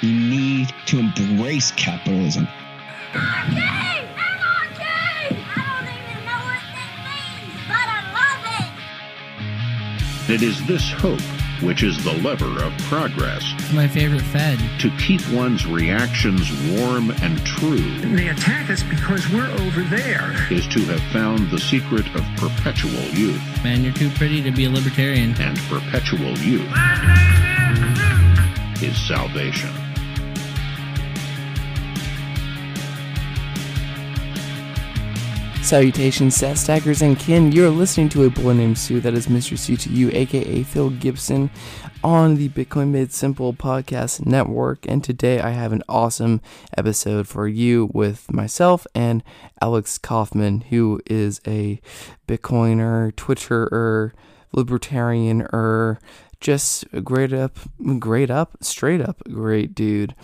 You 0.00 0.12
need 0.12 0.68
to 0.86 0.98
embrace 1.00 1.72
capitalism. 1.72 2.46
Anarchy! 3.14 3.60
Anarchy! 3.60 4.84
I 4.84 5.56
don't 5.56 5.88
even 5.88 6.24
know 6.24 6.38
what 6.46 6.62
that 6.76 6.92
means, 7.08 7.54
but 7.66 7.86
I 7.88 8.00
love 8.14 8.42
it! 10.28 10.34
It 10.34 10.42
is 10.42 10.64
this 10.66 10.90
hope 10.92 11.20
which 11.60 11.82
is 11.82 12.04
the 12.04 12.12
lever 12.22 12.62
of 12.62 12.72
progress 12.82 13.42
my 13.72 13.88
favorite 13.88 14.22
Fed. 14.22 14.60
to 14.78 14.88
keep 14.96 15.20
one's 15.32 15.66
reactions 15.66 16.52
warm 16.78 17.10
and 17.20 17.44
true 17.44 17.98
They 18.14 18.28
attack 18.28 18.70
us 18.70 18.84
because 18.84 19.28
we're 19.30 19.50
over 19.50 19.80
there. 19.82 20.36
is 20.52 20.68
to 20.68 20.80
have 20.84 21.00
found 21.12 21.50
the 21.50 21.58
secret 21.58 22.06
of 22.14 22.22
perpetual 22.36 22.92
youth 23.10 23.42
Man, 23.64 23.82
you're 23.82 23.92
too 23.92 24.08
pretty 24.10 24.40
to 24.42 24.52
be 24.52 24.66
a 24.66 24.70
libertarian. 24.70 25.34
and 25.40 25.58
perpetual 25.68 26.38
youth 26.38 26.70
is 28.80 28.96
salvation. 29.08 29.70
Salutations, 35.68 36.34
Sat 36.34 36.56
Stackers 36.56 37.02
and 37.02 37.18
kin. 37.18 37.52
You're 37.52 37.68
listening 37.68 38.08
to 38.10 38.24
a 38.24 38.30
boy 38.30 38.54
named 38.54 38.76
Pseu, 38.76 39.02
that 39.02 39.12
is 39.12 39.26
Mr. 39.26 39.58
C 39.58 39.76
to 39.76 39.90
you, 39.90 40.08
aka 40.14 40.62
Phil 40.62 40.88
Gibson, 40.88 41.50
on 42.02 42.36
the 42.36 42.48
Bitcoin 42.48 42.88
Made 42.88 43.12
Simple 43.12 43.52
podcast 43.52 44.24
network. 44.24 44.86
And 44.88 45.04
today 45.04 45.40
I 45.40 45.50
have 45.50 45.74
an 45.74 45.82
awesome 45.86 46.40
episode 46.78 47.28
for 47.28 47.46
you 47.46 47.90
with 47.92 48.32
myself 48.32 48.86
and 48.94 49.22
Alex 49.60 49.98
Kaufman, 49.98 50.62
who 50.62 51.02
is 51.04 51.42
a 51.46 51.82
Bitcoiner, 52.26 53.12
Twitterer, 53.12 54.12
libertarianer, 54.56 55.98
just 56.40 56.86
a 56.94 57.02
great 57.02 57.34
up, 57.34 57.58
great 57.98 58.30
up, 58.30 58.56
straight 58.62 59.02
up 59.02 59.22
great 59.30 59.74
dude, 59.74 60.14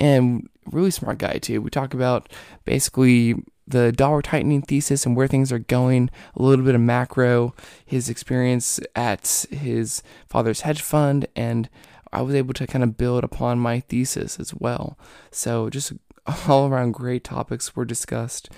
and 0.00 0.48
really 0.72 0.90
smart 0.90 1.18
guy 1.18 1.36
too. 1.36 1.60
We 1.60 1.68
talk 1.68 1.92
about 1.92 2.30
basically 2.64 3.34
the 3.66 3.92
dollar 3.92 4.22
tightening 4.22 4.62
thesis 4.62 5.06
and 5.06 5.16
where 5.16 5.28
things 5.28 5.52
are 5.52 5.58
going, 5.58 6.10
a 6.34 6.42
little 6.42 6.64
bit 6.64 6.74
of 6.74 6.80
macro, 6.80 7.54
his 7.84 8.08
experience 8.08 8.78
at 8.94 9.46
his 9.50 10.02
father's 10.28 10.62
hedge 10.62 10.82
fund, 10.82 11.26
and 11.34 11.68
I 12.12 12.22
was 12.22 12.34
able 12.34 12.54
to 12.54 12.66
kind 12.66 12.84
of 12.84 12.96
build 12.96 13.24
upon 13.24 13.58
my 13.58 13.80
thesis 13.80 14.38
as 14.38 14.54
well. 14.54 14.98
So 15.30 15.70
just 15.70 15.92
all 16.48 16.68
around 16.68 16.92
great 16.92 17.24
topics 17.24 17.74
were 17.74 17.84
discussed. 17.84 18.50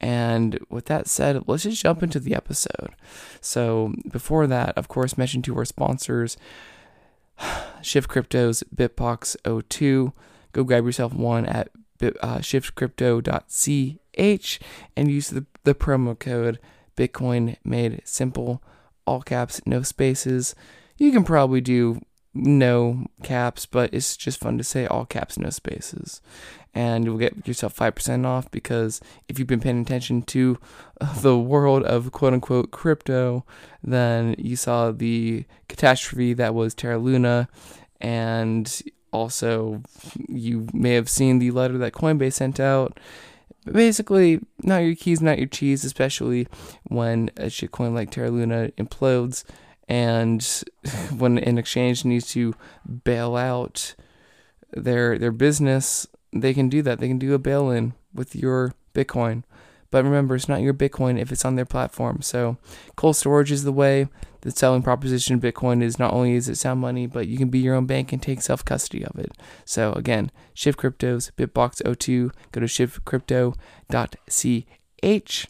And 0.00 0.58
with 0.70 0.86
that 0.86 1.06
said, 1.08 1.46
let's 1.46 1.64
just 1.64 1.82
jump 1.82 2.02
into 2.02 2.20
the 2.20 2.34
episode. 2.34 2.94
So 3.40 3.94
before 4.10 4.46
that, 4.46 4.76
of 4.78 4.88
course, 4.88 5.18
mention 5.18 5.42
to 5.42 5.56
our 5.58 5.66
sponsors, 5.66 6.38
Shift 7.82 8.08
Crypto's 8.08 8.62
Bitbox 8.74 9.36
02. 9.68 10.12
Go 10.52 10.64
grab 10.64 10.84
yourself 10.84 11.12
one 11.12 11.46
at 11.46 11.70
bit, 11.98 12.16
uh, 12.22 12.40
shiftcrypto.ch 14.16 14.60
and 14.96 15.10
use 15.10 15.30
the, 15.30 15.46
the 15.64 15.74
promo 15.74 16.18
code 16.18 16.58
Bitcoin 16.96 17.56
Made 17.64 18.02
Simple, 18.04 18.62
all 19.06 19.22
caps, 19.22 19.60
no 19.66 19.82
spaces. 19.82 20.54
You 20.98 21.12
can 21.12 21.24
probably 21.24 21.60
do 21.60 22.00
no 22.34 23.06
caps, 23.22 23.66
but 23.66 23.92
it's 23.92 24.16
just 24.16 24.40
fun 24.40 24.58
to 24.58 24.64
say 24.64 24.86
all 24.86 25.04
caps, 25.04 25.38
no 25.38 25.50
spaces. 25.50 26.20
And 26.72 27.04
you'll 27.04 27.18
get 27.18 27.48
yourself 27.48 27.74
5% 27.74 28.24
off 28.24 28.48
because 28.50 29.00
if 29.28 29.38
you've 29.38 29.48
been 29.48 29.60
paying 29.60 29.80
attention 29.80 30.22
to 30.22 30.58
uh, 31.00 31.12
the 31.20 31.36
world 31.36 31.82
of 31.84 32.12
quote 32.12 32.32
unquote 32.32 32.70
crypto, 32.70 33.44
then 33.82 34.36
you 34.38 34.54
saw 34.56 34.92
the 34.92 35.44
catastrophe 35.68 36.32
that 36.34 36.54
was 36.54 36.74
Terra 36.74 36.98
Luna. 36.98 37.48
And 38.00 38.82
also, 39.12 39.82
you 40.28 40.68
may 40.72 40.94
have 40.94 41.08
seen 41.08 41.38
the 41.38 41.50
letter 41.50 41.76
that 41.78 41.92
Coinbase 41.92 42.34
sent 42.34 42.60
out. 42.60 43.00
Basically, 43.64 44.40
not 44.62 44.78
your 44.78 44.94
keys, 44.94 45.20
not 45.20 45.38
your 45.38 45.46
cheese, 45.46 45.84
especially 45.84 46.48
when 46.84 47.30
a 47.36 47.46
shitcoin 47.46 47.92
like 47.94 48.10
Terra 48.10 48.30
Luna 48.30 48.70
implodes 48.78 49.44
and 49.88 50.64
when 51.16 51.36
an 51.38 51.58
exchange 51.58 52.04
needs 52.04 52.30
to 52.32 52.54
bail 53.04 53.36
out 53.36 53.94
their 54.72 55.18
their 55.18 55.32
business, 55.32 56.06
they 56.32 56.54
can 56.54 56.68
do 56.68 56.80
that. 56.82 57.00
They 57.00 57.08
can 57.08 57.18
do 57.18 57.34
a 57.34 57.38
bail 57.38 57.70
in 57.70 57.94
with 58.14 58.34
your 58.34 58.74
Bitcoin. 58.94 59.42
But 59.90 60.04
remember, 60.04 60.36
it's 60.36 60.48
not 60.48 60.60
your 60.60 60.74
Bitcoin 60.74 61.18
if 61.18 61.32
it's 61.32 61.44
on 61.44 61.56
their 61.56 61.64
platform. 61.64 62.22
So, 62.22 62.58
cold 62.96 63.16
storage 63.16 63.50
is 63.50 63.64
the 63.64 63.72
way. 63.72 64.08
The 64.42 64.50
selling 64.50 64.82
proposition 64.82 65.34
of 65.34 65.42
Bitcoin 65.42 65.82
is 65.82 65.98
not 65.98 66.12
only 66.12 66.34
is 66.34 66.48
it 66.48 66.56
sound 66.56 66.80
money, 66.80 67.06
but 67.06 67.26
you 67.26 67.36
can 67.36 67.48
be 67.48 67.58
your 67.58 67.74
own 67.74 67.86
bank 67.86 68.12
and 68.12 68.22
take 68.22 68.40
self 68.40 68.64
custody 68.64 69.04
of 69.04 69.18
it. 69.18 69.32
So, 69.64 69.92
again, 69.92 70.30
Shift 70.54 70.78
Cryptos, 70.78 71.32
Bitbox 71.32 71.98
02, 71.98 72.30
go 72.52 72.60
to 72.60 72.66
shiftcrypto.ch 72.66 75.46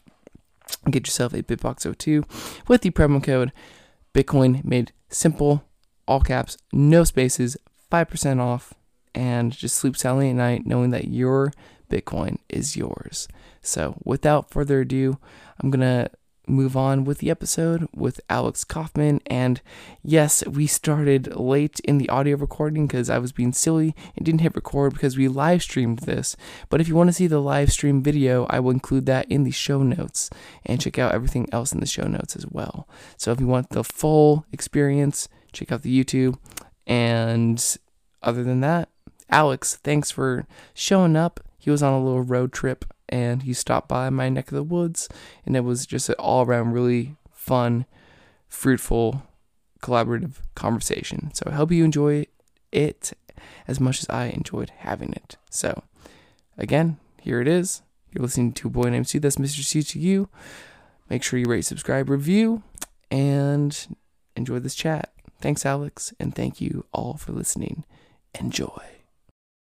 and 0.85 0.93
get 0.93 1.07
yourself 1.07 1.35
a 1.35 1.43
Bitbox 1.43 1.99
02 1.99 2.25
with 2.69 2.83
the 2.83 2.91
promo 2.91 3.23
code 3.23 3.53
Bitcoin 4.15 4.65
made 4.65 4.93
simple, 5.09 5.65
all 6.07 6.21
caps, 6.21 6.57
no 6.73 7.05
spaces, 7.05 7.57
5% 7.91 8.41
off, 8.41 8.75
and 9.15 9.53
just 9.53 9.77
sleep 9.77 9.97
soundly 9.97 10.31
at 10.31 10.37
night 10.37 10.67
knowing 10.67 10.91
that 10.91 11.09
your 11.09 11.53
Bitcoin 11.91 12.39
is 12.49 12.77
yours. 12.77 13.29
So, 13.61 13.97
without 14.05 14.51
further 14.51 14.81
ado, 14.81 15.19
I'm 15.61 15.71
going 15.71 15.81
to 15.81 16.11
move 16.51 16.77
on 16.77 17.05
with 17.05 17.19
the 17.19 17.31
episode 17.31 17.89
with 17.95 18.21
Alex 18.29 18.65
Kaufman. 18.65 19.21
And 19.27 19.61
yes, 20.03 20.45
we 20.47 20.67
started 20.67 21.37
late 21.37 21.81
in 21.81 21.99
the 21.99 22.09
audio 22.09 22.37
recording 22.37 22.87
because 22.87 23.09
I 23.09 23.19
was 23.19 23.33
being 23.33 23.53
silly 23.53 23.95
and 24.17 24.27
didn't 24.27 24.41
hit 24.41 24.57
record 24.57 24.93
because 24.93 25.17
we 25.17 25.29
live 25.29 25.63
streamed 25.63 26.01
this. 26.01 26.37
But 26.69 26.81
if 26.81 26.89
you 26.89 26.95
want 26.95 27.09
to 27.09 27.15
see 27.15 27.27
the 27.27 27.41
live 27.41 27.73
stream 27.73 28.03
video, 28.03 28.47
I 28.51 28.61
will 28.61 28.73
include 28.73 29.07
that 29.07 29.31
in 29.31 29.45
the 29.45 29.51
show 29.51 29.83
notes 29.83 30.31
and 30.67 30.81
check 30.81 30.99
out 30.99 31.15
everything 31.15 31.49
else 31.53 31.73
in 31.73 31.81
the 31.81 31.87
show 31.87 32.07
notes 32.07 32.37
as 32.37 32.47
well. 32.47 32.89
So 33.17 33.33
if 33.33 33.41
you 33.41 33.47
want 33.47 33.71
the 33.71 33.85
full 33.85 34.45
experience, 34.53 35.29
check 35.53 35.73
out 35.73 35.83
the 35.83 36.05
YouTube. 36.05 36.39
And 36.87 37.65
other 38.23 38.43
than 38.43 38.61
that, 38.61 38.89
Alex, 39.31 39.77
thanks 39.77 40.11
for 40.11 40.47
showing 40.75 41.17
up. 41.17 41.41
He 41.61 41.71
was 41.71 41.83
on 41.83 41.93
a 41.93 42.03
little 42.03 42.23
road 42.23 42.53
trip 42.53 42.85
and 43.09 43.43
he 43.43 43.53
stopped 43.53 43.89
by 43.89 44.11
my 44.11 44.29
neck 44.29 44.49
of 44.49 44.55
the 44.55 44.63
woods 44.63 45.09
and 45.45 45.55
it 45.55 45.61
was 45.61 45.87
just 45.87 46.09
an 46.09 46.17
all 46.19 46.45
around 46.45 46.73
really 46.73 47.17
fun, 47.33 47.85
fruitful, 48.49 49.23
collaborative 49.83 50.37
conversation. 50.55 51.31
So 51.35 51.45
I 51.47 51.53
hope 51.53 51.71
you 51.71 51.85
enjoy 51.85 52.27
it 52.73 53.13
as 53.69 53.79
much 53.79 54.01
as 54.01 54.09
I 54.09 54.27
enjoyed 54.27 54.71
having 54.79 55.13
it. 55.13 55.37
So 55.51 55.83
again, 56.57 56.99
here 57.21 57.41
it 57.41 57.49
is. 57.49 57.83
You're 58.13 58.23
listening 58.23 58.53
to 58.55 58.69
a 58.69 58.71
boy 58.71 58.89
named 58.91 59.07
Pseu. 59.07 59.21
That's 59.21 59.37
Mr. 59.37 59.63
C 59.63 59.83
to 59.83 59.99
you. 59.99 60.29
Make 61.09 61.23
sure 61.23 61.39
you 61.39 61.47
rate, 61.47 61.65
subscribe, 61.65 62.09
review, 62.09 62.63
and 63.11 63.97
enjoy 64.37 64.61
this 64.61 64.75
chat. 64.75 65.13
Thanks, 65.41 65.65
Alex, 65.67 66.13
and 66.21 66.35
thank 66.35 66.61
you 66.61 66.87
all 66.93 67.17
for 67.17 67.33
listening. 67.33 67.85
Enjoy. 68.39 69.00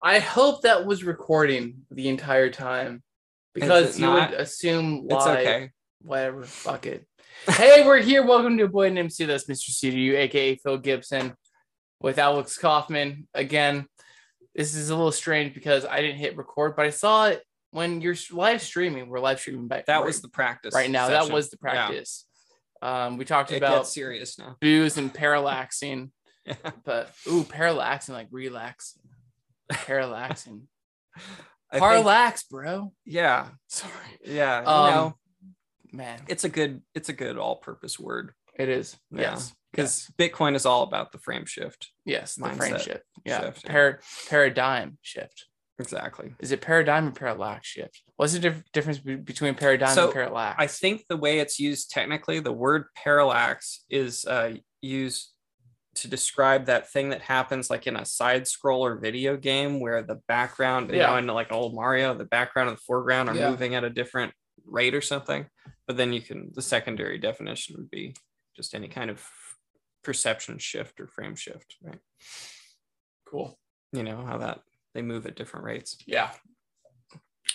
I 0.01 0.19
hope 0.19 0.61
that 0.63 0.85
was 0.85 1.03
recording 1.03 1.85
the 1.91 2.09
entire 2.09 2.49
time 2.49 3.01
because 3.53 3.99
you 3.99 4.05
not? 4.05 4.31
would 4.31 4.39
assume 4.39 5.07
It's 5.09 5.25
live. 5.25 5.39
okay. 5.39 5.69
Whatever, 6.01 6.43
fuck 6.43 6.85
it. 6.85 7.07
hey, 7.49 7.85
we're 7.85 8.01
here. 8.01 8.25
Welcome 8.25 8.57
to 8.57 8.65
a 8.65 8.67
boy 8.67 8.89
named 8.89 9.09
Pseu. 9.09 9.27
That's 9.27 9.45
Mr. 9.45 9.69
C 9.71 9.89
to 9.91 9.97
you, 9.99 10.15
aka 10.17 10.55
Phil 10.57 10.77
Gibson, 10.77 11.33
with 12.01 12.19
Alex 12.19 12.57
Kaufman. 12.57 13.27
Again, 13.33 13.87
this 14.53 14.75
is 14.75 14.89
a 14.89 14.95
little 14.95 15.11
strange 15.11 15.53
because 15.53 15.85
I 15.85 16.01
didn't 16.01 16.17
hit 16.17 16.37
record, 16.37 16.75
but 16.75 16.85
I 16.85 16.91
saw 16.91 17.27
it 17.27 17.41
when 17.71 18.01
you're 18.01 18.15
live 18.31 18.61
streaming. 18.61 19.09
We're 19.09 19.19
live 19.19 19.39
streaming 19.39 19.67
back. 19.67 19.87
That 19.87 19.97
right, 19.97 20.05
was 20.05 20.21
the 20.21 20.29
practice. 20.29 20.73
right 20.75 20.89
now. 20.89 21.07
That 21.09 21.31
was 21.31 21.49
the 21.49 21.57
Yeah. 21.63 21.71
practice. 21.71 22.25
Um, 22.81 23.17
we 23.17 23.25
talked 23.25 23.51
It 23.51 23.57
about 23.57 23.87
serious 23.87 24.37
now. 24.37 24.57
booze 24.61 24.97
and 24.97 25.11
parallaxing, 25.11 26.11
but 26.85 27.11
ooh, 27.27 27.43
parallaxing 27.43 28.09
like 28.09 28.27
relaxing, 28.29 29.01
parallaxing, 29.71 30.61
I 31.15 31.19
think- 31.71 31.83
parallax, 31.83 32.43
bro. 32.43 32.93
yeah, 33.05 33.49
Sorry, 33.67 33.91
yeah. 34.23 34.61
You 34.61 34.67
Um, 34.67 34.91
know, 34.93 35.15
man, 35.91 36.21
it's 36.27 36.43
a 36.43 36.49
good, 36.49 36.81
it's 36.93 37.09
a 37.09 37.13
good 37.13 37.37
all-purpose 37.37 37.99
word 37.99 38.33
it 38.57 38.69
is. 38.69 38.97
Yeah. 39.11 39.21
Yes, 39.33 39.53
because 39.71 40.09
Bitcoin 40.17 40.55
is 40.55 40.65
all 40.65 40.83
about 40.83 41.11
the 41.11 41.17
frame 41.19 41.45
shift. 41.45 41.91
yes, 42.05 42.35
the 42.35 42.49
frame 42.49 42.79
shift. 42.79 43.03
Yeah, 43.25 43.41
shift. 43.41 43.65
Par- 43.67 43.99
paradigm 44.29 44.97
shift. 45.01 45.45
Exactly. 45.77 46.33
Is 46.39 46.53
it 46.53 46.61
paradigm 46.61 47.09
or 47.09 47.11
parallax 47.11 47.67
shift? 47.67 48.01
What's 48.15 48.31
the 48.31 48.39
diff- 48.39 48.63
difference 48.71 48.99
be- 48.99 49.17
between 49.17 49.55
paradigm 49.55 49.93
So, 49.93 50.05
and 50.05 50.13
parallax? 50.13 50.55
I 50.57 50.67
think 50.67 51.03
the 51.09 51.17
way 51.17 51.39
it's 51.39 51.59
used 51.59 51.91
technically, 51.91 52.39
the 52.39 52.53
word 52.53 52.85
parallax 52.95 53.83
is 53.89 54.23
uh, 54.25 54.53
used 54.81 55.33
to 55.95 56.07
describe 56.09 56.65
that 56.65 56.89
thing 56.91 57.09
that 57.09 57.21
happens 57.21 57.69
like 57.69 57.87
in 57.87 57.95
a 57.95 58.05
side 58.05 58.43
scroller 58.43 58.99
video 58.99 59.37
game 59.37 59.79
where 59.79 60.01
the 60.01 60.19
background, 60.27 60.89
you 60.91 60.97
Yeah. 60.97 61.07
know, 61.11 61.17
in 61.17 61.27
like 61.27 61.51
old 61.51 61.73
Mario, 61.73 62.13
the 62.13 62.25
background 62.25 62.69
and 62.69 62.77
the 62.77 62.81
foreground 62.81 63.29
are 63.29 63.35
Yeah. 63.35 63.49
moving 63.49 63.75
at 63.75 63.83
a 63.83 63.89
different 63.89 64.33
rate 64.65 64.93
or 64.93 65.01
something. 65.01 65.49
But 65.87 65.97
then 65.97 66.11
you 66.13 66.21
can, 66.21 66.51
the 66.53 66.61
secondary 66.61 67.17
definition 67.17 67.75
would 67.77 67.89
be 67.89 68.15
just 68.55 68.73
any 68.75 68.87
kind 68.87 69.09
of 69.09 69.25
perception 70.03 70.57
shift 70.59 70.99
or 70.99 71.07
frame 71.07 71.35
shift, 71.35 71.75
right? 71.81 71.99
cool. 73.27 73.57
You 73.91 74.03
know 74.03 74.23
how 74.25 74.37
that 74.39 74.59
they 74.93 75.01
move 75.01 75.25
at 75.25 75.35
different 75.35 75.65
rates. 75.65 75.97
Yeah. 76.05 76.31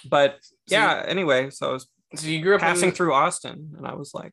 But 0.09 0.39
So 0.43 0.51
yeah, 0.67 1.05
anyway, 1.07 1.51
so 1.51 1.71
I 1.71 1.73
was 1.73 1.89
So 2.17 2.27
you 2.27 2.43
grew 2.43 2.55
up 2.55 2.61
passing 2.61 2.89
in, 2.89 2.95
through 2.95 3.13
Austin, 3.15 3.75
and 3.77 3.87
I 3.87 3.95
was 3.95 4.15
like, 4.15 4.33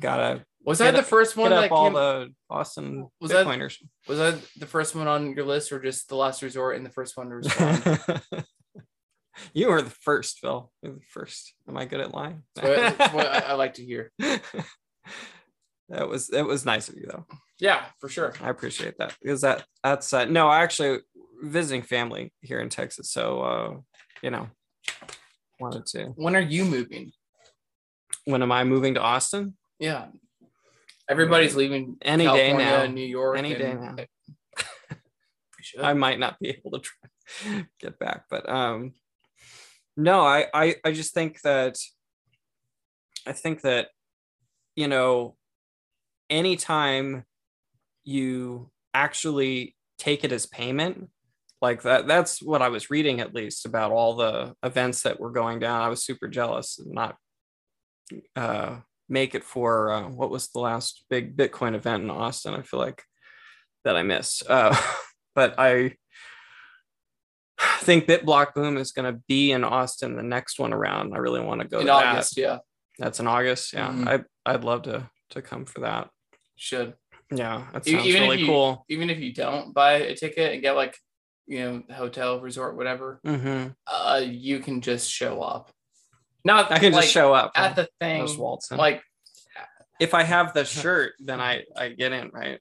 gotta 0.00 0.44
Was 0.64 0.78
that 0.78 0.94
the 0.96 1.02
first 1.02 1.36
one 1.36 1.50
that 1.50 1.70
all 1.70 1.84
came, 1.86 1.94
the 1.94 2.28
Austin 2.50 3.08
Was 3.20 3.30
that- 3.30 3.46
Bitcoiners. 3.46 3.76
was 4.06 4.18
that 4.18 4.40
the 4.58 4.66
first 4.66 4.94
one 4.94 5.06
on 5.08 5.34
your 5.34 5.44
list 5.44 5.72
or 5.72 5.80
just 5.80 6.08
the 6.08 6.16
last 6.16 6.42
resort 6.42 6.76
and 6.76 6.84
the 6.86 6.90
first 6.90 7.16
one 7.16 7.28
to 7.30 7.34
respond? 7.36 8.22
you 9.54 9.68
were 9.68 9.82
the 9.82 9.90
first, 10.02 10.38
Phil. 10.40 10.70
You're 10.82 10.94
the 10.94 11.00
first. 11.10 11.54
Am 11.68 11.76
I 11.76 11.84
good 11.84 12.00
at 12.00 12.12
lying? 12.14 12.42
That's 12.54 12.98
what, 12.98 13.14
what 13.14 13.26
I, 13.26 13.38
I 13.50 13.52
like 13.54 13.74
to 13.74 13.84
hear. 13.84 14.12
that 15.88 16.08
was 16.08 16.30
it 16.30 16.42
was 16.46 16.64
nice 16.64 16.88
of 16.88 16.96
you 16.96 17.06
though. 17.10 17.24
Yeah, 17.60 17.82
for 17.98 18.08
sure. 18.08 18.34
I 18.42 18.50
appreciate 18.50 18.98
that 18.98 19.16
because 19.22 19.40
that 19.40 19.64
that's 19.82 20.12
uh, 20.12 20.26
no, 20.26 20.48
I 20.48 20.62
actually 20.62 21.00
visiting 21.42 21.82
family 21.82 22.32
here 22.40 22.60
in 22.60 22.68
Texas, 22.68 23.10
so 23.10 23.40
uh, 23.40 23.76
you 24.22 24.30
know, 24.30 24.48
wanted 25.60 25.86
to. 25.86 26.06
When 26.16 26.36
are 26.36 26.40
you 26.40 26.64
moving? 26.64 27.12
When 28.26 28.42
am 28.42 28.52
I 28.52 28.64
moving 28.64 28.94
to 28.94 29.00
Austin? 29.00 29.56
Yeah. 29.78 30.06
Everybody's 31.08 31.56
leaving 31.56 31.96
Any 32.02 32.26
day 32.26 32.52
now. 32.52 32.86
New 32.86 33.00
York. 33.00 33.38
Any 33.38 33.54
day 33.54 33.74
now. 33.74 33.96
We. 33.96 34.06
I 35.82 35.94
might 35.94 36.18
not 36.18 36.38
be 36.38 36.50
able 36.50 36.78
to 36.78 36.80
try, 36.80 37.66
get 37.80 37.98
back, 37.98 38.24
but 38.28 38.48
um, 38.48 38.92
no, 39.96 40.20
I, 40.20 40.46
I 40.54 40.76
I 40.84 40.92
just 40.92 41.14
think 41.14 41.40
that 41.42 41.76
I 43.26 43.32
think 43.32 43.62
that 43.62 43.88
you 44.76 44.86
know, 44.86 45.36
anytime 46.30 47.24
you 48.04 48.70
actually 48.94 49.76
take 49.98 50.24
it 50.24 50.32
as 50.32 50.46
payment, 50.46 51.10
like 51.60 51.82
that, 51.82 52.06
that's 52.06 52.40
what 52.40 52.62
I 52.62 52.68
was 52.68 52.90
reading 52.90 53.20
at 53.20 53.34
least 53.34 53.66
about 53.66 53.90
all 53.90 54.14
the 54.16 54.54
events 54.62 55.02
that 55.02 55.18
were 55.18 55.32
going 55.32 55.58
down. 55.58 55.82
I 55.82 55.88
was 55.88 56.04
super 56.04 56.28
jealous 56.28 56.78
and 56.78 56.92
not 56.92 57.16
uh 58.36 58.78
make 59.08 59.34
it 59.34 59.44
for 59.44 59.90
uh, 59.92 60.08
what 60.08 60.30
was 60.30 60.48
the 60.48 60.60
last 60.60 61.04
big 61.10 61.36
Bitcoin 61.36 61.74
event 61.74 62.02
in 62.04 62.10
Austin. 62.10 62.54
I 62.54 62.62
feel 62.62 62.80
like 62.80 63.02
that 63.84 63.96
I 63.96 64.02
missed. 64.02 64.44
Uh, 64.48 64.76
but 65.34 65.54
I 65.58 65.94
think 67.80 68.06
BitBlock 68.06 68.54
Boom 68.54 68.76
is 68.76 68.92
going 68.92 69.12
to 69.12 69.20
be 69.28 69.52
in 69.52 69.64
Austin 69.64 70.16
the 70.16 70.22
next 70.22 70.58
one 70.58 70.72
around. 70.72 71.14
I 71.14 71.18
really 71.18 71.40
want 71.40 71.60
to 71.60 71.68
go 71.68 71.80
in 71.80 71.86
to 71.86 71.92
August, 71.92 72.34
that. 72.36 72.40
yeah. 72.40 72.58
That's 72.98 73.20
in 73.20 73.26
August. 73.26 73.72
Yeah, 73.72 73.88
Mhm. 73.90 74.24
I 74.44 74.50
I'd 74.52 74.64
love 74.64 74.82
to 74.82 75.08
to 75.30 75.42
come 75.42 75.64
for 75.64 75.80
that. 75.80 76.10
Should. 76.56 76.94
Yeah, 77.30 77.66
that 77.72 77.86
sounds 77.86 78.06
even 78.06 78.22
really 78.22 78.40
you- 78.40 78.46
cool. 78.46 78.84
Even 78.88 79.10
if 79.10 79.18
you 79.18 79.32
don't 79.32 79.72
buy 79.74 79.92
a 79.94 80.14
ticket 80.16 80.52
and 80.54 80.62
get 80.62 80.72
like, 80.74 80.96
you 81.46 81.60
know, 81.60 81.94
hotel, 81.94 82.40
resort, 82.40 82.76
whatever, 82.76 83.20
hmm 83.24 83.66
uh, 83.86 84.20
you 84.24 84.58
can 84.58 84.80
just 84.80 85.10
show 85.10 85.40
up. 85.42 85.70
Not 86.48 86.72
I 86.72 86.78
can 86.78 86.92
like, 86.92 87.02
just 87.02 87.12
show 87.14 87.32
up 87.32 87.52
at 87.54 87.76
the 87.76 87.88
thing. 88.00 88.26
Just 88.26 88.38
waltz 88.38 88.70
in. 88.70 88.76
Like 88.78 89.02
if 90.00 90.14
I 90.14 90.22
have 90.22 90.54
the 90.54 90.64
shirt, 90.64 91.12
then 91.20 91.40
I 91.40 91.64
I 91.76 91.88
get 91.90 92.12
in, 92.12 92.30
right? 92.30 92.58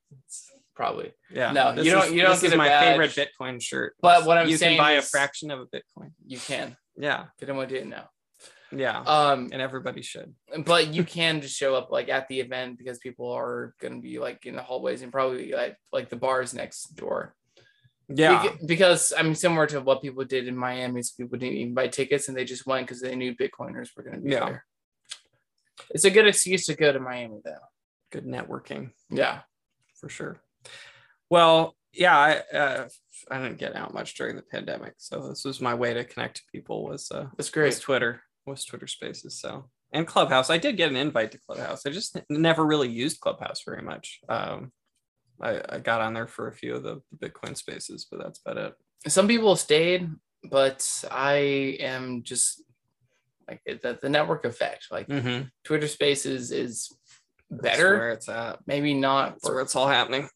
probably. 0.76 1.12
Yeah. 1.32 1.52
No, 1.54 1.74
this 1.74 1.86
you 1.86 1.92
don't- 1.92 2.06
is- 2.06 2.12
you 2.14 2.22
don't 2.22 2.32
this 2.34 2.42
get 2.42 2.52
is 2.52 2.58
my 2.58 2.68
badge. 2.68 3.00
favorite 3.00 3.12
Bitcoin 3.40 3.60
shirt. 3.60 3.96
But 4.00 4.26
what 4.26 4.38
I'm 4.38 4.48
you 4.48 4.58
saying 4.58 4.74
you 4.74 4.78
can 4.78 4.86
buy 4.86 4.92
a 4.92 5.02
fraction 5.02 5.50
of 5.50 5.60
a 5.62 5.66
Bitcoin. 5.66 6.12
You 6.26 6.38
can. 6.38 6.78
Yeah, 6.96 7.26
If 7.42 7.50
anyone 7.50 7.68
didn't 7.68 7.90
know. 7.90 8.04
yeah, 8.72 9.00
Um, 9.00 9.50
and 9.52 9.60
everybody 9.62 10.02
should. 10.04 10.36
but 10.66 10.94
you 10.94 11.04
can 11.04 11.42
just 11.42 11.56
show 11.58 11.74
up 11.74 11.90
like 11.90 12.10
at 12.10 12.28
the 12.28 12.40
event 12.42 12.78
because 12.78 13.00
people 13.00 13.32
are 13.32 13.74
gonna 13.82 14.02
be 14.02 14.20
like 14.20 14.46
in 14.46 14.56
the 14.56 14.62
hallways 14.62 15.02
and 15.02 15.12
probably 15.12 15.52
like 15.54 15.78
like 15.92 16.10
the 16.10 16.16
bars 16.16 16.54
next 16.54 16.96
door. 16.96 17.34
Yeah, 18.10 18.54
because 18.66 19.12
I 19.18 19.22
mean, 19.24 19.36
similar 19.36 19.68
to 19.68 19.82
what 19.82 20.02
people 20.02 20.24
did 20.24 20.48
in 20.48 20.56
Miami, 20.56 21.02
so 21.04 21.14
people 21.18 21.38
didn't 21.38 21.58
even 21.58 21.74
buy 21.74 21.88
tickets 21.90 22.28
and 22.30 22.38
they 22.38 22.46
just 22.46 22.66
went 22.66 22.88
because 22.88 23.02
they 23.02 23.16
knew 23.16 23.36
Bitcoiners 23.36 23.90
were 23.96 24.04
going 24.04 24.16
to 24.16 24.22
be 24.22 24.32
Yeah. 24.32 24.46
there. 24.46 24.66
It's 25.92 26.06
a 26.06 26.10
good 26.12 26.28
excuse 26.28 26.66
to 26.68 26.76
go 26.76 26.92
to 26.92 27.00
Miami, 27.00 27.40
though. 27.44 27.56
good 28.12 28.26
networking. 28.26 28.92
Yeah, 29.10 29.42
for 30.00 30.10
sure. 30.10 30.42
Well, 31.30 31.76
yeah, 31.94 32.18
I 32.18 32.56
uh, 32.58 32.88
I 33.30 33.42
didn't 33.42 33.58
get 33.58 33.76
out 33.76 33.94
much 33.94 34.16
during 34.16 34.36
the 34.38 34.42
pandemic, 34.42 34.94
so 34.98 35.28
this 35.30 35.44
was 35.44 35.60
my 35.62 35.74
way 35.74 35.94
to 35.94 36.04
connect 36.06 36.38
to 36.38 36.44
people 36.52 36.84
was 36.86 37.12
uh, 37.12 37.24
that's 37.24 37.38
was 37.38 37.50
great. 37.50 37.80
Twitter, 37.80 38.22
was 38.46 38.64
Twitter 38.64 38.88
Spaces. 38.88 39.40
So 39.42 39.70
and 39.92 40.08
Clubhouse, 40.08 40.50
I 40.50 40.58
did 40.58 40.78
get 40.78 40.90
an 40.90 40.96
invite 40.96 41.32
to 41.34 41.40
Clubhouse. 41.40 41.86
I 41.86 41.90
just 41.90 42.18
never 42.30 42.66
really 42.66 42.90
used 42.90 43.20
Clubhouse 43.20 43.64
very 43.66 43.82
much. 43.82 44.20
Um, 44.30 44.72
I, 45.42 45.62
I 45.70 45.80
got 45.80 46.02
on 46.02 46.14
there 46.14 46.28
for 46.28 46.48
a 46.48 46.54
few 46.54 46.76
of 46.76 46.84
the 46.84 47.02
Bitcoin 47.18 47.56
spaces, 47.56 48.08
but 48.10 48.20
that's 48.22 48.40
about 48.46 48.58
it. 48.58 48.74
Some 49.12 49.28
people 49.28 49.56
stayed, 49.56 50.10
but 50.50 50.88
I 51.12 51.78
am 51.80 52.24
just 52.24 52.64
like 53.48 53.62
the, 53.66 53.98
the 54.02 54.10
network 54.10 54.46
effect. 54.46 54.88
Like 54.92 55.08
Mm-hmm. 55.08 55.48
Twitter 55.64 55.88
Spaces 55.88 56.52
is 56.52 56.92
That's 57.50 57.62
better, 57.78 57.98
where 57.98 58.12
it's 58.12 58.28
at. 58.30 58.60
maybe 58.66 58.94
not. 58.94 59.34
That's 59.36 59.50
where 59.50 59.62
it's 59.62 59.76
all 59.76 59.88
happening. 59.88 60.28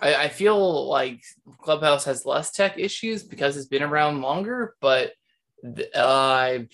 I, 0.00 0.14
I 0.14 0.28
feel 0.28 0.88
like 0.88 1.22
Clubhouse 1.62 2.04
has 2.04 2.26
less 2.26 2.52
tech 2.52 2.78
issues 2.78 3.22
because 3.22 3.56
it's 3.56 3.66
been 3.66 3.82
around 3.82 4.20
longer, 4.20 4.74
but 4.80 5.12
uh, 5.64 6.04
I 6.06 6.68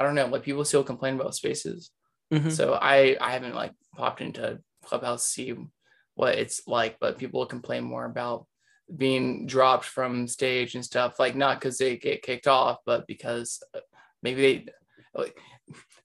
I 0.00 0.04
don't 0.04 0.14
know. 0.14 0.26
Like 0.26 0.44
people 0.44 0.64
still 0.64 0.84
complain 0.84 1.14
about 1.16 1.34
spaces, 1.34 1.90
Mhm. 2.32 2.52
so 2.52 2.74
I 2.74 3.16
I 3.20 3.32
haven't 3.32 3.54
like 3.56 3.72
popped 3.96 4.20
into 4.20 4.60
Clubhouse 4.84 5.24
to 5.24 5.30
see 5.30 5.56
what 6.18 6.34
it's 6.36 6.66
like, 6.66 6.96
but 7.00 7.16
people 7.16 7.46
complain 7.46 7.84
more 7.84 8.04
about 8.04 8.44
being 8.96 9.46
dropped 9.46 9.84
from 9.84 10.26
stage 10.26 10.74
and 10.74 10.84
stuff. 10.84 11.20
Like 11.20 11.36
not 11.36 11.60
because 11.60 11.78
they 11.78 11.96
get 11.96 12.22
kicked 12.22 12.48
off, 12.48 12.78
but 12.84 13.06
because 13.06 13.62
uh, 13.74 13.80
maybe 14.20 14.40
they. 14.42 14.66
Like, 15.14 15.38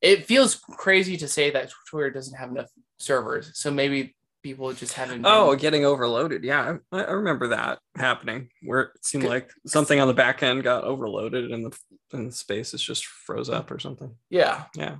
it 0.01 0.25
feels 0.27 0.56
crazy 0.56 1.18
to 1.18 1.27
say 1.27 1.50
that 1.51 1.71
Twitter 1.89 2.12
doesn't 2.12 2.38
have 2.38 2.51
enough 2.51 2.69
servers, 3.00 3.51
so 3.56 3.71
maybe 3.71 4.15
people 4.44 4.71
just 4.74 4.94
haven't. 4.94 5.24
been- 5.24 5.31
Oh, 5.31 5.56
getting 5.56 5.83
overloaded. 5.86 6.44
Yeah, 6.44 6.77
I, 6.92 7.00
I 7.01 7.12
remember 7.13 7.48
that 7.50 7.80
happening 7.95 8.50
where 8.62 8.81
it 8.81 9.06
seemed 9.06 9.24
like 9.24 9.50
something 9.66 10.00
on 10.00 10.07
the 10.07 10.13
back 10.13 10.44
end 10.44 10.62
got 10.63 10.83
overloaded 10.83 11.51
and 11.51 11.66
the 11.66 11.77
and 12.12 12.27
the 12.27 12.36
spaces 12.36 12.83
just 12.83 13.06
froze 13.06 13.50
up 13.50 13.71
or 13.71 13.80
something. 13.80 14.13
yeah, 14.30 14.66
Yeah. 14.75 14.98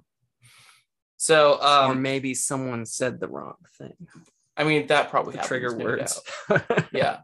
So, 1.18 1.54
or 1.62 1.92
um, 1.92 2.01
maybe 2.01 2.33
someone 2.33 2.86
said 2.86 3.19
the 3.19 3.27
wrong 3.27 3.56
thing. 3.77 3.95
I 4.55 4.63
mean, 4.63 4.88
that 4.88 5.09
probably 5.09 5.33
happens, 5.35 5.47
trigger 5.47 5.75
no 5.75 5.85
words. 5.85 6.21
Yeah. 6.91 7.19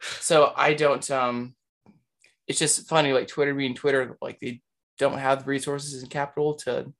So 0.00 0.52
I 0.56 0.74
don't. 0.74 1.08
Um, 1.10 1.54
it's 2.46 2.58
just 2.58 2.88
funny, 2.88 3.12
like 3.12 3.28
Twitter 3.28 3.54
being 3.54 3.74
Twitter, 3.74 4.18
like 4.20 4.38
they 4.40 4.60
don't 4.98 5.18
have 5.18 5.40
the 5.40 5.50
resources 5.50 6.02
and 6.02 6.10
capital 6.10 6.54
to 6.54 6.92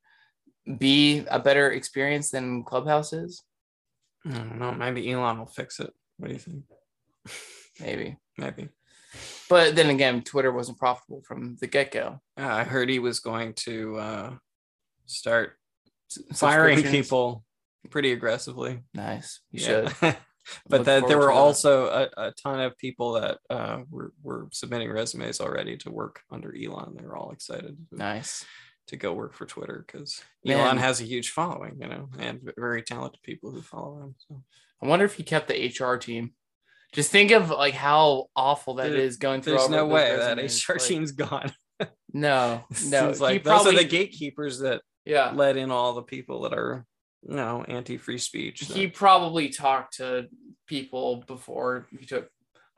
be 0.79 1.25
a 1.31 1.39
better 1.39 1.71
experience 1.71 2.31
than 2.31 2.65
Clubhouse 2.65 3.13
is. 3.13 3.43
I 4.27 4.31
don't 4.31 4.59
know. 4.59 4.73
Maybe 4.73 5.11
Elon 5.11 5.39
will 5.39 5.47
fix 5.47 5.81
it. 5.81 5.93
What 6.17 6.29
do 6.29 6.35
you 6.35 6.41
think? 6.41 6.65
Maybe, 7.81 8.17
Maybe. 8.39 8.69
but 9.51 9.75
then 9.75 9.91
again, 9.91 10.23
Twitter 10.23 10.53
wasn't 10.53 10.79
profitable 10.79 11.23
from 11.27 11.57
the 11.61 11.67
get 11.67 11.91
go. 11.91 12.21
Uh, 12.39 12.47
I 12.47 12.65
heard 12.65 12.89
he 12.89 13.01
was 13.01 13.21
going 13.21 13.55
to 13.65 13.97
uh, 13.97 14.31
start 15.07 15.59
firing 16.33 16.83
people 16.83 17.45
pretty 17.91 18.13
aggressively. 18.13 18.81
Nice. 18.93 19.41
You 19.51 19.61
Yeah. 19.67 19.89
should. 19.93 20.17
but 20.69 20.85
that 20.85 21.09
there 21.09 21.19
were 21.19 21.31
also 21.33 21.87
a, 21.87 22.09
a 22.29 22.33
ton 22.33 22.61
of 22.61 22.77
people 22.77 23.13
that 23.15 23.39
uh, 23.49 23.79
were, 23.91 24.13
were 24.23 24.49
submitting 24.53 24.91
resumes 24.91 25.41
already 25.41 25.77
to 25.79 25.91
work 25.91 26.23
under 26.31 26.55
Elon. 26.55 26.95
They 26.99 27.05
were 27.07 27.17
all 27.17 27.31
excited 27.31 27.77
to, 27.91 27.97
Nice. 27.97 28.45
to 28.89 28.97
go 28.97 29.13
work 29.15 29.33
for 29.33 29.47
Twitter 29.47 29.85
because 29.87 30.23
Elon 30.47 30.77
has 30.77 31.01
a 31.01 31.05
huge 31.05 31.31
following, 31.31 31.79
you 31.81 31.89
know, 31.89 32.09
and 32.19 32.41
very 32.59 32.83
talented 32.83 33.23
people 33.23 33.51
who 33.51 33.63
follow 33.63 34.03
him. 34.03 34.15
So 34.29 34.43
I 34.83 34.87
wonder 34.87 35.05
if 35.07 35.15
he 35.15 35.23
kept 35.23 35.49
the 35.49 35.67
HR 35.81 35.97
team. 35.97 36.35
Just 36.93 37.11
think 37.11 37.31
of 37.33 37.51
like 37.51 37.75
how 37.75 38.27
awful 38.37 38.75
that 38.75 38.91
There- 38.91 39.01
is 39.01 39.17
going 39.17 39.41
through. 39.43 39.57
there's 39.59 39.71
no 39.71 39.87
way 39.87 40.15
that. 40.17 40.39
HR 40.39 40.75
Like, 40.75 40.83
team's 40.83 41.13
gone. 41.13 41.53
No, 42.13 42.63
no. 42.87 43.13
Like 43.19 43.43
those 43.43 43.53
are 43.53 43.63
probably 43.65 43.77
the 43.83 43.89
gatekeepers 43.89 44.61
that 44.61 44.83
yeah. 45.05 45.33
let 45.35 45.57
in 45.57 45.71
all 45.73 45.95
the 45.95 46.03
people 46.03 46.43
that 46.43 46.53
are, 46.55 46.87
you 47.29 47.37
know, 47.37 47.65
anti-free 47.67 48.19
speech. 48.19 48.61
he 48.61 48.87
probably 48.87 49.49
talked 49.49 49.97
to 49.97 50.27
people 50.67 51.25
before 51.27 51.87
he 51.99 52.07
took 52.07 52.29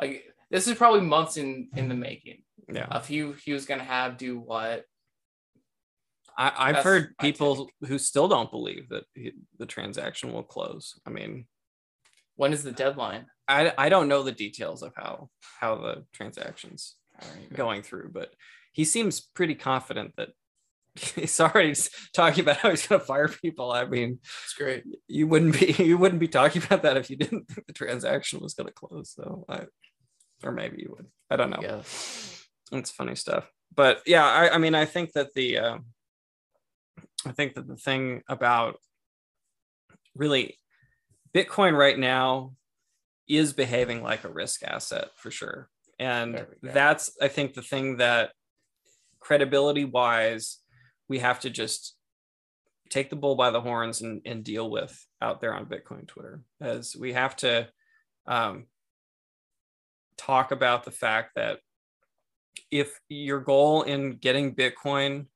like 0.01 0.25
this 0.51 0.67
is 0.67 0.75
probably 0.75 1.01
months 1.01 1.37
in 1.37 1.69
in 1.77 1.89
the 1.89 1.95
making 1.95 2.43
yeah. 2.69 2.87
of 2.87 3.07
who 3.07 3.35
he 3.45 3.53
was 3.53 3.65
gonna 3.65 3.85
have 3.85 4.17
do 4.17 4.39
what 4.39 4.85
I, 6.39 6.53
I've 6.57 6.85
heard 6.85 7.17
people 7.19 7.71
who 7.87 7.99
still 7.99 8.29
don't 8.29 8.51
believe 8.51 8.91
that 8.91 9.05
he, 9.15 9.33
the 9.59 9.65
transaction 9.65 10.35
will 10.35 10.43
close. 10.43 11.01
I 11.07 11.11
mean, 11.11 11.47
when 12.35 12.53
is 12.53 12.63
the 12.63 12.73
deadline 12.73 13.25
I, 13.49 13.73
I 13.79 13.89
don't 13.89 14.09
know 14.09 14.23
the 14.23 14.33
details 14.33 14.83
of 14.83 14.93
how 14.97 15.29
how 15.61 15.77
the 15.77 16.05
transactions 16.13 16.97
going 17.55 17.83
through, 17.83 18.11
but 18.13 18.31
he 18.73 18.85
seems 18.85 19.21
pretty 19.21 19.55
confident 19.55 20.15
that 20.17 20.31
he's 21.15 21.41
already 21.41 21.75
talking 22.15 22.43
about 22.43 22.59
how 22.59 22.71
he's 22.71 22.87
going 22.87 23.01
to 23.01 23.07
fire 23.07 23.29
people. 23.29 23.73
I 23.73 23.85
mean, 23.85 24.19
it's 24.45 24.55
great 24.55 24.85
you 25.09 25.27
wouldn't 25.27 25.59
be 25.59 25.73
you 25.85 25.99
wouldn't 25.99 26.21
be 26.21 26.29
talking 26.29 26.63
about 26.63 26.83
that 26.83 26.97
if 26.97 27.11
you 27.11 27.17
didn't 27.17 27.49
think 27.49 27.67
the 27.67 27.73
transaction 27.73 28.41
was 28.41 28.55
going 28.55 28.67
to 28.69 28.73
close. 28.73 29.13
So 29.13 29.45
I, 29.49 29.67
or 30.43 30.53
maybe 30.53 30.83
you 30.83 30.95
would. 30.97 31.07
I 31.31 31.37
don't 31.37 31.51
know. 31.51 31.61
Yeah. 31.63 31.83
It's 32.73 32.91
funny 32.91 33.15
stuff. 33.15 33.51
But 33.75 34.03
yeah, 34.07 34.25
I, 34.25 34.55
I 34.55 34.59
mean, 34.59 34.75
I 34.75 34.85
think 34.85 35.13
that 35.13 35.35
the 35.35 35.59
uh, 35.59 35.79
I 37.27 37.33
think 37.33 37.55
that 37.55 37.67
the 37.67 37.77
thing 37.77 38.23
about 38.29 38.79
really 40.15 40.57
Bitcoin 41.35 41.77
right 41.77 41.99
now 41.99 42.53
is 43.29 43.53
behaving 43.53 44.03
like 44.03 44.25
a 44.25 44.29
risk 44.29 44.63
asset 44.63 45.09
for 45.17 45.31
sure. 45.31 45.69
And 45.99 46.35
There 46.35 46.49
we 46.63 46.69
go. 46.69 46.75
that's 46.75 47.17
I 47.21 47.29
think 47.29 47.55
the 47.55 47.63
thing 47.63 47.97
that 47.99 48.33
credibility 49.21 49.85
wise 49.85 50.59
we 51.09 51.19
have 51.21 51.41
to 51.41 51.51
just 51.51 51.95
take 52.91 53.11
the 53.11 53.17
bull 53.17 53.35
by 53.35 53.51
the 53.51 53.61
horns 53.61 54.01
and, 54.01 54.23
and 54.25 54.45
deal 54.45 54.71
with 54.71 55.07
out 55.21 55.41
there 55.41 55.55
on 55.55 55.67
Bitcoin 55.67 56.07
Twitter 56.07 56.43
as 56.61 56.95
we 56.99 57.13
have 57.13 57.37
to 57.37 57.69
um, 58.27 58.67
talk 60.17 60.53
about 60.53 60.85
the 60.85 60.91
fact 60.91 61.33
that 61.37 61.59
if 62.71 63.01
your 63.09 63.41
goal 63.41 63.83
in 63.83 64.17
getting 64.17 64.55
Bitcoin 64.55 65.27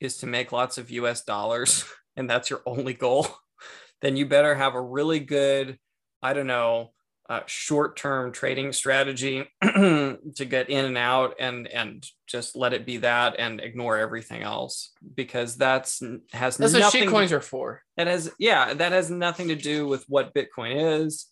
is 0.00 0.18
to 0.18 0.26
make 0.26 0.52
lots 0.52 0.78
of 0.78 0.90
US 0.90 1.22
dollars 1.22 1.84
and 2.16 2.28
that's 2.28 2.50
your 2.50 2.62
only 2.66 2.94
goal, 2.94 3.26
then 4.02 4.16
you 4.16 4.26
better 4.26 4.54
have 4.54 4.74
a 4.74 4.80
really 4.80 5.20
good, 5.20 5.78
I 6.22 6.32
don't 6.32 6.46
know, 6.46 6.92
uh, 7.28 7.40
short-term 7.46 8.32
trading 8.32 8.72
strategy 8.72 9.44
to 9.62 10.18
get 10.46 10.68
in 10.68 10.84
and 10.84 10.98
out 10.98 11.34
and 11.38 11.66
and 11.68 12.04
just 12.26 12.56
let 12.56 12.72
it 12.72 12.84
be 12.84 12.96
that 12.98 13.36
and 13.38 13.60
ignore 13.60 13.96
everything 13.96 14.42
else 14.42 14.90
because 15.14 15.56
that's 15.56 16.02
has 16.32 16.56
That's 16.56 16.72
what 16.72 16.80
nothing 16.80 17.08
shitcoins 17.08 17.30
are 17.32 17.40
for. 17.40 17.82
that 17.96 18.06
has 18.06 18.30
yeah 18.38 18.74
that 18.74 18.92
has 18.92 19.10
nothing 19.10 19.48
to 19.48 19.54
do 19.54 19.86
with 19.86 20.04
what 20.08 20.34
bitcoin 20.34 21.04
is 21.04 21.26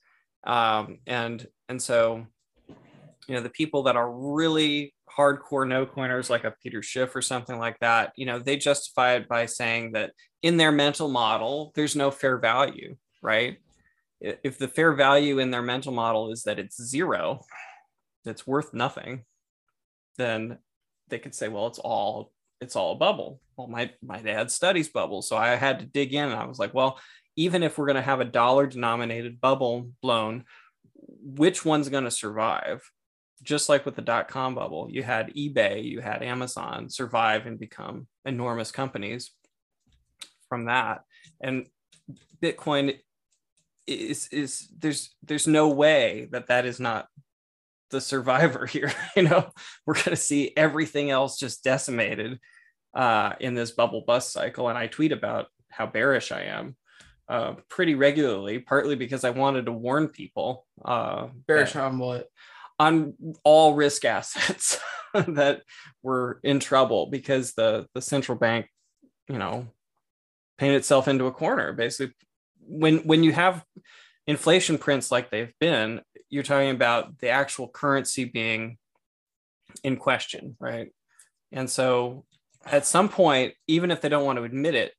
um 0.47 0.99
and 1.07 1.47
and 1.69 1.83
so 1.83 2.25
you 3.29 3.35
know 3.35 3.43
the 3.43 3.51
people 3.51 3.83
that 3.85 3.97
are 3.97 4.11
really 4.11 4.95
hardcore 5.19 5.67
no 5.69 5.85
coiners 5.85 6.31
like 6.31 6.45
a 6.45 6.55
peter 6.63 6.83
schiff 6.83 7.15
or 7.17 7.21
something 7.23 7.59
like 7.59 7.79
that 7.81 8.13
you 8.17 8.25
know 8.27 8.39
they 8.39 8.57
justify 8.57 9.15
it 9.15 9.29
by 9.29 9.45
saying 9.45 9.93
that 9.93 10.13
in 10.43 10.57
their 10.57 10.73
mental 10.73 11.09
model 11.09 11.73
there's 11.75 11.97
no 11.97 12.11
fair 12.11 12.39
value 12.39 12.97
right 13.23 13.59
if 14.21 14.59
the 14.59 14.69
fair 14.69 14.93
value 14.93 15.39
in 15.39 15.51
their 15.51 15.63
mental 15.63 15.93
model 15.93 16.31
is 16.31 16.43
that 16.45 16.59
it's 16.59 16.83
zero 16.83 17.41
it's 18.25 18.47
worth 18.47 18.75
nothing 18.75 19.25
then 20.19 20.59
they 21.09 21.19
could 21.19 21.35
say 21.35 21.49
well 21.49 21.67
it's 21.67 21.79
all 21.79 22.33
it's 22.61 22.77
all 22.77 22.93
a 22.93 22.97
bubble. 22.97 23.41
Well 23.57 23.69
my 23.69 23.91
my 24.03 24.21
dad 24.21 24.51
studies 24.51 24.89
bubbles 24.89 25.29
so 25.29 25.37
i 25.37 25.57
had 25.57 25.79
to 25.79 25.87
dig 25.87 26.13
in 26.13 26.25
and 26.25 26.35
i 26.35 26.45
was 26.45 26.59
like 26.59 26.75
well 26.75 27.01
even 27.37 27.63
if 27.63 27.79
we're 27.79 27.87
going 27.87 27.97
to 27.97 28.03
have 28.03 28.21
a 28.21 28.25
dollar 28.25 28.67
denominated 28.67 29.41
bubble 29.41 29.91
blown 30.03 30.45
which 31.23 31.65
one's 31.65 31.89
going 31.89 32.05
to 32.05 32.11
survive? 32.11 32.83
Just 33.43 33.69
like 33.69 33.87
with 33.87 33.97
the 33.97 34.03
dot 34.03 34.29
com 34.29 34.55
bubble 34.55 34.89
you 34.91 35.03
had 35.03 35.33
ebay 35.35 35.83
you 35.83 36.01
had 36.01 36.23
amazon 36.23 36.91
survive 36.91 37.47
and 37.47 37.59
become 37.59 38.07
enormous 38.27 38.71
companies 38.71 39.31
from 40.49 40.67
that. 40.67 41.05
And 41.41 41.67
bitcoin 42.43 42.99
is 43.91 44.29
is 44.29 44.69
there's 44.79 45.15
there's 45.23 45.47
no 45.47 45.69
way 45.69 46.29
that 46.31 46.47
that 46.47 46.65
is 46.67 46.81
not 46.81 47.07
the 47.91 48.01
survivor 48.01 48.67
here 48.75 48.93
you 49.17 49.23
know 49.23 49.51
we're 49.87 49.95
going 49.95 50.11
to 50.11 50.17
see 50.17 50.53
everything 50.57 51.11
else 51.11 51.39
just 51.39 51.65
decimated 51.65 52.39
uh, 52.95 53.35
in 53.39 53.55
this 53.55 53.71
bubble 53.71 54.03
bust 54.07 54.33
cycle 54.33 54.69
and 54.69 54.79
i 54.79 54.87
tweet 54.87 55.13
about 55.13 55.47
how 55.71 55.87
bearish 55.87 56.33
i 56.33 56.43
am 56.43 56.77
uh, 57.29 57.55
pretty 57.69 57.95
regularly 57.95 58.59
partly 58.59 58.97
because 58.97 59.25
i 59.25 59.31
wanted 59.31 59.67
to 59.67 59.73
warn 59.73 60.09
people 60.09 60.67
uh, 60.85 61.29
Bearish 61.47 61.75
that- 61.75 61.85
on 61.85 61.99
what? 61.99 62.29
on 62.79 63.15
all 63.45 63.75
risk 63.75 64.05
assets 64.07 64.79
that 65.15 65.63
were 66.03 66.41
in 66.43 66.59
trouble 66.61 67.07
because 67.07 67.53
the 67.53 67.87
the 67.95 68.01
central 68.01 68.39
bank 68.39 68.67
you 69.29 69.39
know 69.39 69.67
painted 70.59 70.77
itself 70.77 71.09
into 71.09 71.27
a 71.27 71.33
corner 71.33 71.73
basically 71.73 72.15
when 72.71 72.99
when 72.99 73.25
you 73.25 73.33
have 73.33 73.65
inflation 74.27 74.79
prints 74.79 75.11
like 75.11 75.31
they've 75.31 75.55
been 75.59 76.01
you're 76.29 76.43
talking 76.43 76.71
about 76.71 77.19
the 77.19 77.29
actual 77.29 77.69
currency 77.69 78.25
being 78.25 78.79
in 79.83 79.97
question 79.97 80.57
right 80.61 80.93
and 81.53 81.69
so 81.69 82.25
at 82.65 82.87
some 82.87 83.09
point 83.09 83.55
even 83.67 83.91
if 83.91 84.01
they 84.01 84.09
don't 84.09 84.25
want 84.25 84.39
to 84.39 84.45
admit 84.45 84.75
it 84.75 84.93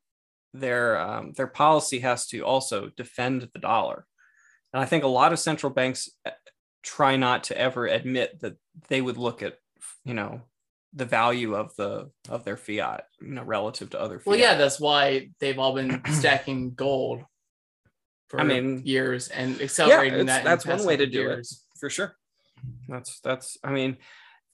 their 0.54 1.00
um, 1.00 1.32
their 1.34 1.48
policy 1.48 2.00
has 2.00 2.28
to 2.28 2.42
also 2.42 2.92
defend 2.98 3.48
the 3.54 3.60
dollar 3.60 4.06
and 4.74 4.82
i 4.82 4.86
think 4.86 5.04
a 5.04 5.08
lot 5.08 5.32
of 5.32 5.40
central 5.40 5.72
banks 5.72 6.10
try 6.84 7.16
not 7.16 7.46
to 7.46 7.58
ever 7.58 7.88
admit 7.88 8.40
that 8.42 8.56
they 8.90 9.01
would 9.01 9.18
look 9.18 9.42
at 9.42 9.56
you 10.04 10.13
know 10.13 10.42
the 10.94 11.06
value 11.06 11.56
of 11.56 11.74
the 11.75 12.10
of 12.30 12.44
their 12.44 12.58
fiat 12.58 13.06
you 13.22 13.30
know 13.30 13.44
relative 13.44 13.90
to 13.92 14.01
other 14.01 14.20
fiat. 14.20 14.28
Well, 14.28 14.40
yeah, 14.40 14.56
that's 14.56 14.80
why 14.80 15.30
they've 15.40 15.58
all 15.58 15.74
been 15.74 16.01
stacking 16.12 16.74
gold 16.74 17.24
for 18.32 18.40
I 18.40 18.44
mean- 18.44 18.82
years 18.86 19.28
and 19.28 19.62
accelerating 19.62 20.22
it's- 20.22 20.28
that. 20.38 20.44
That's 20.46 20.66
one 20.66 20.86
way 20.86 20.96
to 20.98 21.06
do 21.06 21.20
years. 21.20 21.52
it 21.52 21.80
for 21.80 21.90
sure 21.90 22.16
that's 22.88 23.20
that's 23.22 23.58
i 23.64 23.72
mean 23.72 23.98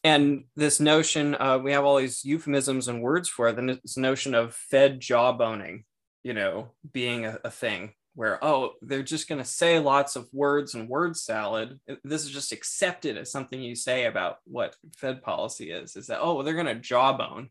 and 0.04 0.46
this 0.56 0.80
notion 0.80 1.36
uh, 1.36 1.58
we 1.58 1.74
have 1.74 1.84
all 1.84 1.98
these 1.98 2.24
euphemisms 2.24 2.88
and 2.88 3.02
words 3.02 3.28
for 3.30 3.50
it 3.50 3.56
then 3.56 3.68
this 3.68 3.98
notion 3.98 4.34
of 4.34 4.54
fed 4.56 5.00
jawboning 5.02 5.84
you 6.24 6.34
know 6.34 6.72
being 6.94 7.26
a, 7.26 7.38
a 7.44 7.52
thing 7.52 7.94
where 8.16 8.44
oh 8.44 8.72
they're 8.82 9.04
just 9.04 9.28
going 9.28 9.42
to 9.42 9.48
say 9.48 9.78
lots 9.80 10.16
of 10.16 10.28
words 10.32 10.74
and 10.74 10.88
word 10.88 11.18
salad 11.18 11.80
this 12.06 12.24
is 12.24 12.32
just 12.32 12.54
accepted 12.54 13.18
as 13.18 13.30
something 13.32 13.62
you 13.62 13.76
say 13.76 14.06
about 14.06 14.38
what 14.46 14.76
fed 14.98 15.22
policy 15.22 15.70
is 15.70 15.96
is 15.98 16.08
that 16.08 16.20
oh 16.22 16.36
well, 16.36 16.44
they're 16.46 16.54
going 16.54 16.66
to 16.66 16.76
jawbone 16.76 17.50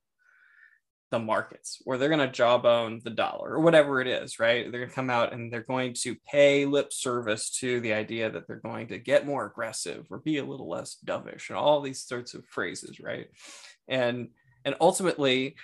the 1.10 1.18
markets 1.18 1.80
or 1.86 1.96
they're 1.96 2.08
going 2.08 2.18
to 2.18 2.26
jawbone 2.26 3.00
the 3.04 3.10
dollar 3.10 3.54
or 3.54 3.60
whatever 3.60 4.00
it 4.00 4.08
is 4.08 4.40
right 4.40 4.70
they're 4.70 4.80
going 4.80 4.88
to 4.88 4.94
come 4.94 5.10
out 5.10 5.32
and 5.32 5.52
they're 5.52 5.60
going 5.60 5.92
to 5.92 6.16
pay 6.28 6.64
lip 6.64 6.92
service 6.92 7.50
to 7.50 7.80
the 7.80 7.92
idea 7.92 8.28
that 8.28 8.46
they're 8.48 8.56
going 8.56 8.88
to 8.88 8.98
get 8.98 9.26
more 9.26 9.46
aggressive 9.46 10.04
or 10.10 10.18
be 10.18 10.38
a 10.38 10.44
little 10.44 10.68
less 10.68 10.96
dovish 11.06 11.48
and 11.48 11.56
all 11.56 11.80
these 11.80 12.02
sorts 12.02 12.34
of 12.34 12.44
phrases 12.46 12.98
right 12.98 13.28
and 13.86 14.28
and 14.64 14.74
ultimately 14.80 15.54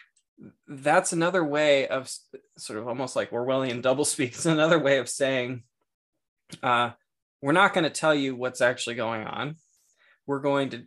that's 0.67 1.13
another 1.13 1.45
way 1.45 1.89
of 1.89 2.11
sort 2.57 2.79
of 2.79 2.89
almost 2.89 3.17
like 3.17 3.31
Orwellian 3.31 3.83
doublespeak. 3.83 4.29
It's 4.35 4.47
another 4.47 4.79
way 4.79 4.99
of 4.99 5.09
saying, 5.09 5.63
uh, 6.63 6.91
we're 7.41 7.53
not 7.53 7.75
going 7.75 7.85
to 7.85 7.91
tell 7.91 8.15
you 8.15 8.35
what's 8.35 8.61
actually 8.61 8.97
going 8.97 9.25
on. 9.25 9.57
We're 10.27 10.41
going 10.41 10.71
to, 10.71 10.83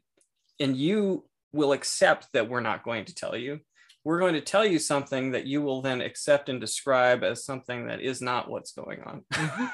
and 0.59 0.75
you 0.75 1.25
will 1.51 1.73
accept 1.73 2.27
that 2.33 2.49
we're 2.49 2.61
not 2.61 2.83
going 2.83 3.05
to 3.05 3.15
tell 3.15 3.35
you. 3.35 3.59
We're 4.05 4.19
going 4.19 4.35
to 4.35 4.41
tell 4.41 4.63
you 4.63 4.77
something 4.77 5.31
that 5.31 5.47
you 5.47 5.63
will 5.63 5.81
then 5.81 5.99
accept 5.99 6.47
and 6.47 6.61
describe 6.61 7.23
as 7.23 7.43
something 7.43 7.87
that 7.87 8.01
is 8.01 8.21
not 8.21 8.49
what's 8.49 8.71
going 8.71 9.01
on. 9.03 9.23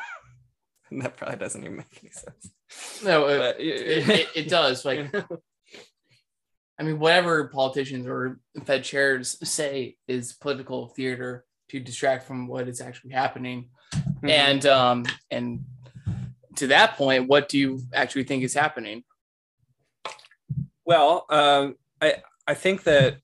and 0.90 1.02
that 1.02 1.18
probably 1.18 1.36
doesn't 1.36 1.62
even 1.62 1.78
make 1.78 2.00
any 2.02 2.12
sense. 2.12 3.04
No, 3.04 3.28
it, 3.28 3.38
But 3.38 3.60
it, 3.60 4.10
it, 4.10 4.28
it 4.34 4.50
does. 4.50 4.86
Like, 4.86 5.14
I 6.80 6.84
mean, 6.84 6.98
whatever 6.98 7.50
politicians 7.50 8.08
or 8.08 8.40
Fed 8.64 8.86
chairs 8.86 9.38
say 9.48 9.98
is 10.08 10.32
political 10.32 10.88
theater 10.88 11.44
to 11.70 11.82
distract 11.82 12.26
from 12.26 12.48
what 12.48 12.70
is 12.70 12.80
actually 12.80 13.12
happening. 13.12 13.70
Mm-hmm. 13.94 14.30
And 14.30 14.66
um, 14.66 15.06
and 15.30 15.66
to 16.56 16.68
that 16.68 16.96
point, 16.96 17.28
what 17.28 17.50
do 17.50 17.60
you 17.60 17.82
actually 17.94 18.24
think 18.24 18.44
is 18.44 18.54
happening? 18.54 19.04
Well, 20.86 21.26
um, 21.30 21.76
I 22.02 22.16
I 22.48 22.54
think 22.54 22.84
that 22.84 23.18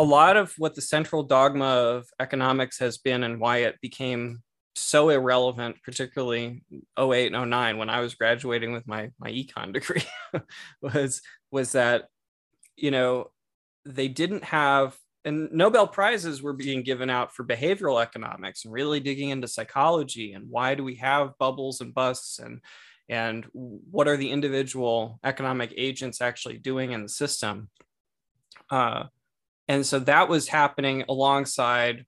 a 0.00 0.02
lot 0.02 0.38
of 0.38 0.54
what 0.56 0.74
the 0.74 0.80
central 0.80 1.22
dogma 1.22 1.66
of 1.66 2.08
economics 2.18 2.78
has 2.78 2.96
been 2.96 3.22
and 3.22 3.38
why 3.38 3.58
it 3.58 3.78
became 3.82 4.42
so 4.74 5.10
irrelevant, 5.10 5.76
particularly 5.84 6.62
08 6.98 7.34
and 7.34 7.50
09 7.50 7.76
when 7.76 7.90
I 7.90 8.00
was 8.00 8.14
graduating 8.14 8.72
with 8.72 8.88
my 8.88 9.10
my 9.18 9.30
econ 9.30 9.72
degree, 9.74 10.02
was 10.80 11.20
was 11.50 11.72
that 11.72 12.06
you 12.76 12.90
know 12.90 13.30
they 13.84 14.08
didn't 14.08 14.44
have 14.44 14.96
and 15.26 15.52
Nobel 15.52 15.86
prizes 15.86 16.40
were 16.40 16.54
being 16.54 16.82
given 16.82 17.10
out 17.10 17.34
for 17.34 17.44
behavioral 17.44 18.00
economics 18.00 18.64
and 18.64 18.72
really 18.72 19.00
digging 19.00 19.28
into 19.28 19.48
psychology 19.48 20.32
and 20.32 20.48
why 20.48 20.74
do 20.74 20.82
we 20.82 20.94
have 20.94 21.36
bubbles 21.38 21.82
and 21.82 21.92
busts 21.92 22.38
and 22.38 22.62
and 23.10 23.44
what 23.52 24.08
are 24.08 24.16
the 24.16 24.30
individual 24.30 25.20
economic 25.24 25.74
agents 25.76 26.22
actually 26.22 26.56
doing 26.56 26.92
in 26.92 27.02
the 27.02 27.08
system. 27.08 27.68
Uh, 28.70 29.04
and 29.70 29.86
so 29.86 30.00
that 30.00 30.28
was 30.28 30.48
happening 30.48 31.04
alongside 31.08 32.04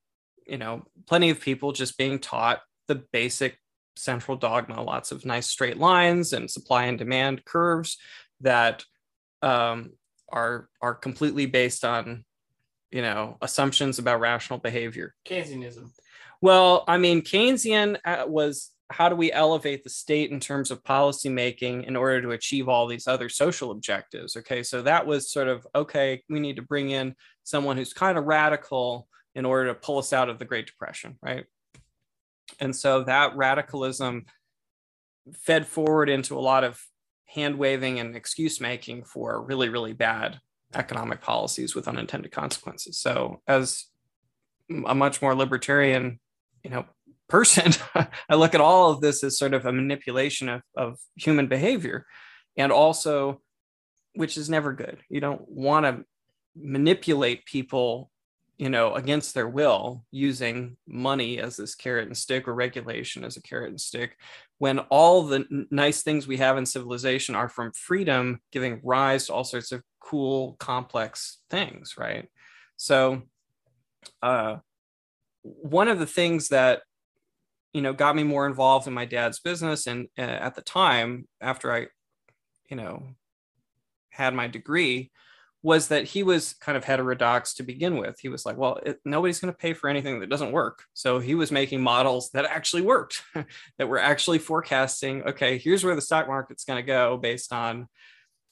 you 0.47 0.59
know 0.59 0.85
plenty 1.07 1.31
of 1.31 1.41
people 1.41 1.73
just 1.73 1.97
being 1.97 2.19
taught 2.19 2.61
the 2.89 2.97
basic 3.13 3.57
central 3.95 4.37
dogma 4.37 4.83
lots 4.83 5.13
of 5.13 5.25
nice 5.25 5.47
straight 5.47 5.77
lines 5.77 6.33
and 6.33 6.51
supply 6.51 6.85
and 6.87 6.99
demand 6.99 7.45
curves 7.45 7.99
that 8.41 8.85
um, 9.43 9.93
are 10.29 10.69
are 10.81 10.95
completely 10.95 11.47
based 11.47 11.85
on 11.85 12.25
you 12.91 13.01
know 13.01 13.39
assumptions 13.41 14.01
about 14.01 14.19
rational 14.19 14.59
behavior 14.59 15.15
Keynesianism. 15.25 15.91
well, 16.41 16.85
I 16.89 16.99
mean, 16.99 17.23
Keynesian 17.23 17.99
uh, 18.05 18.25
was 18.27 18.72
how 18.93 19.09
do 19.09 19.17
we 19.17 19.33
elevate 19.33 19.85
the 19.85 19.91
state 19.91 20.31
in 20.31 20.41
terms 20.41 20.71
of 20.71 20.83
policymaking 20.83 21.85
in 21.87 21.97
order 21.97 22.23
to 22.23 22.31
achieve 22.31 22.69
all 22.69 22.87
these 22.87 23.07
other 23.07 23.29
social 23.29 23.71
objectives 23.71 24.37
okay? 24.37 24.63
So 24.63 24.83
that 24.83 25.07
was 25.07 25.31
sort 25.31 25.49
of 25.49 25.67
okay 25.75 26.23
we 26.29 26.41
need 26.41 26.57
to 26.57 26.63
bring 26.63 26.91
in 26.91 27.15
someone 27.43 27.77
who's 27.77 27.93
kind 27.93 28.19
of 28.19 28.25
radical 28.25 29.09
in 29.35 29.45
order 29.45 29.69
to 29.69 29.75
pull 29.75 29.99
us 29.99 30.13
out 30.13 30.29
of 30.29 30.39
the 30.39 30.45
great 30.45 30.67
depression 30.67 31.19
right? 31.23 31.45
And 32.61 32.75
so 32.75 33.05
that 33.05 33.37
radicalism 33.37 34.27
fed 35.33 35.67
forward 35.67 36.09
into 36.09 36.39
a 36.39 36.41
lot 36.41 36.65
of 36.65 36.81
hand 37.27 37.57
waving 37.57 37.99
and 37.99 38.15
excuse 38.15 38.61
making 38.61 39.05
for 39.05 39.43
really 39.43 39.69
really 39.69 39.93
bad 39.93 40.41
economic 40.75 41.21
policies 41.21 41.75
with 41.75 41.89
unintended 41.89 42.33
consequences. 42.33 42.99
So 42.99 43.41
as 43.47 43.87
a 44.87 44.95
much 44.95 45.21
more 45.21 45.35
libertarian 45.35 46.19
you 46.65 46.71
know 46.71 46.85
person 47.33 47.73
i 48.29 48.35
look 48.35 48.55
at 48.55 48.61
all 48.61 48.91
of 48.91 49.01
this 49.01 49.25
as 49.25 49.39
sort 49.39 49.55
of 49.55 49.65
a 49.67 49.73
manipulation 49.73 50.49
of, 50.49 50.63
of 50.77 50.99
human 51.17 51.49
behavior. 51.49 52.07
And 52.57 52.71
also 52.71 53.41
which 54.15 54.37
is 54.37 54.51
never 54.51 54.73
good. 54.73 54.99
You 55.09 55.21
don't 55.21 55.49
want 55.49 55.87
to 55.87 56.05
manipulate 56.55 57.47
people 57.47 58.11
you 58.59 58.69
know 58.69 58.95
against 58.95 59.33
their 59.33 59.49
will 59.49 60.05
using 60.11 60.77
money 60.87 61.39
as 61.39 61.57
this 61.57 61.75
carrot 61.75 62.07
and 62.07 62.17
stick 62.17 62.47
or 62.47 62.55
regulation 62.55 63.25
as 63.25 63.39
a 63.39 63.43
carrot 63.43 63.71
and 63.71 63.81
stick 63.81 64.19
when 64.59 64.79
all 64.91 65.23
the 65.23 65.47
n- 65.51 65.67
nice 65.71 66.03
things 66.03 66.27
we 66.27 66.37
have 66.37 66.59
in 66.59 66.67
civilization 66.67 67.35
are 67.35 67.49
from 67.49 67.73
freedom 67.73 68.39
giving 68.53 68.79
rise 68.85 69.27
to 69.27 69.33
all 69.33 69.45
sorts 69.45 69.73
of 69.73 69.83
cool 70.01 70.55
complex 70.61 71.39
things 71.49 71.95
right? 71.97 72.29
So 72.77 73.23
uh 74.23 74.57
one 75.43 75.89
of 75.89 75.99
the 75.99 76.07
things 76.07 76.49
that 76.49 76.83
you 77.73 77.83
know 77.83 77.93
got 77.93 78.17
me 78.17 78.23
more 78.23 78.47
involved 78.47 78.87
in 78.87 78.93
my 78.93 79.05
dad's 79.05 79.41
business 79.41 79.87
and 79.87 80.09
uh, 80.19 80.23
at 80.23 80.55
the 80.55 80.63
time 80.63 81.27
after 81.41 81.73
i 81.73 81.87
you 82.69 82.77
know 82.77 83.03
had 84.11 84.35
my 84.35 84.47
degree 84.47 85.11
was 85.63 85.89
that 85.89 86.05
he 86.05 86.23
was 86.23 86.55
kind 86.55 86.77
of 86.77 86.85
heterodox 86.85 87.55
to 87.55 87.63
begin 87.63 87.97
with. 87.97 88.19
He 88.21 88.29
was 88.29 88.45
like 88.45 88.57
well 88.57 88.81
it, 88.85 88.99
nobody's 89.05 89.41
going 89.41 89.53
to 89.53 89.59
pay 89.59 89.75
for 89.75 89.89
anything 89.89 90.21
that 90.21 90.31
doesn't 90.31 90.53
work. 90.53 90.85
So 90.93 91.19
he 91.19 91.35
was 91.35 91.53
making 91.53 91.83
models 91.83 92.31
that 92.31 92.45
actually 92.45 92.83
worked 92.83 93.23
that 93.79 93.89
were 93.89 93.99
actually 93.99 94.39
forecasting 94.39 95.23
okay 95.25 95.59
here's 95.59 95.85
where 95.85 95.95
the 95.95 96.01
stock 96.01 96.27
market's 96.27 96.65
going 96.65 96.83
to 96.83 96.87
go 96.87 97.17
based 97.17 97.53
on 97.53 97.89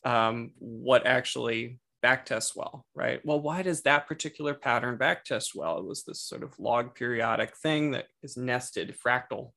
um, 0.04 0.52
what 0.58 1.06
actually 1.06 1.78
backtests 2.02 2.56
well, 2.56 2.86
right? 2.94 3.20
Well, 3.24 3.40
why 3.40 3.62
does 3.62 3.82
that 3.82 4.06
particular 4.06 4.54
pattern 4.54 4.96
back 4.96 5.24
test 5.24 5.54
well? 5.54 5.78
It 5.78 5.86
was 5.86 6.04
this 6.04 6.20
sort 6.20 6.42
of 6.42 6.58
log 6.58 6.94
periodic 6.94 7.56
thing 7.56 7.92
that 7.92 8.06
is 8.22 8.36
nested 8.36 8.96
fractal 9.04 9.52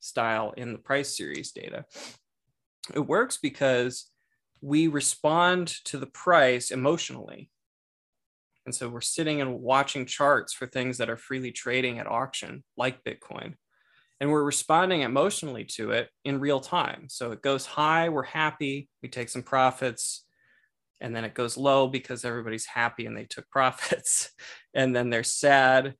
style 0.00 0.52
in 0.56 0.72
the 0.72 0.78
price 0.78 1.16
series 1.16 1.52
data. 1.52 1.84
It 2.94 3.00
works 3.00 3.36
because 3.36 4.10
we 4.60 4.86
respond 4.88 5.68
to 5.84 5.98
the 5.98 6.06
price 6.06 6.70
emotionally. 6.70 7.50
And 8.64 8.74
so 8.74 8.88
we're 8.88 9.00
sitting 9.00 9.40
and 9.40 9.60
watching 9.60 10.04
charts 10.04 10.52
for 10.52 10.66
things 10.66 10.98
that 10.98 11.08
are 11.08 11.16
freely 11.16 11.52
trading 11.52 11.98
at 11.98 12.06
auction, 12.06 12.64
like 12.76 13.02
Bitcoin. 13.04 13.54
And 14.20 14.30
we're 14.30 14.44
responding 14.44 15.02
emotionally 15.02 15.64
to 15.76 15.92
it 15.92 16.10
in 16.24 16.40
real 16.40 16.60
time. 16.60 17.06
So 17.08 17.30
it 17.30 17.40
goes 17.40 17.66
high, 17.66 18.08
we're 18.08 18.24
happy, 18.24 18.88
we 19.02 19.08
take 19.08 19.28
some 19.28 19.42
profits, 19.42 20.24
and 21.00 21.14
then 21.14 21.24
it 21.24 21.34
goes 21.34 21.56
low 21.56 21.86
because 21.86 22.24
everybody's 22.24 22.66
happy 22.66 23.06
and 23.06 23.16
they 23.16 23.24
took 23.24 23.48
profits 23.50 24.30
and 24.74 24.94
then 24.94 25.10
they're 25.10 25.24
sad 25.24 25.94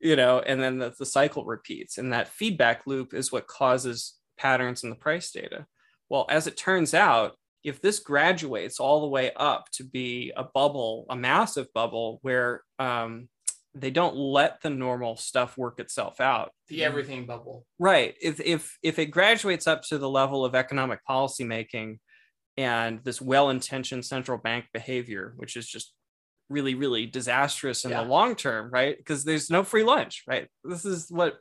you 0.00 0.14
know 0.14 0.38
and 0.40 0.60
then 0.62 0.78
the, 0.78 0.94
the 0.98 1.06
cycle 1.06 1.44
repeats 1.44 1.98
and 1.98 2.12
that 2.12 2.28
feedback 2.28 2.86
loop 2.86 3.14
is 3.14 3.32
what 3.32 3.46
causes 3.46 4.18
patterns 4.38 4.84
in 4.84 4.90
the 4.90 4.96
price 4.96 5.30
data. 5.30 5.66
Well 6.08 6.26
as 6.30 6.46
it 6.46 6.56
turns 6.56 6.94
out 6.94 7.36
if 7.64 7.82
this 7.82 7.98
graduates 7.98 8.80
all 8.80 9.02
the 9.02 9.08
way 9.08 9.32
up 9.36 9.68
to 9.72 9.84
be 9.84 10.32
a 10.36 10.44
bubble 10.44 11.04
a 11.10 11.16
massive 11.16 11.66
bubble 11.74 12.20
where 12.22 12.62
um, 12.78 13.28
they 13.74 13.90
don't 13.90 14.16
let 14.16 14.62
the 14.62 14.70
normal 14.70 15.16
stuff 15.16 15.58
work 15.58 15.78
itself 15.78 16.20
out. 16.20 16.52
The 16.68 16.84
everything 16.84 17.26
bubble. 17.26 17.66
right. 17.78 18.14
If 18.22 18.40
if 18.40 18.78
if 18.82 18.98
it 18.98 19.06
graduates 19.06 19.66
up 19.66 19.82
to 19.84 19.98
the 19.98 20.08
level 20.08 20.44
of 20.44 20.54
economic 20.54 21.04
policy 21.04 21.44
making 21.44 21.98
and 22.58 23.02
this 23.04 23.22
well-intentioned 23.22 24.04
central 24.04 24.36
bank 24.36 24.66
behavior 24.74 25.32
which 25.36 25.56
is 25.56 25.66
just 25.66 25.94
really 26.50 26.74
really 26.74 27.06
disastrous 27.06 27.84
in 27.84 27.90
Yeah. 27.92 28.02
the 28.02 28.08
long 28.08 28.34
term 28.34 28.70
right? 28.70 28.96
Because 28.96 29.24
there's 29.24 29.48
no 29.48 29.62
free 29.62 29.84
lunch 29.84 30.24
right? 30.26 30.48
This 30.64 30.84
is 30.84 31.06
what 31.08 31.38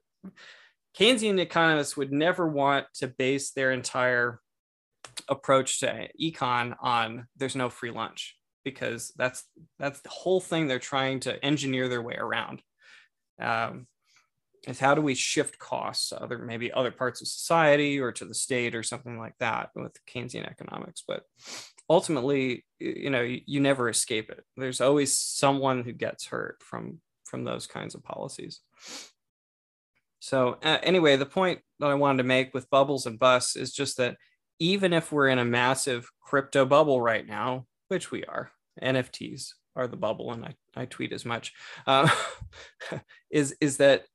keynesian 0.98 1.40
economists 1.40 1.98
would 1.98 2.12
never 2.12 2.48
want 2.48 2.86
to 2.96 3.08
base 3.08 3.52
their 3.52 3.72
entire 3.72 4.40
approach 5.28 5.80
to 5.80 6.08
econ 6.22 6.76
on 6.80 7.28
there's 7.36 7.56
no 7.56 7.70
free 7.70 7.92
lunch 7.92 8.36
because 8.64 9.12
that's 9.18 9.44
that's 9.80 10.02
the 10.02 10.10
whole 10.10 10.42
thing 10.42 10.68
they're 10.68 10.80
trying 10.80 11.20
to 11.22 11.44
engineer 11.44 11.88
their 11.88 12.02
way 12.02 12.16
around. 12.16 12.62
Um, 13.42 13.88
is 14.68 14.80
how 14.80 14.94
do 14.94 15.02
we 15.02 15.16
shift 15.16 15.58
costs 15.58 16.10
to 16.10 16.22
other 16.22 16.38
maybe 16.38 16.72
other 16.72 16.92
parts 16.92 17.22
of 17.22 17.28
society 17.28 18.00
or 18.00 18.12
to 18.12 18.26
the 18.26 18.34
state 18.36 18.76
or 18.76 18.84
something 18.84 19.18
like 19.18 19.36
that 19.40 19.70
with 19.76 19.98
Keynesian 20.06 20.46
economics. 20.46 21.04
But 21.08 21.24
ultimately, 21.90 22.66
you 22.80 23.10
know, 23.10 23.22
you, 23.22 23.42
you 23.46 23.60
never 23.62 23.90
escape 23.90 24.30
it. 24.30 24.44
There's 24.58 24.82
always 24.82 25.18
someone 25.18 25.84
who 25.84 25.94
gets 25.94 26.26
hurt 26.28 26.62
from 26.62 27.00
from 27.24 27.44
those 27.44 27.68
kinds 27.68 27.96
of 27.96 28.04
policies. 28.04 28.62
So 30.20 30.58
uh, 30.64 30.80
anyway, 30.84 31.16
the 31.16 31.26
point 31.26 31.60
that 31.80 31.90
I 31.90 31.96
wanted 31.96 32.18
to 32.18 32.24
make 32.24 32.54
with 32.54 32.70
bubbles 32.70 33.06
and 33.06 33.20
busts 33.20 33.56
is 33.56 33.74
just 33.74 33.98
that 33.98 34.18
even 34.60 34.94
if 34.94 35.12
we're 35.12 35.28
in 35.30 35.40
a 35.40 35.46
massive 35.46 36.10
crypto 36.20 36.66
bubble 36.66 37.02
right 37.02 37.26
now, 37.26 37.66
which 37.90 38.12
we 38.12 38.24
are, 38.26 38.52
NFTs 38.82 39.52
are 39.76 39.88
the 39.88 39.98
bubble, 39.98 40.32
and 40.34 40.44
I, 40.44 40.56
I 40.76 40.86
tweet 40.86 41.14
as 41.14 41.26
much, 41.26 41.54
uh, 41.86 42.10
is 43.32 43.56
is 43.62 43.78
that 43.78 44.06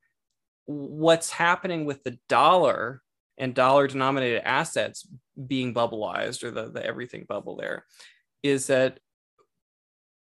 what's 0.66 1.30
happening 1.30 1.84
with 1.84 2.02
the 2.04 2.18
dollar 2.28 3.02
and 3.38 3.54
dollar 3.54 3.86
denominated 3.86 4.46
assets 4.46 5.06
being 5.46 5.74
bubbleized 5.74 6.44
or 6.44 6.50
the, 6.50 6.70
the 6.70 6.84
everything 6.84 7.24
bubble 7.28 7.56
there 7.56 7.84
is 8.42 8.66
that 8.68 8.98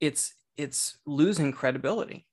it's 0.00 0.34
it's 0.56 0.98
losing 1.06 1.52
credibility 1.52 2.26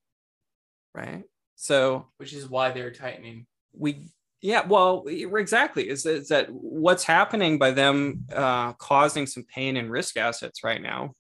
right 0.94 1.24
so 1.56 2.08
Which 2.18 2.34
is 2.34 2.48
why 2.48 2.72
they're 2.72 2.92
tightening. 2.92 3.48
we 3.74 4.08
yeah 4.42 4.66
well 4.68 5.06
exactly 5.08 5.90
is, 5.90 6.06
is 6.06 6.28
that 6.28 6.48
what's 6.52 7.04
happening 7.04 7.58
by 7.58 7.72
them 7.72 8.26
uh, 8.34 8.74
causing 8.74 9.26
some 9.26 9.44
pain 9.44 9.78
in 9.78 9.90
risk 9.90 10.18
assets 10.18 10.64
right 10.64 10.82
now 10.82 11.14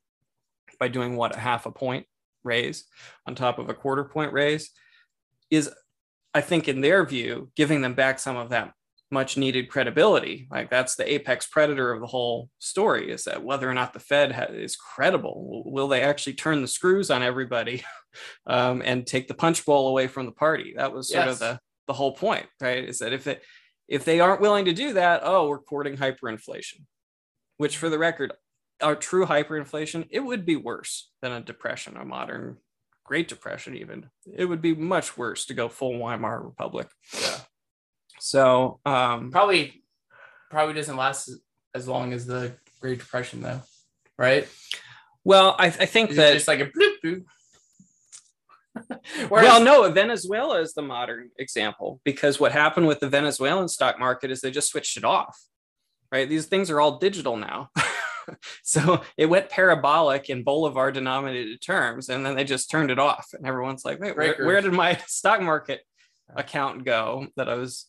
by 0.79 0.87
doing 0.87 1.15
what 1.15 1.35
a 1.35 1.39
half 1.39 1.65
a 1.65 1.71
point 1.71 2.05
raise 2.43 2.85
on 3.25 3.33
top 3.33 3.57
of 3.57 3.69
a 3.69 3.73
quarter 3.73 4.03
point 4.03 4.33
raise 4.33 4.69
is 5.49 5.71
i 6.37 6.41
think 6.41 6.67
in 6.67 6.81
their 6.81 7.05
view 7.05 7.49
giving 7.55 7.81
them 7.81 7.93
back 7.93 8.19
some 8.19 8.37
of 8.37 8.49
that 8.49 8.71
much 9.09 9.37
needed 9.37 9.69
credibility 9.69 10.47
like 10.51 10.69
that's 10.69 10.95
the 10.95 11.13
apex 11.13 11.47
predator 11.47 11.93
of 11.93 12.01
the 12.01 12.07
whole 12.07 12.49
story 12.59 13.09
is 13.09 13.23
that 13.23 13.41
whether 13.43 13.69
or 13.69 13.73
not 13.73 13.93
the 13.93 13.99
fed 13.99 14.33
ha- 14.33 14.43
is 14.49 14.75
credible 14.75 15.63
will 15.65 15.87
they 15.87 16.01
actually 16.01 16.33
turn 16.33 16.61
the 16.61 16.67
screws 16.67 17.09
on 17.09 17.23
everybody 17.23 17.83
um, 18.47 18.81
and 18.83 19.07
take 19.07 19.27
the 19.29 19.33
punch 19.33 19.65
bowl 19.65 19.87
away 19.87 20.07
from 20.07 20.25
the 20.25 20.31
party 20.33 20.73
that 20.75 20.91
was 20.93 21.09
sort 21.09 21.25
Yes. 21.25 21.33
of 21.35 21.39
the 21.39 21.59
the 21.87 21.93
whole 21.93 22.11
point, 22.11 22.45
right? 22.59 22.83
Is 22.83 22.99
that 22.99 23.13
if 23.13 23.27
it 23.27 23.41
if 23.87 24.03
they 24.03 24.19
aren't 24.19 24.41
willing 24.41 24.65
to 24.65 24.73
do 24.73 24.91
that, 24.93 25.21
oh, 25.23 25.47
we're 25.47 25.59
courting 25.59 25.95
hyperinflation, 25.95 26.81
which 27.55 27.77
for 27.77 27.87
the 27.87 27.97
record, 27.97 28.33
our 28.81 28.93
true 28.93 29.25
hyperinflation, 29.25 30.05
it 30.11 30.19
would 30.19 30.45
be 30.45 30.57
worse 30.57 31.09
than 31.21 31.31
a 31.31 31.39
depression, 31.39 31.95
a 31.95 32.03
modern 32.03 32.57
Great 33.07 33.27
Depression, 33.29 33.75
even. 33.75 34.09
It 34.31 34.45
would 34.45 34.61
be 34.61 34.75
much 34.75 35.17
worse 35.17 35.45
to 35.47 35.53
go 35.55 35.69
full 35.69 35.97
Weimar 35.97 36.41
Republic. 36.43 36.87
Yeah. 37.19 37.37
So 38.19 38.79
um 38.85 39.31
Probably 39.31 39.83
probably 40.51 40.73
doesn't 40.75 40.95
last 40.97 41.29
as- 41.73 41.87
long 41.87 42.13
as 42.13 42.25
the 42.27 42.53
Great 42.81 42.99
Depression 42.99 43.41
though. 43.41 43.61
Right? 44.19 44.47
well, 45.23 45.55
I, 45.59 45.67
I 45.67 45.85
think 45.85 46.11
that 46.11 46.35
it's 46.35 46.47
like 46.47 46.59
a 46.59 46.65
bloop 46.67 46.93
bloop. 47.03 47.23
Whereas- 49.29 49.45
well, 49.45 49.63
no, 49.63 49.89
Venezuela 49.91 50.59
is 50.61 50.73
the 50.73 50.81
modern 50.81 51.29
example 51.39 51.99
because 52.03 52.39
what 52.39 52.51
happened 52.51 52.87
with 52.87 52.99
the 52.99 53.09
Venezuelan 53.09 53.67
stock 53.67 53.99
market 53.99 54.31
is 54.31 54.41
they 54.41 54.51
just 54.51 54.69
switched 54.69 54.97
it 54.97 55.03
off, 55.03 55.37
right? 56.11 56.27
These 56.29 56.45
things 56.47 56.69
are 56.69 56.79
all 56.81 56.97
digital 56.99 57.37
now. 57.37 57.69
so 58.63 59.01
it 59.17 59.27
went 59.27 59.49
parabolic 59.49 60.29
in 60.29 60.43
Bolivar 60.43 60.91
denominated 60.91 61.61
terms, 61.61 62.09
and 62.09 62.25
then 62.25 62.35
they 62.35 62.43
just 62.43 62.69
turned 62.69 62.91
it 62.91 62.99
off. 62.99 63.27
And 63.33 63.45
everyone's 63.45 63.85
like, 63.85 63.99
wait, 63.99 64.15
where, 64.15 64.35
where 64.45 64.61
did 64.61 64.73
my 64.73 64.95
stock 65.07 65.41
market 65.41 65.81
account 66.35 66.85
go 66.85 67.27
that 67.35 67.49
I 67.49 67.55
was 67.55 67.87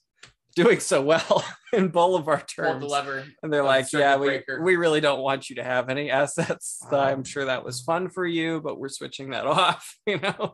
doing 0.55 0.81
so 0.81 1.01
well 1.01 1.44
in 1.72 1.88
Bolivar 1.88 2.42
terms. 2.46 2.81
the 2.81 2.88
lever. 2.88 3.24
And 3.42 3.53
they're 3.53 3.62
like, 3.62 3.92
yeah, 3.92 4.16
we, 4.16 4.27
breaker." 4.27 4.61
we 4.61 4.77
really 4.77 5.01
don't 5.01 5.20
want 5.20 5.48
you 5.48 5.57
to 5.57 5.64
have 5.64 5.88
any 5.88 6.11
assets. 6.11 6.85
Wow. 6.90 7.01
I'm 7.01 7.22
sure 7.22 7.44
that 7.44 7.64
was 7.64 7.81
fun 7.81 8.09
for 8.09 8.27
you, 8.27 8.61
but 8.61 8.79
we're 8.79 8.88
switching 8.88 9.31
that 9.31 9.46
off, 9.46 9.96
you 10.07 10.18
know? 10.18 10.53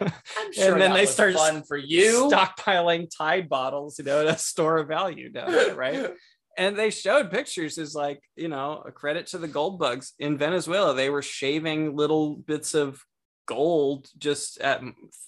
I'm 0.00 0.52
sure 0.52 0.72
and 0.72 0.80
then 0.80 0.92
they 0.92 1.06
start 1.06 1.34
fun 1.34 1.64
for 1.64 1.76
you. 1.76 2.30
stockpiling 2.30 3.08
Tide 3.16 3.48
bottles, 3.48 3.98
you 3.98 4.04
know, 4.04 4.24
to 4.24 4.38
store 4.38 4.78
of 4.78 4.88
value 4.88 5.28
down 5.28 5.50
there, 5.50 5.74
right? 5.74 6.12
And 6.56 6.76
they 6.76 6.90
showed 6.90 7.30
pictures 7.30 7.78
as 7.78 7.94
like, 7.94 8.20
you 8.36 8.48
know, 8.48 8.82
a 8.84 8.92
credit 8.92 9.26
to 9.28 9.38
the 9.38 9.48
gold 9.48 9.78
bugs 9.78 10.12
in 10.18 10.38
Venezuela. 10.38 10.94
They 10.94 11.10
were 11.10 11.22
shaving 11.22 11.96
little 11.96 12.36
bits 12.36 12.74
of 12.74 13.02
gold 13.46 14.08
just 14.18 14.60
at 14.60 14.80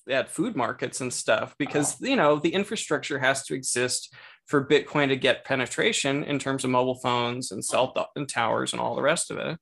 at 0.08 0.30
food 0.30 0.54
markets 0.54 1.00
and 1.00 1.12
stuff 1.12 1.54
because 1.58 2.00
you 2.00 2.14
know 2.14 2.38
the 2.38 2.54
infrastructure 2.54 3.18
has 3.18 3.42
to 3.44 3.54
exist 3.54 4.14
for 4.46 4.66
Bitcoin 4.66 5.08
to 5.08 5.16
get 5.16 5.44
penetration 5.44 6.22
in 6.24 6.38
terms 6.38 6.64
of 6.64 6.70
mobile 6.70 7.00
phones 7.00 7.50
and 7.50 7.64
cell 7.64 7.92
to- 7.92 8.06
and 8.14 8.28
towers 8.28 8.72
and 8.72 8.80
all 8.80 8.94
the 8.94 9.02
rest 9.02 9.30
of 9.30 9.38
it. 9.38 9.58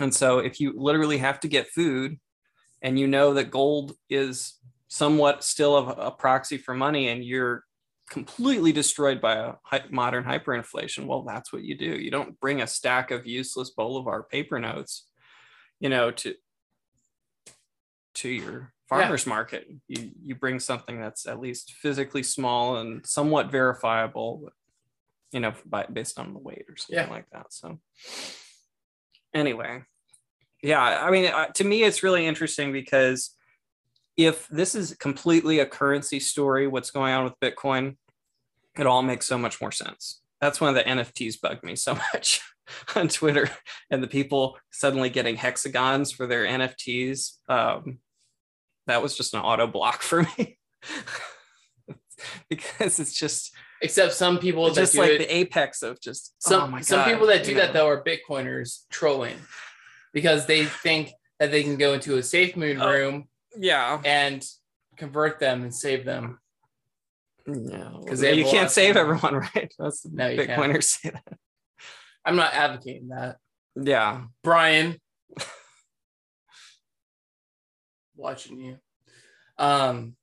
And 0.00 0.14
so 0.14 0.38
if 0.38 0.60
you 0.60 0.72
literally 0.76 1.18
have 1.18 1.40
to 1.40 1.48
get 1.48 1.68
food 1.68 2.18
and 2.82 2.98
you 2.98 3.06
know 3.06 3.34
that 3.34 3.50
gold 3.50 3.94
is 4.08 4.58
somewhat 4.88 5.44
still 5.44 5.76
a, 5.76 5.92
a 6.06 6.10
proxy 6.10 6.56
for 6.56 6.74
money 6.74 7.08
and 7.08 7.24
you're 7.24 7.64
completely 8.08 8.72
destroyed 8.72 9.20
by 9.20 9.34
a 9.36 9.52
hy- 9.64 9.84
modern 9.90 10.24
hyperinflation, 10.24 11.06
well, 11.06 11.22
that's 11.22 11.52
what 11.52 11.62
you 11.64 11.76
do. 11.76 11.84
You 11.84 12.10
don't 12.10 12.38
bring 12.40 12.60
a 12.60 12.66
stack 12.66 13.10
of 13.10 13.26
useless 13.26 13.70
Bolivar 13.70 14.26
paper 14.30 14.58
notes, 14.58 15.08
you 15.80 15.88
know, 15.88 16.10
to 16.12 16.34
to 18.14 18.28
your 18.28 18.72
farmers 18.88 19.26
market. 19.26 19.66
You 19.88 20.10
you 20.22 20.34
bring 20.34 20.60
something 20.60 21.00
that's 21.00 21.26
at 21.26 21.40
least 21.40 21.72
physically 21.72 22.22
small 22.22 22.76
and 22.78 23.04
somewhat 23.04 23.50
verifiable, 23.50 24.48
you 25.32 25.40
know, 25.40 25.52
by 25.64 25.86
based 25.86 26.18
on 26.18 26.32
the 26.32 26.38
weight 26.38 26.64
or 26.68 26.76
something 26.76 27.06
Yeah. 27.06 27.10
like 27.12 27.28
that. 27.30 27.52
So 27.52 27.78
anyway, 29.34 29.82
yeah, 30.62 30.80
I 30.80 31.10
mean, 31.10 31.30
to 31.54 31.64
me, 31.64 31.82
it's 31.82 32.02
really 32.02 32.26
interesting 32.26 32.72
because 32.72 33.35
if 34.16 34.48
this 34.48 34.74
is 34.74 34.94
completely 34.98 35.58
a 35.58 35.66
currency 35.66 36.20
story, 36.20 36.66
what's 36.66 36.90
going 36.90 37.12
on 37.12 37.24
with 37.24 37.34
Bitcoin, 37.40 37.96
it 38.78 38.86
all 38.86 39.02
makes 39.02 39.26
so 39.26 39.36
much 39.38 39.60
more 39.60 39.72
sense. 39.72 40.20
That's 40.40 40.60
one 40.60 40.70
of 40.70 40.76
the 40.76 40.88
NFTs 40.90 41.40
bugged 41.40 41.62
me 41.64 41.76
so 41.76 41.94
much 42.12 42.40
on 42.94 43.08
Twitter, 43.08 43.48
and 43.90 44.02
the 44.02 44.08
people 44.08 44.58
suddenly 44.70 45.10
getting 45.10 45.36
hexagons 45.36 46.12
for 46.12 46.26
their 46.26 46.44
NFTs. 46.44 47.32
Um, 47.48 47.98
that 48.86 49.02
was 49.02 49.16
just 49.16 49.34
an 49.34 49.40
auto 49.40 49.66
block 49.66 50.02
for 50.02 50.22
me 50.38 50.58
because 52.48 52.98
it's 53.00 53.12
just 53.14 53.54
Except 53.82 54.14
some 54.14 54.38
people 54.38 54.70
just 54.72 54.94
like 54.96 55.10
it, 55.12 55.18
the 55.18 55.36
apex 55.36 55.82
of 55.82 56.00
just 56.00 56.34
some 56.42 56.74
oh 56.74 56.80
some 56.80 57.00
God, 57.00 57.10
people 57.12 57.26
that 57.26 57.44
do 57.44 57.54
that 57.54 57.74
know. 57.74 57.80
though 57.80 57.88
are 57.88 58.02
Bitcoiners 58.02 58.84
trolling 58.90 59.36
because 60.14 60.46
they 60.46 60.64
think 60.64 61.10
that 61.38 61.50
they 61.50 61.62
can 61.62 61.76
go 61.76 61.92
into 61.92 62.16
a 62.16 62.22
safe 62.22 62.56
moon 62.56 62.80
Oh. 62.80 62.88
room 62.90 63.28
Yeah, 63.58 64.00
and 64.04 64.44
convert 64.96 65.40
them 65.40 65.62
and 65.62 65.74
save 65.74 66.04
them. 66.04 66.38
yeah, 67.46 67.90
'Cause 68.06 68.20
because 68.20 68.36
you 68.36 68.44
can't 68.44 68.70
save 68.70 68.94
fun. 68.94 69.00
everyone, 69.02 69.34
right? 69.54 69.72
That's 69.78 70.02
the 70.02 70.10
No, 70.12 70.28
you 70.28 70.44
can't. 70.46 70.60
Bitcoiners 70.60 70.84
say 70.84 71.10
that. 71.10 71.38
I'm 72.24 72.36
not 72.36 72.52
advocating 72.54 73.08
that. 73.08 73.36
Yeah, 73.76 74.24
Brian, 74.42 74.98
watching 78.16 78.58
you. 78.60 78.78
Um. 79.58 80.16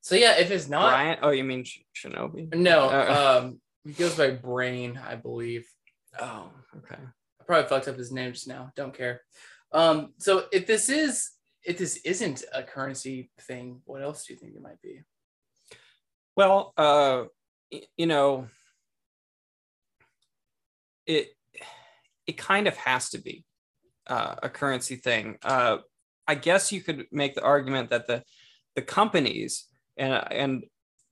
So 0.00 0.14
yeah, 0.16 0.38
if 0.38 0.50
it's 0.50 0.68
not 0.68 0.90
Brian. 0.90 1.18
Oh, 1.22 1.30
you 1.30 1.44
mean 1.44 1.64
Sh- 1.64 1.80
Shinobi? 1.96 2.52
no, 2.54 2.88
Uh, 2.88 3.40
um, 3.44 3.60
he 3.84 3.92
goes 3.92 4.16
by 4.16 4.30
Brain, 4.30 4.98
I 5.04 5.14
believe. 5.14 5.66
oh, 6.20 6.50
okay. 6.78 7.00
I 7.40 7.44
probably 7.44 7.68
fucked 7.68 7.88
up 7.88 7.96
his 7.96 8.12
name 8.12 8.32
just 8.32 8.48
now. 8.48 8.72
Don't 8.76 8.94
care. 8.96 9.20
Um, 9.72 10.12
so 10.18 10.44
if 10.52 10.66
this 10.66 10.88
is 10.88 11.30
if 11.64 11.78
this 11.78 11.96
isn't 12.04 12.44
a 12.52 12.62
currency 12.62 13.30
thing, 13.40 13.80
what 13.84 14.02
else 14.02 14.26
do 14.26 14.32
you 14.32 14.38
think 14.38 14.54
it 14.54 14.62
might 14.62 14.80
be? 14.82 15.02
Well, 16.36 16.72
uh, 16.76 17.24
you 17.96 18.06
know, 18.06 18.48
it 21.06 21.28
it 22.26 22.38
kind 22.38 22.66
of 22.66 22.76
has 22.76 23.10
to 23.10 23.18
be 23.18 23.44
uh, 24.06 24.36
a 24.42 24.48
currency 24.48 24.96
thing. 24.96 25.38
Uh, 25.42 25.78
I 26.26 26.34
guess 26.34 26.72
you 26.72 26.80
could 26.80 27.06
make 27.12 27.34
the 27.34 27.42
argument 27.42 27.90
that 27.90 28.06
the 28.06 28.22
the 28.74 28.82
companies 28.82 29.66
and 29.96 30.12
and 30.30 30.64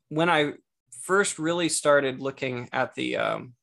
when 0.09 0.31
I 0.31 0.55
first 1.03 1.39
really 1.39 1.69
started 1.69 2.21
looking 2.21 2.69
at 2.73 2.95
the 2.95 3.17
um, 3.17 3.55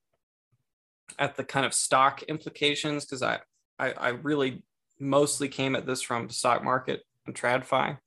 at 1.19 1.36
the 1.36 1.43
kind 1.43 1.65
of 1.65 1.73
stock 1.73 2.23
implications 2.23 3.06
because 3.06 3.23
I, 3.23 3.39
I 3.80 3.91
I 3.91 4.10
really 4.10 4.63
mostly 5.00 5.48
came 5.48 5.76
at 5.76 5.86
this 5.86 6.02
from 6.02 6.28
the 6.28 6.34
stock 6.34 6.64
market 6.64 7.02
and 7.26 7.36
TradFi. 7.36 7.98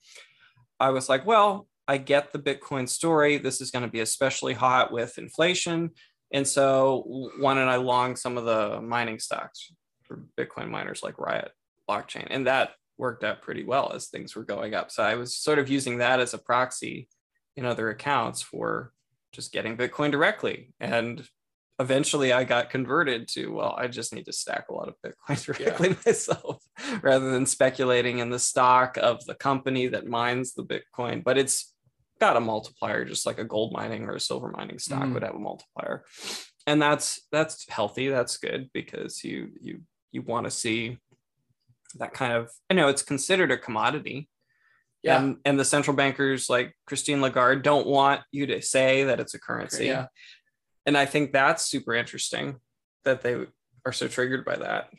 I 0.78 0.90
was 0.90 1.08
like, 1.08 1.26
well, 1.26 1.68
I 1.86 1.98
get 1.98 2.32
the 2.32 2.38
Bitcoin 2.38 2.88
story. 2.88 3.38
This 3.38 3.60
is 3.60 3.70
going 3.70 3.84
to 3.84 3.90
be 3.90 4.00
especially 4.00 4.54
hot 4.54 4.92
with 4.92 5.18
inflation. 5.18 5.90
And 6.32 6.46
so 6.46 7.30
why 7.38 7.54
don't 7.54 7.68
I 7.68 7.76
long 7.76 8.16
some 8.16 8.38
of 8.38 8.44
the 8.44 8.80
mining 8.80 9.18
stocks 9.18 9.72
for 10.04 10.24
Bitcoin 10.38 10.70
miners 10.70 11.02
like 11.02 11.18
Riot 11.18 11.50
blockchain? 11.88 12.26
And 12.30 12.46
that 12.46 12.70
worked 12.96 13.24
out 13.24 13.42
pretty 13.42 13.64
well 13.64 13.92
as 13.92 14.06
things 14.06 14.36
were 14.36 14.44
going 14.44 14.74
up. 14.74 14.90
So 14.90 15.02
I 15.02 15.16
was 15.16 15.36
sort 15.36 15.58
of 15.58 15.68
using 15.68 15.98
that 15.98 16.20
as 16.20 16.34
a 16.34 16.38
proxy 16.38 17.08
in 17.56 17.66
other 17.66 17.90
accounts 17.90 18.40
for 18.40 18.92
just 19.32 19.52
getting 19.52 19.76
Bitcoin 19.76 20.12
directly. 20.12 20.72
And 20.78 21.26
eventually 21.80 22.32
I 22.32 22.44
got 22.44 22.70
converted 22.70 23.26
to, 23.28 23.48
well, 23.48 23.74
I 23.76 23.88
just 23.88 24.14
need 24.14 24.26
to 24.26 24.32
stack 24.32 24.68
a 24.68 24.74
lot 24.74 24.88
of 24.88 24.94
Bitcoin 25.04 25.44
directly 25.58 25.96
myself 26.06 26.62
rather 27.02 27.32
than 27.32 27.46
speculating 27.46 28.18
in 28.18 28.30
the 28.30 28.38
stock 28.38 28.96
of 28.98 29.24
the 29.24 29.34
company 29.34 29.88
that 29.88 30.06
mines 30.06 30.52
the 30.52 30.62
Bitcoin. 30.62 31.24
But 31.24 31.38
it's 31.38 31.74
got 32.20 32.36
a 32.36 32.40
multiplier, 32.40 33.04
just 33.06 33.24
like 33.24 33.38
a 33.38 33.44
gold 33.44 33.72
mining 33.72 34.04
or 34.04 34.14
a 34.14 34.20
silver 34.20 34.52
mining 34.54 34.78
stock 34.78 35.04
Mm. 35.04 35.14
would 35.14 35.22
have 35.22 35.34
a 35.34 35.38
multiplier. 35.38 36.04
And 36.66 36.80
that's 36.80 37.22
that's 37.32 37.66
healthy. 37.68 38.08
That's 38.08 38.36
good 38.36 38.70
because 38.74 39.24
you 39.24 39.48
you 39.60 39.80
you 40.12 40.20
want 40.20 40.44
to 40.44 40.50
see 40.50 40.98
that 41.94 42.12
kind 42.12 42.34
of 42.34 42.50
I 42.68 42.74
know 42.74 42.88
it's 42.88 43.02
considered 43.02 43.50
a 43.50 43.56
commodity. 43.56 44.28
Yeah. 45.02 45.18
And, 45.18 45.38
and 45.46 45.58
the 45.58 45.64
central 45.64 45.96
bankers 45.96 46.50
like 46.50 46.76
Christine 46.86 47.22
Lagarde 47.22 47.62
don't 47.62 47.86
want 47.86 48.20
you 48.32 48.44
to 48.48 48.60
say 48.60 49.04
that 49.04 49.18
it's 49.18 49.32
a 49.32 49.40
currency. 49.40 49.86
Yeah. 49.86 50.06
And 50.86 50.96
I 50.96 51.06
think 51.06 51.32
that's 51.32 51.64
super 51.64 51.94
interesting 51.94 52.56
that 53.04 53.22
they 53.22 53.46
are 53.84 53.92
so 53.92 54.08
triggered 54.08 54.44
by 54.44 54.56
that. 54.56 54.90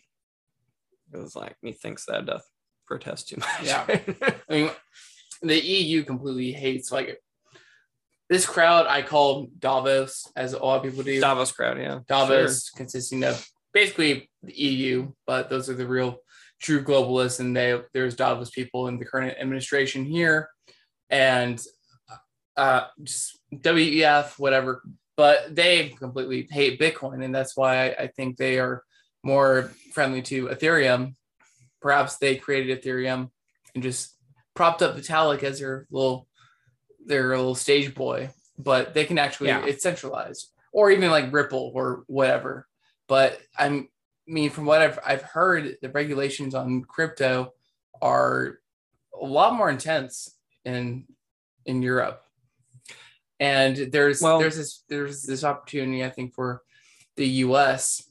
It 1.14 1.18
was 1.18 1.36
like 1.36 1.56
methinks 1.62 2.06
that 2.06 2.26
doth 2.26 2.46
protest 2.88 3.30
too 3.30 3.38
much. 3.38 3.64
Yeah. 3.64 3.86
I 4.50 4.54
mean, 4.54 4.72
the 5.42 5.60
EU 5.60 6.04
completely 6.04 6.52
hates 6.52 6.92
like 6.92 7.20
this 8.30 8.46
crowd. 8.46 8.88
I 8.88 9.02
call 9.02 9.48
Davos, 9.60 10.32
as 10.36 10.54
a 10.54 10.64
lot 10.64 10.78
of 10.78 10.84
people 10.84 11.04
do. 11.04 11.20
Davos 11.20 11.52
crowd, 11.52 11.78
yeah. 11.78 12.00
Davos 12.08 12.70
consisting 12.70 13.24
of 13.24 13.46
basically 13.74 14.30
the 14.44 14.54
EU, 14.54 15.12
but 15.28 15.50
those 15.50 15.70
are 15.70 15.74
the 15.74 15.88
real 15.88 16.20
true 16.62 16.84
globalists, 16.84 17.40
and 17.40 17.56
they 17.56 17.80
there's 17.94 18.16
Davos 18.16 18.50
people 18.50 18.88
in 18.88 19.00
the 19.00 19.06
current 19.06 19.38
administration 19.40 20.06
here, 20.06 20.50
and 21.10 21.62
uh, 22.56 22.86
just 23.04 23.40
WEF, 23.54 24.40
whatever. 24.40 24.84
But 25.18 25.56
they 25.56 25.90
completely 25.90 26.48
hate 26.50 26.80
Bitcoin, 26.80 27.24
and 27.24 27.34
that's 27.36 27.56
why 27.56 27.90
I 27.90 28.08
think 28.08 28.38
they 28.38 28.60
are 28.60 28.84
more 29.24 29.72
friendly 29.94 30.22
to 30.24 30.48
Ethereum. 30.48 31.16
Perhaps 31.82 32.18
they 32.18 32.36
created 32.36 32.82
Ethereum 32.82 33.30
and 33.74 33.84
just 33.84 34.16
propped 34.56 34.82
up 34.82 34.96
Vitalik 34.96 35.44
as 35.44 35.60
their 35.60 35.88
little 35.92 36.28
their 37.06 37.30
little 37.30 37.56
stage 37.56 37.96
boy, 37.96 38.30
but 38.58 38.94
they 38.94 39.06
can 39.06 39.18
actually 39.18 39.50
Yeah. 39.50 39.66
it's 39.66 39.84
centralized 39.84 40.52
or 40.72 40.92
even 40.92 41.10
like 41.10 41.34
Ripple 41.34 41.72
or 41.74 42.04
whatever. 42.08 42.68
But 43.08 43.40
I'm 43.58 43.90
I 44.28 44.32
mean, 44.32 44.50
from 44.52 44.66
what 44.66 44.82
I've 44.82 45.00
I've 45.06 45.24
heard, 45.24 45.78
the 45.82 45.90
regulations 45.90 46.56
on 46.56 46.84
crypto 46.84 47.54
are 48.02 48.60
a 49.20 49.26
lot 49.26 49.54
more 49.56 49.70
intense 49.70 50.36
in 50.64 51.06
in 51.66 51.82
Europe. 51.82 52.24
And 53.42 53.76
there's 53.92 54.22
Well- 54.22 54.40
there's 54.40 54.56
this 54.56 54.84
there's 54.88 55.24
this 55.24 55.44
opportunity 55.44 56.06
I 56.06 56.12
think 56.12 56.36
for 56.36 56.62
the 57.18 57.28
US 57.46 58.08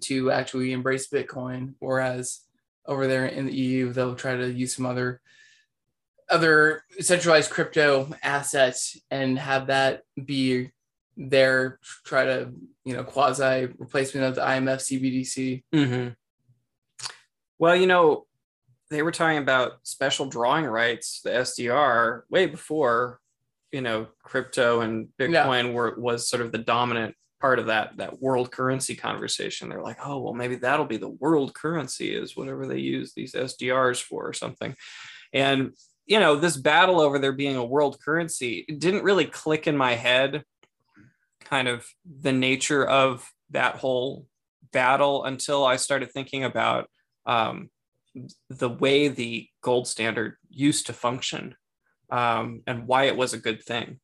to 0.00 0.30
actually 0.30 0.72
embrace 0.72 1.08
Bitcoin, 1.08 1.74
whereas 1.78 2.40
over 2.86 3.06
there 3.06 3.26
in 3.26 3.46
the 3.46 3.52
EU 3.54 3.92
they'll 3.92 4.14
try 4.16 4.34
to 4.34 4.50
use 4.50 4.74
some 4.74 4.86
other 4.86 5.20
other 6.30 6.82
centralized 7.00 7.50
crypto 7.50 8.10
assets 8.22 8.98
and 9.10 9.38
have 9.38 9.68
that 9.68 10.02
be 10.24 10.72
their 11.18 11.78
try 12.04 12.24
to 12.24 12.50
you 12.84 12.94
know 12.94 13.04
quasi 13.04 13.66
replacement 13.78 14.26
of 14.26 14.34
the 14.36 14.40
IMF 14.40 14.80
CBDC. 14.80 15.64
hmm 15.72 16.08
Well, 17.58 17.76
you 17.76 17.86
know, 17.86 18.26
they 18.90 19.02
were 19.02 19.12
talking 19.12 19.38
about 19.38 19.72
special 19.82 20.26
drawing 20.26 20.64
rights, 20.64 21.20
the 21.22 21.30
SDR, 21.30 22.22
way 22.30 22.46
before, 22.46 23.20
you 23.76 23.82
know 23.82 24.06
crypto 24.22 24.80
and 24.80 25.08
Bitcoin 25.20 25.74
were 25.74 25.94
was 25.98 26.30
sort 26.30 26.40
of 26.40 26.50
the 26.50 26.56
dominant 26.56 27.14
part 27.42 27.58
of 27.58 27.66
that 27.66 27.94
that 27.98 28.22
world 28.22 28.50
currency 28.50 28.94
conversation. 28.94 29.68
They're 29.68 29.82
like, 29.82 29.98
oh 30.02 30.18
well, 30.18 30.32
maybe 30.32 30.56
that'll 30.56 30.86
be 30.86 30.96
the 30.96 31.10
world 31.10 31.52
currency 31.52 32.14
is 32.14 32.34
whatever 32.34 32.66
they 32.66 32.78
use 32.78 33.12
these 33.12 33.34
SDRs 33.34 34.00
for 34.02 34.26
or 34.26 34.32
something. 34.32 34.74
And 35.34 35.72
you 36.06 36.18
know, 36.20 36.36
this 36.36 36.56
battle 36.56 37.02
over 37.02 37.18
there 37.18 37.34
being 37.34 37.56
a 37.56 37.64
world 37.64 38.00
currency 38.02 38.64
it 38.66 38.78
didn't 38.78 39.04
really 39.04 39.26
click 39.26 39.66
in 39.66 39.76
my 39.76 39.92
head, 39.92 40.42
kind 41.44 41.68
of 41.68 41.86
the 42.22 42.32
nature 42.32 42.86
of 42.86 43.30
that 43.50 43.74
whole 43.74 44.26
battle 44.72 45.22
until 45.24 45.66
I 45.66 45.76
started 45.76 46.12
thinking 46.12 46.44
about 46.44 46.88
um, 47.26 47.68
the 48.48 48.70
way 48.70 49.08
the 49.08 49.48
gold 49.60 49.86
standard 49.86 50.36
used 50.48 50.86
to 50.86 50.94
function 50.94 51.56
um, 52.10 52.62
and 52.66 52.86
why 52.86 53.04
it 53.04 53.16
was 53.16 53.32
a 53.32 53.38
good 53.38 53.62
thing. 53.62 54.00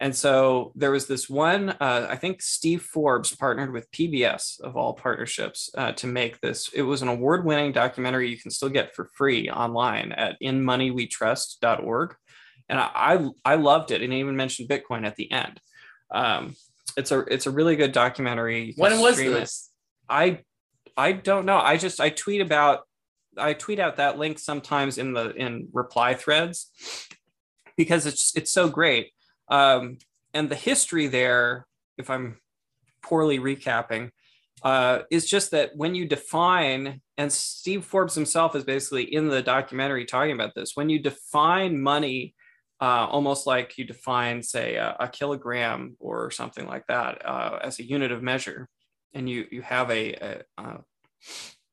And 0.00 0.16
so 0.16 0.72
there 0.74 0.90
was 0.90 1.06
this 1.06 1.30
one, 1.30 1.70
uh, 1.70 2.08
I 2.10 2.16
think 2.16 2.42
Steve 2.42 2.82
Forbes 2.82 3.36
partnered 3.36 3.72
with 3.72 3.90
PBS 3.92 4.60
of 4.60 4.76
all 4.76 4.94
partnerships 4.94 5.70
uh, 5.78 5.92
to 5.92 6.08
make 6.08 6.40
this. 6.40 6.70
It 6.74 6.82
was 6.82 7.02
an 7.02 7.08
award 7.08 7.44
winning 7.44 7.70
documentary 7.70 8.28
you 8.28 8.36
can 8.36 8.50
still 8.50 8.68
get 8.68 8.96
for 8.96 9.04
free 9.14 9.48
online 9.48 10.10
at 10.10 10.36
inmoneywetrust.org. 10.42 12.16
And 12.68 12.80
I, 12.80 12.90
I, 12.94 13.28
I 13.44 13.54
loved 13.54 13.92
it. 13.92 14.02
And 14.02 14.12
even 14.12 14.34
mentioned 14.34 14.68
Bitcoin 14.68 15.06
at 15.06 15.14
the 15.14 15.30
end. 15.30 15.60
Um, 16.10 16.56
it's 16.96 17.12
a 17.12 17.20
it's 17.20 17.46
a 17.46 17.50
really 17.50 17.76
good 17.76 17.92
documentary. 17.92 18.74
When 18.76 19.00
was 19.00 19.14
stream 19.14 19.32
it. 19.32 19.40
this? 19.40 19.70
I 20.08 20.40
I 20.96 21.12
don't 21.12 21.46
know. 21.46 21.58
I 21.58 21.76
just 21.76 22.00
I 22.00 22.10
tweet 22.10 22.40
about 22.40 22.80
I 23.38 23.54
tweet 23.54 23.78
out 23.78 23.96
that 23.96 24.18
link 24.18 24.38
sometimes 24.38 24.98
in 24.98 25.12
the 25.12 25.30
in 25.30 25.68
reply 25.72 26.14
threads 26.14 26.70
because 27.76 28.06
it's 28.06 28.36
it's 28.36 28.52
so 28.52 28.68
great. 28.68 29.12
Um, 29.48 29.98
and 30.34 30.48
the 30.48 30.56
history 30.56 31.08
there, 31.08 31.66
if 31.98 32.08
I'm 32.10 32.38
poorly 33.02 33.38
recapping, 33.38 34.10
uh, 34.62 35.00
is 35.10 35.28
just 35.28 35.50
that 35.50 35.76
when 35.76 35.94
you 35.94 36.06
define, 36.06 37.00
and 37.18 37.32
Steve 37.32 37.84
Forbes 37.84 38.14
himself 38.14 38.54
is 38.54 38.64
basically 38.64 39.02
in 39.02 39.28
the 39.28 39.42
documentary 39.42 40.04
talking 40.04 40.32
about 40.32 40.54
this, 40.54 40.72
when 40.74 40.88
you 40.88 40.98
define 40.98 41.80
money 41.80 42.34
uh, 42.80 43.06
almost 43.08 43.46
like 43.46 43.78
you 43.78 43.84
define, 43.84 44.42
say, 44.42 44.74
a, 44.74 44.96
a 44.98 45.08
kilogram 45.08 45.96
or 46.00 46.32
something 46.32 46.66
like 46.66 46.84
that 46.88 47.24
uh, 47.24 47.60
as 47.62 47.78
a 47.78 47.84
unit 47.84 48.10
of 48.10 48.22
measure, 48.22 48.68
and 49.14 49.30
you 49.30 49.46
you 49.52 49.62
have 49.62 49.88
a, 49.90 50.14
a, 50.14 50.42
uh 50.58 50.78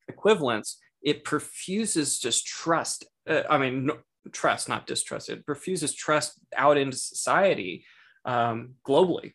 equivalence, 0.08 0.78
it 1.02 1.24
perfuses 1.24 2.20
just 2.20 2.46
trust. 2.46 3.08
Uh, 3.28 3.42
I 3.50 3.58
mean, 3.58 3.90
trust, 4.32 4.70
not 4.70 4.88
distrust. 4.88 5.30
It 5.30 5.46
perfuses 5.46 5.94
trust 5.94 6.40
out 6.56 6.78
into 6.78 6.98
society 6.98 7.86
um, 8.26 8.76
globally, 8.88 9.34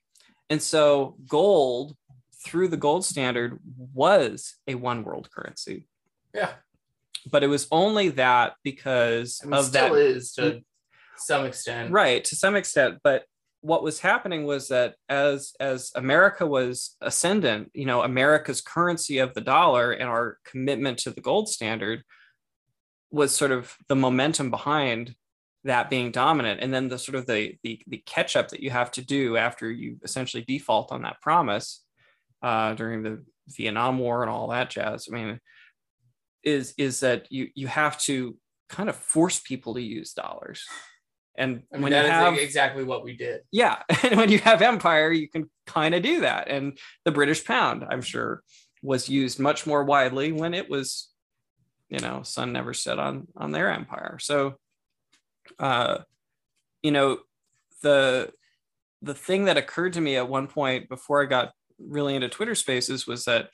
and 0.51 0.61
so 0.61 1.17
gold 1.29 1.97
through 2.45 2.69
the 2.69 2.77
gold 2.77 3.05
standard 3.05 3.59
was 3.95 4.57
a 4.69 4.75
one 4.75 5.03
world 5.03 5.31
currency. 5.35 5.89
Yeah. 6.35 6.53
But 7.31 7.43
it 7.43 7.47
was 7.47 7.67
only 7.73 8.11
that 8.11 8.55
because 8.63 9.41
I 9.43 9.47
mean, 9.47 9.55
of 9.55 9.65
still 9.67 9.95
that 9.95 9.99
is 9.99 10.33
to 10.35 10.63
some 11.17 11.47
extent. 11.47 11.91
right 11.91 12.25
to 12.25 12.37
some 12.37 12.57
extent 12.57 12.99
but 13.03 13.25
what 13.61 13.83
was 13.83 14.01
happening 14.01 14.45
was 14.45 14.69
that 14.69 14.95
as 15.09 15.53
as 15.61 15.91
america 15.95 16.47
was 16.47 16.97
ascendant 17.01 17.71
you 17.75 17.87
know 17.87 18.03
america's 18.03 18.61
currency 18.61 19.19
of 19.19 19.33
the 19.35 19.41
dollar 19.41 19.93
and 19.93 20.09
our 20.09 20.39
commitment 20.45 20.99
to 20.99 21.11
the 21.11 21.21
gold 21.21 21.49
standard 21.49 22.03
was 23.15 23.35
sort 23.35 23.53
of 23.53 23.75
the 23.89 23.97
momentum 23.97 24.51
behind 24.51 25.15
that 25.63 25.89
being 25.89 26.11
dominant. 26.11 26.61
And 26.61 26.75
then 26.75 26.89
the 26.89 26.99
sort 26.99 27.15
of 27.15 27.27
the 27.27 27.57
the, 27.63 27.81
the 27.87 28.03
catch 28.05 28.37
up 28.37 28.49
that 28.49 28.61
you 28.61 28.71
have 28.71 28.91
to 28.93 29.03
do 29.03 29.37
after 29.37 29.71
you 29.71 29.99
essentially 30.03 30.45
default 30.47 30.93
on 30.93 31.03
that 31.03 31.21
promise 31.21 31.85
uh, 32.43 32.75
during 32.75 33.03
the 33.03 33.25
vietnam 33.47 33.99
war 33.99 34.23
and 34.23 34.31
all 34.31 34.49
that 34.49 34.71
jazz 34.71 35.07
i 35.13 35.15
mean 35.15 35.39
is 36.45 36.75
is 36.79 37.01
that 37.01 37.31
you 37.31 37.49
you 37.55 37.67
have 37.67 37.99
to 38.01 38.37
kind 38.69 38.89
of 38.89 38.97
force 38.97 39.41
people 39.41 39.75
to 39.75 39.83
use 39.83 40.13
dollars. 40.13 40.65
And 41.37 41.63
I 41.73 41.77
mean, 41.77 41.83
when 41.85 41.93
you 41.93 41.99
have 41.99 42.39
exactly 42.39 42.85
what 42.85 43.05
we 43.05 43.17
did. 43.17 43.41
yeah 43.51 43.83
and 44.03 44.17
when 44.17 44.31
you 44.31 44.39
have 44.39 44.63
empire 44.63 45.11
you 45.11 45.29
can 45.29 45.51
kind 45.67 45.95
of 45.95 46.03
do 46.03 46.21
that. 46.21 46.49
And 46.49 46.79
the 47.05 47.11
british 47.11 47.45
pound 47.45 47.85
i'm 47.89 48.03
sure 48.03 48.43
was 48.83 49.09
used 49.09 49.41
much 49.41 49.67
more 49.67 49.85
widely 49.85 50.31
when 50.33 50.55
it 50.55 50.69
was 50.71 51.09
you 51.95 52.01
know 52.01 52.23
sun 52.23 52.53
never 52.53 52.75
set 52.75 52.99
on 52.99 53.29
on 53.37 53.53
their 53.53 53.71
empire. 53.71 54.19
So 54.21 54.57
uh 55.59 55.99
you 56.83 56.91
know 56.91 57.19
the 57.83 58.31
the 59.03 59.15
thing 59.15 59.45
that 59.45 59.57
occurred 59.57 59.93
to 59.93 60.01
me 60.01 60.17
at 60.17 60.29
one 60.29 60.47
point 60.47 60.89
before 60.89 61.23
i 61.23 61.27
got 61.27 61.53
really 61.79 62.15
into 62.15 62.29
twitter 62.29 62.55
spaces 62.55 63.07
was 63.07 63.25
that 63.25 63.51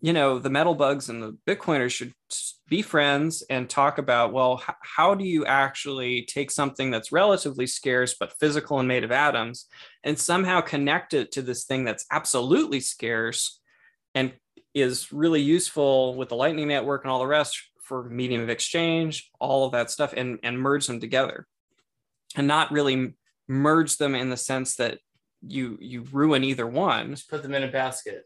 you 0.00 0.12
know 0.12 0.38
the 0.38 0.50
metal 0.50 0.74
bugs 0.74 1.08
and 1.08 1.22
the 1.22 1.36
bitcoiners 1.46 1.90
should 1.90 2.12
be 2.68 2.82
friends 2.82 3.42
and 3.50 3.68
talk 3.68 3.98
about 3.98 4.32
well 4.32 4.60
h- 4.62 4.74
how 4.82 5.14
do 5.14 5.24
you 5.24 5.44
actually 5.46 6.22
take 6.22 6.50
something 6.50 6.90
that's 6.90 7.12
relatively 7.12 7.66
scarce 7.66 8.14
but 8.18 8.34
physical 8.38 8.78
and 8.78 8.88
made 8.88 9.04
of 9.04 9.12
atoms 9.12 9.66
and 10.04 10.18
somehow 10.18 10.60
connect 10.60 11.14
it 11.14 11.32
to 11.32 11.42
this 11.42 11.64
thing 11.64 11.84
that's 11.84 12.06
absolutely 12.10 12.80
scarce 12.80 13.60
and 14.14 14.32
is 14.74 15.12
really 15.12 15.40
useful 15.40 16.14
with 16.14 16.28
the 16.28 16.36
lightning 16.36 16.68
network 16.68 17.04
and 17.04 17.10
all 17.10 17.18
the 17.18 17.26
rest 17.26 17.69
for 17.90 18.04
medium 18.04 18.40
of 18.40 18.48
exchange 18.48 19.28
all 19.40 19.66
of 19.66 19.72
that 19.72 19.90
stuff 19.90 20.14
and 20.16 20.38
and 20.44 20.56
merge 20.56 20.86
them 20.86 21.00
together. 21.00 21.44
And 22.36 22.46
not 22.46 22.70
really 22.70 23.16
merge 23.48 23.96
them 23.96 24.14
in 24.14 24.30
the 24.30 24.36
sense 24.36 24.76
that 24.76 25.00
you 25.42 25.76
you 25.80 26.06
ruin 26.12 26.44
either 26.44 26.68
one. 26.68 27.10
Just 27.10 27.28
put 27.28 27.42
them 27.42 27.52
in 27.52 27.64
a 27.64 27.68
basket. 27.68 28.22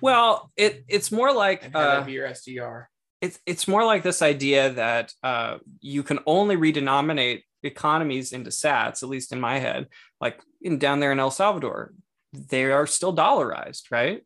Well 0.00 0.50
it 0.56 0.82
it's 0.88 1.12
more 1.12 1.30
like 1.34 1.70
uh, 1.74 2.06
your 2.08 2.26
SDR. 2.26 2.86
it's 3.20 3.38
it's 3.44 3.68
more 3.68 3.84
like 3.84 4.02
this 4.02 4.22
idea 4.22 4.70
that 4.70 5.12
uh, 5.22 5.58
you 5.80 6.02
can 6.02 6.20
only 6.24 6.56
redenominate 6.56 7.42
economies 7.62 8.32
into 8.32 8.48
sats 8.48 9.02
at 9.02 9.10
least 9.10 9.32
in 9.32 9.40
my 9.40 9.58
head 9.58 9.88
like 10.20 10.40
in 10.62 10.78
down 10.78 11.00
there 11.00 11.12
in 11.12 11.20
el 11.20 11.30
salvador. 11.30 11.92
They 12.32 12.64
are 12.64 12.86
still 12.86 13.14
dollarized 13.14 13.90
right? 13.90 14.22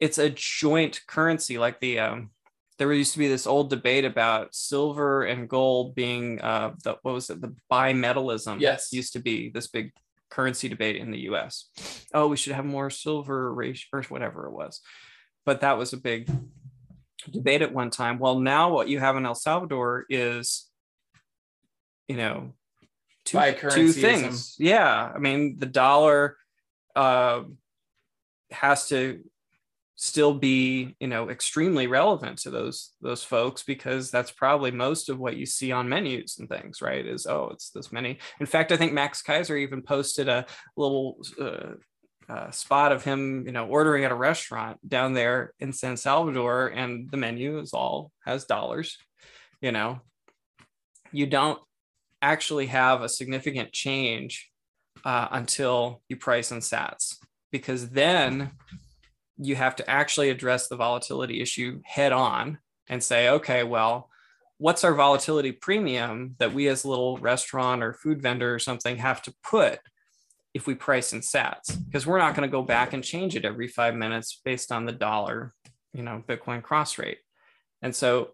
It's 0.00 0.16
a 0.16 0.30
joint 0.30 1.02
currency 1.06 1.58
like 1.58 1.80
the 1.80 1.98
um, 1.98 2.30
there 2.78 2.92
used 2.92 3.12
to 3.12 3.18
be 3.18 3.28
this 3.28 3.46
old 3.46 3.70
debate 3.70 4.04
about 4.04 4.54
silver 4.54 5.24
and 5.24 5.48
gold 5.48 5.94
being 5.94 6.40
uh, 6.40 6.74
the 6.82 6.96
what 7.02 7.14
was 7.14 7.30
it 7.30 7.40
the 7.40 7.54
bimetallism 7.70 8.60
Yes. 8.60 8.92
used 8.92 9.12
to 9.14 9.20
be 9.20 9.50
this 9.50 9.68
big 9.68 9.92
currency 10.30 10.68
debate 10.68 10.96
in 10.96 11.10
the 11.10 11.18
us 11.20 11.70
oh 12.12 12.26
we 12.26 12.36
should 12.36 12.54
have 12.54 12.64
more 12.64 12.90
silver 12.90 13.52
ratio 13.54 13.86
or 13.92 14.02
whatever 14.04 14.46
it 14.46 14.52
was 14.52 14.80
but 15.46 15.60
that 15.60 15.78
was 15.78 15.92
a 15.92 15.96
big 15.98 16.28
debate 17.30 17.62
at 17.62 17.72
one 17.72 17.90
time. 17.90 18.18
Well, 18.18 18.38
now 18.38 18.70
what 18.70 18.88
you 18.88 18.98
have 19.00 19.16
in 19.16 19.26
El 19.26 19.34
Salvador 19.34 20.04
is, 20.08 20.68
you 22.08 22.16
know, 22.16 22.52
two, 23.24 23.38
two 23.70 23.92
things. 23.92 24.56
Yeah. 24.58 25.12
I 25.14 25.18
mean, 25.18 25.58
the 25.58 25.66
dollar 25.66 26.36
uh, 26.94 27.42
has 28.50 28.88
to 28.88 29.20
still 29.96 30.34
be, 30.34 30.96
you 30.98 31.06
know, 31.06 31.30
extremely 31.30 31.86
relevant 31.86 32.38
to 32.38 32.50
those 32.50 32.92
those 33.00 33.22
folks 33.22 33.62
because 33.62 34.10
that's 34.10 34.30
probably 34.30 34.70
most 34.70 35.08
of 35.08 35.18
what 35.18 35.36
you 35.36 35.46
see 35.46 35.72
on 35.72 35.88
menus 35.88 36.38
and 36.38 36.48
things, 36.48 36.82
right? 36.82 37.06
Is 37.06 37.26
oh, 37.26 37.50
it's 37.52 37.70
this 37.70 37.92
many. 37.92 38.18
In 38.40 38.46
fact, 38.46 38.72
I 38.72 38.76
think 38.76 38.92
Max 38.92 39.22
Keiser 39.22 39.58
even 39.60 39.82
posted 39.82 40.28
a 40.28 40.46
little 40.76 41.18
uh, 41.40 41.74
uh, 42.28 42.50
spot 42.50 42.90
of 42.90 43.04
him, 43.04 43.44
you 43.46 43.52
know, 43.52 43.66
ordering 43.66 44.04
at 44.04 44.12
a 44.12 44.16
restaurant 44.16 44.78
down 44.88 45.12
there 45.12 45.52
in 45.60 45.72
San 45.72 45.96
Salvador, 45.96 46.68
and 46.68 47.10
the 47.10 47.16
menu 47.16 47.58
is 47.58 47.72
all 47.72 48.10
has 48.24 48.44
dollars. 48.44 48.98
You 49.60 49.72
know, 49.72 50.00
you 51.12 51.26
don't 51.26 51.60
actually 52.20 52.66
have 52.66 53.02
a 53.02 53.08
significant 53.08 53.72
change 53.72 54.50
uh, 55.04 55.28
until 55.30 56.02
you 56.08 56.16
price 56.16 56.50
in 56.50 56.58
Sats, 56.58 57.16
because 57.52 57.90
then 57.90 58.50
you 59.38 59.56
have 59.56 59.76
to 59.76 59.90
actually 59.90 60.30
address 60.30 60.68
the 60.68 60.76
volatility 60.76 61.40
issue 61.40 61.80
head 61.84 62.12
on 62.12 62.58
and 62.88 63.02
say, 63.02 63.28
okay, 63.28 63.64
well, 63.64 64.10
what's 64.58 64.84
our 64.84 64.94
volatility 64.94 65.52
premium 65.52 66.36
that 66.38 66.54
we 66.54 66.68
as 66.68 66.84
a 66.84 66.88
little 66.88 67.18
restaurant 67.18 67.82
or 67.82 67.92
food 67.92 68.22
vendor 68.22 68.54
or 68.54 68.58
something 68.58 68.96
have 68.96 69.20
to 69.22 69.34
put 69.42 69.80
if 70.52 70.66
we 70.66 70.74
price 70.74 71.12
in 71.12 71.20
sats 71.20 71.76
because 71.84 72.06
we're 72.06 72.18
not 72.18 72.36
going 72.36 72.48
to 72.48 72.52
go 72.52 72.62
back 72.62 72.92
and 72.92 73.02
change 73.02 73.34
it 73.34 73.44
every 73.44 73.66
five 73.66 73.94
minutes 73.94 74.40
based 74.44 74.70
on 74.70 74.86
the 74.86 74.92
dollar 74.92 75.52
you 75.92 76.02
know 76.02 76.22
bitcoin 76.28 76.62
cross 76.62 76.98
rate. 76.98 77.18
And 77.82 77.94
so 77.94 78.30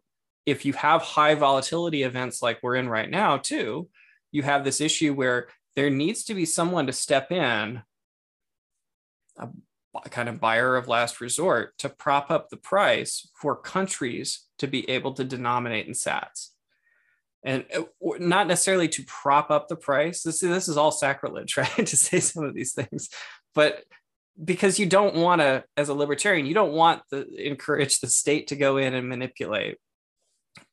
if 0.47 0.65
you 0.65 0.73
have 0.75 1.03
high 1.03 1.35
volatility 1.35 2.03
events 2.03 2.43
like 2.43 2.59
we're 2.63 2.77
in 2.77 2.89
right 2.89 3.11
now 3.11 3.39
too 3.39 3.89
you 4.33 4.43
have 4.43 4.65
this 4.65 4.81
issue 4.81 5.15
where 5.15 5.49
there 5.77 5.91
needs 5.91 6.25
to 6.25 6.35
be 6.35 6.45
someone 6.45 6.87
to 6.87 6.93
step 6.93 7.33
in 7.33 7.83
kind 10.11 10.29
of 10.29 10.40
buyer 10.40 10.76
of 10.76 10.88
last 10.88 11.20
resort 11.20 11.76
to 11.79 11.88
prop 11.88 12.31
up 12.31 12.48
the 12.48 12.57
price 12.57 13.29
for 13.35 13.57
countries 13.57 14.46
to 14.59 14.66
be 14.66 14.88
able 14.88 15.12
to 15.14 15.24
denominate 15.24 15.87
in 15.87 15.92
sats 15.92 16.50
and 17.42 17.64
uh, 17.74 17.83
not 18.18 18.46
necessarily 18.46 18.88
to 18.88 19.03
prop 19.05 19.50
up 19.50 19.68
the 19.68 19.76
price. 19.76 20.22
This 20.22 20.40
this 20.40 20.68
is 20.68 20.76
all 20.76 20.92
sacrilege, 20.92 21.57
right? 21.57 21.87
to 21.87 21.96
say 21.96 22.20
some 22.20 22.44
of 22.44 22.55
these 22.55 22.72
things, 22.72 23.09
but 23.55 23.83
because 24.42 24.79
you 24.79 24.87
don't 24.87 25.16
want 25.16 25.40
to, 25.40 25.64
as 25.76 25.88
a 25.88 25.94
libertarian, 25.94 26.46
you 26.46 26.55
don't 26.55 26.72
want 26.72 27.03
to 27.11 27.26
encourage 27.35 28.00
the 28.00 28.07
state 28.07 28.48
to 28.48 28.57
go 28.57 28.79
in 28.79 28.94
and 28.94 29.09
manipulate. 29.09 29.76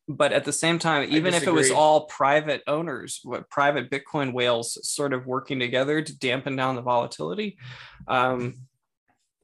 But 0.08 0.32
at 0.32 0.46
the 0.46 0.54
same 0.54 0.80
time, 0.80 1.10
even 1.12 1.34
if 1.34 1.46
it 1.46 1.52
was 1.52 1.70
all 1.70 2.06
private 2.06 2.64
owners, 2.66 3.20
what 3.24 3.50
private 3.50 3.92
Bitcoin 3.92 4.32
whales 4.32 4.78
sort 4.88 5.12
of 5.12 5.26
working 5.26 5.60
together 5.60 6.02
to 6.02 6.18
dampen 6.18 6.56
down 6.56 6.76
the 6.76 6.82
volatility, 6.82 7.58
um, 8.08 8.56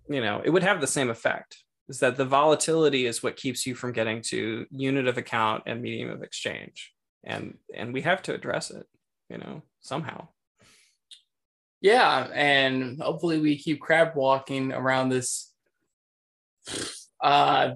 you 0.09 0.21
know, 0.21 0.41
it 0.43 0.49
would 0.49 0.63
have 0.63 0.81
the 0.81 0.87
same 0.87 1.09
effect. 1.09 1.57
Is 1.89 1.99
that 1.99 2.15
the 2.17 2.25
volatility 2.25 3.05
is 3.05 3.21
what 3.21 3.35
keeps 3.35 3.65
you 3.67 3.75
from 3.75 3.91
getting 3.91 4.21
to 4.23 4.65
unit 4.71 5.07
of 5.07 5.17
account 5.17 5.63
and 5.65 5.81
medium 5.81 6.09
of 6.09 6.23
exchange, 6.23 6.93
and 7.23 7.57
and 7.73 7.93
we 7.93 8.01
have 8.01 8.21
to 8.23 8.33
address 8.33 8.71
it, 8.71 8.85
you 9.29 9.37
know, 9.37 9.61
somehow. 9.81 10.27
Yeah, 11.81 12.29
and 12.33 13.01
hopefully 13.01 13.39
we 13.39 13.57
keep 13.57 13.81
crab 13.81 14.15
walking 14.15 14.71
around 14.71 15.09
this 15.09 15.51
uh 17.21 17.71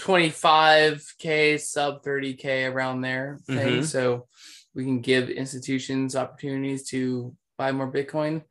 25k 0.00 1.60
sub 1.60 2.02
30k 2.02 2.72
around 2.72 3.02
there 3.02 3.38
thing 3.46 3.80
Mhm. 3.80 3.84
so 3.84 4.26
we 4.74 4.84
can 4.84 5.00
give 5.00 5.30
institutions 5.30 6.16
opportunities 6.16 6.88
to 6.88 7.36
buy 7.56 7.70
more 7.70 7.90
bitcoin 7.92 8.42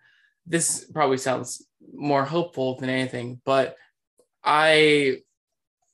this 0.45 0.85
probably 0.93 1.17
sounds 1.17 1.65
more 1.93 2.23
hopeful 2.25 2.77
than 2.79 2.89
anything 2.89 3.41
but 3.45 3.75
i 4.43 5.17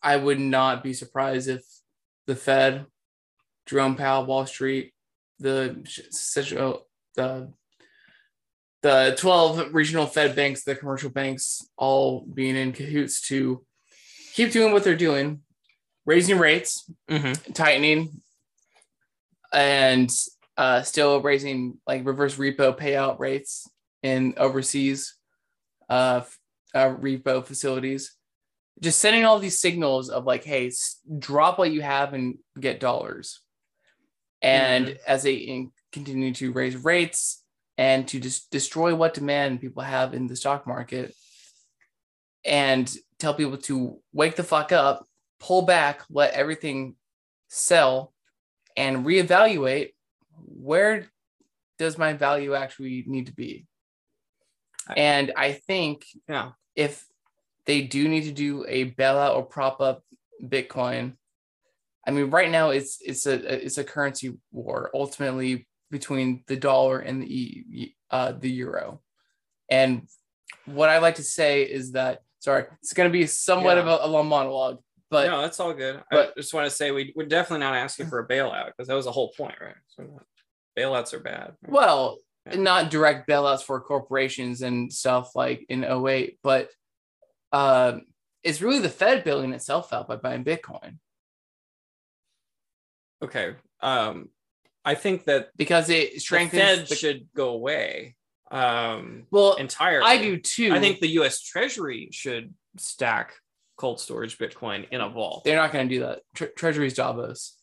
i 0.01 0.15
would 0.15 0.39
not 0.39 0.83
be 0.83 0.93
surprised 0.93 1.49
if 1.49 1.63
the 2.27 2.35
fed 2.35 2.85
jerome 3.65 3.95
powell 3.95 4.25
wall 4.25 4.45
street 4.45 4.93
the 5.39 5.77
central 6.11 6.87
the 7.15 7.51
the 8.83 9.15
12 9.17 9.73
regional 9.73 10.05
Fed 10.05 10.35
banks, 10.35 10.63
the 10.63 10.75
commercial 10.75 11.09
banks, 11.09 11.67
all 11.77 12.21
being 12.21 12.55
in 12.55 12.71
cahoots 12.71 13.21
to 13.27 13.65
keep 14.33 14.51
doing 14.51 14.71
what 14.71 14.83
they're 14.83 14.95
doing, 14.95 15.41
raising 16.05 16.37
rates, 16.37 16.89
Mm-hmm. 17.09 17.51
tightening, 17.53 18.21
and 19.51 20.09
uh, 20.57 20.83
still 20.83 21.21
raising 21.21 21.79
like 21.87 22.05
reverse 22.05 22.35
repo 22.35 22.77
payout 22.77 23.19
rates 23.19 23.67
in 24.03 24.35
overseas 24.37 25.15
uh, 25.89 26.21
uh, 26.73 26.95
repo 26.95 27.45
facilities. 27.45 28.15
Just 28.79 28.99
sending 28.99 29.25
all 29.25 29.39
these 29.39 29.59
signals 29.59 30.09
of 30.09 30.25
like, 30.25 30.43
hey, 30.43 30.67
s- 30.67 30.99
drop 31.17 31.57
what 31.57 31.71
you 31.71 31.81
have 31.81 32.13
and 32.13 32.37
get 32.59 32.79
dollars. 32.79 33.41
And 34.41 34.99
as 35.07 35.23
they 35.23 35.33
in- 35.33 35.71
continue 35.91 36.33
to 36.35 36.51
raise 36.51 36.75
rates 36.75 37.43
and 37.77 38.07
to 38.09 38.19
just 38.19 38.51
destroy 38.51 38.93
what 38.95 39.13
demand 39.13 39.61
people 39.61 39.83
have 39.83 40.13
in 40.13 40.27
the 40.27 40.35
stock 40.35 40.67
market 40.67 41.13
and 42.45 42.91
tell 43.19 43.33
people 43.33 43.57
to 43.57 43.99
wake 44.13 44.35
the 44.35 44.43
fuck 44.43 44.71
up, 44.71 45.05
pull 45.39 45.63
back, 45.63 46.01
let 46.09 46.33
everything 46.33 46.95
sell, 47.49 48.13
and 48.75 49.05
reevaluate 49.05 49.93
where 50.45 51.07
does 51.77 51.97
my 51.97 52.13
value 52.13 52.53
actually 52.53 53.03
need 53.07 53.27
to 53.27 53.33
be. 53.33 53.66
And 54.95 55.33
I 55.35 55.53
think 55.53 56.05
Yeah. 56.27 56.51
if 56.75 57.05
they 57.65 57.81
do 57.81 58.07
need 58.07 58.23
to 58.23 58.31
do 58.31 58.65
a 58.67 58.91
bailout 58.91 59.35
or 59.35 59.43
prop 59.43 59.81
up 59.81 60.03
Bitcoin, 60.41 61.17
I 62.07 62.11
mean, 62.11 62.29
right 62.29 62.49
now 62.49 62.69
it's 62.69 62.99
it's 63.01 63.25
a 63.25 63.33
it's 63.65 63.77
a 63.77 63.83
currency 63.83 64.37
war 64.51 64.89
ultimately 64.93 65.67
between 65.91 66.43
the 66.47 66.55
dollar 66.55 66.99
and 66.99 67.21
the 67.21 67.93
uh, 68.11 68.31
the 68.33 68.49
euro. 68.49 69.01
And 69.69 70.07
what 70.65 70.89
I 70.89 70.99
like 70.99 71.15
to 71.15 71.23
say 71.23 71.63
is 71.63 71.91
that 71.93 72.21
sorry, 72.39 72.65
it's 72.81 72.93
going 72.93 73.09
to 73.09 73.11
be 73.13 73.25
somewhat 73.25 73.75
Yeah. 73.77 73.83
of 73.83 73.87
a, 73.87 74.05
a 74.05 74.07
long 74.07 74.27
monologue, 74.27 74.79
but 75.09 75.27
no, 75.27 75.41
that's 75.41 75.59
all 75.59 75.73
good. 75.73 76.01
but- 76.09 76.29
I 76.29 76.39
just 76.39 76.53
want 76.53 76.65
to 76.65 76.71
say 76.75 76.91
we, 76.91 77.11
we're 77.15 77.25
definitely 77.27 77.65
not 77.65 77.75
asking 77.75 78.07
for 78.07 78.19
a 78.19 78.27
bailout 78.27 78.67
because 78.67 78.87
that 78.87 78.93
was 78.95 79.05
the 79.05 79.11
whole 79.11 79.33
point, 79.35 79.55
right? 79.59 79.75
So 79.87 80.21
bailouts 80.77 81.13
are 81.13 81.19
bad. 81.19 81.55
well. 81.67 82.19
Not 82.55 82.91
direct 82.91 83.27
bailouts 83.27 83.63
for 83.63 83.79
corporations 83.81 84.61
and 84.61 84.91
stuff 84.91 85.35
like 85.35 85.65
in 85.69 85.83
08, 85.83 86.39
but 86.43 86.69
um, 87.51 88.03
it's 88.43 88.61
really 88.61 88.79
the 88.79 88.89
Fed 88.89 89.23
bailing 89.23 89.53
itself 89.53 89.93
out 89.93 90.07
by 90.07 90.15
buying 90.15 90.43
Bitcoin 90.43 90.97
Okay. 93.21 93.55
Um, 93.81 94.29
I 94.85 94.95
think 94.95 95.25
that 95.25 95.49
because 95.55 95.89
it 95.89 96.13
the 96.13 96.19
strengthens 96.19 96.61
Fed 96.61 96.87
the- 96.87 96.95
should 96.95 97.27
go 97.35 97.49
away 97.49 98.15
um, 98.49 99.25
well, 99.29 99.55
entirely. 99.55 100.05
I 100.05 100.21
do 100.21 100.37
too. 100.37 100.71
I 100.71 100.79
think 100.79 100.99
the 101.01 101.09
U.S. 101.09 101.41
Treasury 101.41 102.09
should 102.13 102.53
stack 102.77 103.33
cold 103.75 103.99
storage 103.99 104.37
Bitcoin 104.37 104.87
in 104.89 105.01
a 105.01 105.09
vault. 105.09 105.43
they're 105.43 105.57
not 105.57 105.73
going 105.73 105.89
to 105.89 105.93
do 105.95 106.01
that. 106.01 106.21
Tre- 106.33 106.51
Treasury's 106.55 106.93
Davos. 106.93 107.57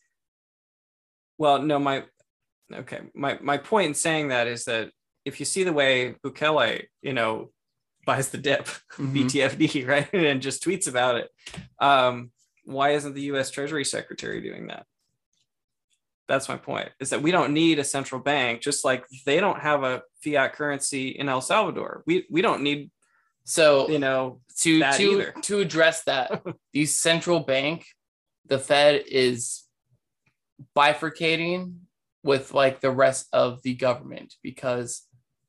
Well, 1.38 1.62
no, 1.62 1.78
my 1.78 2.04
okay, 2.72 3.00
my 3.14 3.38
my 3.42 3.56
point 3.58 3.88
in 3.88 3.94
saying 3.94 4.28
that 4.28 4.46
is 4.46 4.64
that 4.64 4.90
if 5.24 5.40
you 5.40 5.46
see 5.46 5.64
the 5.64 5.72
way 5.72 6.14
Bukele, 6.24 6.84
you 7.02 7.12
know, 7.12 7.50
buys 8.06 8.28
the 8.30 8.38
dip, 8.38 8.66
Mhm. 8.96 9.14
BTFD, 9.28 9.86
right, 9.88 10.12
and 10.12 10.42
just 10.42 10.62
tweets 10.64 10.88
about 10.88 11.16
it, 11.16 11.30
um, 11.78 12.30
why 12.64 12.90
isn't 12.90 13.14
the 13.14 13.22
U.S. 13.32 13.50
Treasury 13.50 13.84
Secretary 13.84 14.40
doing 14.40 14.68
that? 14.68 14.86
That's 16.26 16.48
my 16.48 16.56
point. 16.56 16.88
Is 17.00 17.10
that 17.10 17.20
we 17.22 17.30
don't 17.30 17.52
need 17.52 17.78
a 17.78 17.84
central 17.84 18.20
bank, 18.20 18.62
just 18.62 18.84
like 18.84 19.04
they 19.26 19.40
don't 19.40 19.60
have 19.60 19.82
a 19.84 20.02
fiat 20.22 20.54
currency 20.54 21.08
in 21.10 21.28
El 21.28 21.42
Salvador. 21.42 22.02
We 22.06 22.26
we 22.30 22.40
don't 22.40 22.62
need, 22.62 22.90
So 23.44 23.88
you 23.90 23.98
know, 23.98 24.40
to 24.60 24.78
to 24.80 25.02
either. 25.12 25.34
to 25.42 25.60
address 25.60 26.04
that, 26.04 26.42
the 26.72 26.86
central 26.86 27.40
bank, 27.40 27.84
the 28.46 28.58
Fed 28.58 29.04
is 29.06 29.64
bifurcating 30.76 31.74
with 32.24 32.52
like 32.52 32.80
the 32.80 32.90
rest 32.90 33.28
of 33.32 33.62
the 33.62 33.74
government 33.74 34.34
because, 34.42 35.02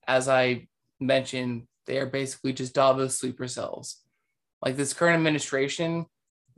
as 0.08 0.28
I 0.30 0.68
mentioned, 1.00 1.64
they 1.88 1.98
are 1.98 2.06
basically 2.06 2.54
just 2.54 2.76
Davos 2.76 3.18
sleeper 3.18 3.48
cells. 3.48 4.02
Like 4.62 4.76
this 4.76 4.94
current 4.94 5.16
administration 5.16 6.06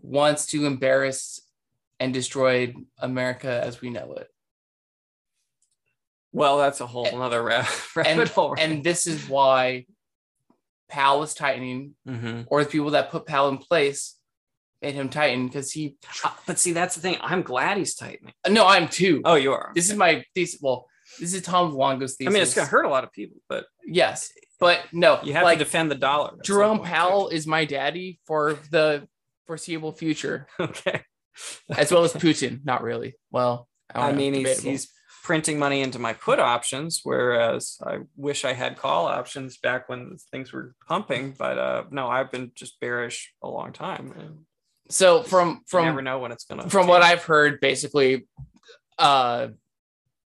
wants 0.02 0.48
to 0.48 0.66
embarrass 0.66 1.40
and 2.00 2.14
destroy 2.14 2.74
America 3.00 3.62
as 3.64 3.80
we 3.82 3.90
know 3.90 4.14
it. 4.14 4.28
well, 6.32 6.58
that's 6.58 6.82
a 6.82 6.88
whole 6.88 7.06
And- 7.06 7.16
another 7.16 7.42
ra- 7.42 7.68
rabbit 7.96 8.20
And, 8.20 8.30
hole. 8.30 8.56
and 8.58 8.84
this 8.84 9.08
is 9.08 9.28
why 9.30 9.86
Powell 10.90 11.24
is 11.24 11.34
tightening 11.34 11.96
hmm 12.06 12.42
or 12.48 12.64
the 12.64 12.70
people 12.70 12.92
that 12.92 13.12
put 13.12 13.26
Powell 13.26 13.50
in 13.50 13.58
place 13.58 14.16
made 14.82 14.96
him 14.96 15.10
tighten 15.10 15.48
because 15.48 15.72
he. 15.72 15.96
Uh, 16.24 16.32
but 16.46 16.60
see, 16.60 16.74
that's 16.74 16.96
the 16.96 17.02
thing. 17.02 17.18
I'm 17.22 17.42
glad 17.42 17.78
he's 17.78 17.96
tightening. 17.96 18.34
No, 18.50 18.66
I'm 18.66 18.88
too. 18.88 19.22
Oh, 19.26 19.36
you 19.36 19.54
are. 19.54 19.72
This 19.76 19.90
is 19.90 19.96
my 19.96 20.24
thesis. 20.36 20.60
Well, 20.62 20.88
this 21.20 21.34
is 21.34 21.42
Tom 21.42 21.74
Luongo's 21.74 22.16
I 22.22 22.30
mean, 22.30 22.42
it's 22.42 22.54
gonna 22.54 22.68
hurt 22.68 22.86
a 22.86 22.90
lot 22.90 23.04
of 23.04 23.12
people, 23.12 23.38
but 23.48 23.66
Yes, 23.86 24.32
but 24.60 24.82
no, 24.92 25.20
you 25.24 25.34
have 25.34 25.44
like 25.44 25.60
to 25.60 25.64
defend 25.64 25.92
the 25.92 25.96
dollar. 25.96 26.32
That's 26.36 26.48
Jerome 26.48 26.80
Powell 26.80 27.30
is 27.30 27.48
my 27.48 27.66
daddy 27.66 28.20
for 28.26 28.58
the 28.72 29.08
foreseeable 29.46 29.94
future. 29.94 30.48
Okay. 30.60 31.02
as 31.78 31.92
well 31.92 32.04
as 32.04 32.14
Putin. 32.14 32.66
Not 32.66 32.82
really. 32.82 33.14
Well, 33.30 33.68
I, 33.94 34.08
I 34.08 34.12
know, 34.12 34.18
mean, 34.18 34.34
he's 34.34 34.64
he's 34.64 34.92
printing 35.24 35.60
money 35.60 35.82
into 35.82 36.00
my 36.00 36.14
put 36.14 36.40
options, 36.40 37.02
whereas 37.04 37.78
I 37.86 38.00
wish 38.16 38.44
I 38.44 38.54
had 38.54 38.78
call 38.78 39.06
options 39.06 39.58
back 39.58 39.88
when 39.88 40.18
things 40.32 40.52
were 40.52 40.74
pumping. 40.88 41.36
But 41.38 41.58
uh, 41.60 41.84
no, 41.92 42.08
I've 42.08 42.32
been 42.32 42.52
just 42.56 42.80
bearish 42.80 43.34
a 43.44 43.48
long 43.48 43.72
time. 43.72 44.46
So 44.90 45.24
from 45.24 45.62
you 45.74 45.82
never 45.82 45.98
from 45.98 46.06
know 46.06 46.20
when 46.20 46.32
it's 46.32 46.46
gonna. 46.46 46.70
from 46.70 46.88
what. 46.88 47.02
I've 47.02 47.24
heard, 47.24 47.60
basically, 47.60 48.28
uh, 48.98 49.50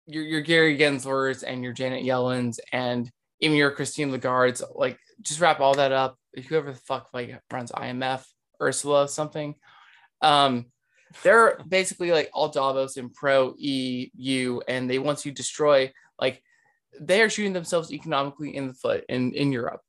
your 0.06 0.24
your 0.24 0.40
Gary 0.40 0.76
Gensler's 0.76 1.42
and 1.42 1.62
your 1.62 1.72
Janet 1.72 2.02
Yellen's 2.02 2.58
and 2.72 3.10
even 3.40 3.56
your 3.56 3.70
Christine 3.70 4.10
Lagarde's, 4.10 4.62
like 4.74 4.98
just 5.22 5.40
wrap 5.40 5.60
all 5.60 5.74
that 5.74 5.92
up. 5.92 6.16
Whoever 6.48 6.72
the 6.72 6.78
fuck 6.78 7.08
like 7.12 7.40
runs 7.52 7.70
IMF, 7.72 8.24
Ursula 8.60 9.08
something, 9.08 9.54
um, 10.20 10.66
they're 11.22 11.58
basically 11.68 12.10
like 12.10 12.30
all 12.32 12.48
Davos 12.48 12.96
and 12.96 13.12
pro 13.14 13.54
EU, 13.56 14.60
and 14.68 14.90
they 14.90 14.98
want 14.98 15.18
to 15.20 15.30
destroy 15.30 15.92
like 16.18 16.42
they 17.00 17.22
are 17.22 17.31
shooting 17.31 17.52
themselves 17.52 17.92
economically 17.92 18.56
in 18.56 18.66
the 18.66 18.75
foot 18.75 19.04
in 19.08 19.33
in 19.33 19.52
Europe, 19.52 19.81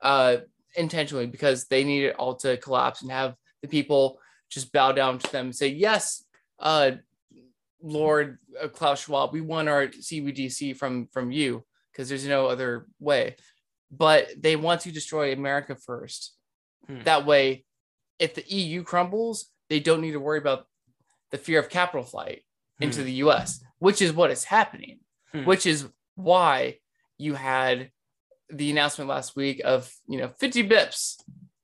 uh, 0.00 0.38
intentionally 0.74 1.26
because 1.26 1.66
they 1.66 1.84
need 1.84 2.04
it 2.04 2.16
all 2.16 2.34
to 2.36 2.56
collapse 2.58 3.02
and 3.02 3.10
have 3.10 3.34
the 3.68 3.70
people 3.70 4.18
just 4.48 4.72
bow 4.72 4.92
down 4.92 5.18
to 5.18 5.32
them 5.32 5.46
and 5.46 5.56
say 5.56 5.68
yes, 5.68 6.24
uh, 6.60 6.92
Lord 7.82 8.38
uh, 8.60 8.68
Klaus 8.68 9.02
Schwab, 9.04 9.32
we 9.32 9.40
want 9.40 9.68
our 9.68 9.88
CBDC 9.88 10.76
from 10.76 11.08
from 11.12 11.30
you 11.30 11.64
because 11.92 12.08
there's 12.08 12.26
no 12.26 12.46
other 12.46 12.86
way. 13.00 13.36
But 13.90 14.28
they 14.36 14.56
want 14.56 14.80
to 14.82 14.92
destroy 14.92 15.32
America 15.32 15.76
first. 15.76 16.34
Hmm. 16.86 17.02
That 17.04 17.26
way, 17.26 17.64
if 18.18 18.34
the 18.34 18.44
EU 18.48 18.82
crumbles, 18.82 19.50
they 19.68 19.80
don't 19.80 20.00
need 20.00 20.12
to 20.12 20.20
worry 20.20 20.38
about 20.38 20.66
the 21.30 21.38
fear 21.38 21.58
of 21.60 21.68
capital 21.68 22.04
flight 22.04 22.42
into 22.80 23.00
Hmm. 23.00 23.06
the 23.06 23.12
US. 23.24 23.62
which 23.78 24.00
is 24.00 24.10
what 24.12 24.30
is 24.30 24.44
happening, 24.44 25.00
Hmm. 25.32 25.44
which 25.44 25.66
is 25.66 25.86
why 26.14 26.78
you 27.18 27.34
had 27.34 27.90
the 28.48 28.70
announcement 28.70 29.10
last 29.10 29.36
week 29.36 29.60
of 29.64 29.92
you 30.08 30.18
know 30.18 30.28
50 30.28 30.66
bips 30.66 31.20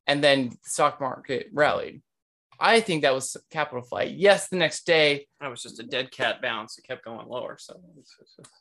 and 0.07 0.23
then 0.23 0.49
the 0.51 0.57
stock 0.65 1.01
market 1.01 1.49
rallied. 1.53 2.03
I 2.61 2.81
think 2.81 3.03
that 3.03 3.13
was 3.15 3.37
capital 3.51 3.83
flight. 3.83 4.13
Yes, 4.13 4.49
the 4.49 4.57
next 4.57 4.87
day. 4.87 5.27
That 5.41 5.51
was 5.51 5.63
just 5.63 5.81
a 5.81 5.83
dead 5.83 6.13
cat 6.13 6.41
bounce. 6.41 6.79
It 6.79 6.83
kept 6.85 7.05
going 7.05 7.27
lower. 7.27 7.57
So 7.59 7.81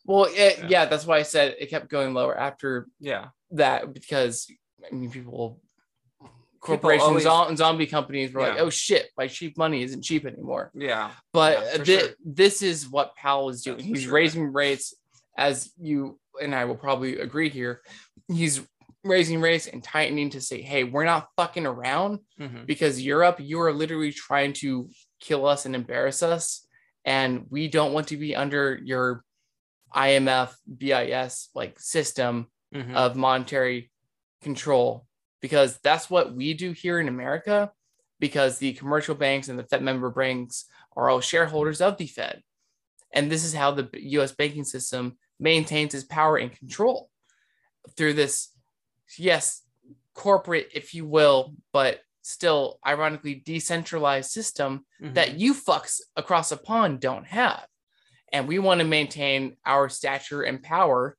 Well, 0.06 0.26
it, 0.26 0.58
Yeah. 0.60 0.68
yeah, 0.70 0.86
that's 0.86 1.06
why 1.06 1.18
I 1.18 1.22
said 1.24 1.56
it 1.60 1.70
kept 1.70 1.88
going 1.89 2.14
lower 2.16 2.36
after 2.38 2.88
yeah, 3.00 3.28
that 3.52 3.94
because 3.94 4.48
I 4.92 4.96
mean 4.96 5.12
people 5.12 5.62
corporations 6.60 7.08
always- 7.08 7.24
zo- 7.24 7.56
zombie 7.56 7.88
companies 7.88 8.34
were 8.34 8.42
like, 8.42 8.60
oh 8.60 8.70
shit, 8.70 9.10
my 9.18 9.28
cheap 9.28 9.58
money 9.58 9.84
isn't 9.84 10.04
cheap 10.04 10.26
anymore. 10.26 10.72
yeah, 10.76 11.12
But 11.34 11.60
Yeah, 11.60 11.84
thi- 11.84 12.00
sure. 12.00 12.10
this 12.24 12.62
is 12.62 12.88
what 12.89 13.16
Powell 13.16 13.50
is 13.50 13.64
doing. 13.64 13.80
He's 13.80 14.04
sure. 14.04 14.14
raising 14.14 14.52
rates, 14.54 14.94
as 15.38 15.72
you 15.80 16.20
and 16.42 16.54
I 16.56 16.66
will 16.66 16.76
probably 16.78 17.20
agree 17.20 17.50
here. 17.50 17.82
He's 18.28 18.62
raising 19.04 19.41
rates 19.41 19.68
and 19.68 19.84
tightening 19.84 20.30
to 20.32 20.41
say, 20.41 20.62
hey, 20.62 20.84
we're 20.84 21.06
not 21.06 21.30
fucking 21.36 21.66
around 21.66 22.20
Mhm. 22.39 22.66
because 22.66 23.02
Europe, 23.02 23.39
you 23.39 23.60
are 23.62 23.74
literally 23.74 24.12
trying 24.12 24.54
to 24.54 24.89
kill 25.20 25.45
us 25.45 25.66
and 25.66 25.76
embarrass 25.76 26.22
us. 26.22 26.68
And 27.04 27.47
we 27.49 27.68
don't 27.68 27.93
want 27.93 28.10
to 28.10 28.18
be 28.18 28.36
under 28.36 28.80
your 28.84 29.24
IMF, 29.93 30.56
BIS 30.78 31.49
like 31.56 31.80
system 31.80 32.52
Mhm. 32.74 32.95
of 32.95 33.16
monetary 33.16 33.91
control 34.41 35.08
because 35.41 35.80
that's 35.80 36.10
what 36.10 36.34
we 36.34 36.54
do 36.54 36.72
here 36.72 36.99
in 36.99 37.08
America 37.08 37.72
because 38.20 38.60
the 38.60 38.74
commercial 38.74 39.16
banks 39.16 39.47
and 39.47 39.58
the 39.58 39.64
Fed 39.64 39.82
member 39.82 40.10
banks 40.12 40.66
are 40.95 41.10
all 41.10 41.22
shareholders 41.22 41.82
of 41.82 41.97
the 41.97 42.06
Fed. 42.08 42.43
And 43.12 43.32
this 43.32 43.43
is 43.43 43.54
how 43.54 43.72
the 43.72 43.89
US 43.93 44.32
banking 44.32 44.64
system 44.64 45.18
maintains 45.39 45.93
its 45.95 46.04
power 46.06 46.38
and 46.38 46.52
control 46.56 47.10
through 47.97 48.14
this, 48.14 48.51
yes, 49.18 49.62
corporate, 50.14 50.70
if 50.74 50.93
you 50.93 51.05
will, 51.05 51.53
but 51.72 52.01
still 52.22 52.80
ironically 52.86 53.36
decentralized 53.36 54.30
system 54.32 54.86
Mhm. 55.01 55.14
that 55.16 55.39
you 55.39 55.53
fucks 55.53 56.01
across 56.16 56.51
a 56.51 56.57
pond 56.57 56.99
don't 56.99 57.26
have. 57.26 57.66
And 58.32 58.47
we 58.47 58.59
want 58.59 58.80
to 58.80 58.86
maintain 58.86 59.57
our 59.66 59.89
stature 59.89 60.43
and 60.43 60.62
power. 60.62 61.18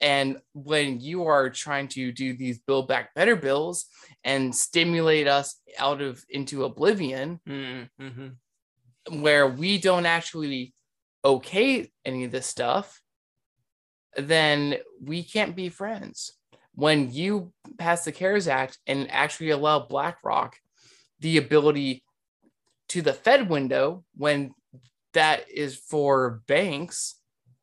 And 0.00 0.40
when 0.52 1.00
you 1.00 1.24
are 1.26 1.48
trying 1.48 1.88
to 1.88 2.12
do 2.12 2.36
these 2.36 2.58
build 2.58 2.86
back 2.86 3.14
better 3.14 3.34
bills 3.34 3.86
and 4.24 4.54
stimulate 4.54 5.26
us 5.26 5.58
out 5.78 6.02
of 6.02 6.22
into 6.28 6.64
oblivion, 6.64 7.40
Mhm. 7.46 7.88
Mhm. 7.98 8.36
where 9.22 9.46
we 9.48 9.78
don't 9.78 10.04
actually 10.06 10.74
okay 11.24 11.90
any 12.04 12.24
of 12.24 12.30
this 12.32 12.46
stuff, 12.46 13.00
then 14.16 14.76
we 15.00 15.22
can't 15.22 15.56
be 15.56 15.68
friends. 15.68 16.32
When 16.76 17.10
you 17.10 17.52
pass 17.78 18.04
the 18.04 18.12
CARES 18.12 18.46
Act 18.48 18.78
and 18.86 19.10
actually 19.10 19.50
allow 19.50 19.80
BlackRock 19.80 20.56
the 21.20 21.38
ability 21.38 22.04
to 22.90 23.00
the 23.02 23.14
Fed 23.14 23.48
window, 23.48 24.04
when 24.14 24.52
that 25.14 25.50
is 25.50 25.74
for 25.76 26.42
banks, 26.46 27.18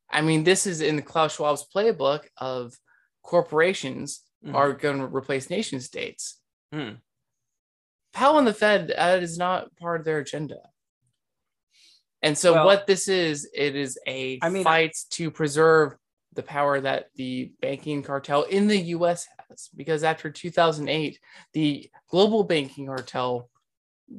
I 0.10 0.22
mean, 0.22 0.44
this 0.44 0.66
is 0.66 0.82
in 0.82 0.96
the 0.96 1.02
Klaus 1.04 1.36
Schwab's 1.38 1.66
playbook 1.74 2.26
of 2.38 2.74
corporations 3.22 4.24
Mhm. 4.44 4.56
are 4.56 4.74
going 4.74 4.98
to 4.98 5.06
replace 5.06 5.50
nation 5.50 5.80
states. 5.80 6.42
Hmm. 6.74 6.96
Powell 8.14 8.40
and 8.40 8.48
the 8.48 8.54
Fed, 8.54 8.88
that 8.90 9.24
is 9.24 9.38
not 9.38 9.76
part 9.78 10.02
of 10.02 10.06
their 10.06 10.18
agenda. 10.18 10.58
And 12.22 12.38
so, 12.38 12.54
Well- 12.54 12.66
what 12.66 12.88
this 12.88 13.08
is, 13.08 13.48
it 13.54 13.76
is 13.76 13.98
a 14.08 14.40
I 14.42 14.50
mean, 14.50 14.64
fight 14.64 14.96
to 15.12 15.30
preserve 15.30 15.96
the 16.36 16.44
power 16.44 16.80
that 16.82 17.08
the 17.16 17.52
banking 17.62 18.04
cartel 18.04 18.44
in 18.44 18.68
the 18.68 18.78
US 18.78 19.28
has. 19.50 19.70
Because 19.76 20.04
after 20.04 20.30
2008, 20.30 21.20
the 21.54 21.90
global 22.10 22.44
banking 22.44 22.88
cartel 22.88 23.50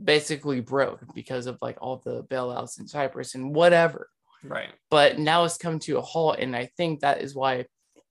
basically 0.03 0.61
broke 0.61 1.01
because 1.15 1.47
of 1.47 1.59
like 1.61 1.79
all 1.81 2.01
the 2.05 2.25
bailouts 2.25 2.81
in 2.81 2.89
Cyprus 2.89 3.35
and 3.35 3.55
whatever 3.55 4.09
Right. 4.43 4.71
but 4.91 5.19
now 5.19 5.45
it's 5.45 5.57
come 5.57 5.79
to 5.81 5.99
a 5.99 6.03
halt 6.03 6.39
and 6.39 6.57
i 6.57 6.67
think 6.77 7.01
that 7.01 7.21
is 7.23 7.35
why 7.35 7.67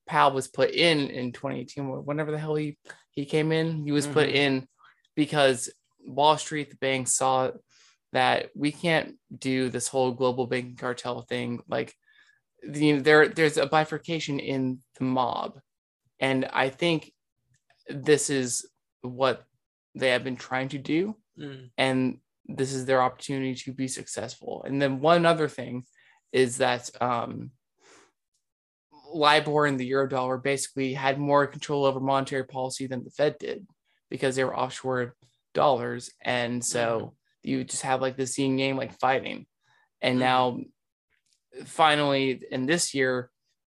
powell 0.06 0.32
was 0.32 0.48
put 0.48 0.70
in 0.70 1.10
in 1.10 1.32
2018 1.32 1.84
or 1.86 2.00
whenever 2.00 2.30
the 2.30 2.38
hell 2.38 2.54
he 2.54 2.78
he 3.10 3.24
came 3.26 3.52
in 3.52 3.84
he 3.84 3.92
was 3.92 4.06
put 4.06 4.28
Mhm. 4.28 4.34
in 4.34 4.68
because 5.14 5.68
wall 6.06 6.36
street 6.38 6.70
the 6.70 6.76
banks 6.76 7.14
saw 7.16 7.50
that 8.12 8.50
we 8.54 8.72
can't 8.72 9.16
do 9.36 9.68
this 9.68 9.88
whole 9.88 10.12
global 10.12 10.46
banking 10.46 10.76
cartel 10.76 11.22
thing 11.22 11.60
like 11.68 11.94
the, 12.68 12.92
there 12.98 13.28
there's 13.28 13.56
a 13.56 13.66
bifurcation 13.66 14.38
in 14.38 14.78
the 14.98 15.04
mob 15.04 15.60
and 16.20 16.46
i 16.52 16.68
think 16.68 17.12
this 17.88 18.30
is 18.30 18.66
what 19.02 19.44
they 19.94 20.10
have 20.10 20.24
been 20.24 20.36
trying 20.36 20.68
to 20.68 20.78
do 20.78 21.16
Mm. 21.38 21.70
and 21.76 22.18
this 22.46 22.72
is 22.72 22.84
their 22.84 23.02
opportunity 23.02 23.54
to 23.56 23.72
be 23.72 23.88
successful. 23.88 24.62
And 24.64 24.80
then 24.80 25.00
one 25.00 25.26
other 25.26 25.48
thing 25.48 25.84
is 26.30 26.58
that 26.58 26.90
um, 27.00 27.50
LIBOR 29.12 29.66
and 29.66 29.78
the 29.78 29.86
euro 29.86 30.08
dollar 30.08 30.38
basically 30.38 30.92
had 30.94 31.18
more 31.18 31.46
control 31.46 31.84
over 31.84 32.00
monetary 32.00 32.44
policy 32.44 32.86
than 32.86 33.04
the 33.04 33.10
Fed 33.10 33.38
did 33.38 33.66
because 34.10 34.36
they 34.36 34.44
were 34.44 34.56
offshore 34.56 35.14
dollars, 35.54 36.10
and 36.22 36.64
so 36.64 37.14
you 37.42 37.64
just 37.64 37.82
have 37.82 38.00
like 38.00 38.16
this 38.16 38.38
yin 38.38 38.58
yang 38.58 38.76
like 38.76 38.98
fighting. 39.00 39.46
And 40.00 40.16
Mhm. 40.16 40.20
now, 40.20 40.60
finally, 41.66 42.42
in 42.50 42.66
this 42.66 42.94
year, 42.94 43.30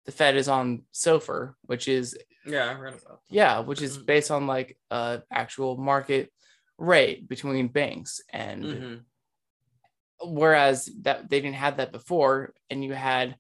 the 0.07 0.13
Fed 0.13 0.37
is 0.37 0.49
on 0.49 0.83
SOFR, 0.93 1.55
which 1.63 1.89
is 1.89 2.17
Yeah, 2.47 2.67
I 2.71 2.75
read 2.75 2.95
about. 2.95 3.21
that. 3.29 3.35
yeah, 3.35 3.61
which 3.61 3.83
is 3.83 3.99
Mhm. 3.99 4.07
based 4.07 4.31
on 4.31 4.47
like 4.47 4.79
uh 4.91 5.19
actual 5.31 5.77
market 5.77 6.33
rate 6.79 7.29
between 7.29 7.69
banks 7.69 8.21
and 8.31 8.65
Mhm. 8.65 9.05
whereas 10.23 10.87
that 11.03 11.29
they 11.31 11.41
didn't 11.41 11.57
have 11.57 11.77
that 11.79 11.93
before 11.93 12.55
and 12.71 12.85
you 12.85 12.93
had 12.93 13.37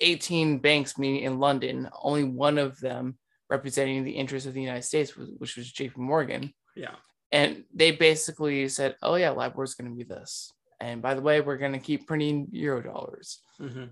18 0.00 0.58
banks 0.58 0.98
meeting 0.98 1.22
in 1.22 1.38
London, 1.38 1.88
only 2.00 2.24
one 2.24 2.58
of 2.58 2.78
them 2.80 3.18
representing 3.48 4.02
the 4.02 4.12
interests 4.16 4.46
of 4.48 4.54
the 4.54 4.60
United 4.60 4.82
States, 4.82 5.16
which 5.16 5.56
was 5.56 5.70
JP 5.72 5.96
Morgan. 5.98 6.52
Yeah. 6.74 6.96
And 7.30 7.64
they 7.72 7.92
basically 7.92 8.68
said, 8.68 8.96
oh, 9.02 9.14
yeah, 9.14 9.30
LIBOR 9.30 9.62
is 9.62 9.74
going 9.74 9.90
to 9.90 9.96
be 9.96 10.02
this. 10.04 10.52
And 10.82 11.00
by 11.00 11.14
the 11.14 11.22
way, 11.22 11.40
we're 11.40 11.58
going 11.58 11.72
to 11.74 11.78
keep 11.78 12.08
printing 12.08 12.48
euro 12.50 12.82
dollars. 12.82 13.40
Mhm. 13.60 13.90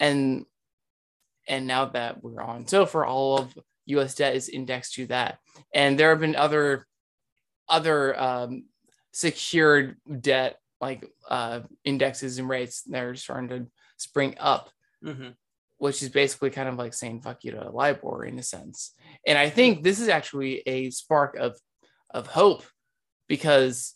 And 0.00 0.46
and 1.46 1.66
now 1.66 1.86
that 1.86 2.22
we're 2.22 2.40
on 2.40 2.64
SOFR, 2.64 3.06
all 3.06 3.38
of 3.38 3.58
US 3.86 4.14
debt 4.14 4.34
is 4.36 4.48
indexed 4.48 4.94
to 4.94 5.06
that. 5.08 5.38
And 5.74 5.98
there 5.98 6.10
have 6.10 6.20
been 6.20 6.36
other 6.36 6.86
other 7.68 8.18
um, 8.18 8.64
secured 9.12 9.96
debt 10.20 10.58
like 10.80 11.04
uh, 11.28 11.60
indexes 11.84 12.38
and 12.38 12.48
rates 12.48 12.82
that 12.84 13.02
are 13.04 13.14
starting 13.14 13.48
to 13.50 13.70
spring 13.98 14.36
up 14.40 14.70
Mhm. 15.04 15.34
which 15.78 16.02
is 16.02 16.08
basically 16.08 16.50
kind 16.50 16.68
of 16.68 16.76
like 16.76 16.94
saying 16.94 17.20
fuck 17.20 17.44
you 17.44 17.50
to 17.52 17.70
LIBOR 17.70 18.24
in 18.24 18.38
a 18.38 18.42
sense. 18.42 18.94
And 19.26 19.36
I 19.36 19.50
think 19.50 19.82
this 19.82 19.98
is 20.00 20.08
actually 20.08 20.62
a 20.66 20.90
spark 20.90 21.36
of 21.36 21.60
of 22.10 22.26
hope 22.28 22.62
because 23.28 23.94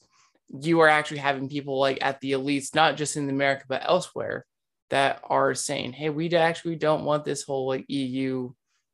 you 0.49 0.81
are 0.81 0.89
actually 0.89 1.19
having 1.19 1.49
people 1.49 1.79
like 1.79 1.99
at 2.03 2.21
the 2.21 2.33
elites, 2.33 2.75
not 2.75 2.97
just 2.97 3.17
in 3.17 3.29
America 3.29 3.65
but 3.69 3.83
elsewhere, 3.85 4.47
that 4.91 5.21
are 5.25 5.55
saying, 5.55 5.93
"Hey, 5.93 6.11
we 6.11 6.33
actually 6.35 6.77
don't 6.77 7.05
want 7.05 7.25
this 7.25 7.43
whole 7.43 7.67
like 7.67 7.85
EU, 7.89 8.53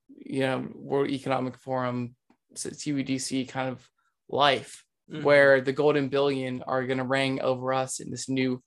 you 0.09 0.40
know, 0.40 0.68
World 0.74 1.11
Economic 1.11 1.57
Forum, 1.59 2.14
CBDC 2.55 3.48
kind 3.48 3.70
of 3.70 3.88
life." 4.28 4.84
Mhm. 5.11 5.24
where 5.24 5.61
the 5.61 5.72
golden 5.72 6.09
billion 6.09 6.62
are 6.62 6.86
going 6.86 6.98
to 6.98 7.05
reign 7.05 7.40
over 7.40 7.72
us 7.72 7.98
in 8.00 8.11
this 8.11 8.28
new 8.28 8.62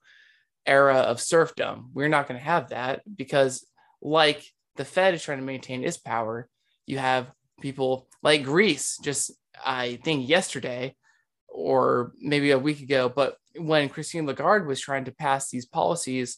era 0.65 0.95
of 0.97 1.21
serfdom. 1.21 1.89
We're 1.93 2.09
not 2.09 2.27
going 2.27 2.39
to 2.39 2.43
have 2.45 2.69
that 2.69 3.01
because, 3.15 3.65
like 4.01 4.43
the 4.75 4.85
Fed 4.85 5.13
is 5.13 5.23
trying 5.23 5.39
to 5.39 5.45
maintain 5.45 5.83
its 5.83 5.97
power, 5.97 6.49
you 6.85 6.97
have 6.97 7.31
people 7.61 8.09
like 8.21 8.43
Greece, 8.43 8.97
just 9.01 9.31
I 9.63 9.95
think 10.03 10.27
yesterday 10.27 10.95
or 11.55 12.11
maybe 12.19 12.51
a 12.51 12.59
week 12.59 12.81
ago, 12.81 13.07
but 13.07 13.37
when 13.57 13.87
Christine 13.87 14.25
Lagarde 14.25 14.67
was 14.67 14.81
trying 14.81 15.05
to 15.05 15.13
pass 15.13 15.49
these 15.49 15.65
policies 15.65 16.37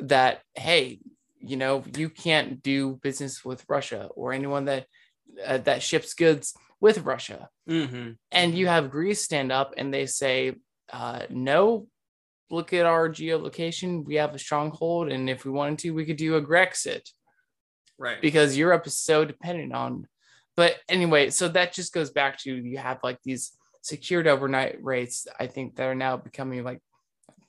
that, 0.00 0.42
hey, 0.56 1.00
you 1.40 1.56
know, 1.56 1.84
you 1.96 2.10
can't 2.10 2.60
do 2.62 2.98
business 3.00 3.44
with 3.44 3.64
Russia 3.68 4.08
or 4.16 4.32
anyone 4.32 4.64
that 4.64 4.86
uh, 5.46 5.58
that 5.58 5.82
ships 5.82 6.14
goods 6.14 6.54
with 6.80 6.98
Russia 7.04 7.48
Mhm. 7.68 8.16
and 8.32 8.54
you 8.54 8.66
have 8.66 8.90
Greece 8.90 9.22
stand 9.22 9.52
up 9.52 9.74
and 9.76 9.94
they 9.94 10.06
say, 10.06 10.56
uh, 10.92 11.26
no, 11.30 11.86
look 12.50 12.72
at 12.72 12.86
our 12.86 13.08
geolocation. 13.08 14.04
We 14.04 14.16
have 14.16 14.34
a 14.34 14.38
stronghold. 14.38 15.12
And 15.12 15.30
if 15.30 15.44
we 15.44 15.50
wanted 15.52 15.78
to, 15.80 15.90
we 15.92 16.06
could 16.06 16.16
do 16.16 16.34
a 16.36 16.42
Grexit 16.42 17.08
Right. 17.98 18.20
because 18.20 18.56
Europe 18.56 18.86
is 18.86 18.98
so 18.98 19.24
dependent 19.24 19.72
on. 19.72 20.08
But 20.56 20.76
anyway, 20.88 21.30
so 21.30 21.46
that 21.48 21.72
just 21.72 21.92
goes 21.92 22.10
back 22.10 22.38
to 22.40 22.52
you 22.52 22.78
have 22.78 22.98
like 23.04 23.20
these 23.22 23.52
secured 23.82 24.26
overnight 24.26 24.82
rates, 24.82 25.26
I 25.38 25.46
think 25.46 25.76
that 25.76 25.84
are 25.84 25.94
now 25.94 26.16
becoming 26.16 26.64
like 26.64 26.80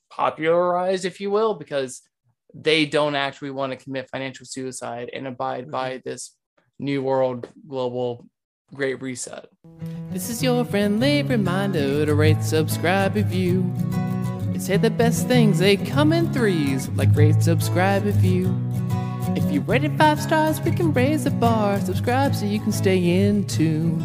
popularized, 0.10 1.06
if 1.06 1.20
you 1.20 1.32
will, 1.32 1.54
because 1.54 2.02
they 2.54 2.86
don't 2.86 3.16
actually 3.16 3.52
want 3.52 3.72
to 3.72 3.84
commit 3.84 4.10
financial 4.10 4.46
suicide 4.46 5.10
and 5.14 5.28
abide 5.28 5.64
mm-hmm. 5.64 5.72
by 5.72 6.02
this 6.04 6.36
new 6.80 7.04
world 7.04 7.48
global 7.68 8.26
great 8.74 9.02
reset. 9.02 9.48
This 10.12 10.30
is 10.30 10.44
your 10.44 10.64
friendly 10.64 11.24
reminder 11.24 12.06
to 12.06 12.14
rate, 12.14 12.44
subscribe, 12.44 13.16
review. 13.16 13.72
They 14.54 14.60
say 14.60 14.78
the 14.78 14.90
best 14.90 15.28
things 15.28 15.60
they 15.60 15.78
come 15.78 16.14
in 16.14 16.32
threes, 16.32 16.88
like 16.90 17.16
rate, 17.16 17.42
subscribe, 17.42 18.06
review. 18.06 18.56
If 19.36 19.52
you 19.52 19.62
rate 19.62 19.84
it 19.84 19.98
five 19.98 20.22
stars, 20.22 20.62
we 20.62 20.72
can 20.72 20.94
raise 20.94 21.24
the 21.24 21.32
bar. 21.32 21.80
Subscribe 21.82 22.36
so 22.36 22.46
you 22.46 22.60
can 22.60 22.72
stay 22.72 23.22
in 23.22 23.46
tune. 23.46 24.00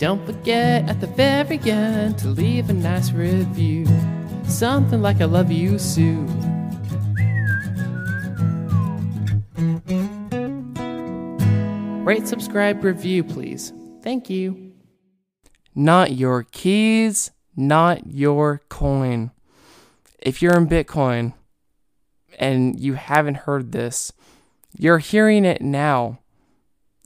Don't 0.00 0.24
forget 0.24 0.88
at 0.88 0.98
the 1.02 1.06
very 1.08 1.60
end 1.70 2.16
to 2.20 2.28
leave 2.28 2.70
a 2.70 2.72
nice 2.72 3.12
review. 3.12 3.84
Something 4.44 5.02
like 5.02 5.20
I 5.20 5.26
love 5.26 5.52
you, 5.52 5.72
Pseu. 5.72 6.26
Rate, 12.02 12.26
subscribe, 12.26 12.82
review, 12.82 13.22
please. 13.22 13.74
Thank 14.02 14.30
you. 14.30 14.72
Not 15.74 16.12
your 16.12 16.44
keys, 16.44 17.30
not 17.54 18.06
your 18.06 18.62
coin. 18.70 19.32
If 20.18 20.40
you're 20.40 20.56
in 20.56 20.66
Bitcoin 20.66 21.34
and 22.38 22.80
you 22.80 22.94
haven't 22.94 23.44
heard 23.44 23.72
this, 23.72 24.14
you're 24.78 24.96
hearing 24.96 25.44
it 25.44 25.60
now. 25.60 26.20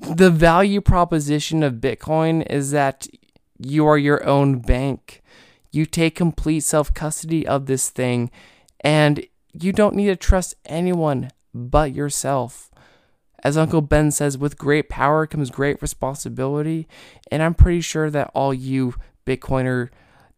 The 0.09 0.31
value 0.31 0.81
proposition 0.81 1.63
of 1.63 1.75
Bitcoin 1.75 2.47
is 2.51 2.73
that 2.73 3.09
you 3.59 3.87
are 3.87 3.97
your 3.97 4.25
own 4.25 4.59
bank. 4.59 5.23
You 5.71 5.87
take 5.87 6.15
complete 6.15 6.61
self 6.61 6.93
custody 6.93 7.47
of 7.47 7.67
this 7.67 7.89
thing, 7.89 8.31
and 8.81 9.27
you 9.53 9.73
don't 9.73 9.95
need 9.95 10.07
to 10.07 10.17
trust 10.17 10.55
anyone 10.67 11.31
but 11.55 11.95
yourself. 11.95 12.71
As 13.43 13.57
Uncle 13.57 13.81
Ben 13.81 14.11
says, 14.11 14.39
with 14.39 14.59
great 14.59 14.89
power 14.89 15.27
comes 15.27 15.51
great 15.51 15.81
responsibility. 15.83 16.87
And 17.31 17.43
I'm 17.43 17.55
pretty 17.55 17.81
sure 17.81 18.11
that 18.11 18.31
all 18.35 18.55
you 18.55 18.95
Bitcoiner 19.27 19.89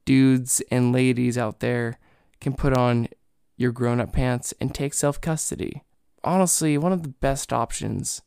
dudes 0.04 0.62
and 0.70 0.92
ladies 0.92 1.36
out 1.36 1.60
there 1.60 1.98
can 2.40 2.54
put 2.54 2.76
on 2.76 3.08
your 3.56 3.72
grown 3.72 4.00
up 4.00 4.12
pants 4.12 4.54
and 4.60 4.74
take 4.74 4.94
self 4.94 5.20
custody. 5.20 5.82
Honestly, 6.22 6.78
one 6.78 6.92
of 6.92 7.02
the 7.02 7.08
best 7.08 7.52
options 7.52 8.22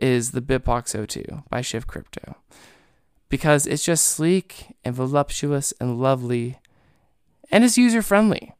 is 0.00 0.32
the 0.32 0.40
BitBox02 0.40 1.48
by 1.48 1.60
Shift 1.60 1.86
Crypto 1.86 2.36
because 3.28 3.66
it's 3.66 3.84
just 3.84 4.06
sleek 4.06 4.76
and 4.84 4.94
voluptuous 4.94 5.72
and 5.80 6.00
lovely 6.00 6.58
and 7.50 7.64
it's 7.64 7.78
user 7.78 8.02
friendly. 8.02 8.54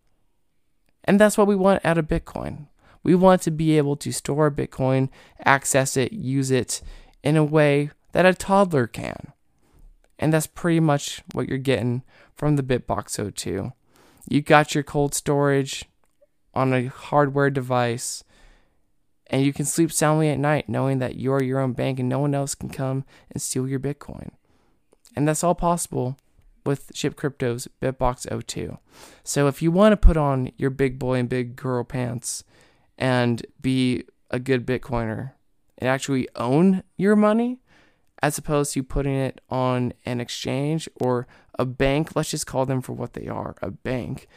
And 1.04 1.18
that's 1.18 1.38
what 1.38 1.46
we 1.46 1.56
want 1.56 1.84
out 1.84 1.98
of 1.98 2.08
Bitcoin. 2.08 2.66
We 3.02 3.14
want 3.14 3.42
to 3.42 3.50
be 3.50 3.78
able 3.78 3.96
to 3.96 4.12
store 4.12 4.50
Bitcoin, 4.50 5.08
access 5.44 5.96
it, 5.96 6.12
use 6.12 6.50
it 6.50 6.82
in 7.22 7.36
a 7.36 7.44
way 7.44 7.90
that 8.12 8.26
a 8.26 8.34
toddler 8.34 8.86
can. 8.86 9.32
And 10.18 10.32
that's 10.32 10.46
pretty 10.46 10.80
much 10.80 11.22
what 11.32 11.48
you're 11.48 11.58
getting 11.58 12.02
from 12.36 12.56
the 12.56 12.62
BitBox02. 12.62 13.72
You 14.28 14.42
got 14.42 14.74
your 14.74 14.84
cold 14.84 15.14
storage 15.14 15.86
on 16.52 16.74
a 16.74 16.86
hardware 16.86 17.48
device, 17.48 18.22
and 19.30 19.42
you 19.42 19.52
can 19.52 19.64
sleep 19.64 19.92
soundly 19.92 20.28
at 20.28 20.38
night 20.38 20.68
knowing 20.68 20.98
that 20.98 21.16
you're 21.16 21.42
your 21.42 21.60
own 21.60 21.72
bank 21.72 21.98
and 21.98 22.08
no 22.08 22.18
one 22.18 22.34
else 22.34 22.54
can 22.54 22.68
come 22.68 23.04
and 23.30 23.40
steal 23.40 23.66
your 23.66 23.80
Bitcoin. 23.80 24.30
And 25.16 25.26
that's 25.26 25.42
all 25.42 25.54
possible 25.54 26.18
with 26.66 26.90
Shift 26.94 27.16
Crypto's 27.16 27.68
BitBox02. 27.80 28.78
So 29.24 29.46
if 29.46 29.62
you 29.62 29.70
want 29.70 29.92
to 29.92 29.96
put 29.96 30.16
on 30.16 30.50
your 30.58 30.70
big 30.70 30.98
boy 30.98 31.14
and 31.14 31.28
big 31.28 31.56
girl 31.56 31.84
pants 31.84 32.44
and 32.98 33.46
be 33.60 34.04
a 34.30 34.38
good 34.38 34.66
Bitcoiner 34.66 35.32
and 35.78 35.88
actually 35.88 36.28
own 36.36 36.82
your 36.96 37.16
money 37.16 37.60
as 38.22 38.36
opposed 38.36 38.74
to 38.74 38.82
putting 38.82 39.14
it 39.14 39.40
on 39.48 39.92
an 40.04 40.20
exchange 40.20 40.88
or 41.00 41.26
a 41.58 41.64
bank. 41.64 42.14
Let's 42.14 42.30
just 42.30 42.46
call 42.46 42.66
them 42.66 42.82
for 42.82 42.92
what 42.92 43.14
they 43.14 43.28
are 43.28 43.54
a 43.62 43.70
bank 43.70 44.28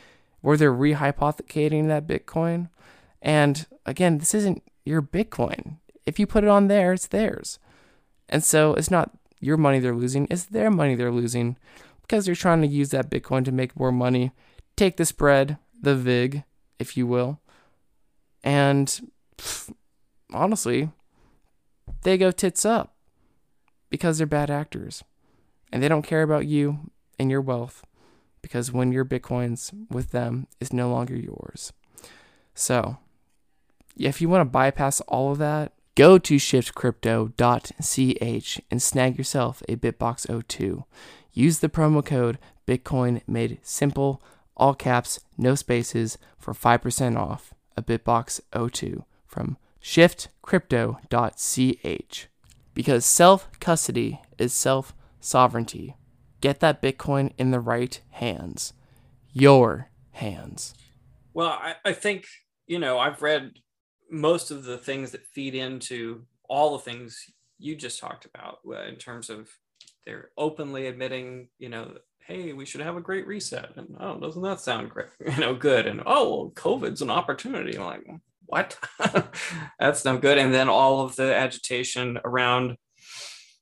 where 0.41 0.57
they're 0.57 0.73
rehypothecating 0.73 1.87
that 1.87 2.07
Bitcoin. 2.07 2.69
And 3.21 3.65
again, 3.85 4.17
this 4.17 4.33
isn't 4.33 4.63
your 4.85 5.01
Bitcoin. 5.01 5.77
If 6.05 6.19
you 6.19 6.27
put 6.27 6.43
it 6.43 6.49
on 6.49 6.67
there, 6.67 6.93
it's 6.93 7.07
theirs. 7.07 7.59
And 8.29 8.43
so 8.43 8.73
it's 8.73 8.91
not 8.91 9.11
your 9.39 9.57
money 9.57 9.79
they're 9.79 9.95
losing, 9.95 10.27
it's 10.29 10.45
their 10.45 10.71
money 10.71 10.95
they're 10.95 11.11
losing 11.11 11.57
because 12.01 12.25
they're 12.25 12.35
trying 12.35 12.61
to 12.61 12.67
use 12.67 12.89
that 12.89 13.09
Bitcoin 13.09 13.45
to 13.45 13.51
make 13.51 13.77
more 13.77 13.91
money, 13.91 14.31
take 14.75 14.97
the 14.97 15.05
spread, 15.05 15.57
the 15.81 15.95
VIG, 15.95 16.43
if 16.79 16.95
you 16.95 17.05
will, 17.05 17.39
and 18.43 19.01
pff, 19.37 19.73
honestly, 20.33 20.89
they 22.03 22.17
go 22.17 22.31
tits 22.31 22.65
up 22.65 22.95
because 23.89 24.17
they're 24.17 24.27
bad 24.27 24.49
actors. 24.49 25.03
And 25.71 25.81
they 25.81 25.87
don't 25.87 26.03
care 26.03 26.21
about 26.21 26.45
you 26.45 26.91
and 27.17 27.31
your 27.31 27.41
wealth 27.41 27.83
because 28.41 28.71
when 28.71 28.91
your 28.91 29.05
Bitcoins 29.05 29.73
with 29.89 30.11
them 30.11 30.47
is 30.59 30.71
no 30.71 30.89
longer 30.89 31.15
yours. 31.15 31.73
So, 32.53 32.97
if 33.97 34.21
you 34.21 34.29
want 34.29 34.41
to 34.41 34.45
bypass 34.45 35.01
all 35.01 35.31
of 35.31 35.37
that, 35.39 35.73
go 35.95 36.17
to 36.17 36.35
shiftcrypto.ch 36.35 38.61
and 38.71 38.81
snag 38.81 39.17
yourself 39.17 39.61
a 39.69 39.75
BitBox02. 39.75 40.83
Use 41.33 41.59
the 41.59 41.69
promo 41.69 42.05
code 42.05 42.39
Bitcoin 42.67 43.21
made 43.27 43.59
simple, 43.61 44.21
all 44.55 44.73
caps, 44.73 45.19
no 45.37 45.55
spaces 45.55 46.17
for 46.37 46.53
5% 46.53 47.17
off 47.17 47.53
a 47.75 47.81
Bitbox 47.81 48.39
O2 48.53 49.03
from 49.25 49.57
shiftcrypto.ch 49.81 52.27
because 52.73 53.05
self 53.05 53.49
custody 53.59 54.21
is 54.37 54.53
self 54.53 54.93
sovereignty. 55.19 55.95
Get 56.41 56.59
that 56.59 56.81
Bitcoin 56.81 57.31
in 57.37 57.51
the 57.51 57.59
right 57.59 57.99
hands, 58.11 58.73
your 59.31 59.89
hands. 60.11 60.73
Well, 61.33 61.49
I, 61.49 61.75
I 61.85 61.93
think, 61.93 62.25
you 62.67 62.79
know, 62.79 62.99
I've 62.99 63.21
read 63.21 63.53
most 64.09 64.51
of 64.51 64.63
the 64.63 64.77
things 64.77 65.11
that 65.11 65.25
feed 65.27 65.55
into 65.55 66.25
all 66.47 66.73
the 66.73 66.83
things 66.83 67.25
you 67.57 67.75
just 67.75 67.99
talked 67.99 68.25
about 68.25 68.59
uh, 68.67 68.83
in 68.83 68.95
terms 68.95 69.29
of 69.29 69.49
they're 70.05 70.29
openly 70.37 70.87
admitting, 70.87 71.47
you 71.59 71.69
know, 71.69 71.93
hey, 72.27 72.53
we 72.53 72.65
should 72.65 72.81
have 72.81 72.97
a 72.97 73.01
great 73.01 73.27
reset. 73.27 73.75
And 73.75 73.95
oh, 73.99 74.19
doesn't 74.19 74.41
that 74.41 74.59
sound 74.59 74.89
great? 74.89 75.07
You 75.25 75.37
know, 75.37 75.55
good. 75.55 75.87
And 75.87 76.01
oh, 76.05 76.29
well, 76.29 76.51
COVID's 76.51 77.01
an 77.01 77.09
opportunity. 77.09 77.77
I'm 77.77 77.85
like, 77.85 78.07
what? 78.45 78.77
That's 79.79 80.05
no 80.05 80.17
good. 80.17 80.37
And 80.37 80.53
then 80.53 80.69
all 80.69 81.01
of 81.01 81.15
the 81.15 81.35
agitation 81.35 82.19
around 82.23 82.77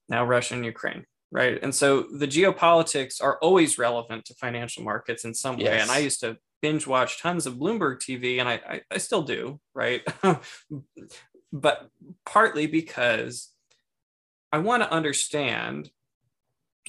now 0.09 0.25
Russia 0.25 0.55
and 0.55 0.65
Ukraine. 0.65 1.05
Right. 1.31 1.59
And 1.61 1.73
so 1.73 2.01
the 2.11 2.27
geopolitics 2.27 3.23
are 3.23 3.37
always 3.39 3.77
relevant 3.77 4.25
to 4.25 4.33
financial 4.33 4.83
markets 4.83 5.23
in 5.23 5.33
some 5.33 5.55
way. 5.57 5.63
Yes. 5.63 5.83
And 5.83 5.91
I 5.91 5.99
used 5.99 6.19
to 6.21 6.37
binge 6.61 6.87
watch 6.87 7.21
tons 7.21 7.45
of 7.45 7.55
Bloomberg 7.55 7.97
TV, 7.99 8.39
and 8.39 8.47
I, 8.47 8.53
I, 8.53 8.81
I 8.91 8.97
still 8.97 9.23
do, 9.23 9.59
right? 9.73 10.01
but 11.53 11.89
partly 12.25 12.67
because 12.67 13.49
I 14.51 14.59
want 14.59 14.83
to 14.83 14.91
understand 14.91 15.89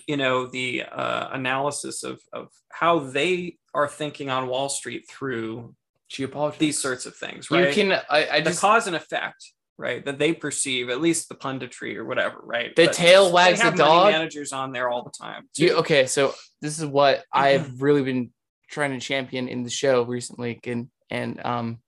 you 0.07 0.17
know 0.17 0.47
the 0.47 0.83
uh, 0.83 1.29
analysis 1.33 2.03
of 2.03 2.21
of 2.33 2.49
how 2.71 2.99
they 3.01 3.59
are 3.75 3.89
thinking 3.89 4.31
on 4.31 4.49
Wall 4.49 4.69
Street 4.69 5.09
through 5.09 5.75
Geopolitics. 6.11 6.59
these 6.59 6.79
sorts 6.81 7.07
of 7.07 7.17
things, 7.17 7.51
right? 7.51 7.69
You 7.69 7.75
can, 7.75 7.93
I, 8.11 8.29
I 8.31 8.41
the 8.41 8.51
just, 8.51 8.61
cause 8.61 8.87
and 8.87 8.95
effect, 8.95 9.53
right? 9.79 10.05
That 10.05 10.19
they 10.19 10.35
perceive, 10.35 10.91
at 10.91 11.01
least 11.01 11.29
the 11.29 11.35
punditry 11.35 11.97
or 11.97 12.05
whatever, 12.05 12.39
right? 12.43 12.75
The 12.77 12.87
But 12.87 12.95
tail 12.95 13.33
wags 13.33 13.63
the 13.63 13.71
dog. 13.71 14.13
Managers 14.13 14.53
on 14.53 14.73
there 14.73 14.89
all 14.89 15.05
the 15.05 15.11
time. 15.11 15.49
you, 15.57 15.77
okay, 15.77 16.07
so 16.07 16.35
this 16.61 16.79
is 16.79 16.85
what 16.85 17.25
I've 17.33 17.81
really 17.81 18.03
been 18.03 18.31
trying 18.73 18.91
to 18.91 18.99
champion 18.99 19.47
in 19.47 19.63
the 19.63 19.71
show 19.71 20.03
recently, 20.03 20.59
and 20.65 20.89
and 21.11 21.45
um, 21.45 21.79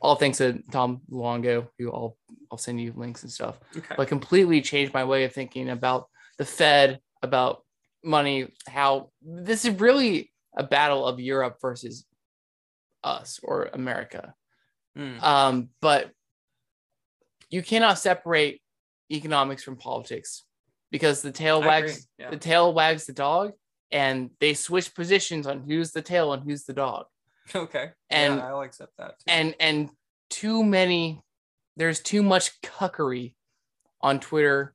all 0.00 0.16
thanks 0.16 0.38
to 0.38 0.60
Tom 0.72 1.02
Luongo, 1.10 1.68
who 1.78 1.92
I'll 1.92 2.16
I'll 2.50 2.58
send 2.58 2.80
you 2.80 2.92
links 2.96 3.22
and 3.22 3.30
stuff. 3.30 3.60
Okay. 3.76 3.94
but 3.96 4.08
completely 4.08 4.60
changed 4.62 4.92
my 4.92 5.04
way 5.04 5.24
of 5.24 5.32
thinking 5.32 5.68
about 5.68 6.08
the 6.38 6.44
Fed, 6.44 6.98
about 7.22 7.62
money, 8.02 8.48
how 8.66 9.10
this 9.22 9.64
is 9.64 9.78
really 9.78 10.32
a 10.56 10.64
battle 10.64 11.06
of 11.06 11.20
Europe 11.20 11.58
versus 11.62 12.04
us 13.04 13.38
or 13.42 13.70
America. 13.72 14.34
Hmm. 14.96 15.20
Um, 15.20 15.68
but 15.80 16.10
you 17.50 17.62
cannot 17.62 17.98
separate 17.98 18.60
economics 19.10 19.62
from 19.62 19.76
politics 19.76 20.44
because 20.90 21.22
the 21.22 21.32
tail 21.32 21.62
I 21.62 21.66
wags 21.66 22.08
yeah. 22.18 22.30
the 22.30 22.36
tail 22.36 22.72
wags 22.72 23.06
the 23.06 23.12
dog 23.12 23.52
and 23.92 24.30
they 24.40 24.54
switch 24.54 24.94
positions 24.94 25.46
on 25.46 25.60
who's 25.60 25.92
the 25.92 26.02
tail 26.02 26.32
and 26.32 26.42
who's 26.42 26.64
the 26.64 26.72
dog 26.72 27.06
Okay. 27.54 27.90
And- 28.10 28.36
yeah, 28.38 28.48
I'll 28.48 28.62
accept 28.62 28.96
that. 28.98 29.18
Too. 29.18 29.24
and 29.28 29.54
and 29.60 29.90
too 30.30 30.64
many 30.64 31.20
there's 31.76 32.00
too 32.00 32.22
much 32.22 32.60
cuckery 32.62 33.34
on 34.00 34.18
twitter 34.20 34.74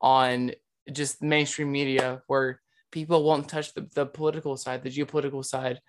on 0.00 0.52
just 0.92 1.22
mainstream 1.22 1.70
media 1.72 2.22
where 2.26 2.60
people 2.90 3.22
won't 3.24 3.48
touch 3.48 3.74
the, 3.74 3.86
the 3.94 4.06
political 4.06 4.56
side 4.56 4.82
the 4.82 4.90
geopolitical 4.90 5.44
side 5.44 5.80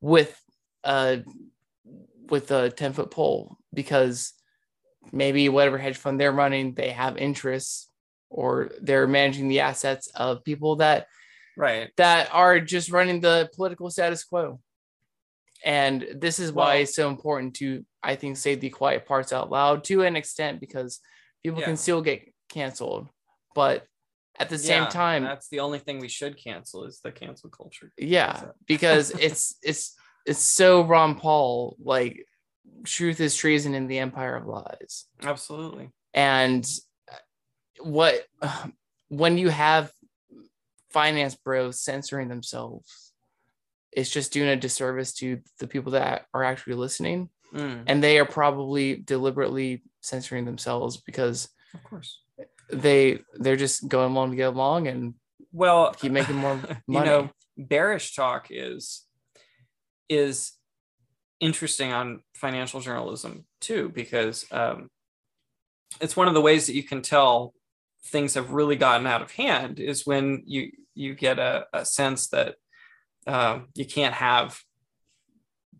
with 0.00 0.40
uh 0.84 1.16
with 2.30 2.50
a 2.50 2.70
10 2.70 2.92
foot 2.94 3.10
pole 3.10 3.56
because 3.74 4.32
maybe 5.12 5.48
whatever 5.48 5.76
hedge 5.78 5.96
fund 5.96 6.18
they're 6.20 6.32
running 6.32 6.72
they 6.74 6.90
have 6.90 7.16
interests 7.18 7.88
or 8.30 8.70
they're 8.80 9.06
managing 9.06 9.48
the 9.48 9.60
assets 9.60 10.08
of 10.14 10.44
people 10.44 10.76
that 10.76 11.06
right. 11.56 11.90
that 11.96 12.28
are 12.32 12.60
just 12.60 12.90
running 12.90 13.20
the 13.20 13.50
political 13.54 13.90
status 13.90 14.24
quo. 14.24 14.60
And 15.64 16.06
this 16.16 16.38
is 16.38 16.50
why 16.52 16.74
Well- 16.74 16.82
it's 16.82 16.94
so 16.94 17.08
important 17.08 17.54
to 17.56 17.84
i 18.04 18.16
think 18.16 18.36
say 18.36 18.56
the 18.56 18.68
quiet 18.68 19.06
parts 19.06 19.32
out 19.32 19.48
loud 19.48 19.84
to 19.84 20.02
an 20.02 20.16
extent 20.16 20.58
because 20.58 20.98
people 21.44 21.60
Yeah. 21.60 21.66
can 21.66 21.76
still 21.76 22.02
get 22.02 22.20
canceled. 22.48 23.08
But 23.54 23.86
at 24.40 24.48
the 24.48 24.58
same 24.58 24.84
Yeah, 24.84 24.88
time 24.88 25.22
that's 25.24 25.48
the 25.48 25.60
only 25.60 25.78
thing 25.78 26.00
we 26.00 26.08
should 26.08 26.36
cancel 26.36 26.84
is 26.84 27.00
the 27.00 27.12
cancel 27.12 27.48
culture. 27.50 27.92
Yeah 27.96 28.50
because 28.66 29.10
it's 29.26 29.54
it's 29.62 29.94
it's 30.26 30.40
so 30.40 30.82
ron 30.82 31.14
paul 31.16 31.76
like 31.80 32.26
truth 32.84 33.20
is 33.20 33.36
treason 33.36 33.74
in 33.74 33.86
the 33.86 33.98
empire 34.00 34.34
of 34.36 34.46
lies. 34.46 35.04
Absolutely. 35.22 35.90
And 36.14 36.66
what 37.80 38.26
when 39.08 39.38
you 39.38 39.48
have 39.50 39.92
finance 40.92 41.34
bros 41.34 41.80
censoring 41.80 42.28
themselves 42.28 43.12
it's 43.92 44.10
just 44.10 44.32
doing 44.32 44.48
a 44.48 44.56
disservice 44.56 45.12
to 45.12 45.40
the 45.58 45.66
people 45.66 45.92
that 45.92 46.26
are 46.32 46.42
actually 46.42 46.74
listening. 46.74 47.28
Mm, 47.54 47.84
and 47.86 48.02
they 48.02 48.18
are 48.18 48.24
probably 48.24 48.96
deliberately 48.96 49.82
censoring 50.00 50.46
themselves 50.46 50.96
because 50.96 51.50
of 51.74 51.84
course. 51.84 52.18
they 52.72 53.20
they're 53.34 53.56
just 53.56 53.86
going 53.86 54.10
along 54.10 54.30
to 54.30 54.36
get 54.36 54.48
along 54.48 54.88
and 54.88 55.14
well 55.52 55.92
keep 55.92 56.12
making 56.12 56.36
more 56.36 56.54
you 56.88 56.94
money. 56.94 57.06
know 57.06 57.30
bearish 57.58 58.16
talk 58.16 58.46
is 58.48 59.04
is 60.08 60.52
interesting 61.40 61.92
on 61.92 62.22
financial 62.34 62.80
journalism 62.80 63.44
too 63.60 63.90
because 63.90 64.46
um, 64.50 64.88
it's 66.00 66.16
one 66.16 66.28
of 66.28 66.34
the 66.34 66.40
ways 66.40 66.66
that 66.66 66.74
you 66.74 66.82
can 66.82 67.02
tell 67.02 67.52
things 68.06 68.32
have 68.32 68.50
really 68.50 68.76
gotten 68.76 69.06
out 69.06 69.20
of 69.20 69.30
hand 69.32 69.78
is 69.78 70.06
when 70.06 70.42
you 70.46 70.72
you 70.94 71.14
get 71.14 71.38
a, 71.38 71.66
a 71.72 71.84
sense 71.84 72.28
that 72.28 72.56
um, 73.26 73.68
you 73.74 73.84
can't 73.86 74.14
have 74.14 74.58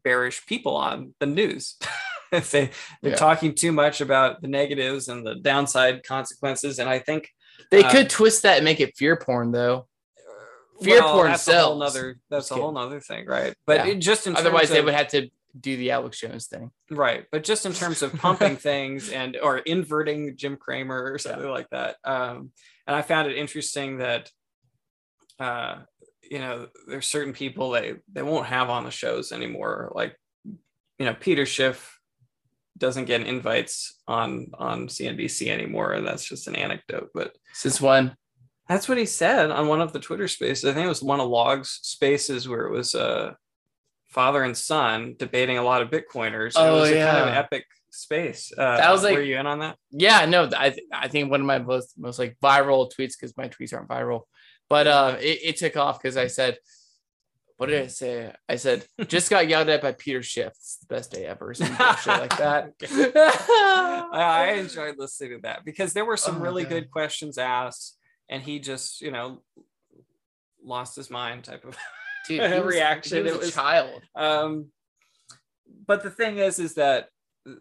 bearish 0.05 0.47
people 0.47 0.77
on 0.77 1.15
the 1.21 1.27
news 1.27 1.77
if 2.33 2.51
they 2.51 2.71
they're 3.03 3.13
Yeah. 3.13 3.17
talking 3.17 3.55
too 3.55 3.73
much 3.73 4.01
about 4.01 4.43
the 4.43 4.49
negatives 4.49 5.09
and 5.09 5.25
the 5.27 5.37
downside 5.37 6.03
consequences 6.03 6.79
and 6.79 6.89
i 6.89 6.99
think 6.99 7.29
they 7.71 7.85
uh, 7.85 7.91
could 7.91 8.11
twist 8.11 8.43
that 8.43 8.57
and 8.57 8.65
make 8.65 8.81
it 8.81 8.97
fear 8.97 9.17
porn 9.17 9.53
though 9.53 9.87
Fear 10.83 11.03
porn 11.03 11.31
that's 11.31 11.47
a 11.47 11.53
whole 11.53 11.79
sells. 11.81 11.95
nother 11.95 12.19
that's 12.31 12.49
Just 12.49 12.59
a 12.59 12.63
whole 12.63 12.73
nother 12.73 12.99
thing 13.01 13.27
right 13.27 13.55
but 13.67 13.77
Yeah. 13.87 13.93
it 13.93 13.99
just 13.99 14.27
in 14.27 14.35
otherwise 14.35 14.71
they 14.71 14.81
would 14.83 14.95
have 14.95 15.09
to 15.09 15.29
do 15.61 15.77
the 15.77 15.91
alex 15.93 16.19
jones 16.19 16.47
thing 16.47 16.73
right 16.91 17.27
but 17.31 17.45
just 17.45 17.65
in 17.67 17.73
terms 17.73 18.03
of 18.03 18.13
pumping 18.15 18.57
things 18.71 19.09
and 19.11 19.37
or 19.37 19.59
inverting 19.59 20.37
jim 20.37 20.57
cramer 20.57 21.13
or 21.13 21.19
something 21.19 21.49
like 21.49 21.69
that 21.71 21.97
um 22.05 22.51
and 22.89 22.97
i 22.97 23.03
found 23.03 23.31
it 23.31 23.37
interesting 23.37 23.99
that 23.99 24.31
uh 25.41 25.77
you 26.23 26.39
know 26.39 26.69
there's 26.87 27.07
certain 27.07 27.33
people 27.33 27.71
they 27.71 27.95
they 28.13 28.23
won't 28.23 28.47
have 28.47 28.71
on 28.71 28.85
the 28.85 28.91
shows 28.91 29.33
anymore 29.33 29.93
like 29.95 30.17
you 30.45 31.07
know 31.07 31.15
peter 31.19 31.45
schiff 31.47 31.99
doesn't 32.79 33.05
get 33.05 33.21
invites 33.27 34.01
on 34.09 34.47
on 34.55 34.87
cnbc 34.89 35.49
anymore 35.49 35.93
and 35.93 36.07
that's 36.07 36.25
just 36.25 36.49
an 36.49 36.57
anecdote 36.57 37.09
but 37.15 37.37
since 37.53 37.81
when 37.81 38.17
that's 38.69 38.89
what 38.89 38.97
he 38.99 39.05
said 39.07 39.51
on 39.51 39.67
one 39.67 39.81
of 39.83 39.93
the 39.93 39.99
Twitter 39.99 40.29
spaces. 40.29 40.65
I 40.65 40.73
think 40.73 40.87
it 40.87 40.89
was 40.89 41.03
one 41.03 41.19
of 41.21 41.29
Log's 41.29 41.81
spaces 41.83 42.49
where 42.49 42.65
it 42.65 42.71
was 42.71 42.95
uh, 42.95 43.35
father 44.07 44.45
and 44.45 44.57
son 44.57 45.17
debating 45.19 45.59
a 45.59 45.63
lot 45.65 45.83
of 45.83 45.91
Bitcoiners. 45.91 46.53
Oh, 46.55 46.79
it 46.79 46.81
was 46.81 46.91
a 46.91 46.95
kind 46.95 47.19
of 47.19 47.27
yeah. 47.29 47.39
epic 47.41 47.67
space. 47.91 48.53
Uh, 48.57 48.77
That 48.77 48.93
was 48.93 49.03
like- 49.03 49.17
were 49.17 49.23
you 49.23 49.37
in 49.37 49.47
on 49.49 49.59
that? 49.59 49.77
yeah 49.91 50.25
no 50.27 50.49
i 50.57 50.71
th- 50.71 50.87
i 50.93 51.09
think 51.09 51.31
one 51.31 51.41
of 51.41 51.47
my 51.47 51.59
most 51.59 51.99
most 51.99 52.19
like 52.21 52.37
viral 52.43 52.89
tweets 52.91 53.15
because 53.19 53.37
my 53.37 53.49
tweets 53.49 53.75
aren't 53.75 53.89
viral 53.89 54.23
but 54.73 54.87
uh 54.87 55.17
it, 55.21 55.39
it 55.49 55.57
took 55.57 55.77
off 55.77 56.01
because 56.01 56.17
i 56.17 56.29
said 56.29 56.57
what 57.59 57.69
did 57.69 57.83
i 57.83 57.87
say? 57.87 58.33
I 58.49 58.57
said 58.57 58.79
just 59.07 59.29
got 59.31 59.47
yelled 59.47 59.69
at 59.69 59.83
by 59.83 59.93
peter 59.93 60.23
schiff. 60.23 60.53
It's 60.63 60.79
the 60.83 60.87
best 60.95 61.13
day 61.13 61.25
ever 61.27 61.53
some 61.55 61.75
bullshit 61.77 62.07
like 62.25 62.37
that. 62.45 62.73
I, 64.13 64.55
enjoyed 64.59 64.97
listening 64.99 65.33
to 65.37 65.39
that 65.43 65.65
because 65.65 65.93
there 65.93 66.05
were 66.05 66.17
some 66.17 66.37
Oh 66.39 66.41
really 66.47 66.65
God. 66.65 66.71
good 66.71 66.91
questions 66.91 67.39
asked, 67.39 67.99
and 68.29 68.43
he 68.43 68.59
just 68.59 69.01
you 69.01 69.11
know 69.13 69.43
lost 70.65 70.97
his 70.97 71.09
mind 71.11 71.45
type 71.45 71.65
of 71.65 71.77
Dude, 72.29 72.51
he 72.53 72.59
was, 72.61 72.75
reaction, 72.75 73.17
he 73.19 73.23
was 73.25 73.33
it 73.33 73.37
a 73.37 73.39
was- 73.41 73.55
child. 73.55 74.01
um 74.17 74.67
but 75.87 76.03
the 76.03 76.11
thing 76.11 76.39
is 76.39 76.59
is 76.59 76.75
that 76.75 77.09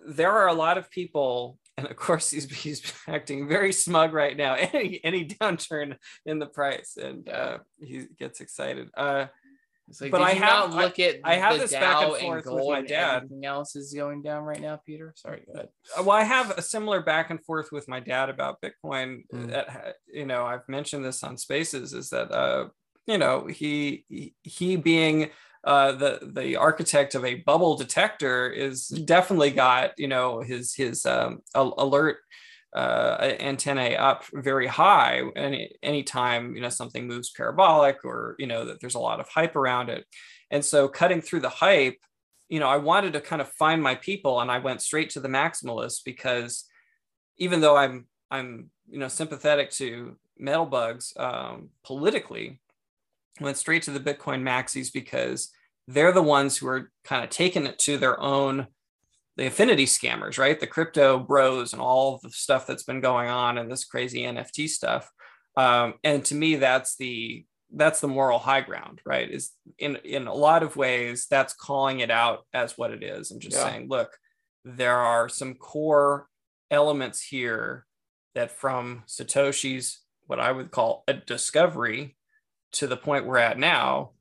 there 0.08 0.32
are 0.32 0.48
a 0.48 0.54
lot 0.54 0.78
of 0.80 0.90
people 0.90 1.60
and 1.82 1.90
of 1.92 1.98
course 1.98 2.30
he's, 2.30 2.50
he's 2.52 2.94
acting 3.08 3.48
very 3.48 3.74
smug 3.74 4.14
right 4.14 4.38
now 4.38 4.54
any 4.74 5.00
any 5.04 5.26
downturn 5.28 5.96
in 6.26 6.40
the 6.40 6.46
price 6.46 6.98
and 6.98 7.28
uh 7.30 7.58
he 7.80 8.06
gets 8.20 8.40
excited 8.42 8.90
uh 8.96 9.26
like, 10.00 10.12
But 10.12 10.22
I 10.22 10.32
have- 10.32 10.70
not 10.70 10.74
look 10.76 11.00
at 11.00 11.18
I 11.26 11.36
have 11.36 11.60
this 11.60 11.72
back 11.74 12.02
and 12.02 12.14
Dow 12.14 12.20
forth 12.20 12.46
with 12.46 12.66
my 12.70 12.82
dad. 12.82 13.16
Everything 13.18 13.46
else 13.46 13.76
is 13.76 13.94
going 13.94 14.22
down 14.22 14.44
right 14.44 14.62
now, 14.62 14.80
Peter. 14.86 15.14
Sorry, 15.18 15.44
go 15.46 15.54
ahead. 15.54 15.70
well 16.06 16.12
i 16.12 16.24
have 16.24 16.52
a 16.58 16.62
similar 16.62 17.02
back 17.02 17.30
and 17.30 17.44
forth 17.44 17.74
with 17.74 17.90
my 17.90 18.00
dad 18.00 18.30
about 18.30 18.62
bitcoin 18.62 19.24
Mm. 19.34 19.48
that 19.52 19.96
you 20.08 20.26
know 20.26 20.46
i've 20.46 20.68
mentioned 20.70 21.04
this 21.04 21.24
on 21.24 21.36
spaces 21.38 21.94
is 21.94 22.10
that 22.12 22.32
uh 22.32 22.70
you 23.08 23.18
know 23.18 23.48
he, 23.48 24.06
he 24.44 24.76
being 24.78 25.30
uh 25.64 25.92
the 25.92 26.32
the 26.34 26.56
architect 26.56 27.16
of 27.16 27.24
a 27.24 27.36
bubble 27.36 27.76
detector 27.76 28.50
is 28.50 28.88
definitely 28.88 29.52
got 29.52 29.92
you 29.98 30.08
know 30.08 30.42
his 30.42 30.74
his 30.74 31.06
um 31.06 31.40
al- 31.56 31.76
alert 31.78 32.18
uh 32.76 33.18
antennae 33.40 33.96
up 33.96 34.24
very 34.34 34.66
high 34.66 35.22
any 35.36 35.72
anytime 35.84 36.56
you 36.56 36.62
know 36.62 36.70
something 36.70 37.08
moves 37.08 37.32
parabolic 37.32 38.04
or 38.06 38.36
you 38.40 38.48
know 38.48 38.66
that 38.66 38.80
there's 38.80 38.96
a 38.96 39.00
lot 39.00 39.20
of 39.20 39.28
hype 39.30 39.56
around 39.56 39.90
it. 39.90 40.06
And 40.50 40.66
so 40.66 40.88
cutting 40.88 41.22
through 41.22 41.42
the 41.42 41.50
hype 41.50 41.98
you 42.52 42.60
know, 42.60 42.68
I 42.68 42.76
wanted 42.76 43.14
to 43.14 43.22
kind 43.22 43.42
of 43.42 43.48
find 43.54 43.82
my 43.82 43.96
people 43.96 44.42
and 44.42 44.52
I 44.52 44.60
went 44.60 44.82
straight 44.82 45.10
to 45.12 45.22
the 45.22 45.30
maximalists 45.30 46.02
because 46.04 46.66
even 47.38 47.62
though 47.62 47.78
I'm 47.78 48.08
I'm 48.30 48.70
you 48.90 49.00
know 49.00 49.08
sympathetic 49.08 49.72
to 49.72 50.18
metal 50.38 50.66
bugs 50.66 51.14
um, 51.18 51.70
politically, 51.86 52.61
went 53.40 53.58
straight 53.58 53.84
to 53.84 53.92
the 53.92 54.00
Bitcoin 54.00 54.42
maxis 54.42 54.92
because 54.92 55.50
they're 55.88 56.12
the 56.12 56.22
ones 56.22 56.58
who 56.58 56.68
are 56.68 56.92
kind 57.04 57.24
of 57.24 57.30
taking 57.30 57.66
it 57.66 57.80
to 57.80 57.98
their 57.98 58.20
own 58.20 58.68
the 59.38 59.48
affinity 59.48 59.86
scammers, 59.86 60.38
right? 60.38 60.60
The 60.60 60.68
crypto 60.68 61.18
bros 61.18 61.74
and 61.74 61.82
all 61.82 62.20
the 62.22 62.30
stuff 62.30 62.68
that's 62.68 62.84
been 62.84 63.00
going 63.00 63.30
on 63.30 63.58
and 63.58 63.72
this 63.72 63.86
crazy 63.86 64.22
NFT 64.22 64.68
stuff. 64.68 65.10
Um, 65.56 65.96
and 66.04 66.24
to 66.26 66.36
me, 66.36 66.56
that's 66.56 66.96
the 66.98 67.46
that's 67.74 68.02
the 68.02 68.08
moral 68.10 68.38
high 68.40 68.60
ground, 68.62 69.02
right? 69.06 69.30
Is 69.32 69.52
in 69.80 69.96
in 69.98 70.28
a 70.28 70.34
lot 70.34 70.64
of 70.64 70.76
ways 70.76 71.28
that's 71.30 71.54
calling 71.54 72.02
it 72.02 72.12
out 72.12 72.46
as 72.54 72.78
what 72.78 72.92
it 72.92 73.04
is 73.04 73.32
and 73.32 73.42
just 73.42 73.56
Yeah. 73.58 73.64
saying, 73.64 73.88
look, 73.90 74.18
there 74.66 74.98
are 74.98 75.30
some 75.30 75.56
core 75.56 76.28
elements 76.70 77.22
here 77.22 77.86
that 78.36 78.52
from 78.52 79.04
Satoshi's 79.08 80.02
what 80.28 80.40
I 80.40 80.52
would 80.52 80.72
call 80.72 81.04
a 81.08 81.14
discovery 81.14 82.16
to 82.74 82.88
the 82.88 82.98
point 82.98 83.26
we're 83.26 83.38
at 83.38 83.58
now, 83.58 84.12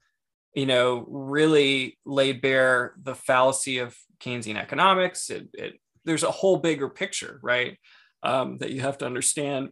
you 0.55 0.66
know, 0.66 1.05
really 1.09 1.98
laid 2.05 2.40
bare 2.40 2.94
the 3.01 3.14
fallacy 3.14 3.78
of 3.78 3.96
Keynesian 4.20 4.57
economics. 4.57 5.30
It, 5.30 5.48
it 5.55 5.80
there's 6.05 6.22
a 6.22 6.30
whole 6.30 6.59
bigger 6.59 6.88
picture, 6.88 7.38
right? 7.42 7.78
Um, 8.22 8.59
that 8.59 8.70
you 8.70 8.80
have 8.80 8.98
to 8.98 9.07
understand, 9.07 9.70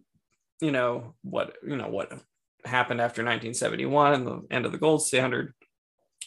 you 0.61 0.71
know, 0.71 1.15
what 1.23 1.57
you 1.67 1.77
know 1.77 1.89
what 1.89 2.13
happened 2.65 3.01
after 3.01 3.23
1971 3.23 4.15
and 4.15 4.27
the 4.27 4.43
end 4.51 4.67
of 4.67 4.73
the 4.73 4.79
gold 4.79 5.03
standard. 5.03 5.55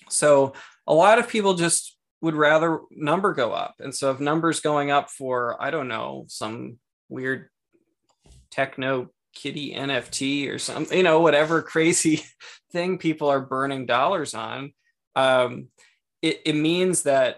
So 0.10 0.54
a 0.88 0.94
lot 0.94 1.20
of 1.20 1.28
people 1.28 1.54
just 1.54 1.98
would 2.22 2.36
rather 2.36 2.82
number 2.92 3.34
go 3.34 3.52
up. 3.52 3.76
And 3.80 3.94
so 3.94 4.12
if 4.12 4.20
numbers 4.20 4.60
going 4.60 4.92
up 4.92 5.10
for, 5.10 5.62
I 5.62 5.72
don't 5.72 5.88
know, 5.88 6.26
some 6.28 6.78
weird 7.10 7.50
techno 8.52 9.10
kitty 9.34 9.74
NFT 9.74 10.50
or 10.50 10.60
something, 10.60 10.98
you 10.98 11.04
know, 11.04 11.22
whatever 11.22 11.62
crazy 11.62 12.24
thing 12.72 12.98
people 12.98 13.30
are 13.30 13.42
burning 13.42 13.86
dollars 13.86 14.34
on, 14.34 14.74
um, 15.16 15.68
it, 16.22 16.42
it 16.46 16.56
means 16.56 17.04
that 17.04 17.38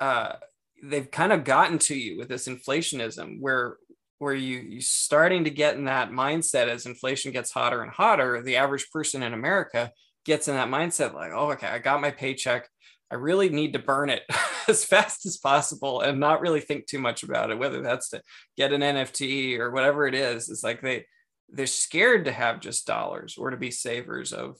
uh, 0.00 0.34
they've 0.82 1.10
kind 1.10 1.32
of 1.32 1.44
gotten 1.44 1.78
to 1.78 1.94
you 1.94 2.18
with 2.18 2.28
this 2.28 2.48
inflationism 2.48 3.40
where 3.40 3.76
where 4.18 4.34
you 4.34 4.58
you 4.58 4.80
starting 4.80 5.44
to 5.44 5.50
get 5.50 5.76
in 5.76 5.84
that 5.84 6.10
mindset 6.10 6.68
as 6.68 6.86
inflation 6.86 7.32
gets 7.32 7.50
hotter 7.50 7.82
and 7.82 7.90
hotter 7.90 8.42
the 8.42 8.56
average 8.56 8.88
person 8.90 9.22
in 9.22 9.34
america 9.34 9.90
gets 10.24 10.46
in 10.46 10.54
that 10.54 10.68
mindset 10.68 11.14
like 11.14 11.32
oh 11.34 11.50
okay 11.50 11.66
i 11.66 11.78
got 11.78 12.00
my 12.00 12.10
paycheck 12.10 12.68
i 13.14 13.16
really 13.16 13.48
need 13.48 13.72
to 13.72 13.78
burn 13.78 14.10
it 14.10 14.22
as 14.68 14.84
fast 14.84 15.24
as 15.24 15.36
possible 15.38 16.00
and 16.00 16.18
not 16.20 16.40
really 16.40 16.60
think 16.60 16.86
too 16.86 16.98
much 16.98 17.22
about 17.22 17.50
it 17.50 17.58
whether 17.58 17.80
that's 17.80 18.08
to 18.10 18.20
get 18.56 18.72
an 18.72 18.80
nft 18.82 19.58
or 19.58 19.70
whatever 19.70 20.06
it 20.06 20.14
is 20.14 20.50
it's 20.50 20.64
like 20.64 20.82
they 20.82 21.06
they're 21.50 21.66
scared 21.66 22.24
to 22.24 22.32
have 22.32 22.60
just 22.60 22.86
dollars 22.86 23.36
or 23.38 23.50
to 23.50 23.56
be 23.56 23.70
savers 23.70 24.32
of 24.32 24.56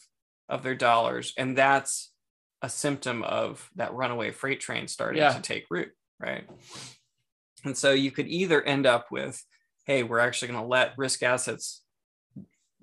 of 0.49 0.63
their 0.63 0.75
dollars 0.75 1.33
and 1.37 1.59
that's 1.59 2.13
a 2.63 2.69
symptom 2.69 3.23
of 3.25 3.69
that 3.77 3.93
runaway 3.93 4.31
freight 4.31 4.61
train 4.61 4.89
starting 4.89 5.21
Yeah. 5.21 5.33
to 5.35 5.43
take 5.43 5.67
root, 5.71 5.91
right? 6.19 6.45
And 7.65 7.77
so 7.77 7.93
you 7.93 8.11
could 8.11 8.27
either 8.27 8.63
end 8.63 8.87
up 8.87 9.11
with, 9.11 9.43
hey, 9.85 10.03
we're 10.03 10.19
actually 10.19 10.49
going 10.49 10.63
to 10.63 10.67
let 10.69 10.97
risk 10.97 11.23
assets 11.23 11.83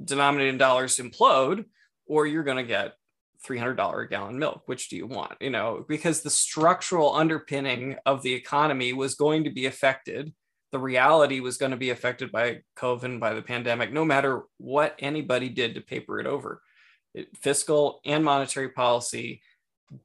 denominated 0.04 0.50
in 0.54 0.58
dollars 0.60 0.98
implode, 0.98 1.66
or 2.06 2.28
you're 2.28 2.44
going 2.44 2.58
to 2.58 2.64
get 2.64 2.94
$300 3.48 4.04
a 4.04 4.08
gallon 4.08 4.40
milk. 4.40 4.64
Which 4.66 4.90
do 4.90 4.96
you 4.96 5.08
want? 5.08 5.34
You 5.40 5.50
know, 5.50 5.86
because 5.88 6.22
the 6.22 6.30
structural 6.30 7.16
underpinning 7.16 7.98
of 8.06 8.22
the 8.22 8.34
economy 8.34 8.94
was 8.94 9.16
going 9.16 9.44
to 9.46 9.50
be 9.50 9.66
affected. 9.66 10.34
The 10.72 10.80
reality 10.80 11.40
was 11.40 11.58
going 11.58 11.72
to 11.72 11.78
be 11.78 11.90
affected 11.90 12.32
by 12.32 12.62
COVID, 12.78 13.20
by 13.20 13.34
the 13.34 13.42
pandemic, 13.42 13.92
no 13.92 14.06
matter 14.06 14.44
what 14.58 14.96
anybody 15.00 15.50
did 15.50 15.76
to 15.76 15.82
paper 15.82 16.20
it 16.20 16.28
over. 16.28 16.62
It- 17.14 17.36
fiscal 17.38 18.00
and 18.06 18.24
monetary 18.24 18.70
policy 18.70 19.42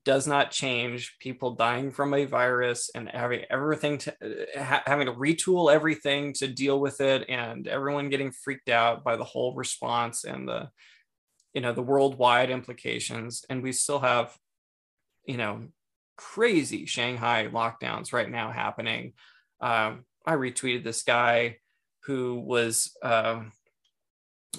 does 0.04 0.26
not 0.26 0.50
change 0.50 1.16
people 1.20 1.54
dying 1.54 1.90
from 1.92 2.12
a 2.12 2.24
virus 2.24 2.90
and 2.94 3.08
having 3.08 3.44
everything 3.50 3.98
to 3.98 4.12
uh, 4.12 4.62
ha- 4.62 4.82
having 4.86 5.06
to 5.06 5.12
retool 5.12 5.72
everything 5.72 6.32
to 6.32 6.48
deal 6.48 6.80
with 6.80 7.00
it 7.00 7.24
and 7.28 7.68
everyone 7.68 8.08
getting 8.08 8.32
freaked 8.32 8.68
out 8.68 9.04
by 9.04 9.16
the 9.16 9.24
whole 9.24 9.54
response 9.54 10.24
and 10.24 10.48
the 10.48 10.68
you 11.56 11.62
know 11.62 11.72
the 11.72 11.82
worldwide 11.82 12.50
implications 12.50 13.42
and 13.48 13.62
we 13.62 13.72
still 13.72 13.98
have 13.98 14.36
you 15.24 15.38
know 15.38 15.62
crazy 16.18 16.84
shanghai 16.84 17.48
lockdowns 17.50 18.12
right 18.12 18.30
now 18.30 18.52
happening. 18.52 19.14
Um, 19.60 20.04
i 20.26 20.34
retweeted 20.34 20.84
this 20.84 21.02
guy 21.02 21.56
who 22.04 22.38
was 22.40 22.94
uh, 23.02 23.40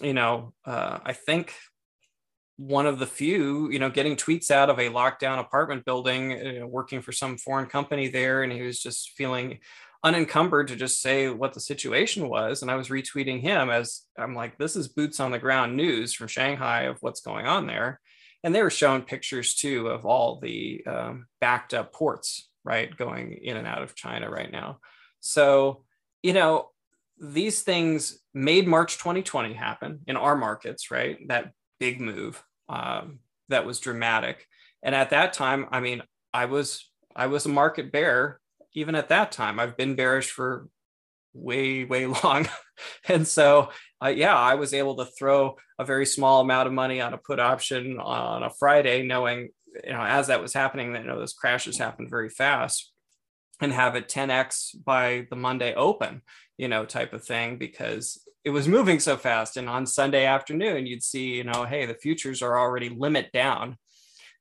you 0.02 0.14
know 0.14 0.54
uh, 0.66 0.98
i 1.06 1.14
think 1.14 1.54
one 2.58 2.88
of 2.88 2.98
the 2.98 3.06
few, 3.06 3.70
you 3.70 3.78
know, 3.78 3.92
getting 3.92 4.16
tweets 4.16 4.50
out 4.50 4.72
of 4.72 4.80
a 4.80 4.90
lockdown 4.90 5.38
apartment 5.38 5.86
building, 5.86 6.32
you 6.32 6.60
know, 6.60 6.66
working 6.68 7.04
for 7.04 7.12
some 7.12 7.38
foreign 7.38 7.68
company 7.68 8.08
there, 8.08 8.42
and 8.42 8.52
he 8.52 8.64
was 8.64 8.80
just 8.80 9.12
feeling 9.12 9.60
unencumbered 10.04 10.68
to 10.68 10.76
just 10.76 11.02
say 11.02 11.30
what 11.30 11.54
the 11.54 11.60
situation 11.60 12.30
was. 12.30 12.62
And 12.62 12.72
I 12.72 12.76
was 12.76 12.90
retweeting 12.90 13.42
him 13.42 13.70
as 13.70 14.02
I'm 14.18 14.36
like, 14.36 14.58
this 14.58 14.76
is 14.76 14.88
boots 14.88 15.20
on 15.20 15.32
the 15.32 15.40
ground 15.40 15.76
news 15.76 16.14
from 16.14 16.28
Shanghai 16.28 16.84
of 16.84 16.98
what's 17.02 17.22
going 17.22 17.46
on 17.46 17.68
there. 17.68 18.00
And 18.44 18.54
they 18.54 18.62
were 18.62 18.70
showing 18.70 19.02
pictures 19.02 19.56
too 19.56 19.88
of 19.88 20.06
all 20.06 20.40
the 20.40 20.84
um, 20.86 21.28
backed 21.42 21.74
up 21.74 21.94
ports, 21.94 22.50
right, 22.64 22.96
going 22.96 23.40
in 23.42 23.58
and 23.58 23.68
out 23.68 23.82
of 23.82 23.96
China 23.96 24.30
right 24.30 24.52
now. 24.52 24.80
So, 25.20 25.84
you 26.22 26.34
know, 26.34 26.70
these 27.20 27.62
things 27.62 28.20
made 28.34 28.68
March 28.68 28.98
2020 28.98 29.54
happen 29.54 30.02
in 30.08 30.16
our 30.16 30.36
markets, 30.36 30.92
right? 30.92 31.18
That 31.28 31.52
big 31.80 32.00
move 32.00 32.44
um, 32.70 33.20
that 33.50 33.66
was 33.66 33.80
dramatic. 33.80 34.46
And 34.84 34.94
at 34.94 35.10
that 35.10 35.34
time, 35.34 35.68
I 35.72 35.80
mean, 35.80 36.04
I 36.34 36.46
was 36.46 36.90
I 37.16 37.28
was 37.28 37.48
a 37.48 37.50
market 37.50 37.92
bear 37.92 38.40
even 38.78 38.96
at 38.96 39.10
that 39.10 39.32
time. 39.32 39.60
I've 39.60 39.76
been 39.76 39.96
bearish 39.96 40.30
for 40.30 40.70
way 41.34 41.84
way 41.84 42.06
long, 42.24 42.48
and 43.08 43.28
so 43.28 43.70
uh, 44.04 44.10
yeah, 44.10 44.36
I 44.36 44.56
was 44.56 44.74
able 44.74 44.96
to 44.98 45.06
throw 45.06 45.58
a 45.80 45.86
very 45.86 46.06
small 46.06 46.42
amount 46.42 46.68
of 46.68 46.74
money 46.74 47.02
on 47.02 47.14
a 47.14 47.18
put 47.18 47.40
option 47.40 48.00
on 48.00 48.44
a 48.44 48.52
Friday, 48.52 49.04
knowing 49.04 49.50
you 49.84 49.92
know 49.92 50.02
as 50.02 50.28
that 50.28 50.42
was 50.42 50.54
happening, 50.54 50.94
that 50.94 51.02
you 51.02 51.08
know 51.08 51.20
those 51.20 51.34
crashes 51.34 51.78
happened 51.78 52.10
very 52.10 52.30
fast, 52.30 52.92
and 53.60 53.72
have 53.74 53.96
it 53.96 54.08
10x 54.08 54.84
by 54.84 55.26
the 55.30 55.36
Monday 55.36 55.74
open, 55.74 56.22
you 56.58 56.68
know, 56.68 56.86
type 56.86 57.14
of 57.14 57.26
thing 57.26 57.58
because 57.58 58.22
it 58.46 58.52
was 58.52 58.68
moving 58.68 59.00
so 59.00 59.18
fast. 59.18 59.58
And 59.58 59.68
on 59.68 59.86
Sunday 59.86 60.26
afternoon, 60.26 60.86
you'd 60.86 61.04
see, 61.04 61.36
you 61.36 61.44
know, 61.44 61.66
hey, 61.66 61.86
the 61.86 61.96
futures 61.96 62.42
are 62.42 62.58
already 62.58 62.90
limit 62.90 63.32
down 63.34 63.78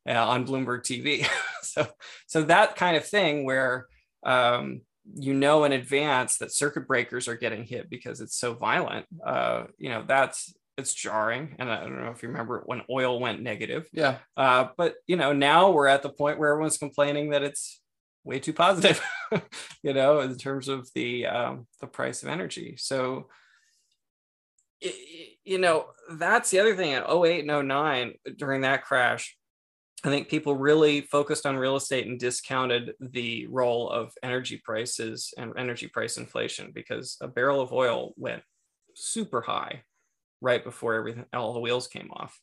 uh, 0.08 0.12
on 0.12 0.46
Bloomberg 0.46 0.82
TV. 0.82 1.26
so, 1.62 1.88
so 2.26 2.42
that 2.42 2.76
kind 2.76 2.96
of 2.96 3.06
thing 3.06 3.44
where 3.44 3.86
um, 4.26 4.82
you 5.14 5.32
know 5.32 5.64
in 5.64 5.72
advance 5.72 6.38
that 6.38 6.52
circuit 6.52 6.86
breakers 6.86 7.28
are 7.28 7.36
getting 7.36 7.64
hit 7.64 7.88
because 7.88 8.20
it's 8.20 8.36
so 8.36 8.54
violent. 8.54 9.06
Uh, 9.24 9.64
you 9.78 9.88
know, 9.88 10.04
that's 10.06 10.54
it's 10.76 10.92
jarring. 10.92 11.56
And 11.58 11.70
I 11.70 11.80
don't 11.80 12.00
know 12.00 12.10
if 12.10 12.22
you 12.22 12.28
remember 12.28 12.62
when 12.66 12.82
oil 12.90 13.18
went 13.18 13.40
negative. 13.40 13.88
Yeah. 13.92 14.18
Uh, 14.36 14.68
but 14.76 14.96
you 15.06 15.16
know, 15.16 15.32
now 15.32 15.70
we're 15.70 15.86
at 15.86 16.02
the 16.02 16.10
point 16.10 16.38
where 16.38 16.50
everyone's 16.50 16.78
complaining 16.78 17.30
that 17.30 17.42
it's 17.42 17.80
way 18.24 18.40
too 18.40 18.52
positive, 18.52 19.00
you 19.82 19.94
know, 19.94 20.20
in 20.20 20.36
terms 20.36 20.68
of 20.68 20.88
the 20.94 21.26
um, 21.26 21.66
the 21.80 21.86
price 21.86 22.22
of 22.22 22.28
energy. 22.28 22.74
So, 22.76 23.28
y- 24.82 24.92
you 25.44 25.58
know, 25.58 25.86
that's 26.10 26.50
the 26.50 26.58
other 26.58 26.76
thing 26.76 26.92
at 26.92 27.08
08 27.08 27.48
and 27.48 27.68
09 27.68 28.14
during 28.36 28.62
that 28.62 28.84
crash. 28.84 29.36
I 30.04 30.08
think 30.08 30.28
people 30.28 30.54
really 30.54 31.00
focused 31.00 31.46
on 31.46 31.56
real 31.56 31.76
estate 31.76 32.06
and 32.06 32.18
discounted 32.18 32.92
the 33.00 33.46
role 33.48 33.88
of 33.90 34.12
energy 34.22 34.60
prices 34.64 35.32
and 35.38 35.52
energy 35.56 35.88
price 35.88 36.16
inflation 36.18 36.70
because 36.74 37.16
a 37.20 37.28
barrel 37.28 37.60
of 37.60 37.72
oil 37.72 38.12
went 38.16 38.42
super 38.94 39.40
high 39.40 39.82
right 40.40 40.62
before 40.62 40.94
everything 40.94 41.24
all 41.32 41.54
the 41.54 41.60
wheels 41.60 41.88
came 41.88 42.10
off 42.12 42.38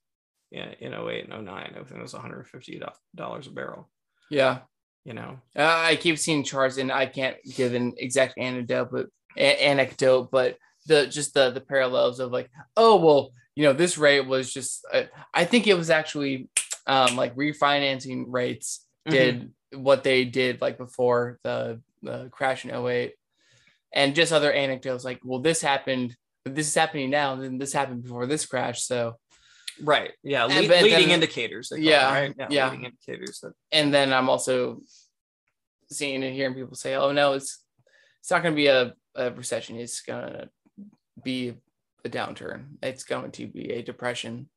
in, 0.51 0.69
in 0.79 0.93
08 0.93 1.29
and 1.29 1.45
09 1.45 1.73
everything 1.75 2.01
was 2.01 2.13
150 2.13 2.81
dollars 3.15 3.47
a 3.47 3.51
barrel 3.51 3.89
Yeah. 4.31 4.59
you 5.05 5.13
know 5.13 5.39
Uh, 5.55 5.63
I 5.91 5.95
keep 5.95 6.17
seeing 6.17 6.43
charts, 6.43 6.77
and 6.77 6.91
I 6.91 7.05
can't 7.05 7.37
give 7.55 7.73
an 7.75 7.93
exact 7.97 8.37
anecdote, 8.37 8.89
but 8.91 9.07
a- 9.37 9.63
anecdote, 9.63 10.29
but 10.31 10.57
the 10.87 11.07
just 11.07 11.33
the 11.33 11.51
the 11.51 11.61
parallels 11.61 12.19
of 12.19 12.31
like, 12.31 12.49
oh 12.77 12.95
well, 12.97 13.31
you 13.55 13.63
know, 13.63 13.73
this 13.73 13.97
rate 13.97 14.25
was 14.27 14.51
just. 14.51 14.83
Uh, 14.91 15.03
I 15.33 15.45
think 15.45 15.67
it 15.67 15.75
was 15.77 15.89
actually 15.91 16.49
um, 16.87 17.15
like 17.15 17.35
refinancing 17.35 18.25
rates 18.27 18.85
did 19.07 19.51
what 19.73 20.03
they 20.03 20.25
did 20.25 20.61
like 20.61 20.77
before 20.77 21.39
the 21.43 21.79
the 22.01 22.29
crash 22.31 22.65
in 22.65 22.71
08. 22.71 23.13
and 23.93 24.15
just 24.15 24.31
other 24.33 24.51
anecdotes 24.51 25.03
like, 25.05 25.19
well, 25.23 25.39
this 25.39 25.61
happened, 25.61 26.15
but 26.43 26.53
this 26.55 26.67
is 26.67 26.75
happening 26.75 27.09
now, 27.09 27.35
then 27.35 27.57
this 27.57 27.73
happened 27.73 28.03
before 28.03 28.25
this 28.27 28.45
crash, 28.45 28.81
so. 28.83 29.17
right 29.81 30.11
yeah 30.23 30.45
And 30.45 30.67
but 30.67 30.83
leading 30.83 31.07
then- 31.07 31.09
indicators 31.21 31.71
Yeah, 31.75 32.11
right 32.13 32.35
yeah. 32.49 32.69
leading 32.69 32.85
indicators 32.85 33.39
that 33.41 33.53
and 33.71 33.93
then 33.93 34.13
I'm 34.13 34.29
also 34.29 34.81
seeing 35.91 36.23
and 36.23 36.35
hearing 36.35 36.53
people 36.55 36.75
say, 36.75 36.95
"Oh 36.95 37.11
no, 37.11 37.33
it's 37.33 37.63
it's 38.19 38.31
not 38.31 38.41
going 38.43 38.53
to 38.53 38.61
be 38.63 38.67
a, 38.67 38.93
a 39.15 39.31
recession. 39.31 39.75
It's 39.77 40.01
going 40.01 40.31
to 40.33 40.49
be 41.23 41.55
a 42.05 42.09
downturn. 42.09 42.77
It's 42.81 43.03
going 43.03 43.31
to 43.31 43.47
be 43.47 43.71
a 43.73 43.81
depression. 43.81 44.49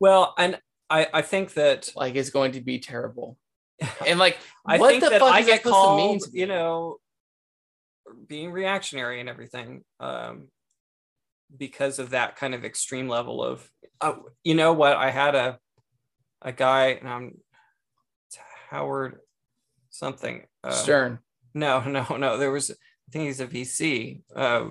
well 0.00 0.34
and 0.38 0.60
i 0.90 1.06
i 1.12 1.22
think 1.22 1.54
that 1.54 1.90
Like 1.96 2.14
is 2.14 2.30
going 2.30 2.52
to 2.52 2.60
be 2.60 2.78
terrible." 2.78 3.36
And 4.06 4.18
like, 4.18 4.38
I 4.66 4.78
what 4.78 4.90
think 4.90 5.04
the 5.04 5.10
that 5.10 5.20
fuck 5.20 5.34
I 5.34 5.40
is 5.40 5.46
that 5.46 5.52
get 5.52 5.62
supposed 5.62 5.88
to 5.88 5.96
mean 5.96 6.18
called, 6.20 6.32
to 6.32 6.38
you 6.38 6.46
know, 6.46 6.96
being 8.26 8.50
reactionary 8.50 9.20
and 9.20 9.28
everything, 9.28 9.84
um, 10.00 10.48
because 11.56 11.98
of 11.98 12.10
that 12.10 12.36
kind 12.36 12.54
of 12.54 12.64
extreme 12.64 13.08
level 13.08 13.42
of, 13.42 13.68
oh, 14.00 14.30
you 14.44 14.54
know 14.54 14.72
what? 14.72 14.96
I 14.96 15.10
had 15.10 15.34
a, 15.34 15.58
a 16.40 16.52
guy, 16.52 16.98
and 17.00 17.08
I'm 17.08 17.38
Howard, 18.70 19.18
something. 19.90 20.46
Uh, 20.64 20.70
Stern. 20.70 21.18
no, 21.54 21.80
no, 21.86 22.16
no. 22.16 22.38
There 22.38 22.50
was, 22.50 22.70
I 22.70 23.12
think 23.12 23.24
he's 23.26 23.40
a 23.40 23.46
VC. 23.46 24.22
Uh, 24.34 24.68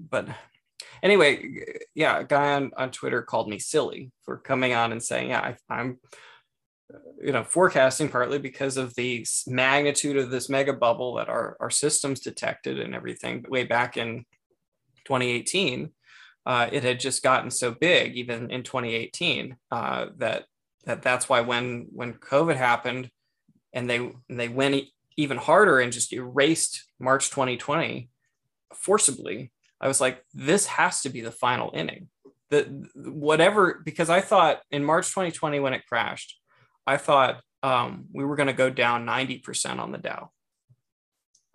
but 0.00 0.28
anyway, 1.02 1.64
yeah, 1.94 2.18
a 2.18 2.24
guy 2.24 2.54
on, 2.54 2.72
on 2.76 2.90
Twitter 2.90 3.22
called 3.22 3.48
me 3.48 3.58
silly 3.58 4.10
for 4.22 4.38
coming 4.38 4.74
on 4.74 4.92
and 4.92 5.02
saying, 5.02 5.30
yeah, 5.30 5.40
I, 5.40 5.74
I'm, 5.74 5.98
uh, 6.92 6.98
you 7.22 7.32
know, 7.32 7.44
forecasting 7.44 8.08
partly 8.08 8.38
because 8.38 8.76
of 8.76 8.94
the 8.94 9.26
magnitude 9.46 10.16
of 10.16 10.30
this 10.30 10.48
mega 10.48 10.72
bubble 10.72 11.14
that 11.14 11.28
our, 11.28 11.56
our 11.60 11.70
systems 11.70 12.20
detected 12.20 12.78
and 12.78 12.94
everything 12.94 13.42
but 13.42 13.50
way 13.50 13.64
back 13.64 13.96
in 13.96 14.24
2018. 15.04 15.90
Uh, 16.46 16.68
it 16.72 16.82
had 16.82 16.98
just 16.98 17.22
gotten 17.22 17.50
so 17.50 17.72
big, 17.72 18.16
even 18.16 18.50
in 18.50 18.62
2018, 18.62 19.56
uh, 19.70 20.06
that 20.16 20.44
that 20.86 21.02
that's 21.02 21.28
why 21.28 21.42
when 21.42 21.86
when 21.90 22.14
COVID 22.14 22.56
happened, 22.56 23.10
and 23.74 23.88
they 23.88 23.98
and 23.98 24.40
they 24.40 24.48
went 24.48 24.86
even 25.18 25.36
harder 25.36 25.80
and 25.80 25.92
just 25.92 26.12
erased 26.12 26.84
March 26.98 27.28
2020 27.28 28.08
forcibly. 28.74 29.52
I 29.80 29.88
was 29.88 30.00
like, 30.00 30.24
this 30.34 30.66
has 30.66 31.02
to 31.02 31.08
be 31.08 31.20
the 31.20 31.30
final 31.30 31.70
inning. 31.74 32.08
The 32.50 32.88
whatever 32.94 33.80
because 33.84 34.08
I 34.08 34.20
thought 34.20 34.62
in 34.70 34.84
March 34.84 35.08
2020 35.08 35.60
when 35.60 35.74
it 35.74 35.86
crashed, 35.86 36.38
I 36.86 36.96
thought 36.96 37.42
um, 37.62 38.06
we 38.12 38.24
were 38.24 38.36
going 38.36 38.46
to 38.46 38.52
go 38.52 38.70
down 38.70 39.06
90% 39.06 39.78
on 39.78 39.92
the 39.92 39.98
Dow. 39.98 40.30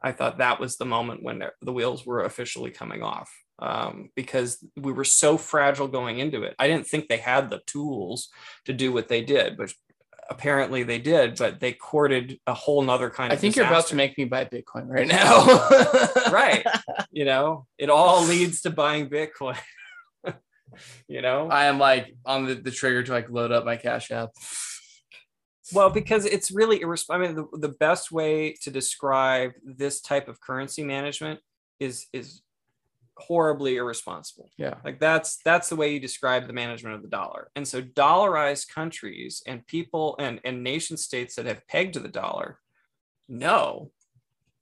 I 0.02 0.12
thought 0.12 0.38
that 0.38 0.60
was 0.60 0.76
the 0.76 0.86
moment 0.86 1.24
when 1.24 1.44
the 1.62 1.74
wheels 1.74 2.06
were 2.06 2.24
officially 2.24 2.72
coming 2.72 3.02
off 3.02 3.32
um, 3.60 4.10
because 4.16 4.64
we 4.76 4.92
were 4.92 5.06
so 5.06 5.38
fragile 5.38 5.88
going 5.88 6.20
into 6.20 6.44
it. 6.44 6.56
I 6.60 6.68
didn't 6.68 6.88
think 6.88 7.08
they 7.08 7.18
had 7.18 7.50
the 7.50 7.62
tools 7.66 8.30
to 8.66 8.74
do 8.74 8.92
what 8.92 9.08
they 9.08 9.22
did, 9.22 9.58
but 9.58 9.74
apparently 10.30 10.84
they 10.84 11.00
did. 11.00 11.38
But 11.38 11.60
they 11.60 11.74
courted 11.74 12.40
a 12.48 12.54
whole 12.54 12.82
nother 12.82 13.10
kind 13.10 13.32
of. 13.32 13.38
I 13.38 13.42
think 13.42 13.56
you're 13.56 13.66
about 13.66 13.88
to 13.88 13.96
make 13.96 14.18
me 14.18 14.26
buy 14.26 14.46
Bitcoin 14.46 14.88
right 14.88 15.08
now. 15.08 15.46
right. 16.32 16.66
You 17.16 17.26
know, 17.26 17.68
it 17.78 17.92
all 17.92 18.26
leads 18.26 18.62
to 18.62 18.72
buying 18.72 19.08
Bitcoin. 19.08 19.56
you 21.08 21.22
know, 21.22 21.48
I 21.48 21.66
am 21.66 21.78
like 21.78 22.16
on 22.26 22.46
the, 22.48 22.56
the 22.56 22.72
trigger 22.72 23.04
to 23.04 23.12
like 23.12 23.30
load 23.30 23.52
up 23.52 23.66
my 23.66 23.76
Cash 23.78 24.10
App. 24.10 24.32
Well, 25.72 25.92
because 25.92 26.26
it's 26.26 26.50
really 26.50 26.82
irresponsible. 26.82 27.24
I 27.24 27.28
mean, 27.28 27.48
the, 27.52 27.68
the 27.68 27.76
best 27.76 28.12
way 28.12 28.56
to 28.64 28.72
describe 28.72 29.52
this 29.64 30.02
type 30.02 30.28
of 30.28 30.42
currency 30.42 30.84
management 30.84 31.40
is 31.80 32.08
is 32.14 32.42
horribly 33.18 33.78
irresponsible. 33.78 34.50
Yeah. 34.58 34.76
Like 34.84 35.00
that's 35.00 35.38
that's 35.44 35.70
the 35.70 35.76
way 35.76 35.94
you 35.94 36.00
describe 36.00 36.48
the 36.48 36.54
management 36.54 36.96
of 36.96 37.02
the 37.02 37.08
dollar. 37.08 37.50
And 37.56 37.68
so 37.68 37.82
dollarized 37.82 38.74
countries 38.74 39.44
and 39.46 39.66
people 39.68 40.16
and, 40.20 40.40
and 40.44 40.64
nation 40.64 40.98
states 40.98 41.36
that 41.36 41.46
have 41.46 41.68
pegged 41.68 41.94
to 41.94 42.00
the 42.00 42.08
dollar 42.08 42.60
know 43.28 43.92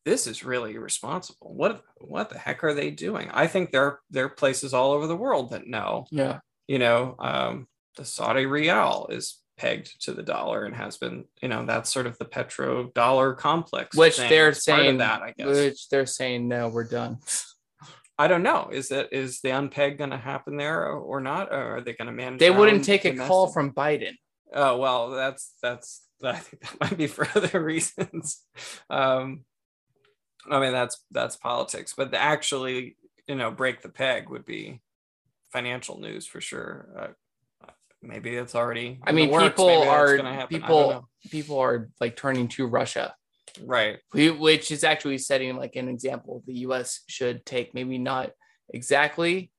this 0.04 0.28
is 0.28 0.43
really 0.43 0.76
irresponsible. 0.76 1.54
What 1.54 1.84
what 1.99 2.30
the 2.30 2.39
heck 2.39 2.64
are 2.64 2.74
they 2.74 2.91
doing? 2.91 3.30
I 3.32 3.47
think 3.47 3.72
there 3.72 3.99
there 4.10 4.26
are 4.26 4.30
places 4.30 4.74
all 4.74 4.91
over 4.93 5.08
the 5.08 5.16
world 5.16 5.52
that 5.52 5.68
know. 5.68 6.06
Yeah. 6.12 6.39
You 6.68 6.80
know, 6.80 7.16
um, 7.20 7.68
the 7.97 8.06
Saudi 8.06 8.45
Riyal 8.45 9.12
is 9.12 9.41
pegged 9.58 10.02
to 10.04 10.14
the 10.14 10.24
dollar 10.24 10.66
and 10.66 10.76
has 10.76 10.97
been, 10.97 11.26
you 11.41 11.49
know, 11.49 11.66
that's 11.66 11.91
sort 11.91 12.08
of 12.08 12.18
the 12.18 12.26
petro 12.26 12.86
dollar 12.95 13.34
complex. 13.34 13.95
Which 13.95 14.18
thing. 14.18 14.30
they're 14.30 14.49
It's 14.49 14.64
saying 14.64 14.97
that, 14.97 15.22
I 15.22 15.34
guess. 15.38 15.47
Which 15.47 15.89
they're 15.89 16.06
saying 16.06 16.47
no, 16.47 16.68
we're 16.70 16.86
done. 16.86 17.20
I 18.22 18.28
don't 18.28 18.43
know. 18.43 18.69
Is 18.72 18.89
that 18.89 19.11
is 19.11 19.41
the 19.41 19.49
unpeg 19.49 19.97
going 19.97 20.11
to 20.11 20.17
happen 20.17 20.55
there 20.55 20.86
or, 20.86 20.99
or 20.99 21.22
not? 21.22 21.51
Or 21.51 21.78
are 21.78 21.82
they 21.82 21.93
going 21.93 22.05
to 22.05 22.11
manage? 22.11 22.39
They 22.39 22.51
wouldn't 22.51 22.86
take 22.86 23.03
a 23.03 23.15
call 23.15 23.47
from 23.47 23.74
Biden. 23.74 24.13
Oh 24.53 24.78
well, 24.78 25.09
that's 25.09 25.55
that's 25.63 26.03
I 26.24 26.36
think 26.36 26.61
that 26.61 26.80
might 26.80 26.97
be 26.99 27.07
for 27.07 27.28
other 27.34 27.59
reasons. 27.63 28.45
Um, 28.91 29.45
I 30.47 30.59
mean 30.59 30.72
that's 30.72 31.03
that's 31.09 31.36
politics, 31.36 31.95
but 31.97 32.11
the 32.11 32.22
actually 32.22 32.95
you 33.28 33.34
know 33.34 33.49
break 33.49 33.82
the 33.82 33.89
peg 33.89 34.30
would 34.30 34.45
be 34.45 34.82
financial 35.51 35.99
news 35.99 36.28
for 36.28 36.41
sure. 36.41 37.15
Uh, 37.65 37.72
maybe 38.03 38.36
it's 38.36 38.53
already. 38.53 38.99
I 39.03 39.13
mean, 39.13 39.32
works. 39.32 39.47
people 39.47 39.82
are 39.82 40.15
gonna 40.15 40.32
happen. 40.32 40.61
I 40.61 40.67
don't 40.67 40.67
people 40.67 41.09
people 41.32 41.57
are 41.57 41.89
like 41.99 42.17
turning 42.17 42.49
to 42.49 42.67
Russia, 42.67 43.15
right. 43.64 43.97
which 44.14 44.72
is 44.72 44.84
actually 44.84 45.18
setting 45.18 45.56
like 45.58 45.76
an 45.76 45.89
example 45.89 46.43
the 46.45 46.60
U.S. 46.60 47.02
should 47.08 47.45
take. 47.45 47.74
Maybe 47.74 47.97
not 47.97 48.32
exactly, 48.70 49.52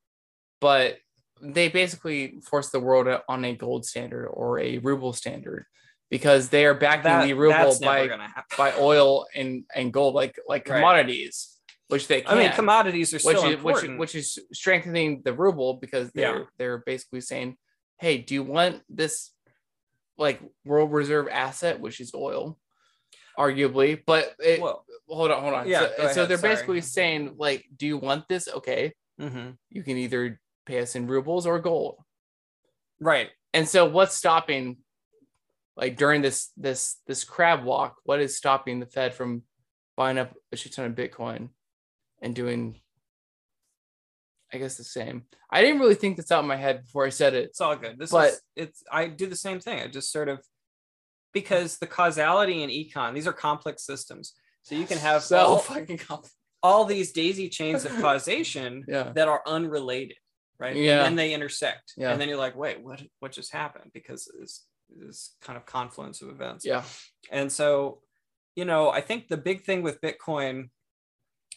but 0.61 0.97
they 1.41 1.67
basically 1.67 2.39
force 2.49 2.69
the 2.69 2.79
world 2.79 3.07
on 3.27 3.45
a 3.45 3.55
gold 3.55 3.85
standard 3.85 4.27
or 4.27 4.59
a 4.59 4.77
ruble 4.79 5.13
standard 5.13 5.65
because 6.09 6.49
they 6.49 6.65
are 6.65 6.73
backing 6.73 7.03
That, 7.03 7.25
the 7.25 7.33
ruble 7.33 7.77
by 7.81 8.09
by 8.57 8.73
oil 8.77 9.25
and 9.35 9.63
and 9.73 9.91
gold 9.91 10.13
like 10.15 10.39
like 10.47 10.69
Right. 10.69 10.77
commodities, 10.77 11.59
which 11.87 12.07
they 12.07 12.21
can. 12.21 12.37
I 12.37 12.41
mean, 12.43 12.51
commodities 12.53 13.13
are 13.13 13.17
which 13.17 13.37
still 13.37 13.49
is, 13.49 13.63
which, 13.63 13.75
important. 13.75 13.99
which 13.99 14.15
is 14.15 14.39
strengthening 14.53 15.21
the 15.25 15.33
ruble 15.33 15.75
because 15.75 16.11
they're 16.11 16.39
Yeah. 16.39 16.45
they're 16.57 16.83
basically 16.85 17.21
saying, 17.21 17.57
hey, 17.99 18.19
do 18.19 18.35
you 18.35 18.43
want 18.43 18.83
this 18.89 19.31
like 20.17 20.39
world 20.63 20.91
reserve 20.91 21.27
asset, 21.29 21.79
which 21.79 21.99
is 21.99 22.13
oil, 22.13 22.59
arguably? 23.37 24.01
But 24.05 24.33
it, 24.39 24.61
well, 24.61 24.85
hold 25.07 25.31
on, 25.31 25.41
hold 25.41 25.53
on. 25.53 25.67
Yeah, 25.67 25.87
so, 25.97 26.07
so 26.13 26.25
they're 26.25 26.37
sorry. 26.37 26.53
basically 26.53 26.81
saying 26.81 27.35
like, 27.37 27.65
do 27.75 27.85
you 27.87 27.97
want 27.97 28.27
this? 28.27 28.47
Okay, 28.47 28.93
mhm. 29.19 29.57
you 29.69 29.83
can 29.83 29.97
either 29.97 30.39
pay 30.65 30.79
us 30.79 30.95
in 30.95 31.07
rubles 31.07 31.45
or 31.45 31.59
gold. 31.59 31.97
right. 32.99 33.29
And 33.55 33.67
so 33.69 33.85
what's 33.85 34.15
stopping 34.15 34.77
like 35.77 35.95
during 35.97 36.21
this 36.21 36.51
this 36.57 36.97
this 37.05 37.23
crab 37.23 37.63
walk, 37.63 37.97
what 38.03 38.19
is 38.19 38.35
stopping 38.37 38.79
the 38.79 38.85
Fed 38.87 39.13
from 39.13 39.43
buying 39.95 40.17
up 40.17 40.33
a 40.51 40.55
shit 40.55 40.73
ton 40.73 40.85
of 40.85 40.93
Bitcoin 40.93 41.49
and 42.21 42.35
doing 42.35 42.79
I 44.51 44.57
guess 44.57 44.77
the 44.77 44.83
same. 44.83 45.23
I 45.51 45.61
didn't 45.61 45.79
really 45.79 45.95
think 45.95 46.17
this 46.17 46.31
out 46.31 46.41
in 46.43 46.47
my 46.47 46.55
head 46.55 46.83
before 46.83 47.05
I 47.05 47.09
said 47.09 47.33
it. 47.33 47.45
It's 47.45 47.61
all 47.61 47.75
good. 47.75 47.97
This 47.97 48.11
But- 48.11 48.29
is 48.33 48.41
it's 48.55 48.83
I 48.91 49.07
do 49.07 49.27
the 49.27 49.35
same 49.35 49.59
thing. 49.59 49.79
I 49.81 49.87
just 49.87 50.11
sort 50.11 50.29
of 50.29 50.43
because 51.33 51.77
the 51.77 51.87
causality 51.87 52.63
in 52.63 52.69
econ, 52.69 53.13
these 53.13 53.27
are 53.27 53.33
complex 53.33 53.85
systems. 53.85 54.33
So 54.63 54.75
you 54.75 54.85
can 54.85 54.97
have 54.99 55.23
so 55.23 55.37
all, 55.37 55.57
fucking 55.57 55.97
complex. 55.97 56.33
all 56.61 56.85
these 56.85 57.11
daisy 57.11 57.49
chains 57.49 57.83
of 57.85 57.91
causation 58.01 58.85
Yeah. 58.87 59.11
that 59.15 59.27
are 59.27 59.41
unrelated, 59.45 60.17
right? 60.59 60.75
Yeah. 60.75 60.97
And 60.99 61.05
then 61.05 61.15
they 61.15 61.33
intersect. 61.33 61.93
Yeah. 61.97 62.11
And 62.11 62.21
then 62.21 62.29
you're 62.29 62.37
like, 62.37 62.55
wait, 62.55 62.81
what 62.81 63.01
what 63.19 63.31
just 63.33 63.51
happened? 63.51 63.91
Because 63.93 64.31
this 64.39 64.65
this 64.95 65.35
kind 65.41 65.57
of 65.57 65.65
confluence 65.65 66.21
of 66.21 66.29
events. 66.29 66.65
Yeah. 66.65 66.83
And 67.31 67.51
so, 67.51 68.01
you 68.55 68.63
know, 68.65 68.89
I 68.89 69.01
think 69.01 69.27
the 69.27 69.37
big 69.37 69.63
thing 69.63 69.81
with 69.81 69.99
Bitcoin 70.01 70.69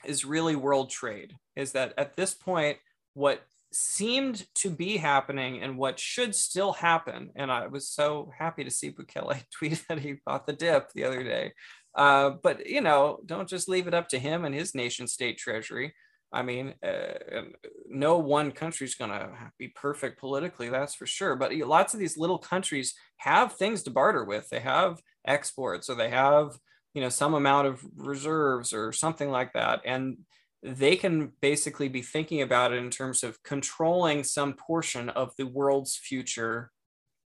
is 0.04 0.24
really 0.24 0.56
world 0.56 0.90
trade. 0.90 1.34
Is 1.54 1.72
that 1.72 1.92
at 1.98 2.16
this 2.16 2.34
point, 2.34 2.78
what 3.14 3.42
seemed 3.76 4.46
to 4.56 4.70
be 4.70 4.96
happening 4.96 5.62
and 5.62 5.76
what 5.76 5.98
should 5.98 6.34
still 6.34 6.72
happen, 6.72 7.30
and 7.36 7.50
I 7.50 7.66
was 7.66 7.88
so 7.88 8.32
happy 8.36 8.64
to 8.64 8.70
see 8.70 8.90
Bukele 8.90 9.42
tweet 9.50 9.84
that 9.88 9.98
he 9.98 10.16
bought 10.24 10.46
the 10.46 10.52
dip 10.52 10.92
the 10.92 11.04
other 11.04 11.22
day. 11.22 11.52
Uh, 11.94 12.30
but 12.42 12.66
you 12.66 12.80
know, 12.80 13.18
don't 13.24 13.48
just 13.48 13.68
leave 13.68 13.86
it 13.86 13.94
up 13.94 14.08
to 14.08 14.18
him 14.18 14.44
and 14.44 14.54
his 14.54 14.74
nation 14.74 15.06
state 15.06 15.38
treasury. 15.38 15.94
I 16.32 16.42
mean, 16.42 16.74
uh, 16.82 17.42
no 17.88 18.18
one 18.18 18.50
country's 18.50 18.94
going 18.94 19.10
to 19.10 19.30
be 19.58 19.68
perfect 19.68 20.18
politically, 20.18 20.68
that's 20.68 20.94
for 20.94 21.06
sure. 21.06 21.36
But 21.36 21.54
lots 21.54 21.94
of 21.94 22.00
these 22.00 22.18
little 22.18 22.38
countries 22.38 22.94
have 23.18 23.54
things 23.54 23.84
to 23.84 23.90
barter 23.90 24.24
with. 24.24 24.48
They 24.48 24.60
have 24.60 25.00
exports, 25.26 25.88
or 25.88 25.94
they 25.94 26.10
have, 26.10 26.58
you 26.94 27.00
know, 27.00 27.08
some 27.08 27.34
amount 27.34 27.68
of 27.68 27.80
reserves, 27.96 28.72
or 28.72 28.92
something 28.92 29.30
like 29.30 29.52
that, 29.52 29.80
and 29.84 30.18
they 30.62 30.96
can 30.96 31.32
basically 31.40 31.88
be 31.88 32.02
thinking 32.02 32.42
about 32.42 32.72
it 32.72 32.76
in 32.78 32.90
terms 32.90 33.22
of 33.22 33.42
controlling 33.42 34.24
some 34.24 34.54
portion 34.54 35.09
of 35.11 35.32
the 35.36 35.46
world's 35.46 35.96
future 35.96 36.70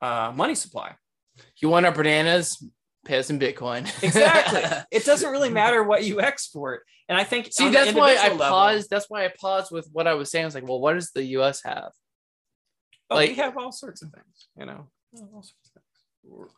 uh, 0.02 0.32
money 0.36 0.56
supply. 0.56 0.96
You 1.62 1.70
want 1.70 1.86
our 1.86 1.92
bananas? 1.92 2.64
Pay 3.06 3.18
us 3.20 3.30
in 3.30 3.40
Bitcoin. 3.40 3.84
Exactly. 4.04 4.62
it 4.92 5.06
doesn't 5.06 5.32
really 5.32 5.50
matter 5.62 5.84
what 5.84 6.04
you 6.04 6.20
export, 6.22 6.84
and 7.08 7.18
I 7.18 7.24
think 7.24 7.50
See, 7.52 7.70
that's 7.70 7.94
why 7.94 8.16
I 8.16 8.30
level- 8.30 8.38
paused. 8.40 8.90
That's 8.90 9.10
why 9.10 9.26
I 9.26 9.34
paused 9.40 9.72
with 9.72 9.88
what 9.94 10.08
I 10.08 10.14
was 10.16 10.32
saying. 10.32 10.44
I 10.44 10.48
was 10.48 10.56
like, 10.56 10.68
well, 10.68 10.80
what 10.82 10.94
does 10.94 11.12
the 11.12 11.24
US 11.38 11.62
have? 11.64 11.92
Oh, 13.10 13.16
Like- 13.16 13.30
we 13.30 13.36
have 13.36 13.58
all 13.58 13.72
sorts 13.72 14.02
of 14.02 14.12
things, 14.12 14.48
you 14.58 14.66
know. 14.66 14.88
All 15.16 15.42
sorts 15.44 15.54
of 15.76 15.82
things. 15.82 16.52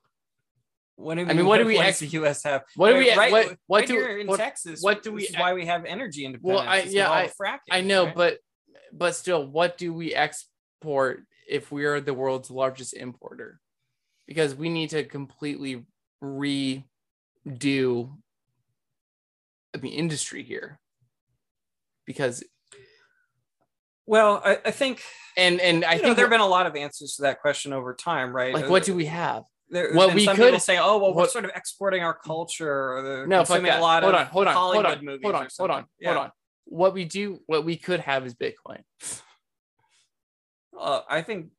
What 1.02 1.16
do 1.16 1.26
I 1.28 1.34
mean, 1.34 1.46
what 1.46 1.58
do 1.58 1.66
we 1.66 1.78
ex- 1.78 2.00
the 2.00 2.08
U.S. 2.08 2.44
have? 2.44 2.64
What 2.76 2.92
do 2.92 2.98
we- 3.00 3.14
right, 3.16 3.32
what- 3.32 3.48
right 3.48 3.58
what 3.68 3.88
do- 3.88 3.94
here 3.94 4.18
in 4.20 4.28
what- 4.28 4.38
Texas? 4.38 4.82
what 4.82 5.02
do 5.04 5.12
we 5.12 5.24
ex- 5.28 5.38
why 5.38 5.54
we 5.54 5.66
have 5.66 5.84
energy 5.86 6.26
independence. 6.26 6.68
I- 6.68 6.78
is 6.80 6.86
with 6.86 6.94
yeah, 6.94 7.12
I- 7.12 7.28
fracking, 7.42 7.60
I 7.72 7.82
know, 7.82 8.06
right? 8.06 8.16
but 8.16 8.38
but 8.94 9.16
still, 9.16 9.46
what 9.46 9.78
do 9.78 9.94
we 9.94 10.14
export 10.14 11.24
if 11.50 11.72
we 11.72 11.86
are 11.86 12.00
the 12.00 12.14
world's 12.14 12.52
largest 12.52 12.94
importer? 12.94 13.60
Because 14.28 14.54
we 14.56 14.70
need 14.70 14.92
to 14.92 15.04
completely 15.04 15.86
redo 16.24 16.84
the 19.74 19.90
industry 19.90 20.44
here. 20.44 20.80
Because 22.06 22.44
well, 24.06 24.42
I, 24.44 24.60
I 24.66 24.72
think 24.72 25.02
and 25.38 25.60
and 25.62 25.86
I 25.86 25.90
I 25.90 25.92
think 25.94 26.04
think 26.04 26.16
there 26.18 26.26
have 26.26 26.32
been 26.32 26.42
a 26.42 26.48
lot 26.48 26.66
of 26.66 26.76
answers 26.76 27.16
to 27.16 27.24
that 27.24 27.40
question 27.42 27.72
over 27.74 27.94
time, 27.96 28.36
right? 28.36 28.54
like 28.54 28.66
Uh, 28.66 28.70
what 28.70 28.84
do 28.84 28.94
we 28.94 29.06
have? 29.06 29.44
There, 29.72 29.94
what 29.94 30.14
we 30.14 30.26
some 30.26 30.36
could- 30.36 30.46
people 30.48 30.60
say, 30.60 30.78
oh, 30.78 30.98
well, 30.98 31.12
we're 31.14 31.22
what- 31.22 31.32
sort 31.32 31.46
of 31.46 31.52
exporting 31.56 32.04
our 32.04 32.14
culture, 32.14 33.26
No, 33.28 33.46
fuck 33.46 33.62
that. 33.64 33.80
a 33.80 33.82
lot 33.82 34.04
hold 34.04 34.14
of 34.16 34.20
on, 34.22 34.28
hold 34.28 34.48
on, 34.48 34.54
hold 34.54 34.86
on, 34.86 35.06
movies. 35.06 35.22
hold 35.24 35.36
on, 35.36 35.48
hold 35.58 35.72
on, 35.72 35.86
Yeah. 35.98 36.14
hold 36.14 36.26
on. 36.26 36.32
What 36.66 36.94
we 36.94 37.06
do, 37.06 37.42
what 37.48 37.64
we 37.64 37.78
could 37.78 38.02
have 38.02 38.26
is 38.26 38.36
Bitcoin. 38.36 38.84
uh, 40.78 41.02
I 41.10 41.22
think 41.22 41.52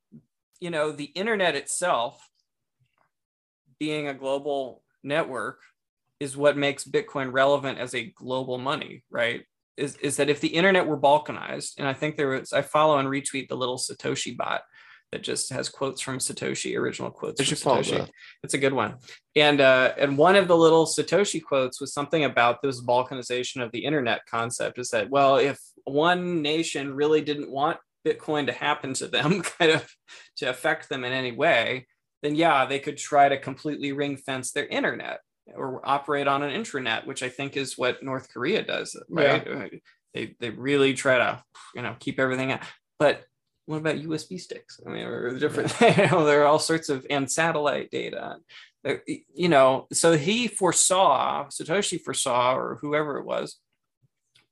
you 0.59 0.69
know 0.69 0.91
the 0.91 1.05
internet 1.05 1.55
itself 1.55 2.29
being 3.79 4.07
a 4.07 4.13
global 4.13 4.83
network 5.03 5.59
is 6.19 6.37
what 6.37 6.55
makes 6.55 6.83
Bitcoin 6.85 7.31
relevant 7.33 7.79
as 7.79 7.93
a 7.95 8.05
global 8.05 8.57
money, 8.57 9.03
right? 9.09 9.45
Is, 9.75 9.97
is 9.97 10.17
that 10.17 10.29
if 10.29 10.39
the 10.39 10.49
internet 10.49 10.85
were 10.85 10.97
balkanized, 10.99 11.73
and 11.79 11.87
I 11.87 11.93
think 11.93 12.15
there 12.15 12.29
was, 12.29 12.53
I 12.53 12.61
follow 12.61 12.97
and 12.99 13.09
retweet 13.09 13.49
the 13.49 13.57
little 13.57 13.77
Satoshi 13.77 14.37
bot 14.37 14.61
that 15.13 15.21
just 15.21 15.53
has 15.53 15.69
quotes 15.69 16.01
from 16.01 16.17
Satoshi, 16.17 16.75
original 16.75 17.11
quotes 17.11 17.39
I 17.39 17.43
from 17.43 17.49
should 17.49 17.59
follow 17.59 17.81
Satoshi. 17.81 17.97
that. 17.99 18.09
It's 18.43 18.55
a 18.55 18.57
good 18.57 18.73
one. 18.73 18.95
And 19.35 19.61
uh, 19.61 19.93
and 19.97 20.17
one 20.17 20.35
of 20.35 20.47
the 20.47 20.57
little 20.57 20.87
Satoshi 20.87 21.41
quotes 21.41 21.79
was 21.79 21.93
something 21.93 22.23
about 22.23 22.63
this 22.63 22.81
balkanization 22.81 23.63
of 23.63 23.71
the 23.71 23.85
internet 23.85 24.25
concept. 24.25 24.79
Is 24.79 24.89
that 24.89 25.11
well, 25.11 25.37
if 25.37 25.59
one 25.85 26.41
nation 26.41 26.95
really 26.95 27.21
didn't 27.21 27.51
want 27.51 27.77
Bitcoin 28.05 28.47
to 28.47 28.53
happen 28.53 28.93
to 28.95 29.07
them, 29.07 29.41
kind 29.59 29.71
of 29.71 29.87
to 30.37 30.49
affect 30.49 30.89
them 30.89 31.03
in 31.03 31.13
any 31.13 31.31
way, 31.31 31.85
then 32.23 32.33
yeah, 32.33 32.65
they 32.65 32.79
could 32.79 32.97
try 32.97 33.29
to 33.29 33.37
completely 33.37 33.91
ring 33.91 34.17
fence 34.17 34.51
their 34.51 34.65
internet 34.65 35.19
or 35.53 35.87
operate 35.87 36.27
on 36.27 36.41
an 36.41 36.59
intranet, 36.59 37.05
which 37.05 37.21
I 37.21 37.29
think 37.29 37.55
is 37.55 37.77
what 37.77 38.01
North 38.01 38.33
Korea 38.33 38.63
does, 38.63 38.99
right? 39.09 39.47
Uh, 39.47 39.67
They 40.15 40.35
they 40.39 40.49
really 40.49 40.93
try 40.95 41.17
to 41.19 41.43
you 41.75 41.83
know 41.83 41.95
keep 41.99 42.19
everything 42.19 42.51
out. 42.51 42.61
But 42.97 43.23
what 43.65 43.77
about 43.77 43.95
USB 43.95 44.39
sticks? 44.39 44.79
I 44.85 44.89
mean, 44.89 45.05
or 45.05 45.37
different. 45.39 45.73
you 45.81 46.07
know, 46.07 46.25
there 46.25 46.41
are 46.43 46.47
all 46.47 46.59
sorts 46.59 46.89
of 46.89 47.05
and 47.09 47.29
satellite 47.31 47.91
data. 47.91 48.37
Uh, 48.85 48.95
You 49.33 49.47
know, 49.49 49.87
so 49.93 50.17
he 50.17 50.47
foresaw 50.47 51.47
Satoshi 51.47 51.99
foresaw 52.01 52.55
or 52.55 52.77
whoever 52.81 53.17
it 53.17 53.25
was, 53.25 53.57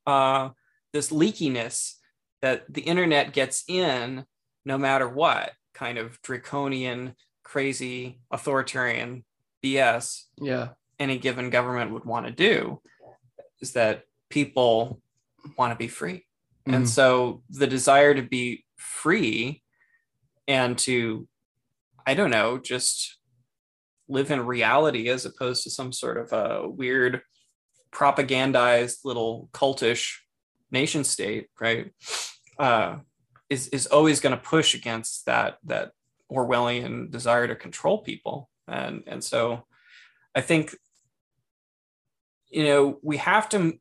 uh, 0.07 0.49
this 0.93 1.11
leakiness 1.11 1.95
that 2.41 2.63
the 2.73 2.81
internet 2.81 3.33
gets 3.33 3.63
in 3.67 4.25
no 4.65 4.77
matter 4.77 5.07
what 5.07 5.51
kind 5.73 5.97
of 5.97 6.21
draconian, 6.21 7.15
crazy, 7.43 8.21
authoritarian 8.31 9.23
BS 9.63 10.25
Yeah. 10.37 10.69
any 10.99 11.17
given 11.17 11.49
government 11.49 11.91
would 11.91 12.05
want 12.05 12.25
to 12.27 12.31
do 12.31 12.81
is 13.59 13.73
that 13.73 14.03
people 14.29 15.01
want 15.57 15.71
to 15.71 15.77
be 15.77 15.87
free. 15.87 16.25
Mhm. 16.67 16.75
And 16.75 16.89
so 16.89 17.43
the 17.49 17.67
desire 17.67 18.13
to 18.13 18.21
be 18.21 18.65
free 18.81 19.63
and 20.47 20.77
to, 20.79 21.27
I 22.05 22.13
don't 22.13 22.31
know, 22.31 22.57
just 22.57 23.17
live 24.07 24.31
in 24.31 24.45
reality 24.45 25.09
as 25.09 25.25
opposed 25.25 25.63
to 25.63 25.69
some 25.69 25.93
sort 25.93 26.17
of 26.17 26.33
a 26.33 26.67
weird 26.67 27.21
propagandized 27.93 29.05
little 29.05 29.49
cultish 29.53 30.17
nation 30.71 31.03
state, 31.03 31.47
right? 31.59 31.91
Uh, 32.59 32.97
is, 33.49 33.67
is 33.69 33.87
always 33.87 34.19
going 34.19 34.35
to 34.35 34.41
push 34.41 34.73
against 34.73 35.25
that 35.25 35.57
that 35.65 35.91
Orwellian 36.31 37.11
desire 37.11 37.47
to 37.47 37.55
control 37.55 37.99
people. 37.99 38.49
And 38.67 39.03
and 39.05 39.23
so 39.23 39.65
I 40.33 40.41
think 40.41 40.75
you 42.49 42.63
know 42.63 42.99
we 43.03 43.17
have 43.17 43.49
to 43.49 43.73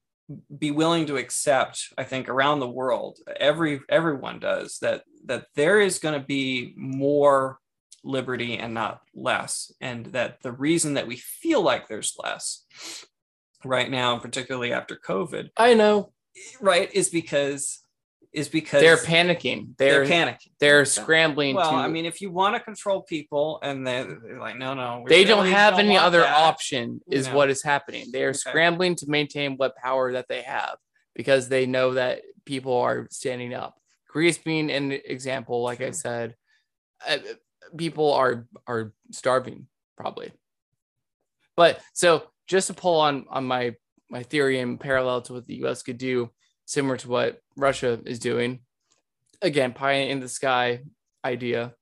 be 0.59 0.71
willing 0.71 1.07
to 1.07 1.17
accept 1.17 1.93
i 1.99 2.05
think 2.05 2.29
around 2.29 2.61
the 2.61 2.69
world 2.69 3.19
every 3.39 3.81
everyone 3.89 4.39
does 4.39 4.79
that 4.81 5.03
that 5.25 5.47
there 5.55 5.81
is 5.81 5.99
going 5.99 6.19
to 6.19 6.27
be 6.27 6.73
more 6.77 7.59
liberty 8.03 8.57
and 8.57 8.73
not 8.73 9.01
less 9.15 9.73
and 9.81 10.07
that 10.07 10.41
the 10.43 10.53
reason 10.53 10.95
that 10.95 11.07
we 11.07 11.17
feel 11.17 11.63
like 11.63 11.87
there's 11.87 12.17
less 12.23 12.65
right 13.65 13.91
now 13.91 14.19
particularly 14.19 14.73
after 14.73 14.97
covid 14.97 15.49
I 15.57 15.75
know. 15.75 16.13
right 16.61 16.91
is 16.95 17.11
because 17.11 17.81
is 18.33 18.49
because 18.49 18.81
They're 18.81 18.97
panicking. 18.97 19.77
they're, 19.77 20.07
They're 20.07 20.27
panicking 20.27 20.53
they're 20.61 20.85
scrambling 20.85 21.57
well 21.57 21.71
to 21.71 21.77
i 21.77 21.89
mean 21.89 22.05
if 22.05 22.21
you 22.21 22.31
want 22.31 22.55
to 22.55 22.61
control 22.61 23.03
people 23.03 23.59
and 23.63 23.85
they're, 23.87 24.05
they're 24.23 24.39
like 24.39 24.57
no 24.57 24.75
no 24.75 25.05
they 25.09 25.25
don't 25.25 25.47
have 25.47 25.79
any 25.79 25.97
other 25.99 26.21
that. 26.21 26.35
option 26.37 27.01
is 27.11 27.29
what 27.29 27.51
is 27.51 27.63
happening 27.63 28.07
they 28.13 28.23
are 28.25 28.29
Okay. 28.31 28.39
scrambling 28.39 28.95
to 28.97 29.07
maintain 29.09 29.57
what 29.57 29.75
power 29.77 30.13
that 30.13 30.29
they 30.29 30.43
have 30.43 30.77
because 31.15 31.49
they 31.49 31.67
know 31.67 31.95
that 31.95 32.23
people 32.45 32.77
are 32.79 33.09
standing 33.11 33.53
up 33.55 33.75
greece 34.09 34.39
being 34.39 34.71
an 34.71 34.93
example 34.93 35.63
like 35.63 35.81
i 35.81 35.91
said 35.91 36.37
uh, 37.09 37.19
people 37.77 38.13
are 38.13 38.47
are 38.67 38.93
starving 39.11 39.67
probably 39.97 40.31
but 41.57 41.81
so 41.95 42.25
just 42.47 42.69
to 42.69 42.75
pull 42.75 43.01
on 43.01 43.25
on 43.29 43.45
my 43.45 43.75
my 44.09 44.23
theory 44.23 44.59
and 44.61 44.79
parallel 44.81 45.23
to 45.23 45.35
what 45.35 45.47
the 45.47 45.55
us 45.65 45.83
could 45.83 45.99
do 45.99 46.31
similar 46.67 46.97
to 46.97 47.09
what 47.09 47.41
russia 47.61 48.01
is 48.07 48.19
doing 48.19 48.61
again 49.43 49.73
pie 49.73 49.93
in 49.93 50.21
the 50.21 50.29
sky 50.29 50.81
idea 51.25 51.75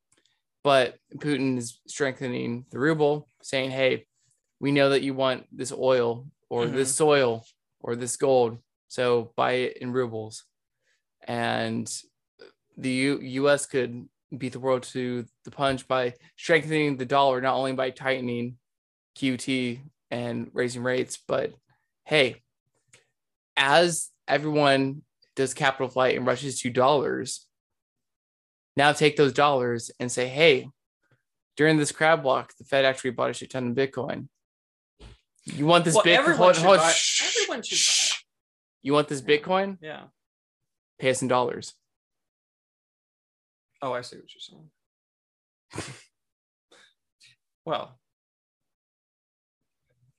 but 0.69 0.97
Putin 1.17 1.57
is 1.57 1.81
strengthening 1.87 2.67
the 2.71 2.79
ruble, 2.79 3.29
saying, 3.43 3.71
"Hey, 3.71 4.07
we 4.61 4.73
know 4.73 4.91
that 4.91 5.03
you 5.03 5.15
want 5.15 5.47
this 5.51 5.73
oil 5.73 6.27
or 6.51 6.65
mm-hmm. 6.65 6.77
this 6.77 6.95
soil 6.95 7.45
or 7.81 7.97
this 7.97 8.17
gold, 8.17 8.59
so 8.89 9.33
buy 9.37 9.53
it 9.53 9.79
in 9.79 9.93
rubles." 9.93 10.45
And 11.27 11.91
the 12.77 12.91
U- 12.91 13.21
U.S. 13.23 13.67
could 13.67 14.09
beat 14.37 14.53
the 14.53 14.61
world 14.61 14.83
to 14.83 15.25
the 15.45 15.51
punch 15.51 15.89
by 15.89 16.15
strengthening 16.37 16.97
the 16.97 17.07
dollar, 17.07 17.41
not 17.41 17.55
only 17.55 17.73
by 17.73 17.91
tightening 17.91 18.59
QT 19.17 19.81
and 20.11 20.51
raising 20.53 20.83
rates, 20.83 21.19
but 21.27 21.55
hey, 22.05 22.43
as 23.57 24.11
everyone 24.27 25.01
does 25.39 25.55
capital 25.55 25.89
flight 25.89 26.17
and 26.17 26.27
rushes 26.27 26.61
to 26.61 26.69
dollars, 26.71 27.47
now 28.77 28.93
take 28.93 29.17
those 29.17 29.33
dollars 29.33 29.91
and 30.01 30.11
say, 30.13 30.27
hey, 30.29 30.69
during 31.57 31.77
this 31.79 31.93
crab 31.93 32.25
walk, 32.25 32.53
the 32.59 32.65
Fed 32.65 32.85
actually 32.85 33.11
bought 33.13 33.31
a 33.31 33.33
shit 33.33 33.51
ton 33.51 33.69
of 33.71 33.77
Bitcoin. 33.77 34.29
You 35.45 35.65
want 35.65 35.85
this 35.85 35.95
Well, 35.95 36.05
Bitcoin? 36.05 36.17
everyone 36.19 36.39
hold- 36.43 36.57
should 36.57 36.65
hold- 36.65 36.79
buy- 36.79 36.93
shh, 36.93 37.23
everyone 37.41 37.63
should 37.63 37.79
buy. 37.79 38.17
You 38.83 38.93
want 38.93 39.09
this 39.09 39.23
Bitcoin? 39.23 39.79
yeah 39.81 40.03
Pay 40.99 41.11
us 41.11 41.23
in 41.23 41.29
dollars. 41.29 41.75
oh 43.81 43.93
i 43.93 44.01
see 44.01 44.17
what 44.17 44.27
you're 44.35 44.41
saying 45.81 45.95
well 47.65 47.99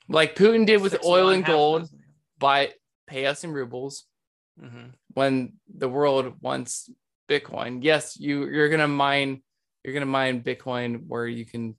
Like 0.07 0.35
Putin 0.35 0.65
did 0.65 0.81
with 0.81 1.03
oil 1.05 1.29
and 1.29 1.43
gold, 1.45 1.89
buy 2.39 2.73
pay 3.07 3.25
us 3.25 3.43
in 3.43 3.51
rubles. 3.51 4.05
Mhm. 4.61 4.93
when 5.13 5.53
the 5.73 5.89
world 5.89 6.41
wants 6.41 6.89
Bitcoin. 7.29 7.83
Yes, 7.83 8.17
you 8.19 8.45
you're 8.47 8.69
gonna 8.69 8.87
mine 8.87 9.41
you're 9.83 9.93
gonna 9.93 10.05
mine 10.05 10.43
Bitcoin 10.43 11.05
where 11.07 11.27
you 11.27 11.45
can 11.45 11.77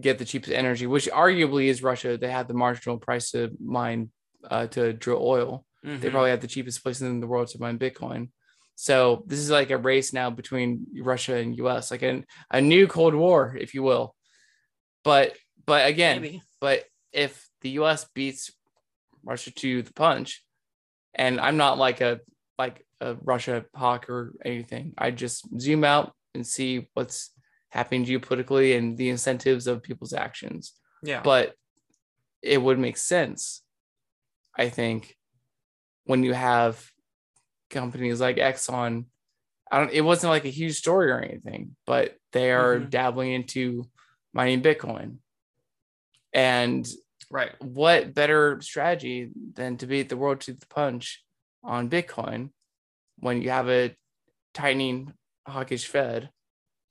get 0.00 0.18
the 0.18 0.24
cheapest 0.24 0.52
energy, 0.52 0.86
which 0.86 1.08
arguably 1.08 1.66
is 1.66 1.82
Russia. 1.82 2.16
They 2.18 2.30
have 2.30 2.48
the 2.48 2.54
marginal 2.54 2.98
price 2.98 3.30
to 3.32 3.50
mine 3.60 4.10
uh, 4.50 4.66
to 4.68 4.92
drill 4.92 5.22
oil. 5.22 5.66
They 5.82 5.90
Mhm. 6.08 6.10
probably 6.10 6.30
have 6.30 6.40
the 6.40 6.46
cheapest 6.48 6.82
place 6.82 7.00
in 7.00 7.20
the 7.20 7.26
world 7.26 7.48
to 7.48 7.58
mine 7.60 7.78
Bitcoin. 7.78 8.30
So 8.74 9.22
this 9.26 9.38
is 9.38 9.50
like 9.50 9.70
a 9.70 9.78
race 9.78 10.12
now 10.12 10.30
between 10.30 10.86
Russia 11.00 11.36
and 11.36 11.56
US, 11.58 11.90
like 11.90 12.02
an, 12.02 12.26
a 12.50 12.60
new 12.60 12.86
Cold 12.86 13.14
War, 13.14 13.56
if 13.58 13.72
you 13.74 13.82
will. 13.82 14.14
But 15.04 15.36
but 15.66 15.86
again, 15.88 16.20
Maybe. 16.20 16.42
but 16.60 16.84
if 17.12 17.48
the 17.62 17.70
US 17.80 18.04
beats 18.14 18.50
Russia 19.22 19.50
to 19.52 19.82
the 19.82 19.92
punch, 19.94 20.43
and 21.14 21.40
I'm 21.40 21.56
not 21.56 21.78
like 21.78 22.00
a 22.00 22.20
like 22.58 22.86
a 23.00 23.14
Russia 23.22 23.64
hawk 23.74 24.08
or 24.08 24.34
anything, 24.44 24.94
I 24.98 25.10
just 25.10 25.46
zoom 25.60 25.84
out 25.84 26.14
and 26.34 26.46
see 26.46 26.88
what's 26.94 27.30
happening 27.70 28.04
geopolitically 28.04 28.76
and 28.78 28.96
the 28.96 29.10
incentives 29.10 29.66
of 29.66 29.82
people's 29.82 30.12
actions. 30.12 30.72
yeah 31.02 31.20
But 31.22 31.54
it 32.42 32.60
would 32.62 32.78
make 32.78 32.96
sense, 32.96 33.62
I 34.56 34.68
think, 34.68 35.16
when 36.04 36.22
you 36.22 36.32
have 36.34 36.88
companies 37.70 38.20
like 38.20 38.36
Exxon. 38.36 39.06
I 39.72 39.78
don't. 39.78 39.90
It 39.92 40.02
wasn't 40.02 40.30
like 40.30 40.44
a 40.44 40.50
huge 40.60 40.76
story 40.76 41.10
or 41.10 41.18
anything, 41.20 41.74
but 41.86 42.16
they 42.32 42.52
are 42.52 42.78
Mhm. 42.78 42.90
dabbling 42.90 43.32
into 43.32 43.88
mining 44.32 44.62
Bitcoin. 44.62 45.18
And 46.32 46.86
right 47.34 47.52
what 47.60 48.14
better 48.14 48.60
strategy 48.62 49.28
than 49.54 49.76
to 49.76 49.86
beat 49.86 50.08
the 50.08 50.16
world 50.16 50.40
to 50.40 50.52
the 50.52 50.66
punch 50.68 51.22
on 51.64 51.90
Bitcoin 51.90 52.50
when 53.18 53.42
you 53.42 53.50
have 53.50 53.68
a 53.68 53.94
tightening 54.54 55.12
hawkish 55.46 55.86
Fed 55.86 56.30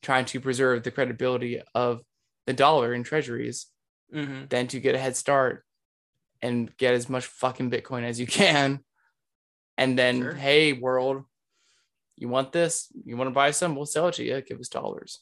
trying 0.02 0.26
to 0.26 0.42
preserve 0.42 0.84
the 0.84 0.92
credibility 0.92 1.62
of 1.74 2.02
the 2.46 2.54
dollar 2.54 2.94
in 2.94 3.04
treasuries 3.04 3.68
hmm 4.12 4.44
than 4.50 4.68
to 4.68 4.80
get 4.80 4.96
a 4.96 5.00
head 5.00 5.16
start 5.16 5.64
and 6.42 6.76
get 6.78 6.94
as 6.94 7.08
much 7.10 7.26
fucking 7.26 7.72
Bitcoin 7.72 8.04
as 8.04 8.20
you 8.20 8.28
can. 8.28 8.80
And 9.78 9.98
then, 9.98 10.22
Sure. 10.22 10.34
hey, 10.34 10.74
world, 10.74 11.24
you 12.18 12.28
want 12.28 12.52
this? 12.52 12.92
You 13.06 13.16
want 13.18 13.30
to 13.30 13.34
buy 13.34 13.52
some? 13.52 13.76
We'll 13.76 13.86
sell 13.88 14.10
it 14.10 14.16
to 14.16 14.24
you. 14.26 14.42
Give 14.42 14.60
us 14.60 14.68
dollars. 14.68 15.22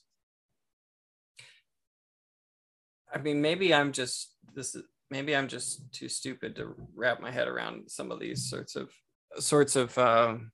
i 3.13 3.17
mean 3.17 3.41
maybe 3.41 3.73
i'm 3.73 3.91
just 3.91 4.35
this 4.55 4.73
is 4.75 4.83
maybe 5.11 5.35
i'm 5.35 5.47
just 5.47 5.83
too 5.91 6.09
stupid 6.09 6.55
to 6.55 6.73
wrap 6.95 7.21
my 7.21 7.29
head 7.29 7.47
around 7.47 7.89
some 7.91 8.11
of 8.11 8.19
these 8.19 8.49
sorts 8.49 8.75
of 8.75 8.89
sorts 9.37 9.75
of 9.75 9.95
um 9.97 10.51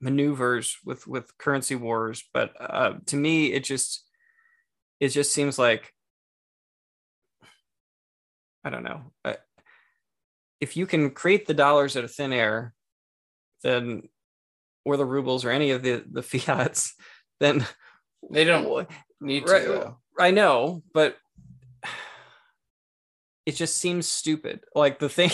maneuvers 0.00 0.78
with 0.84 1.06
with 1.08 1.36
currency 1.38 1.74
wars 1.74 2.22
but 2.32 2.52
uh 2.60 2.92
to 3.06 3.16
me 3.16 3.52
it 3.52 3.64
just 3.64 4.04
it 5.00 5.08
just 5.08 5.32
seems 5.32 5.58
like 5.58 5.92
i 8.64 8.70
don't 8.70 8.84
know 8.84 9.02
uh, 9.24 9.34
if 10.60 10.76
you 10.76 10.86
can 10.86 11.10
create 11.10 11.46
the 11.46 11.54
dollars 11.54 11.96
out 11.96 12.04
of 12.04 12.14
thin 12.14 12.32
air 12.32 12.74
then 13.64 14.02
or 14.84 14.96
the 14.96 15.04
rubles 15.04 15.44
or 15.44 15.50
any 15.50 15.72
of 15.72 15.82
the 15.82 16.04
the 16.08 16.22
fiats 16.30 16.94
then 17.40 17.66
They 18.30 18.44
don't 18.44 18.88
need 19.20 19.46
to. 19.46 19.52
Right. 19.52 20.28
I 20.28 20.30
know, 20.32 20.82
but 20.92 21.16
it 23.48 23.56
just 23.56 23.76
seems 23.78 24.06
stupid. 24.06 24.60
Like 24.74 24.98
the 24.98 25.08
thing, 25.08 25.30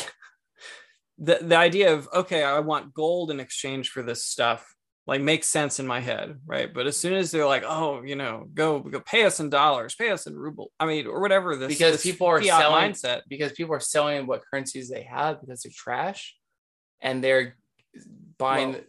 the 1.18 1.38
the 1.42 1.56
idea 1.56 1.92
of 1.94 2.08
okay, 2.22 2.42
I 2.44 2.60
want 2.60 2.94
gold 2.94 3.30
in 3.32 3.40
exchange 3.40 3.90
for 3.90 4.02
this 4.04 4.24
stuff, 4.24 4.60
like 5.06 5.20
makes 5.20 5.48
sense 5.48 5.80
in 5.80 5.86
my 5.86 6.00
head, 6.00 6.38
right? 6.46 6.72
But 6.72 6.86
as 6.86 6.96
soon 6.96 7.14
as 7.14 7.30
they're 7.30 7.46
like, 7.56 7.64
oh, 7.66 8.02
you 8.02 8.16
know, 8.16 8.46
go 8.54 8.78
go 8.80 9.00
pay 9.00 9.24
us 9.24 9.40
in 9.40 9.50
dollars, 9.50 9.94
pay 9.96 10.10
us 10.10 10.26
in 10.28 10.36
ruble, 10.36 10.70
I 10.78 10.86
mean, 10.86 11.06
or 11.06 11.20
whatever 11.20 11.56
this 11.56 11.68
Because 11.68 11.94
this 11.94 12.02
people 12.04 12.28
are 12.28 12.40
selling- 12.42 12.92
mindset. 12.92 13.22
because 13.28 13.52
people 13.52 13.74
are 13.74 13.80
selling 13.80 14.26
what 14.28 14.42
currencies 14.48 14.88
they 14.88 15.02
have 15.02 15.40
because 15.40 15.62
they're 15.62 15.72
trash 15.74 16.36
and 17.00 17.22
they're 17.22 17.56
buying 18.38 18.72
Well- 18.72 18.80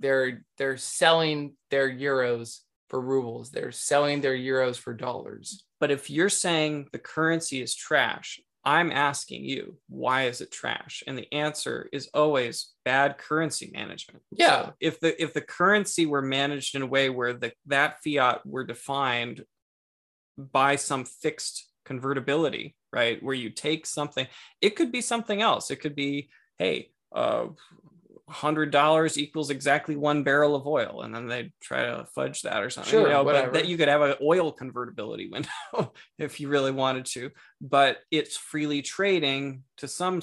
they're 0.00 0.44
they're 0.58 0.76
selling 0.76 1.54
their 1.70 1.88
euros 1.88 2.60
for 2.90 3.00
rubles 3.00 3.50
they're 3.50 3.72
selling 3.72 4.20
their 4.20 4.36
euros 4.36 4.76
for 4.76 4.92
dollars 4.92 5.64
But 5.80 5.90
if 5.92 6.10
you're 6.10 6.28
saying 6.46 6.88
the 6.92 6.98
currency 6.98 7.62
is 7.62 7.74
trash, 7.86 8.40
I'm 8.64 8.90
asking 8.90 9.44
you, 9.44 9.76
why 9.88 10.24
is 10.24 10.40
it 10.40 10.50
trash? 10.50 11.02
And 11.06 11.18
the 11.18 11.32
answer 11.32 11.88
is 11.92 12.08
always 12.14 12.72
bad 12.84 13.18
currency 13.18 13.70
management. 13.72 14.22
Yeah. 14.30 14.66
So 14.66 14.72
if 14.80 15.00
the 15.00 15.22
if 15.22 15.34
the 15.34 15.42
currency 15.42 16.06
were 16.06 16.22
managed 16.22 16.74
in 16.74 16.82
a 16.82 16.86
way 16.86 17.10
where 17.10 17.34
the 17.34 17.52
that 17.66 18.02
fiat 18.02 18.46
were 18.46 18.64
defined 18.64 19.44
by 20.38 20.76
some 20.76 21.04
fixed 21.04 21.68
convertibility, 21.84 22.74
right? 22.92 23.22
Where 23.22 23.34
you 23.34 23.50
take 23.50 23.86
something, 23.86 24.26
it 24.60 24.76
could 24.76 24.90
be 24.90 25.00
something 25.00 25.42
else. 25.42 25.70
It 25.70 25.76
could 25.76 25.94
be, 25.94 26.30
hey, 26.58 26.90
uh, 27.14 27.48
hundred 28.28 28.70
dollars 28.70 29.18
equals 29.18 29.50
exactly 29.50 29.96
one 29.96 30.22
barrel 30.22 30.54
of 30.54 30.66
oil, 30.66 31.02
and 31.02 31.14
then 31.14 31.26
they 31.26 31.52
try 31.62 31.82
to 31.82 32.06
fudge 32.14 32.42
that 32.42 32.62
or 32.62 32.70
something. 32.70 32.90
Sure, 32.90 33.02
you 33.02 33.08
know, 33.08 33.22
whatever. 33.22 33.50
but 33.50 33.54
that 33.54 33.68
you 33.68 33.76
could 33.76 33.88
have 33.88 34.00
an 34.00 34.14
oil 34.22 34.50
convertibility 34.50 35.28
window 35.28 35.48
if 36.18 36.40
you 36.40 36.48
really 36.48 36.70
wanted 36.70 37.04
to. 37.06 37.30
But 37.60 37.98
it's 38.10 38.36
freely 38.36 38.82
trading 38.82 39.64
to 39.78 39.88
some, 39.88 40.22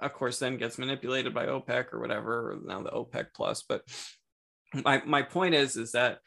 of 0.00 0.12
course, 0.12 0.38
then 0.38 0.56
gets 0.56 0.78
manipulated 0.78 1.34
by 1.34 1.46
OPEC 1.46 1.92
or 1.92 2.00
whatever. 2.00 2.52
Or 2.52 2.58
now 2.64 2.82
the 2.82 2.90
OPEC 2.90 3.26
plus, 3.34 3.64
but 3.68 3.82
my 4.74 5.02
my 5.04 5.22
point 5.22 5.54
is 5.54 5.76
is 5.76 5.92
that 5.92 6.18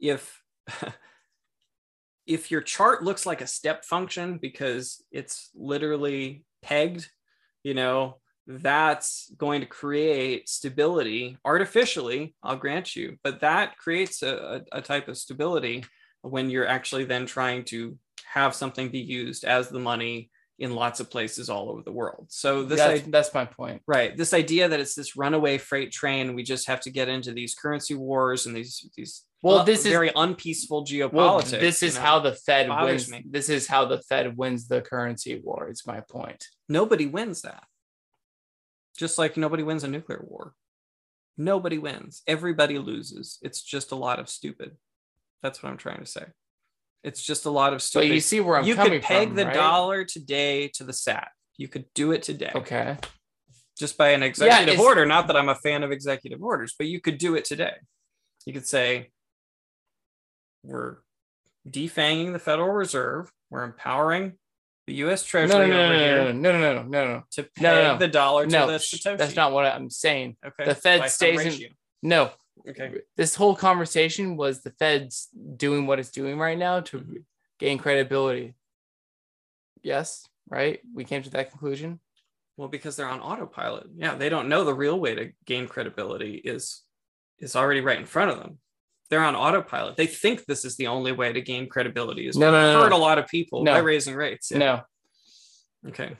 if 0.00 0.42
if 2.26 2.50
your 2.50 2.60
chart 2.60 3.02
looks 3.02 3.26
like 3.26 3.40
a 3.40 3.46
step 3.46 3.84
function 3.84 4.38
because 4.38 5.04
it's 5.10 5.50
literally 5.54 6.44
pegged, 6.62 7.10
you 7.62 7.74
know, 7.74 8.16
that's 8.58 9.30
going 9.36 9.60
to 9.60 9.66
create 9.66 10.48
stability 10.48 11.38
artificially, 11.44 12.34
I'll 12.42 12.56
grant 12.56 12.96
you, 12.96 13.16
but 13.22 13.40
that 13.40 13.78
creates 13.78 14.22
a, 14.22 14.62
a, 14.72 14.82
type 14.82 15.08
of 15.08 15.16
stability 15.16 15.84
when 16.22 16.50
you're 16.50 16.66
actually 16.66 17.04
then 17.04 17.26
trying 17.26 17.64
to 17.66 17.96
have 18.26 18.54
something 18.54 18.88
be 18.88 18.98
used 18.98 19.44
as 19.44 19.68
the 19.68 19.78
money 19.78 20.30
in 20.58 20.74
lots 20.74 21.00
of 21.00 21.10
places 21.10 21.48
all 21.48 21.70
over 21.70 21.82
the 21.82 21.92
world. 21.92 22.26
So 22.28 22.64
this 22.64 22.78
that's, 22.78 23.00
idea, 23.00 23.10
that's 23.10 23.32
my 23.32 23.46
point. 23.46 23.82
right, 23.86 24.14
this 24.16 24.34
idea 24.34 24.68
that 24.68 24.78
it's 24.78 24.94
this 24.94 25.16
runaway 25.16 25.56
freight 25.56 25.90
train, 25.90 26.34
we 26.34 26.42
just 26.42 26.68
have 26.68 26.80
to 26.80 26.90
get 26.90 27.08
into 27.08 27.32
these 27.32 27.54
currency 27.54 27.94
wars 27.94 28.46
and 28.46 28.54
these 28.54 28.86
these 28.94 29.24
Well, 29.42 29.64
this 29.64 29.86
is 29.86 29.92
very 29.92 30.10
unpeaceful 30.14 30.84
geopolitics. 30.84 31.12
well, 31.12 31.40
this 31.40 31.80
you 31.80 31.88
is 31.88 31.94
know? 31.94 32.02
how 32.02 32.18
the 32.18 32.32
Fed 32.32 32.68
wins. 32.68 33.10
me. 33.10 33.24
This 33.28 33.48
is 33.48 33.66
how 33.66 33.86
the 33.86 34.02
Fed 34.02 34.36
wins 34.36 34.68
the 34.68 34.82
currency 34.82 35.40
war. 35.42 35.68
It's 35.68 35.86
my 35.86 36.00
point. 36.00 36.44
nobody 36.68 37.06
wins 37.06 37.42
that. 37.42 37.64
Just 39.00 39.16
like 39.16 39.38
nobody 39.38 39.62
wins 39.62 39.82
a 39.82 39.88
nuclear 39.88 40.22
war. 40.28 40.52
Nobody 41.38 41.78
wins. 41.78 42.20
Everybody 42.26 42.76
loses. 42.76 43.38
It's 43.40 43.62
just 43.62 43.92
a 43.92 43.96
lot 43.96 44.18
of 44.18 44.28
stupid. 44.28 44.76
That's 45.42 45.62
what 45.62 45.70
I'm 45.70 45.78
trying 45.78 46.00
to 46.00 46.06
say. 46.06 46.26
It's 47.02 47.22
just 47.22 47.46
a 47.46 47.50
lot 47.50 47.72
of 47.72 47.80
So 47.80 48.00
stupid. 48.00 48.12
you 48.14 48.20
see 48.20 48.40
where 48.40 48.58
I'm 48.58 48.66
you 48.66 48.74
coming 48.74 48.92
could 48.92 49.02
peg 49.04 49.28
from, 49.28 49.36
the 49.36 49.46
right? 49.46 49.54
dollar 49.54 50.04
today 50.04 50.68
to 50.74 50.84
the 50.84 50.92
sat. 50.92 51.28
You 51.56 51.66
could 51.66 51.86
do 51.94 52.12
it 52.12 52.22
today. 52.22 52.52
Okay. 52.54 52.98
Just 53.78 53.96
by 53.96 54.10
an 54.10 54.22
executive 54.22 54.74
it's- 54.74 54.84
order. 54.86 55.06
Not 55.06 55.28
that 55.28 55.36
I'm 55.36 55.48
a 55.48 55.54
fan 55.54 55.82
of 55.82 55.90
executive 55.92 56.42
orders, 56.42 56.74
but 56.76 56.86
you 56.86 57.00
could 57.00 57.16
do 57.16 57.36
it 57.36 57.46
today. 57.46 57.76
You 58.44 58.52
could 58.52 58.66
say, 58.66 59.12
we're 60.62 60.98
defanging 61.66 62.34
the 62.34 62.38
Federal 62.38 62.68
Reserve. 62.72 63.32
We're 63.48 63.64
empowering 63.64 64.34
the 64.90 64.96
U.S. 64.96 65.24
Treasury 65.24 65.56
no, 65.56 65.66
no, 65.68 65.84
over 65.84 65.92
no, 65.92 65.98
here 66.00 66.32
no, 66.32 66.32
no, 66.32 66.58
no, 66.58 66.74
no, 66.74 66.82
no, 66.82 67.04
no. 67.14 67.22
to 67.30 67.44
peg 67.44 67.62
No, 67.62 67.74
no, 67.76 67.92
no. 67.92 67.98
the 67.98 68.08
dollar 68.08 68.44
to 68.46 68.50
No, 68.50 68.66
the 68.66 68.78
sh- 68.80 68.94
Satoshi. 68.96 69.18
that's 69.18 69.36
not 69.36 69.52
what 69.52 69.64
I'm 69.66 69.88
saying. 69.88 70.36
okay. 70.44 70.64
the 70.64 70.74
Fed 70.74 71.00
By 71.02 71.06
stays 71.06 71.60
in-. 71.62 71.68
No, 72.02 72.32
Okay. 72.68 73.02
this 73.16 73.36
whole 73.36 73.54
conversation 73.54 74.36
was 74.36 74.62
the 74.62 74.72
Fed's 74.72 75.28
doing 75.56 75.86
what 75.86 76.00
it's 76.00 76.10
doing 76.10 76.38
right 76.40 76.58
now 76.58 76.80
to 76.80 76.98
Mhm. 76.98 77.22
gain 77.60 77.78
credibility. 77.78 78.54
Yes, 79.82 80.26
right? 80.48 80.80
We 80.92 81.04
came 81.04 81.22
to 81.22 81.30
that 81.30 81.50
conclusion. 81.50 82.00
Well, 82.56 82.66
because 82.68 82.96
they're 82.96 83.06
on 83.08 83.20
autopilot. 83.20 83.86
Yeah, 83.94 84.16
they 84.16 84.28
don't 84.28 84.48
know 84.48 84.64
the 84.64 84.74
real 84.74 84.98
way 84.98 85.14
to 85.14 85.32
gain 85.46 85.68
credibility 85.68 86.34
is 86.34 86.82
is 87.38 87.54
already 87.56 87.80
right 87.80 87.98
in 87.98 88.06
front 88.06 88.32
of 88.32 88.38
them. 88.40 88.58
They're 89.10 89.20
on 89.24 89.34
autopilot. 89.34 89.96
They 89.96 90.06
think 90.06 90.44
this 90.46 90.64
is 90.64 90.76
the 90.76 90.86
only 90.86 91.10
way 91.12 91.32
to 91.32 91.40
gain 91.40 91.68
credibility. 91.68 92.28
Is 92.28 92.36
No, 92.36 92.50
no, 92.52 92.72
no, 92.74 92.80
hurt 92.82 92.90
no. 92.90 92.96
a 92.96 92.98
lot 92.98 93.18
of 93.18 93.26
people 93.26 93.64
No. 93.64 93.72
by 93.74 93.78
raising 93.80 94.14
rates. 94.14 94.50
Yeah. 94.52 94.58
No, 94.58 94.80
Okay. 95.88 96.16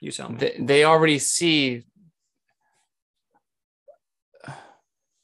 You 0.00 0.12
tell 0.12 0.28
me. 0.30 0.36
they, 0.38 0.56
they 0.60 0.84
already 0.84 1.18
see. 1.18 1.84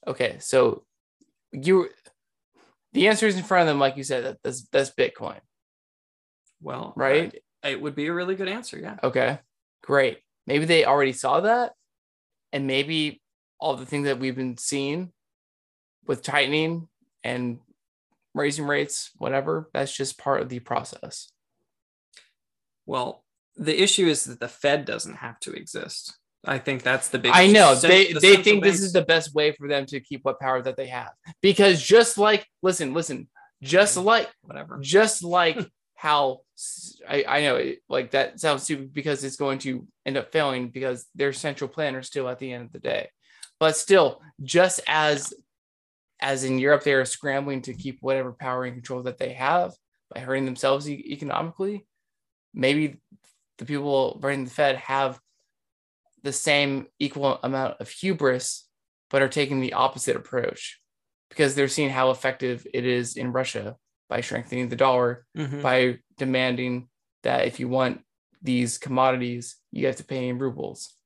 Okay, 0.07 0.37
so 0.41 0.83
you, 1.53 1.89
the 2.93 3.07
answer 3.09 3.27
is 3.27 3.37
in 3.37 3.45
front 3.45 3.63
of 3.63 3.67
them, 3.69 3.79
like 3.79 3.97
you 3.97 4.03
said. 4.03 4.25
That 4.25 4.39
that's 4.43 4.63
that's 4.73 4.91
Bitcoin, 4.91 5.39
well, 6.61 6.93
right? 6.97 7.33
I- 7.63 7.69
it 7.69 7.81
would 7.81 7.95
be 7.95 8.09
a 8.09 8.13
really 8.13 8.35
good 8.35 8.49
answer. 8.49 8.77
Yeah. 8.79 8.97
Okay, 9.05 9.39
great. 9.85 10.19
Maybe 10.49 10.65
they 10.65 10.85
already 10.85 11.13
saw 11.13 11.43
that, 11.43 11.75
and 12.53 12.67
maybe 12.67 13.23
all 13.61 13.77
the 13.77 13.87
things 13.87 14.07
that 14.07 14.19
we've 14.19 14.35
been 14.35 14.57
seeing 14.59 15.13
with 16.07 16.23
tightening 16.23 16.89
and 17.25 17.59
raising 18.35 18.67
rates, 18.67 19.11
whatever, 19.17 19.69
that's 19.73 19.95
just 19.95 20.19
part 20.19 20.41
of 20.41 20.49
the 20.49 20.59
process. 20.59 21.31
Well, 22.87 23.25
the 23.57 23.81
issue 23.81 24.07
is 24.07 24.25
that 24.25 24.41
the 24.41 24.49
Fed 24.49 24.85
doesn't 24.85 25.17
have 25.17 25.39
to 25.41 25.53
exist. 25.53 26.17
I 26.45 26.59
think 26.59 26.83
that's 26.83 27.09
the 27.09 27.19
big. 27.19 27.33
I 27.33 27.47
know 27.47 27.75
they 27.77 28.13
the 28.13 28.19
they 28.19 28.37
think 28.37 28.65
this 28.65 28.81
is 28.81 28.93
the 28.93 29.05
best 29.05 29.33
way 29.33 29.53
for 29.53 29.69
them 29.69 29.87
to 29.87 30.01
keep 30.01 30.25
what 30.25 30.41
power 30.41 30.61
that 30.63 30.77
they 30.77 30.89
have 30.89 31.11
because 31.41 31.81
just 31.81 32.19
like 32.19 32.49
listen 32.63 32.95
listen 32.95 33.29
just 33.63 33.97
mm-hmm. 33.97 34.07
like 34.07 34.31
whatever. 34.43 34.79
just 34.81 35.23
like 35.23 35.59
how 35.95 36.41
I 37.09 37.25
I 37.29 37.43
know 37.43 37.57
it, 37.57 37.79
like 37.89 38.11
that 38.11 38.41
sounds 38.41 38.65
stupid 38.65 38.93
because 38.93 39.23
it's 39.23 39.37
going 39.37 39.61
to 39.61 39.87
end 40.05 40.17
up 40.17 40.33
failing 40.33 40.71
because 40.71 41.07
their 41.15 41.33
central 41.33 41.69
planners 41.69 42.09
still 42.09 42.29
at 42.29 42.41
the 42.41 42.53
end 42.53 42.65
of 42.65 42.73
the 42.73 42.81
day 42.81 43.09
but 43.61 43.77
still 43.77 44.21
just 44.43 44.81
as 44.89 45.33
as 46.23 46.45
in 46.45 46.59
europe 46.59 46.83
they 46.85 46.95
are 46.95 47.05
scrambling 47.05 47.61
to 47.61 47.75
keep 47.75 47.99
whatever 48.01 48.33
power 48.33 48.65
and 48.65 48.75
control 48.75 49.03
that 49.03 49.19
they 49.19 49.33
have 49.35 49.73
by 50.15 50.21
hurting 50.21 50.47
themselves 50.47 50.89
e- 50.89 51.05
economically 51.11 51.87
maybe 52.55 53.01
the 53.59 53.65
people 53.67 54.19
running 54.23 54.45
the 54.45 54.51
fed 54.51 54.77
have 54.77 55.21
the 56.23 56.33
same 56.33 56.87
equal 56.99 57.39
amount 57.43 57.75
of 57.81 57.89
hubris 57.91 58.67
but 59.11 59.21
are 59.23 59.29
taking 59.29 59.61
the 59.61 59.75
opposite 59.75 60.17
approach 60.17 60.81
because 61.29 61.55
they're 61.55 61.69
seeing 61.69 61.91
how 61.91 62.11
effective 62.11 62.67
it 62.73 62.87
is 62.87 63.17
in 63.17 63.33
russia 63.33 63.77
by 64.09 64.21
strengthening 64.21 64.69
the 64.69 64.77
dollar 64.77 65.27
Mhm. 65.37 65.63
by 65.63 65.99
demanding 66.19 66.89
that 67.23 67.47
if 67.47 67.59
you 67.61 67.69
want 67.69 68.03
these 68.45 68.77
commodities, 68.79 69.57
you 69.71 69.87
have 69.87 69.95
to 69.97 70.05
pay 70.05 70.29
in 70.29 70.37
rubles. 70.39 70.97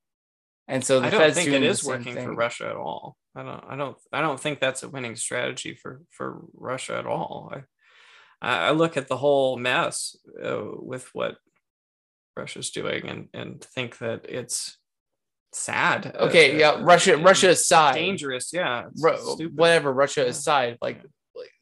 And 0.68 0.84
so 0.84 0.98
the 1.00 1.06
I 1.06 1.10
don't 1.10 1.20
Fed's 1.20 1.36
think 1.36 1.50
it 1.50 1.62
is 1.62 1.84
working 1.84 2.14
for. 2.14 2.34
Russia 2.34 2.66
at 2.68 2.76
all. 2.76 3.16
I 3.36 3.42
don't. 3.42 3.64
I 3.68 3.76
don't. 3.76 3.96
I 4.12 4.20
don't 4.20 4.40
think 4.40 4.58
that's 4.60 4.82
a 4.82 4.88
winning 4.88 5.14
strategy 5.16 5.74
for 5.74 6.02
for 6.10 6.42
Russia 6.54 6.98
at 6.98 7.06
all. 7.06 7.52
I 8.42 8.68
I 8.68 8.70
look 8.72 8.96
at 8.96 9.08
the 9.08 9.16
whole 9.16 9.56
mess 9.56 10.16
uh, 10.44 10.62
with 10.78 11.08
what 11.14 11.36
Russia's 12.36 12.70
doing 12.70 13.08
and 13.08 13.28
and 13.32 13.62
think 13.62 13.98
that 13.98 14.26
it's 14.28 14.76
sad. 15.52 16.14
uh, 16.16 16.24
Okay, 16.26 16.58
yeah, 16.58 16.70
uh, 16.72 16.82
Russia, 16.82 17.14
and 17.14 17.24
Russia 17.24 17.50
aside, 17.50 17.94
dangerous. 17.94 18.52
Yeah, 18.52 18.86
Ru- 19.00 19.16
stupid. 19.34 19.56
whatever. 19.56 19.92
Russia 19.92 20.22
Yeah. 20.22 20.30
aside, 20.30 20.78
like, 20.82 20.96
Yeah. 20.96 21.40
like, 21.40 21.52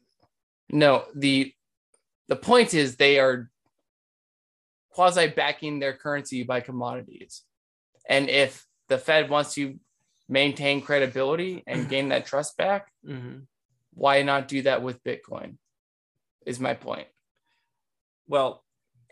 no, 0.69 1.05
the 1.15 1.53
the 2.27 2.35
point 2.35 2.73
is 2.73 2.95
they 2.95 3.19
are 3.19 3.51
quasi 4.89 5.27
backing 5.27 5.79
their 5.79 5.95
currency 5.95 6.41
by 6.43 6.59
commodities, 6.61 7.43
and 8.09 8.29
if 8.29 8.65
the 8.87 8.97
Fed 8.97 9.29
wants 9.29 9.53
to 9.55 9.79
maintain 10.27 10.81
credibility 10.81 11.63
and 11.67 11.89
gain 11.89 12.09
that 12.09 12.25
trust 12.25 12.57
back, 12.57 12.91
Mhm. 13.05 13.47
why 13.93 14.21
not 14.23 14.47
do 14.47 14.61
that 14.63 14.81
with 14.81 15.03
Bitcoin? 15.03 15.57
Is 16.45 16.59
my 16.59 16.73
point. 16.73 17.07
Well, 18.27 18.63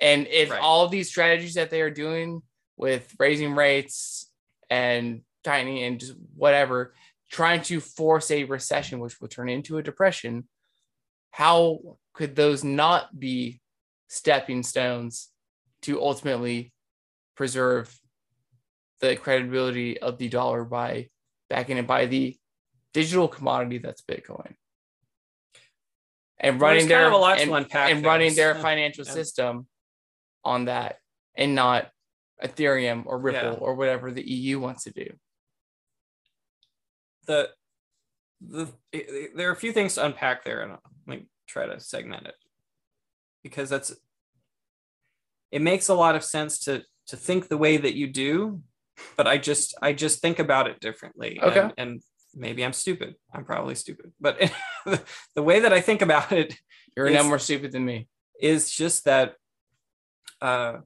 And 0.01 0.27
if 0.27 0.49
Right. 0.49 0.59
all 0.59 0.87
these 0.87 1.07
strategies 1.09 1.53
that 1.53 1.69
they 1.69 1.79
are 1.81 1.91
doing 1.91 2.41
with 2.77 3.15
raising 3.19 3.53
rates 3.53 4.31
and 4.69 5.23
tightening 5.43 5.83
and 5.83 5.99
just 5.99 6.15
whatever, 6.35 6.95
trying 7.29 7.61
to 7.63 7.79
force 7.79 8.31
a 8.31 8.43
recession, 8.43 8.99
which 8.99 9.21
will 9.21 9.27
turn 9.27 9.49
into 9.49 9.77
a 9.77 9.83
depression, 9.83 10.49
how 11.29 11.97
could 12.13 12.35
those 12.35 12.63
not 12.63 13.17
be 13.19 13.61
stepping 14.07 14.63
stones 14.63 15.31
to 15.83 16.01
ultimately 16.01 16.73
preserve 17.35 17.97
the 19.03 19.17
credibility 19.17 19.99
of 19.99 20.17
the 20.17 20.29
dollar 20.29 20.63
by 20.63 21.09
backing 21.49 21.77
it 21.77 21.85
by 21.85 22.05
the 22.05 22.37
digital 22.93 23.27
commodity 23.27 23.77
that's 23.77 24.01
Bitcoin? 24.01 24.55
And 26.39 26.59
running 26.59 26.87
their 26.87 27.07
of 27.07 27.13
a 27.13 27.17
lot 27.17 27.37
to 27.37 27.53
and, 27.53 27.67
and 27.73 28.05
running 28.05 28.33
their 28.33 28.55
financial 28.67 29.05
Yeah. 29.05 29.11
system 29.11 29.67
on 30.45 30.65
that 30.65 30.97
and 31.35 31.53
not 31.53 31.89
Ethereum 32.41 33.03
or 33.05 33.19
Ripple 33.19 33.51
Yeah. 33.51 33.57
or 33.57 33.75
whatever 33.75 34.11
the 34.11 34.25
EU 34.27 34.59
wants 34.59 34.85
to 34.85 34.91
do. 34.91 35.07
the 37.25 37.49
the 38.41 38.67
there 39.35 39.47
are 39.47 39.53
a 39.53 39.55
few 39.55 39.71
things 39.71 39.95
to 39.95 40.05
unpack 40.05 40.43
there, 40.43 40.61
and 40.61 40.71
let 41.07 41.19
me 41.19 41.25
try 41.47 41.65
to 41.65 41.79
segment 41.79 42.27
it 42.27 42.35
because 43.41 43.69
that's 43.69 43.95
it 45.49 45.61
makes 45.61 45.87
a 45.87 45.93
lot 45.93 46.15
of 46.15 46.23
sense 46.25 46.59
to 46.65 46.83
to 47.07 47.15
think 47.15 47.47
the 47.47 47.57
way 47.57 47.77
that 47.77 47.95
you 47.95 48.07
do, 48.07 48.61
but 49.17 49.27
I 49.27 49.37
just 49.37 49.75
I 49.81 49.93
just 49.93 50.21
think 50.21 50.39
about 50.39 50.67
it 50.67 50.79
differently. 50.79 51.39
Okay. 51.41 51.59
and, 51.59 51.73
and 51.77 52.01
maybe 52.33 52.63
I'm 52.63 52.73
stupid. 52.73 53.15
I'm 53.33 53.45
probably 53.45 53.75
stupid, 53.75 54.11
but 54.19 54.39
the 55.35 55.43
way 55.43 55.61
that 55.61 55.73
I 55.73 55.81
think 55.81 56.01
about 56.01 56.31
it 56.31 56.55
You're 56.95 57.07
It's- 57.07 57.23
no 57.23 57.27
more 57.27 57.39
stupid 57.39 57.71
than 57.71 57.85
me. 57.85 58.07
is 58.39 58.71
just 58.71 59.05
that 59.05 59.35
uh, 60.41 60.77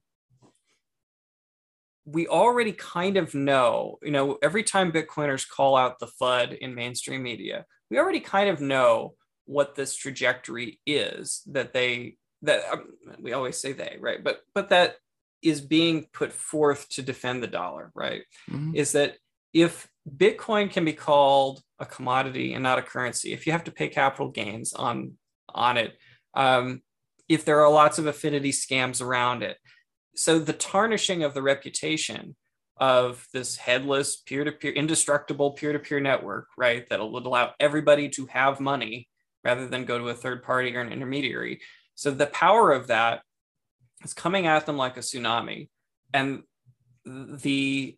we 2.06 2.28
already 2.28 2.72
kind 2.72 3.18
of 3.18 3.36
know, 3.36 3.98
you 4.02 4.12
know, 4.12 4.38
every 4.42 4.64
time 4.64 4.92
Bitcoiners 4.92 5.48
call 5.48 5.76
out 5.76 6.00
the 6.00 6.08
FUD 6.08 6.58
in 6.60 6.74
mainstream 6.74 7.22
media, 7.24 7.66
we 7.90 8.00
already 8.00 8.22
kind 8.22 8.50
of 8.50 8.62
know 8.62 9.16
what 9.46 9.76
this 9.76 9.96
trajectory 9.96 10.80
is 10.86 11.42
that 11.48 11.74
they 11.74 12.18
that 12.44 12.62
um, 12.72 12.84
we 13.20 13.34
always 13.34 13.58
say 13.58 13.72
they 13.72 13.98
right 14.00 14.24
but 14.24 14.42
but 14.54 14.70
that 14.70 14.98
is 15.42 15.62
being 15.62 16.08
put 16.14 16.34
forth 16.34 16.90
to 16.90 17.02
defend 17.02 17.42
the 17.44 17.48
dollar 17.48 17.92
right? 17.96 18.24
Mhm. 18.50 18.76
is 18.76 18.92
that 18.94 19.16
if 19.54 19.88
bitcoin 20.10 20.72
can 20.72 20.86
be 20.86 20.94
called 20.94 21.62
a 21.80 21.86
commodity 21.86 22.54
and 22.54 22.64
not 22.64 22.80
a 22.80 22.82
currency 22.82 23.34
if 23.34 23.46
you 23.46 23.52
have 23.52 23.64
to 23.64 23.72
pay 23.72 23.88
capital 23.88 24.30
gains 24.30 24.74
on 24.74 25.18
on 25.54 25.78
it 25.78 25.98
um, 26.34 26.82
if 27.28 27.44
there 27.44 27.62
are 27.62 27.72
lots 27.72 28.00
of 28.00 28.08
affinity 28.08 28.52
scams 28.52 29.02
around 29.02 29.44
it. 29.44 29.58
So 30.16 30.40
the 30.40 30.54
tarnishing 30.54 31.24
of 31.24 31.34
the 31.34 31.42
reputation 31.42 32.36
of 32.78 33.26
this 33.34 33.58
headless 33.58 34.18
peer-to-peer 34.18 34.72
indestructible 34.72 35.52
peer-to-peer 35.52 36.00
network 36.00 36.48
right 36.58 36.88
that 36.90 37.00
will 37.00 37.18
allow 37.28 37.54
everybody 37.60 38.08
to 38.10 38.28
have 38.28 38.60
money 38.60 39.10
rather 39.44 39.68
than 39.68 39.86
go 39.86 39.98
to 39.98 40.10
a 40.10 40.14
third 40.14 40.44
party 40.44 40.76
or 40.76 40.82
an 40.82 40.94
intermediary. 40.94 41.60
So 41.96 42.12
the 42.12 42.28
power 42.28 42.72
of 42.72 42.88
that 42.88 43.22
is 44.04 44.14
coming 44.14 44.48
at 44.48 44.66
them 44.66 44.78
like 44.78 44.98
a 44.98 45.02
tsunami 45.02 45.70
and 46.14 46.44
the 47.06 47.98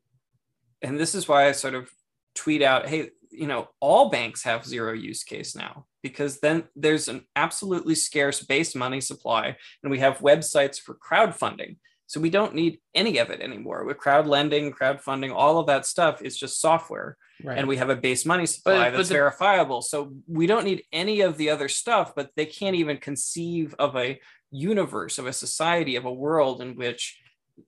and 0.82 1.00
this 1.00 1.16
is 1.16 1.28
why 1.28 1.48
i 1.48 1.52
sort 1.52 1.74
of 1.76 1.90
tweet 2.36 2.62
out 2.62 2.88
hey 2.88 3.10
you 3.32 3.48
know 3.48 3.68
all 3.80 4.10
banks 4.10 4.44
have 4.44 4.66
zero 4.66 4.94
use 4.94 5.24
case 5.24 5.56
now 5.56 5.86
because 6.04 6.40
then 6.40 6.64
there's 6.76 7.08
an 7.08 7.26
absolutely 7.36 7.96
scarce 7.96 8.42
base 8.44 8.76
money 8.76 9.02
supply 9.02 9.56
and 9.84 9.92
we 9.92 10.00
have 10.00 10.20
websites 10.20 10.80
for 10.80 10.96
crowdfunding 10.96 11.78
so 12.08 12.20
we 12.20 12.30
don't 12.30 12.56
need 12.56 12.80
any 12.96 13.18
of 13.18 13.30
it 13.30 13.42
anymore 13.42 13.84
with 13.84 13.98
crowd 13.98 14.26
lending 14.28 14.72
crowdfunding 14.72 15.34
all 15.34 15.60
of 15.60 15.68
that 15.68 15.86
stuff 15.86 16.22
is 16.22 16.38
just 16.38 16.62
software 16.62 17.18
Right. 17.42 17.58
and 17.58 17.70
we 17.70 17.78
have 17.78 17.90
a 17.90 17.96
base 17.96 18.26
money 18.26 18.46
supply 18.46 18.90
but 18.92 18.98
that's 18.98 19.08
the- 19.08 19.16
verifiable. 19.16 19.82
So 19.82 20.12
we 20.28 20.46
don't 20.46 20.66
need 20.66 20.84
any 20.92 21.22
of 21.22 21.38
the 21.38 21.52
other 21.52 21.70
stuff, 21.70 22.12
but 22.14 22.32
they 22.36 22.46
can't 22.46 22.76
even 22.76 22.98
conceive 22.98 23.74
of 23.80 23.96
a 23.96 24.20
universe, 24.52 25.18
of 25.18 25.26
a 25.28 25.34
society, 25.34 25.96
of 25.96 26.06
a 26.06 26.12
world 26.14 26.62
in 26.62 26.76
which 26.76 27.20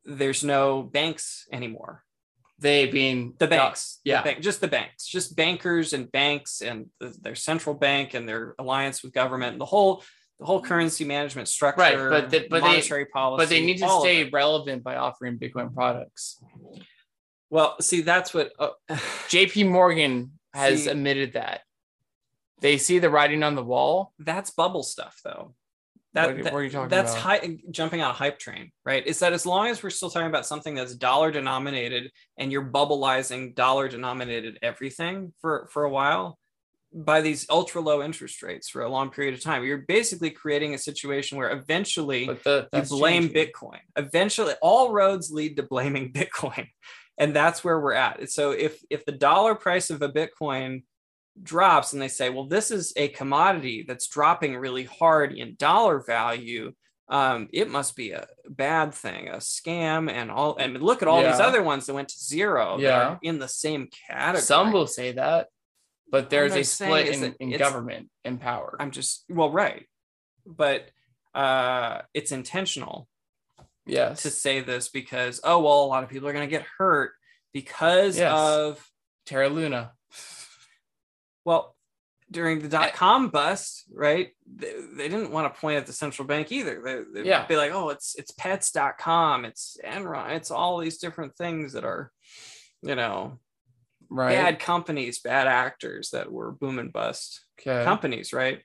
there's 0.05 0.43
no 0.43 0.81
banks 0.83 1.47
anymore. 1.51 2.03
they 2.59 2.85
being 2.87 3.33
The 3.39 3.47
banks, 3.47 3.99
the 4.05 4.11
yeah. 4.11 4.21
bank- 4.23 4.41
just 4.41 4.61
the 4.61 4.67
banks, 4.67 5.05
just 5.07 5.35
bankers 5.35 5.93
and 5.93 6.11
banks 6.11 6.61
and 6.61 6.89
the, 6.99 7.15
their 7.21 7.35
central 7.35 7.75
bank 7.75 8.13
and 8.13 8.27
their 8.29 8.53
alliance 8.59 9.01
with 9.03 9.13
government 9.13 9.53
and 9.53 9.61
the 9.61 9.65
whole 9.65 10.03
the 10.39 10.45
whole 10.45 10.61
currency 10.61 11.03
management 11.05 11.47
structure, 11.47 12.09
but 12.09 12.29
the- 12.31 12.47
but 12.49 12.61
they- 12.63 13.05
policy, 13.05 13.41
but 13.43 13.49
they 13.49 13.63
need 13.65 13.77
to 13.77 13.89
stay 13.99 14.23
relevant 14.29 14.83
by 14.83 14.95
offering 14.95 15.37
Bitcoin 15.39 15.73
products. 15.73 16.41
Well, 17.49 17.75
see, 17.81 18.01
that's 18.01 18.33
what. 18.33 18.51
Uh, 18.57 18.69
JP 19.27 19.69
Morgan 19.69 20.39
has 20.53 20.83
See- 20.85 20.89
admitted 20.89 21.33
that. 21.33 21.61
They 22.61 22.77
see 22.77 22.99
the 22.99 23.09
writing 23.09 23.41
on 23.43 23.55
the 23.55 23.63
wall. 23.63 24.13
that's 24.19 24.51
bubble 24.51 24.83
stuff 24.83 25.19
though 25.23 25.53
that, 26.13 26.27
What- 26.27 26.43
that- 26.43 26.53
what 26.53 26.59
are 26.59 26.63
you 26.63 26.69
talking 26.69 26.89
that's 26.89 27.11
about? 27.13 27.23
high, 27.23 27.57
jumping 27.71 28.01
on 28.01 28.11
a 28.11 28.13
hype 28.13 28.37
train 28.39 28.71
right 28.85 29.05
is 29.07 29.19
that 29.19 29.33
as 29.33 29.45
long 29.45 29.67
as 29.67 29.81
we're 29.81 29.89
still 29.89 30.09
talking 30.09 30.27
about 30.27 30.45
something 30.45 30.75
that's 30.75 30.95
dollar 30.95 31.31
denominated 31.31 32.11
and 32.37 32.51
you're 32.51 32.65
bubbleizing 32.65 33.55
dollar 33.55 33.87
denominated 33.87 34.59
everything 34.61 35.33
for 35.41 35.67
for 35.71 35.83
a 35.85 35.89
while 35.89 36.37
by 36.93 37.21
these 37.21 37.45
ultra 37.49 37.79
low 37.79 38.03
interest 38.03 38.43
rates 38.43 38.67
for 38.67 38.81
a 38.81 38.89
long 38.89 39.09
period 39.09 39.33
of 39.33 39.41
time 39.41 39.63
you're 39.63 39.77
basically 39.87 40.29
creating 40.29 40.73
a 40.73 40.77
situation 40.77 41.37
where 41.37 41.49
eventually 41.51 42.25
the, 42.43 42.67
you 42.73 42.81
blame 42.83 43.29
changing. 43.29 43.47
Bitcoin. 43.53 43.79
Eventually, 43.95 44.53
all 44.61 44.91
roads 44.91 45.31
lead 45.31 45.55
to 45.55 45.63
blaming 45.63 46.11
Bitcoin, 46.19 46.67
and 47.17 47.33
that's 47.33 47.63
where 47.63 47.79
we're 47.79 47.93
at. 47.93 48.29
So 48.29 48.51
if 48.51 48.77
if 48.89 49.05
the 49.05 49.13
dollar 49.13 49.55
price 49.55 49.89
of 49.89 50.01
a 50.01 50.09
Bitcoin 50.09 50.83
drops 51.41 51.93
and 51.93 52.01
they 52.01 52.07
say, 52.07 52.29
well, 52.29 52.45
this 52.45 52.71
is 52.71 52.93
a 52.95 53.07
commodity 53.09 53.83
that's 53.87 54.07
dropping 54.07 54.55
really 54.57 54.83
hard 54.83 55.33
in 55.33 55.55
dollar 55.57 55.99
value, 55.99 56.73
um, 57.09 57.49
it 57.51 57.69
must 57.69 57.95
be 57.95 58.11
a 58.11 58.25
bad 58.47 58.93
thing, 58.93 59.27
a 59.27 59.37
scam, 59.37 60.09
and 60.09 60.31
all. 60.31 60.55
And 60.57 60.81
look 60.81 61.01
at 61.01 61.07
all 61.07 61.21
these 61.23 61.39
other 61.41 61.61
ones 61.61 61.85
that 61.85 61.93
went 61.93 62.09
to 62.09 62.17
zero. 62.19 62.77
Yeah. 62.79 63.17
in 63.21 63.37
the 63.39 63.47
same 63.49 63.89
category. 64.07 64.41
Some 64.41 64.71
will 64.71 64.87
say 64.87 65.11
that, 65.13 65.47
but 66.09 66.29
there's 66.29 66.55
a 66.55 66.63
split 66.63 67.09
in, 67.09 67.35
in 67.39 67.57
government 67.59 68.09
and 68.23 68.39
power. 68.39 68.77
I'm 68.79 68.91
just 68.91 69.25
well, 69.29 69.51
right, 69.51 69.85
but 70.45 70.89
uh, 71.35 72.01
it's 72.13 72.31
intentional. 72.31 73.07
yes. 73.85 74.23
to 74.23 74.29
say 74.29 74.61
this 74.61 74.89
because 74.89 75.41
oh 75.43 75.59
well 75.61 75.83
a 75.83 75.87
lot 75.87 76.03
of 76.03 76.09
people 76.09 76.27
are 76.29 76.33
going 76.33 76.47
to 76.47 76.57
get 76.57 76.65
hurt 76.77 77.11
because 77.53 78.17
Yes. 78.17 78.31
of 78.33 78.89
Terra 79.25 79.49
Luna. 79.49 79.91
Well 81.45 81.75
during 82.29 82.59
the 82.59 82.65
eh. 82.65 82.69
dot 82.69 82.93
com 82.93 83.29
bust 83.29 83.83
right 83.93 84.29
they, 84.55 84.73
they 84.95 85.07
didn't 85.09 85.31
want 85.31 85.53
to 85.53 85.59
point 85.59 85.77
at 85.77 85.85
the 85.85 85.93
central 85.93 86.27
bank 86.27 86.51
either 86.51 86.81
they, 86.83 87.01
they'd 87.13 87.27
Yeah. 87.27 87.45
be 87.45 87.57
like 87.57 87.71
oh 87.73 87.89
it's 87.89 88.15
it's 88.15 88.31
pets.com 88.31 89.45
it's 89.45 89.77
enron 89.85 90.31
it's 90.35 90.51
all 90.51 90.77
these 90.77 90.97
different 90.97 91.35
things 91.35 91.73
that 91.73 91.83
are 91.83 92.11
you 92.81 92.95
know 92.95 93.39
Right. 94.13 94.35
bad 94.35 94.59
companies 94.59 95.19
bad 95.19 95.47
actors 95.47 96.09
that 96.09 96.29
were 96.29 96.51
boom 96.51 96.79
and 96.79 96.91
bust 96.91 97.45
okay. 97.59 97.83
companies, 97.85 98.33
right? 98.33 98.61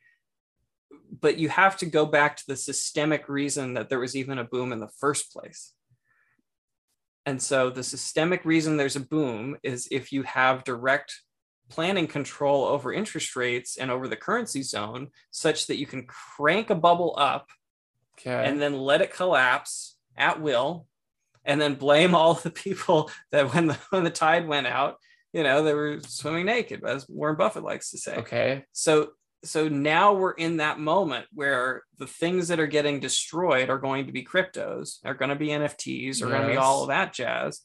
But 1.21 1.39
you 1.39 1.49
have 1.49 1.77
to 1.79 1.87
go 1.87 2.05
back 2.05 2.37
to 2.39 2.43
the 2.49 2.57
systemic 2.57 3.29
reason 3.29 3.75
that 3.75 3.89
there 3.89 4.01
was 4.01 4.17
even 4.17 4.39
a 4.39 4.45
boom 4.45 4.73
in 4.73 4.81
the 4.81 4.89
first 4.99 5.33
place. 5.33 5.73
And 7.25 7.41
so 7.41 7.71
the 7.71 7.85
systemic 7.85 8.45
reason 8.45 8.77
there's 8.77 8.97
a 8.97 9.01
boom 9.01 9.57
is 9.63 9.87
if 9.91 10.13
you 10.13 10.25
have 10.25 10.65
direct 10.65 11.15
planning 11.69 12.07
control 12.07 12.65
over 12.65 12.93
interest 12.93 13.37
rates 13.37 13.77
and 13.77 13.91
over 13.91 14.09
the 14.09 14.17
currency 14.17 14.63
zone 14.63 15.09
such 15.31 15.67
that 15.67 15.79
you 15.79 15.87
can 15.87 16.07
crank 16.07 16.71
a 16.71 16.75
bubble 16.75 17.15
up 17.19 17.49
okay. 18.19 18.49
and 18.49 18.61
then 18.61 18.77
let 18.77 19.03
it 19.03 19.13
collapse 19.13 19.97
at 20.17 20.41
will 20.41 20.87
and 21.45 21.61
then 21.61 21.75
blame 21.75 22.15
all 22.15 22.35
the 22.35 22.51
people 22.51 23.11
that 23.31 23.53
when 23.55 23.69
the 23.69 23.79
when 23.91 24.05
the 24.05 24.11
tide 24.11 24.47
went 24.47 24.67
out, 24.67 24.99
you 25.33 25.43
know, 25.43 25.63
they 25.63 25.75
were 25.75 26.01
swimming 26.07 26.47
naked, 26.47 26.85
as 26.85 27.09
Warren 27.09 27.37
Buffett 27.37 27.65
likes 27.65 27.91
to 27.91 27.99
say 27.99 28.17
okay. 28.17 28.65
so 28.73 29.11
so 29.45 29.69
now 29.69 30.13
we're 30.13 30.33
in 30.33 30.57
that 30.57 30.81
moment 30.81 31.27
where 31.33 31.83
the 31.99 32.07
things 32.07 32.49
that 32.49 32.61
are 32.61 32.67
getting 32.67 33.01
destroyed 33.01 33.71
are 33.71 33.79
going 33.79 34.07
to 34.07 34.13
be 34.13 34.25
cryptos 34.25 34.99
are 35.05 35.15
going 35.15 35.29
to 35.29 35.37
be 35.37 35.49
nfts 35.49 36.23
are 36.23 36.29
going 36.29 36.43
to 36.43 36.49
be 36.49 36.57
all 36.57 36.83
of 36.83 36.89
that 36.89 37.13
jazz 37.13 37.61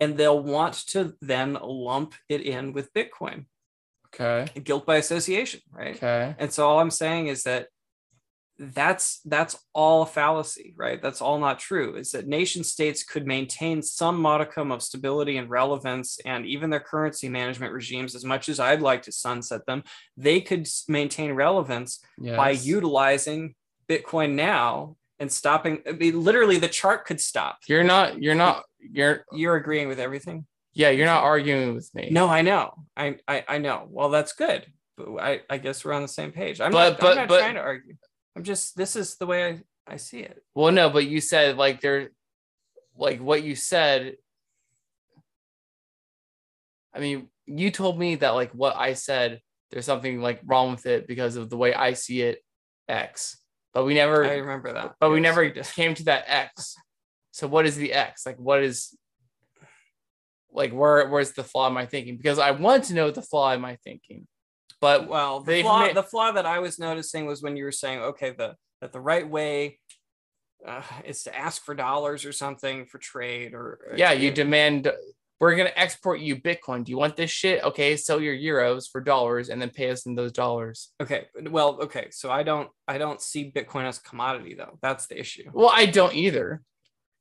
and 0.00 0.16
they'll 0.16 0.42
want 0.42 0.74
to 0.88 1.14
then 1.20 1.58
lump 1.62 2.14
it 2.28 2.40
in 2.40 2.72
with 2.72 2.92
bitcoin 2.94 3.44
Okay. 4.12 4.50
guilt 4.64 4.86
by 4.86 4.96
association 4.96 5.60
right 5.72 5.96
Okay. 5.96 6.34
and 6.38 6.52
so 6.52 6.66
all 6.68 6.80
i'm 6.80 6.90
saying 6.90 7.28
is 7.28 7.44
that 7.44 7.68
that's 8.58 9.20
that's 9.24 9.56
all 9.72 10.02
a 10.02 10.06
fallacy 10.06 10.74
right 10.76 11.00
that's 11.00 11.22
all 11.22 11.38
not 11.38 11.58
true 11.58 11.96
is 11.96 12.10
that 12.10 12.26
nation 12.26 12.62
states 12.62 13.02
could 13.02 13.26
maintain 13.26 13.80
some 13.80 14.20
modicum 14.20 14.70
of 14.70 14.82
stability 14.82 15.38
and 15.38 15.48
relevance 15.48 16.18
and 16.26 16.44
even 16.44 16.68
their 16.68 16.80
currency 16.80 17.26
management 17.28 17.72
regimes 17.72 18.14
as 18.14 18.22
much 18.24 18.50
as 18.50 18.60
i'd 18.60 18.82
like 18.82 19.00
to 19.02 19.12
sunset 19.12 19.64
them 19.66 19.82
they 20.18 20.40
could 20.42 20.68
maintain 20.88 21.32
relevance 21.32 22.00
Yes. 22.20 22.36
by 22.36 22.50
utilizing 22.50 23.54
bitcoin 23.88 24.34
now 24.34 24.96
and 25.18 25.30
stopping 25.32 25.82
I 25.88 25.92
mean, 25.92 26.22
literally 26.22 26.58
the 26.58 26.68
chart 26.68 27.06
could 27.06 27.20
stop 27.20 27.58
You're 27.66 27.82
not. 27.84 28.22
You're 28.22 28.34
not. 28.34 28.64
You're. 28.80 29.24
Uh, 29.32 29.36
you're 29.36 29.56
agreeing 29.56 29.88
with 29.88 29.98
everything 30.00 30.46
Yeah. 30.74 30.90
You're 30.90 31.06
not 31.06 31.24
arguing 31.24 31.74
with 31.74 31.90
me. 31.94 32.08
no 32.10 32.28
i 32.28 32.42
know 32.42 32.74
i 32.96 33.16
i, 33.28 33.44
I 33.48 33.58
know 33.58 33.86
well 33.90 34.08
that's 34.10 34.32
good 34.32 34.66
but 34.96 35.16
I, 35.20 35.40
I 35.48 35.58
guess 35.58 35.84
we're 35.84 35.92
on 35.92 36.02
the 36.02 36.08
same 36.08 36.32
page 36.32 36.60
i'm 36.60 36.72
But- 36.72 36.90
not, 36.92 37.00
but- 37.00 37.10
I'm 37.12 37.16
not 37.16 37.28
but- 37.28 37.38
trying 37.40 37.54
to 37.56 37.60
argue 37.62 37.94
i'm 38.36 38.44
just 38.44 38.76
this 38.76 38.96
is 38.96 39.16
the 39.16 39.26
way 39.26 39.44
i, 39.48 39.94
I 39.94 39.96
see 39.96 40.20
it 40.20 40.42
Well, 40.54 40.72
no, 40.72 40.88
but 40.90 41.06
you 41.06 41.20
said 41.20 41.56
like 41.56 41.80
there, 41.80 42.10
like 42.96 43.18
what 43.20 43.42
you 43.42 43.56
said. 43.56 44.16
I 46.94 47.00
mean, 47.00 47.28
you 47.46 47.70
told 47.70 47.98
me 47.98 48.16
that 48.16 48.30
like 48.30 48.52
what 48.52 48.76
I 48.76 48.94
said, 48.94 49.40
there's 49.70 49.86
something 49.86 50.20
like 50.20 50.40
wrong 50.44 50.72
with 50.72 50.86
it 50.86 51.06
because 51.06 51.36
of 51.36 51.50
the 51.50 51.56
way 51.56 51.72
I 51.74 51.94
see 51.94 52.22
it, 52.22 52.38
X. 52.88 53.36
But 53.72 53.84
we 53.84 53.94
never, 53.94 54.24
i 54.24 54.34
remember 54.36 54.72
that 54.72 54.94
but 55.00 55.10
we 55.10 55.20
never 55.20 55.48
came 55.50 55.94
to 55.94 56.04
that 56.04 56.24
X. 56.26 56.74
So 57.32 57.46
what 57.46 57.66
is 57.66 57.76
the 57.76 57.92
X? 57.92 58.26
Like 58.26 58.38
what 58.38 58.62
is, 58.62 58.96
like 60.52 60.72
where 60.72 61.08
where's 61.08 61.32
the 61.32 61.44
flaw 61.44 61.68
in 61.68 61.74
my 61.74 61.86
thinking? 61.86 62.16
Because 62.16 62.38
I 62.38 62.50
want 62.50 62.84
to 62.84 62.94
know 62.94 63.10
the 63.10 63.22
flaw 63.22 63.52
in 63.52 63.60
my 63.60 63.76
thinking, 63.84 64.26
but 64.80 65.08
well 65.08 65.40
the 65.40 65.62
flaw, 65.62 65.80
made- 65.86 65.94
the 65.96 66.02
flaw 66.02 66.32
that 66.32 66.46
i 66.46 66.58
was 66.58 66.78
noticing 66.78 67.26
was 67.26 67.42
when 67.42 67.56
you 67.56 67.64
were 67.64 67.72
saying 67.72 68.00
okay 68.00 68.30
the 68.30 68.54
that 68.80 68.92
the 68.92 69.00
right 69.00 69.28
way 69.28 69.78
uh, 70.66 70.82
is 71.04 71.22
to 71.24 71.36
ask 71.36 71.62
for 71.64 71.74
dollars 71.74 72.24
or 72.24 72.32
something 72.32 72.86
for 72.86 72.98
trade 72.98 73.54
or 73.54 73.78
or- 73.90 73.94
yeah, 73.96 74.12
you 74.12 74.30
demand 74.30 74.90
we're 75.38 75.56
gonna 75.56 75.70
export 75.74 76.20
you 76.20 76.36
Bitcoin. 76.36 76.84
Do 76.84 76.90
you 76.92 76.98
want 76.98 77.16
this 77.16 77.30
shit? 77.30 77.62
Okay, 77.64 77.96
sell 77.96 78.20
your 78.20 78.34
euros 78.36 78.84
for 78.90 79.00
dollars 79.00 79.48
and 79.48 79.60
then 79.62 79.70
pay 79.70 79.88
us 79.90 80.04
in 80.04 80.14
those 80.14 80.32
dollars. 80.32 80.90
okay 81.00 81.28
well 81.50 81.78
okay 81.82 82.08
so 82.10 82.30
i 82.30 82.42
don't 82.42 82.68
i 82.88 82.98
don't 82.98 83.20
see 83.22 83.50
bitcoin 83.50 83.84
as 83.84 83.98
a 83.98 84.02
commodity 84.02 84.54
though 84.54 84.78
that's 84.82 85.06
the 85.06 85.18
issue 85.18 85.44
Well, 85.52 85.70
I 85.72 85.86
don't 85.86 86.14
either. 86.14 86.60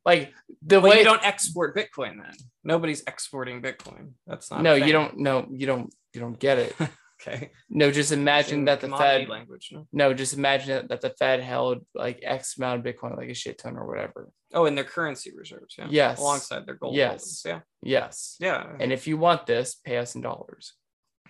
Like 0.05 0.33
the 0.61 0.79
well, 0.79 0.91
way 0.91 0.99
you 0.99 1.03
don't 1.03 1.23
export 1.23 1.75
Bitcoin 1.75 2.21
then. 2.21 2.33
Nobody's 2.63 3.01
exporting 3.01 3.61
Bitcoin. 3.61 4.11
That's 4.25 4.49
not. 4.49 4.61
no, 4.61 4.73
you 4.73 4.91
don't. 4.91 5.17
No, 5.17 5.47
you 5.51 5.67
don't. 5.67 5.93
You 6.13 6.21
don't 6.21 6.39
get 6.39 6.57
it. 6.57 6.75
Okay. 7.21 7.51
No, 7.69 7.91
just 7.91 8.11
imagine 8.11 8.65
that 8.65 8.79
the 8.79 8.87
Fed. 8.87 9.27
language. 9.27 9.69
No? 9.73 9.87
No, 9.91 10.13
just 10.13 10.33
imagine 10.33 10.69
that, 10.69 10.87
that 10.87 11.01
the 11.01 11.09
Fed 11.09 11.41
held 11.41 11.85
like 11.93 12.21
X 12.23 12.57
amount 12.57 12.79
of 12.79 12.85
Bitcoin, 12.85 13.17
like 13.17 13.29
a 13.29 13.33
shit 13.33 13.57
ton 13.57 13.75
or 13.75 13.85
whatever. 13.85 14.29
Oh, 14.53 14.65
in 14.65 14.75
their 14.75 14.85
currency 14.85 15.31
reserves. 15.35 15.75
Yeah. 15.77 15.87
Yes. 15.89 16.19
Alongside 16.19 16.65
their 16.65 16.75
gold. 16.75 16.95
Yes. 16.95 17.09
holdings, 17.09 17.43
Yeah. 17.45 17.59
Yes. 17.83 18.35
Yeah. 18.39 18.67
And 18.79 18.93
if 18.93 19.05
you 19.05 19.17
want 19.17 19.45
this, 19.45 19.75
pay 19.75 19.97
us 19.97 20.15
in 20.15 20.21
dollars. 20.21 20.73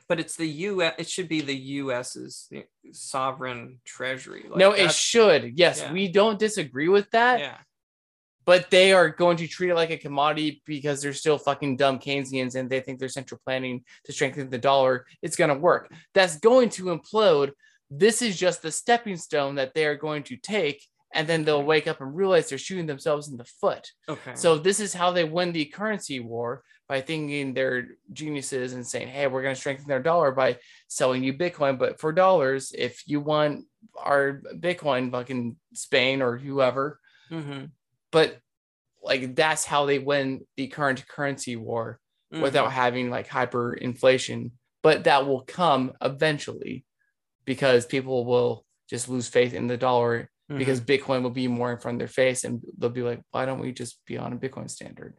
but 0.08 0.20
it's 0.20 0.36
the 0.36 0.48
U.S. 0.48 0.94
It 1.00 1.10
should 1.10 1.28
be 1.28 1.42
the 1.42 1.56
U.S.'s 1.56 2.52
sovereign 2.92 3.80
treasury. 3.84 4.46
Like 4.48 4.58
no, 4.58 4.74
it 4.74 4.92
should. 4.92 5.58
Yes, 5.58 5.82
yeah. 5.82 5.92
we 5.92 6.08
don't 6.08 6.38
disagree 6.38 6.88
with 6.88 7.10
that. 7.12 7.40
Yeah. 7.40 7.58
But 8.46 8.70
they 8.72 8.94
are 8.94 9.10
going 9.10 9.38
to 9.38 9.48
treat 9.48 9.70
it 9.70 9.76
like 9.76 9.92
a 9.92 9.98
commodity 9.98 10.62
because 10.66 11.02
they're 11.02 11.14
still 11.14 11.38
fucking 11.38 11.78
dumb 11.78 12.00
Keynesians 12.00 12.56
and 12.56 12.70
they 12.70 12.80
think 12.80 13.00
their 13.00 13.10
central 13.10 13.40
planning 13.46 13.84
to 14.06 14.14
strengthen 14.14 14.50
the 14.50 14.58
dollar 14.58 15.06
is 15.22 15.36
going 15.36 15.50
to 15.50 15.56
work. 15.56 15.92
That's 16.14 16.38
going 16.38 16.70
to 16.70 16.86
implode. 16.86 17.52
This 17.92 18.22
is 18.22 18.38
just 18.38 18.62
the 18.62 18.72
stepping 18.72 19.18
stone 19.18 19.56
that 19.56 19.74
they 19.74 19.86
are 19.86 19.96
going 19.96 20.24
to 20.24 20.38
take, 20.38 20.84
and 21.14 21.28
then 21.28 21.44
they'll 21.44 21.64
wake 21.64 21.88
up 21.88 22.02
and 22.02 22.16
realize 22.16 22.50
they're 22.50 22.58
shooting 22.58 22.86
themselves 22.86 23.30
in 23.30 23.38
the 23.38 23.46
foot. 23.46 23.92
Okay. 24.08 24.36
So 24.36 24.58
this 24.58 24.80
is 24.80 24.94
how 24.94 25.12
they 25.12 25.24
win 25.24 25.52
the 25.52 25.66
currency 25.66 26.20
war 26.20 26.64
by 26.88 27.02
thinking 27.02 27.54
they're 27.54 27.88
geniuses 28.12 28.74
and 28.74 28.86
saying, 28.86 29.10
"Hey, 29.10 29.28
we're 29.28 29.44
going 29.44 29.56
to 29.56 29.60
strengthen 29.60 29.88
their 29.88 30.02
dollar 30.02 30.32
by 30.32 30.58
selling 30.88 31.24
you 31.24 31.34
Bitcoin, 31.34 31.78
but 31.78 32.00
for 32.00 32.12
dollars, 32.12 32.74
if 32.76 33.04
you 33.06 33.20
want 33.20 33.66
our 33.96 34.42
Bitcoin, 34.56 35.12
fucking 35.12 35.56
Spain 35.74 36.22
or 36.22 36.38
whoever." 36.38 37.00
hmm 37.30 37.66
but 38.12 38.38
like 39.04 39.36
that's 39.36 39.66
how 39.66 39.86
they 39.86 40.00
win 40.00 40.42
the 40.58 40.68
current 40.68 41.08
currency 41.08 41.56
war 41.56 42.00
Mm-hmm. 42.32 42.44
without 42.44 42.72
having 42.72 43.10
like 43.10 43.28
hyperinflation 43.28 44.52
but 44.84 45.06
that 45.06 45.26
will 45.26 45.42
come 45.42 45.94
eventually 46.00 46.86
because 47.44 47.88
people 47.88 48.24
will 48.24 48.64
just 48.88 49.10
lose 49.10 49.28
faith 49.28 49.54
in 49.56 49.66
the 49.66 49.78
dollar 49.78 50.30
Mm-hmm. 50.50 50.58
because 50.60 50.82
bitcoin 50.82 51.22
will 51.24 51.30
be 51.32 51.48
more 51.48 51.72
in 51.72 51.78
front 51.80 51.96
of 51.96 52.00
their 52.00 52.08
face 52.08 52.44
and 52.44 52.62
they'll 52.78 52.90
be 52.90 53.02
like 53.04 53.22
why 53.32 53.46
don't 53.46 53.60
we 53.60 53.72
just 53.72 54.00
be 54.08 54.18
on 54.18 54.34
a 54.34 54.36
bitcoin 54.38 54.70
standard 54.70 55.16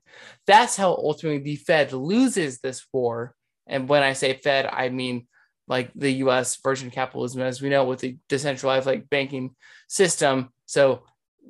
that's 0.46 0.76
how 0.76 0.90
ultimately 0.90 1.38
the 1.40 1.56
fed 1.56 1.92
loses 1.92 2.58
this 2.60 2.84
war 2.92 3.34
and 3.68 3.88
when 3.88 4.02
i 4.04 4.12
say 4.12 4.34
fed 4.34 4.66
i 4.66 4.88
mean 4.88 5.26
like 5.68 5.90
the 5.94 6.10
us 6.14 6.56
version 6.62 6.88
of 6.88 6.92
capitalism 6.94 7.42
as 7.42 7.62
we 7.62 7.68
know 7.68 7.84
with 7.84 8.00
the 8.00 8.16
decentralized 8.28 8.86
like 8.86 9.08
banking 9.10 9.54
system 9.88 10.48
so 10.66 11.02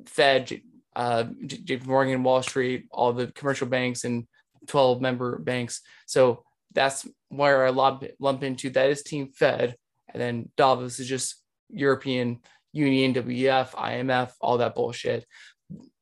fed 0.05 0.61
uh, 0.95 1.23
JP 1.23 1.85
Morgan, 1.85 2.23
Wall 2.23 2.41
Street, 2.43 2.87
all 2.91 3.13
the 3.13 3.27
commercial 3.27 3.67
banks 3.67 4.03
and 4.03 4.27
12 4.67 5.01
member 5.01 5.37
banks. 5.39 5.81
So 6.05 6.43
that's 6.73 7.07
where 7.29 7.65
I 7.65 7.69
lump, 7.69 8.03
lump 8.19 8.43
into 8.43 8.69
that 8.71 8.89
is 8.89 9.03
Team 9.03 9.31
Fed. 9.33 9.75
And 10.13 10.21
then 10.21 10.49
Davos 10.57 10.99
is 10.99 11.07
just 11.07 11.41
European 11.69 12.39
Union, 12.73 13.13
WEF, 13.13 13.71
IMF, 13.71 14.31
all 14.41 14.57
that 14.57 14.75
bullshit. 14.75 15.25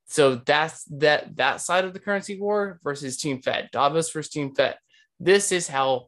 So 0.08 0.36
that's 0.36 0.84
that 0.86 1.36
that 1.38 1.62
side 1.62 1.86
of 1.86 1.94
the 1.94 2.00
currency 2.00 2.40
war 2.40 2.80
versus 2.84 3.18
Team 3.18 3.42
Fed. 3.42 3.70
Davos 3.72 4.12
versus 4.12 4.32
Team 4.32 4.56
Fed. 4.56 4.76
This 5.20 5.52
is 5.52 5.68
how 5.68 6.08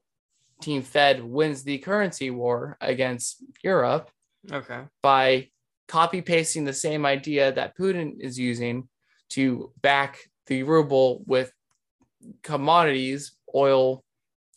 Team 0.62 0.82
Fed 0.82 1.24
wins 1.24 1.64
the 1.64 1.78
currency 1.78 2.32
war 2.32 2.78
against 2.82 3.44
Europe 3.64 4.10
Okay. 4.52 4.82
by 5.04 5.50
copy 5.92 6.22
pasting 6.22 6.64
the 6.64 6.72
same 6.88 7.06
idea 7.06 7.52
that 7.52 7.78
Putin 7.78 8.18
is 8.18 8.40
using 8.40 8.88
to 9.30 9.74
back 9.82 10.20
the 10.48 10.64
ruble 10.64 11.22
with 11.28 11.52
commodities, 12.44 13.34
oil, 13.54 14.02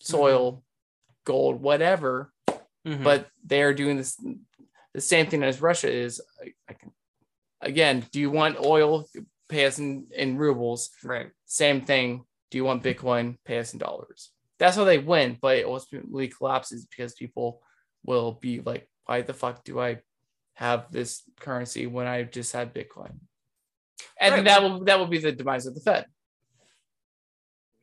soil, 0.01 0.62
gold, 1.24 1.61
whatever. 1.61 2.32
Mhm. 2.86 3.02
But 3.02 3.28
they 3.44 3.62
are 3.62 3.74
doing 3.74 3.97
this 3.97 4.16
the 4.93 5.01
same 5.01 5.27
thing 5.27 5.43
as 5.43 5.61
Russia 5.61 5.90
is. 5.90 6.20
I, 6.40 6.52
I 6.69 6.73
can, 6.74 6.93
again, 7.61 8.06
do 8.12 8.20
you 8.20 8.31
want 8.31 8.65
oil? 8.65 9.09
Pay 9.48 9.66
us 9.66 9.78
in, 9.81 10.06
in 10.15 10.39
rubles. 10.39 10.90
right. 11.02 11.31
Same 11.47 11.81
thing. 11.81 12.24
Do 12.51 12.59
you 12.59 12.65
want 12.65 12.85
Bitcoin? 12.85 13.39
Pay 13.44 13.59
us 13.59 13.73
in 13.73 13.81
dollars. 13.81 14.31
That's 14.61 14.77
how 14.77 14.85
they 14.85 14.98
win, 14.98 15.36
but 15.43 15.59
it 15.59 15.66
ultimately 15.66 16.28
collapses 16.28 16.86
because 16.86 17.15
people 17.15 17.61
will 18.05 18.32
be 18.40 18.61
like, 18.61 18.89
why 19.06 19.23
the 19.23 19.35
fuck 19.35 19.65
do 19.65 19.81
I 19.81 19.98
have 20.55 20.91
this 20.91 21.23
currency 21.41 21.87
when 21.87 22.07
I 22.07 22.23
just 22.23 22.53
had 22.53 22.75
Bitcoin? 22.75 23.19
And 24.21 24.35
Right, 24.35 24.45
that 24.45 24.63
will 24.63 24.85
that 24.85 24.99
will 24.99 25.07
be 25.09 25.19
the 25.19 25.33
demise 25.33 25.67
of 25.67 25.75
the 25.75 25.81
Fed. 25.81 26.07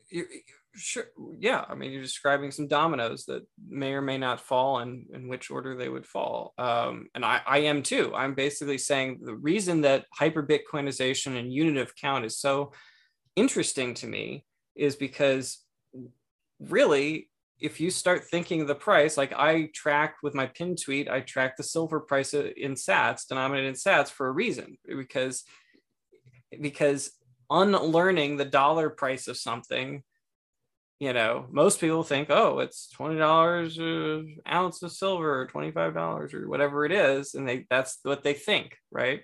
you, 0.10 0.22
you- 0.32 0.42
sure 0.74 1.08
yeah 1.38 1.66
i 1.68 1.76
mean 1.76 1.92
you're 1.92 2.02
describing 2.02 2.50
some 2.50 2.66
dominoes 2.66 3.26
that 3.26 3.46
may 3.68 3.92
or 3.94 4.02
may 4.02 4.18
not 4.18 4.40
fall 4.40 4.80
and 4.80 5.06
in 5.14 5.28
which 5.28 5.52
order 5.52 5.76
they 5.76 5.90
would 5.90 6.06
fall 6.06 6.54
um, 6.58 7.08
and 7.14 7.26
I, 7.26 7.42
I 7.46 7.58
am 7.60 7.84
too 7.84 8.14
i'm 8.16 8.36
basically 8.36 8.78
saying 8.78 9.20
the 9.22 9.36
reason 9.36 9.82
that 9.82 10.06
hyper 10.14 10.42
bitcoinization 10.42 11.38
and 11.38 11.52
unit 11.52 11.76
of 11.76 11.94
count 11.98 12.24
is 12.24 12.40
so 12.40 12.72
interesting 13.36 13.96
to 13.96 14.08
me 14.08 14.46
is 14.74 14.96
because 14.96 15.60
really 16.62 17.30
if 17.62 17.80
you 17.80 17.92
start 17.92 18.26
thinking 18.26 18.62
of 18.62 18.68
the 18.68 18.76
price 18.76 19.16
like 19.18 19.34
i 19.34 19.70
track 19.74 20.16
with 20.24 20.34
my 20.34 20.48
pin 20.48 20.76
tweet 20.76 21.08
i 21.08 21.22
track 21.22 21.56
the 21.56 21.64
silver 21.64 22.00
price 22.00 22.34
uh, 22.34 22.50
in 22.58 22.74
sats 22.74 23.28
denominated 23.28 23.70
in 23.70 23.76
sats 23.76 24.10
for 24.10 24.28
a 24.28 24.32
reason 24.32 24.78
because 24.88 25.44
because 26.60 27.12
unlearning 27.50 28.38
the 28.38 28.46
dollar 28.46 28.90
price 28.90 29.28
of 29.28 29.38
something 29.38 30.04
you 31.00 31.14
know 31.14 31.46
most 31.52 31.80
people 31.80 32.04
think 32.04 32.30
oh 32.30 32.60
it's 32.60 32.90
$20 32.98 33.78
an 33.80 34.42
uh, 34.46 34.54
ounce 34.54 34.82
of 34.82 34.92
silver 34.92 35.42
or 35.42 35.48
$25 35.48 36.34
or 36.34 36.50
whatever 36.50 36.86
it 36.86 36.92
is 36.92 37.36
and 37.36 37.48
they 37.48 37.66
that's 37.70 38.00
what 38.04 38.24
they 38.24 38.34
think 38.34 38.78
right? 38.92 39.22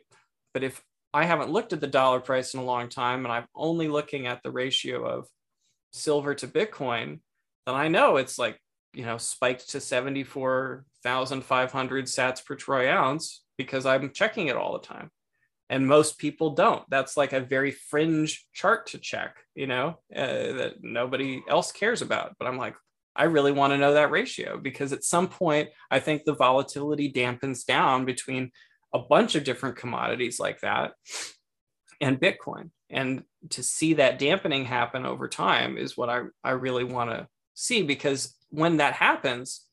But 0.54 0.64
if 0.64 0.82
i 1.14 1.26
haven't 1.26 1.52
looked 1.52 1.74
at 1.74 1.82
the 1.82 1.88
dollar 1.88 2.20
price 2.20 2.54
in 2.54 2.60
a 2.60 2.66
long 2.66 2.90
time 2.90 3.26
and 3.26 3.32
i'm 3.32 3.46
only 3.56 3.88
looking 3.88 4.28
at 4.28 4.42
the 4.44 4.52
ratio 4.52 5.06
of 5.06 5.28
silver 5.92 6.36
to 6.36 6.48
bitcoin 6.48 7.20
then 7.68 7.76
i 7.76 7.88
know 7.88 8.18
it's 8.18 8.40
like 8.40 8.60
you 8.94 9.06
know 9.06 9.18
spiked 9.18 9.70
to 9.70 9.80
74,500 9.80 12.06
sats 12.06 12.44
per 12.44 12.56
troy 12.56 12.92
ounce 12.92 13.44
because 13.58 13.86
i'm 13.86 14.12
checking 14.12 14.48
it 14.48 14.56
all 14.56 14.74
the 14.74 14.80
time. 14.80 15.12
And 15.70 15.86
most 15.86 16.18
people 16.18 16.52
don't. 16.52 16.90
That's 16.90 17.18
like 17.18 17.34
a 17.34 17.42
very 17.42 17.72
fringe 17.72 18.46
chart 18.54 18.88
to 18.88 18.98
check 18.98 19.36
you 19.54 19.68
know 19.68 20.00
uh, 20.16 20.54
that 20.54 20.76
nobody 20.82 21.42
else 21.50 21.72
cares 21.72 22.02
about. 22.02 22.36
But 22.40 22.48
i'm 22.48 22.58
like 22.58 22.76
i 23.16 23.26
really 23.26 23.52
want 23.52 23.74
to 23.74 23.78
know 23.78 23.94
that 23.94 24.12
ratio 24.12 24.58
because 24.58 24.94
at 24.94 25.04
some 25.04 25.28
point 25.28 25.70
i 25.92 26.00
think 26.00 26.24
the 26.24 26.36
volatility 26.36 27.12
dampens 27.12 27.66
down 27.66 28.06
between 28.06 28.52
a 28.94 29.00
bunch 29.00 29.36
of 29.36 29.44
different 29.44 29.76
commodities 29.76 30.40
like 30.40 30.62
that 30.62 30.94
and 32.00 32.20
bitcoin. 32.20 32.70
And 32.90 33.24
to 33.50 33.64
see 33.64 33.96
that 33.96 34.20
dampening 34.20 34.66
happen 34.66 35.06
over 35.06 35.28
time 35.28 35.78
is 35.78 35.98
what 35.98 36.10
i, 36.10 36.22
I 36.44 36.52
really 36.52 36.84
want 36.84 37.12
to 37.12 37.28
see 37.58 37.82
because 37.82 38.36
when 38.50 38.78
that 38.78 38.94
happens 38.94 39.66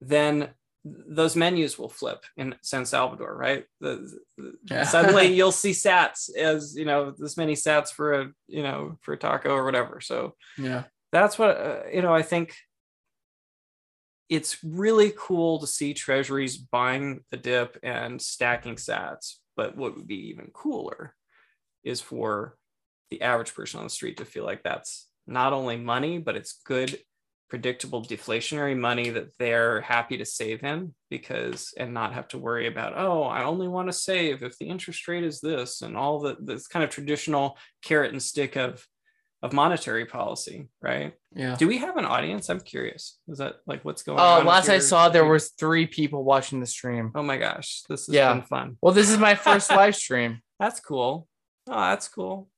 then 0.00 0.48
those 0.84 1.36
menus 1.36 1.78
will 1.78 1.88
flip 1.88 2.24
in 2.36 2.56
San 2.60 2.84
Salvador, 2.84 3.36
right? 3.36 3.64
The, 3.80 4.10
the- 4.36 4.54
Yeah. 4.68 4.82
suddenly 4.94 5.26
you'll 5.32 5.52
see 5.52 5.70
sats 5.70 6.34
as 6.36 6.74
you 6.76 6.84
know 6.84 7.12
this 7.16 7.36
many 7.36 7.54
sats 7.54 7.90
for 7.92 8.12
a 8.20 8.32
you 8.48 8.64
know 8.64 8.98
for 9.02 9.12
a 9.14 9.16
taco 9.16 9.50
or 9.54 9.64
whatever. 9.64 10.00
So 10.00 10.34
Yeah. 10.58 10.82
that's 11.12 11.38
what 11.38 11.56
uh, 11.56 11.82
you 11.92 12.02
know. 12.02 12.12
I 12.12 12.22
think 12.22 12.56
it's 14.28 14.58
really 14.64 15.12
cool 15.16 15.60
to 15.60 15.66
see 15.66 15.94
treasuries 15.94 16.56
buying 16.56 17.20
the 17.30 17.36
dip 17.36 17.78
and 17.84 18.20
stacking 18.20 18.74
sats. 18.76 19.36
But 19.56 19.76
what 19.76 19.94
would 19.96 20.08
be 20.08 20.30
even 20.30 20.50
cooler 20.52 21.14
is 21.84 22.00
for 22.00 22.56
the 23.10 23.22
average 23.22 23.54
person 23.54 23.78
on 23.78 23.86
the 23.86 23.90
street 23.90 24.16
to 24.16 24.24
feel 24.24 24.44
like 24.44 24.62
that's 24.64 25.06
not 25.26 25.52
only 25.52 25.76
money, 25.76 26.18
but 26.18 26.34
it's 26.34 26.60
good 26.64 26.98
predictable 27.52 28.00
deflationary 28.02 28.74
money 28.74 29.10
that 29.10 29.28
they're 29.38 29.82
happy 29.82 30.16
to 30.16 30.24
save 30.24 30.64
in 30.64 30.94
because 31.10 31.74
and 31.76 31.92
not 31.92 32.14
have 32.14 32.26
to 32.26 32.38
worry 32.38 32.66
about 32.66 32.94
oh 32.96 33.24
i 33.24 33.44
only 33.44 33.68
want 33.68 33.86
to 33.86 33.92
save 33.92 34.42
if 34.42 34.56
the 34.56 34.64
interest 34.64 35.06
rate 35.06 35.22
is 35.22 35.38
this 35.42 35.82
and 35.82 35.94
all 35.94 36.18
the 36.18 36.34
this 36.40 36.66
kind 36.66 36.82
of 36.82 36.88
traditional 36.88 37.58
carrot 37.84 38.10
and 38.10 38.22
stick 38.22 38.56
of 38.56 38.82
of 39.42 39.52
monetary 39.52 40.06
policy 40.06 40.70
right 40.80 41.12
Yeah. 41.34 41.56
do 41.56 41.68
we 41.68 41.76
have 41.76 41.98
an 41.98 42.06
audience 42.06 42.48
i'm 42.48 42.58
curious 42.58 43.18
is 43.28 43.36
that 43.36 43.56
like 43.66 43.84
what's 43.84 44.02
going 44.02 44.18
Oh, 44.18 44.38
on 44.40 44.46
last 44.46 44.70
I 44.70 44.78
saw 44.78 45.10
there 45.10 45.26
was 45.26 45.50
three 45.50 45.86
people 45.86 46.24
watching 46.24 46.58
the 46.58 46.66
stream. 46.66 47.12
oh 47.14 47.22
my 47.22 47.36
gosh 47.36 47.82
this 47.86 48.06
has 48.06 48.14
Yeah. 48.14 48.32
been 48.32 48.44
fun 48.44 48.78
Well, 48.80 48.94
this 48.94 49.10
is 49.10 49.18
my 49.18 49.34
first 49.34 49.68
live 49.80 49.94
stream. 49.94 50.40
that's 50.58 50.80
cool 50.80 51.28
oh 51.68 51.80
that's 51.90 52.08
cool 52.08 52.48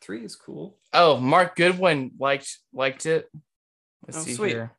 three 0.00 0.24
is 0.24 0.36
cool 0.36 0.76
Oh, 0.92 1.16
Mark 1.18 1.56
Goodwin 1.56 2.12
liked 2.20 2.56
liked 2.72 3.04
it. 3.06 3.28
Let's 4.06 4.18
Oh, 4.18 4.22
see 4.22 4.34
sweet. 4.34 4.50
here. 4.50 4.72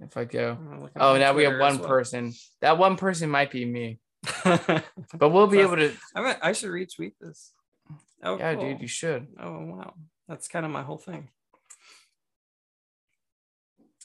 If 0.00 0.16
I 0.16 0.24
go. 0.24 0.56
Oh, 0.96 1.16
now 1.18 1.34
we 1.34 1.44
have 1.44 1.58
one 1.60 1.78
well. 1.78 1.88
person. 1.88 2.32
That 2.62 2.78
one 2.78 2.96
person 2.96 3.28
might 3.28 3.50
be 3.50 3.64
me, 3.66 3.98
but 4.44 5.30
we'll 5.30 5.46
be 5.46 5.60
able 5.60 5.76
to. 5.76 5.92
I, 6.14 6.20
might, 6.22 6.38
I 6.42 6.52
should 6.52 6.70
retweet 6.70 7.12
this 7.20 7.52
Oh, 8.22 8.38
yeah, 8.38 8.54
cool. 8.54 8.64
dude, 8.64 8.80
you 8.80 8.86
should. 8.88 9.26
Oh 9.38 9.58
wow, 9.66 9.94
that's 10.28 10.48
kind 10.48 10.64
of 10.64 10.72
my 10.72 10.82
whole 10.82 10.96
thing. 10.98 11.28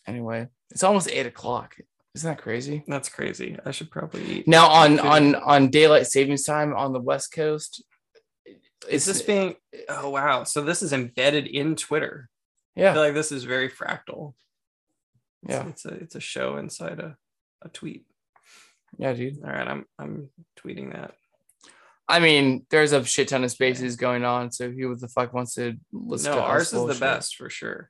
Anyway, 0.08 0.48
it's 0.72 0.84
almost 0.84 1.10
eight 1.10 1.26
o'clock. 1.26 1.76
Isn't 2.14 2.30
that 2.30 2.42
crazy? 2.42 2.84
That's 2.88 3.10
crazy. 3.10 3.58
I 3.66 3.72
should 3.72 3.92
probably 3.92 4.24
eat. 4.26 4.48
Now 4.48 4.68
on 4.70 4.98
Food. 4.98 5.06
on 5.06 5.36
on 5.36 5.70
daylight 5.70 6.08
savings 6.08 6.44
time 6.44 6.74
on 6.74 6.94
the 6.94 7.00
west 7.02 7.32
coast, 7.34 7.84
is 8.90 9.06
this 9.06 9.22
being? 9.22 9.56
Oh 9.90 10.10
wow, 10.10 10.44
so 10.44 10.62
this 10.62 10.82
is 10.82 10.94
embedded 10.94 11.48
in 11.48 11.76
Twitter. 11.76 12.30
I 12.78 12.82
yeah 12.82 12.94
feel 12.94 13.02
like 13.02 13.14
this 13.14 13.32
is 13.32 13.44
very 13.46 13.70
fractal. 13.70 14.34
It's, 15.46 15.54
Yeah. 15.54 15.68
it's 15.68 15.86
a 15.86 15.90
it's 15.90 16.16
a 16.16 16.20
show 16.20 16.58
inside 16.58 17.00
a, 17.00 17.16
a 17.64 17.70
tweet. 17.70 18.06
yeah 18.98 19.14
dude. 19.14 19.44
All 19.44 19.52
right, 19.52 19.68
I'm 19.68 19.86
I'm 20.00 20.30
tweeting 20.60 20.94
that. 20.94 21.14
I 22.08 22.20
mean, 22.20 22.66
there's 22.70 22.92
a 22.92 23.04
shit 23.04 23.30
ton 23.30 23.44
of 23.44 23.52
spaces 23.52 23.96
going 23.96 24.24
on. 24.24 24.52
So 24.52 24.70
who 24.70 24.96
the 24.96 25.08
fuck 25.08 25.34
wants 25.34 25.56
to 25.56 25.76
listen 25.92 26.32
no, 26.32 26.38
to 26.38 26.44
ours 26.44 26.72
is 26.72 26.86
the 26.86 27.00
best 27.00 27.36
for 27.36 27.50
sure. 27.50 27.90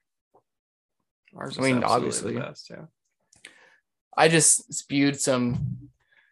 Ours 1.35 1.57
I 1.59 1.61
mean, 1.61 1.77
is 1.79 1.83
obviously. 1.83 2.33
the 2.33 2.39
best. 2.39 2.69
Yeah. 2.69 2.85
I 4.17 4.29
just 4.29 4.73
spewed 4.73 5.19
some 5.19 5.89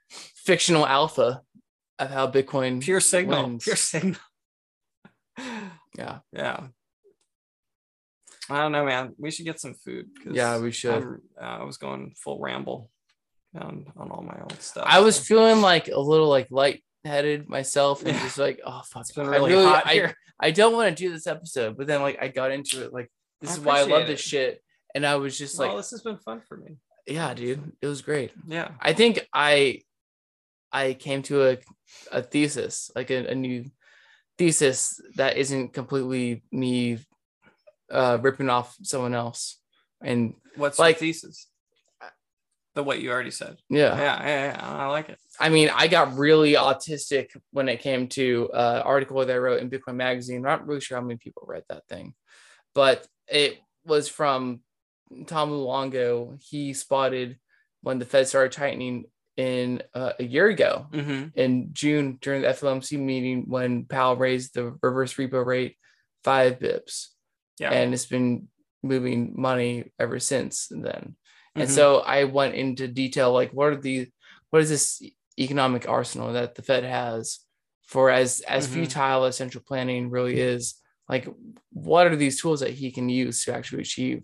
fictional 0.09 0.87
alpha 0.87 1.41
of 1.99 2.09
how 2.09 2.31
Bitcoin 2.31 2.81
Pure 2.81 3.01
signal. 3.01 3.43
wins. 3.43 3.63
Pure 3.65 3.75
signal. 3.75 4.19
Yeah, 5.95 6.19
yeah. 6.31 6.67
I 8.53 8.61
don't 8.61 8.71
know, 8.71 8.85
man. 8.85 9.13
We 9.17 9.31
should 9.31 9.45
get 9.45 9.59
some 9.59 9.73
food. 9.73 10.07
Yeah, 10.29 10.59
we 10.59 10.71
should. 10.71 10.93
I'm- 10.93 11.21
uh, 11.41 11.57
I 11.61 11.63
was 11.63 11.77
going 11.77 12.13
full 12.17 12.39
ramble 12.39 12.89
on 13.55 13.85
on 13.97 14.11
all 14.11 14.23
my 14.23 14.37
old 14.41 14.61
stuff. 14.61 14.85
I 14.87 14.99
was 14.99 15.15
so. 15.15 15.23
feeling 15.23 15.61
like 15.61 15.87
a 15.87 15.99
little 15.99 16.27
like 16.29 16.47
lightheaded 16.51 17.49
myself 17.49 18.01
and 18.01 18.09
Yeah. 18.15 18.23
just 18.23 18.37
like, 18.37 18.59
oh 18.65 18.81
fuck, 18.85 19.01
It's 19.01 19.11
been 19.11 19.27
I 19.27 19.35
really, 19.37 19.51
really, 19.53 19.65
hot 19.65 19.87
I, 19.87 19.93
here. 19.93 20.15
I 20.39 20.51
don't 20.51 20.73
want 20.73 20.89
to 20.95 21.03
do 21.03 21.11
this 21.11 21.27
episode, 21.27 21.77
but 21.77 21.87
then 21.87 22.01
like 22.01 22.17
I 22.21 22.27
got 22.27 22.51
into 22.51 22.83
it. 22.83 22.93
Like 22.93 23.11
this 23.41 23.51
I 23.51 23.53
is 23.53 23.59
why 23.59 23.77
I 23.77 23.81
love 23.81 24.03
appreciate 24.03 24.07
this 24.07 24.21
shit, 24.21 24.63
and 24.95 25.05
I 25.05 25.15
was 25.15 25.37
just 25.37 25.59
like, 25.59 25.69
well, 25.69 25.77
this 25.77 25.91
has 25.91 26.01
been 26.01 26.17
fun 26.17 26.41
for 26.47 26.57
me. 26.57 26.77
yeah, 27.07 27.33
dude, 27.33 27.71
it 27.81 27.87
was 27.87 28.01
great. 28.01 28.31
Yeah. 28.47 28.71
I 28.79 28.93
think 28.93 29.27
I 29.33 29.81
I 30.71 30.93
came 30.93 31.21
to 31.23 31.47
a 31.49 31.57
a 32.11 32.21
thesis, 32.23 32.89
like 32.95 33.11
a, 33.11 33.27
a 33.27 33.35
new 33.35 33.65
thesis 34.39 34.99
that 35.15 35.37
isn't 35.37 35.73
completely 35.73 36.43
me 36.51 36.97
uh 37.93 38.17
ripping 38.21 38.49
off 38.49 38.75
someone 38.83 39.13
else. 39.13 39.59
And 40.01 40.33
What's 40.55 40.77
Like- 40.79 40.99
the 40.99 41.07
thesis? 41.11 41.47
The 42.75 42.81
what 42.81 42.99
you 42.99 43.11
already 43.11 43.29
said. 43.29 43.57
yeah, 43.69 43.95
Yeah, 43.95 44.25
yeah, 44.25 44.45
yeah. 44.53 44.59
I 44.83 44.87
like 44.87 45.09
it. 45.09 45.19
I 45.39 45.49
mean, 45.49 45.69
I 45.69 45.87
got 45.87 46.17
really 46.17 46.53
autistic 46.53 47.27
when 47.51 47.69
it 47.69 47.81
came 47.81 48.07
to 48.09 48.49
uh 48.51 48.81
article 48.83 49.19
that 49.23 49.31
I 49.31 49.37
wrote 49.37 49.61
in 49.61 49.69
Bitcoin 49.69 49.95
Magazine. 49.95 50.37
I'm 50.37 50.41
Not 50.43 50.67
really 50.67 50.81
sure 50.81 50.97
how 50.97 51.03
many 51.03 51.17
people 51.17 51.43
read 51.45 51.63
that 51.69 51.85
thing, 51.87 52.15
but 52.73 53.07
it 53.27 53.59
was 53.85 54.07
from 54.09 54.61
Tom 55.27 55.51
Luongo. 55.51 56.41
He 56.43 56.73
spotted 56.73 57.37
when 57.81 57.99
the 57.99 58.05
Fed 58.05 58.27
started 58.27 58.53
tightening 58.53 59.05
in 59.37 59.83
uh, 59.93 60.13
a 60.19 60.23
year 60.23 60.47
ago 60.47 60.87
Mm-hmm. 60.91 61.27
in 61.39 61.69
June 61.73 62.17
during 62.21 62.41
the 62.41 62.47
FOMC 62.49 62.97
meeting 62.99 63.45
when 63.47 63.85
Powell 63.85 64.15
raised 64.15 64.55
the 64.55 64.75
reverse 64.81 65.13
repo 65.13 65.45
rate 65.45 65.77
five 66.23 66.57
bips, 66.57 67.09
Yeah. 67.59 67.71
and 67.71 67.93
it's 67.93 68.05
been 68.05 68.47
moving 68.81 69.33
money 69.35 69.91
ever 69.99 70.19
since 70.19 70.67
then. 70.69 71.15
And 71.55 71.69
Mhm. 71.69 71.75
so 71.75 71.99
I 71.99 72.23
went 72.25 72.55
into 72.55 72.87
detail 72.87 73.31
like 73.31 73.51
what 73.51 73.67
are 73.73 73.77
the 73.79 74.09
what 74.49 74.61
is 74.61 74.69
this 74.69 75.01
economic 75.39 75.87
arsenal 75.87 76.33
that 76.33 76.55
the 76.55 76.61
Fed 76.61 76.83
has 76.83 77.39
for 77.83 78.09
as 78.09 78.41
as 78.41 78.67
Mhm. 78.67 78.73
futile 78.73 79.23
as 79.25 79.37
central 79.37 79.63
planning 79.67 80.09
really 80.09 80.39
is 80.39 80.75
like 81.09 81.27
what 81.71 82.07
are 82.07 82.15
these 82.15 82.39
tools 82.41 82.59
that 82.61 82.71
he 82.71 82.91
can 82.91 83.07
use 83.09 83.43
to 83.45 83.53
actually 83.53 83.81
achieve 83.81 84.23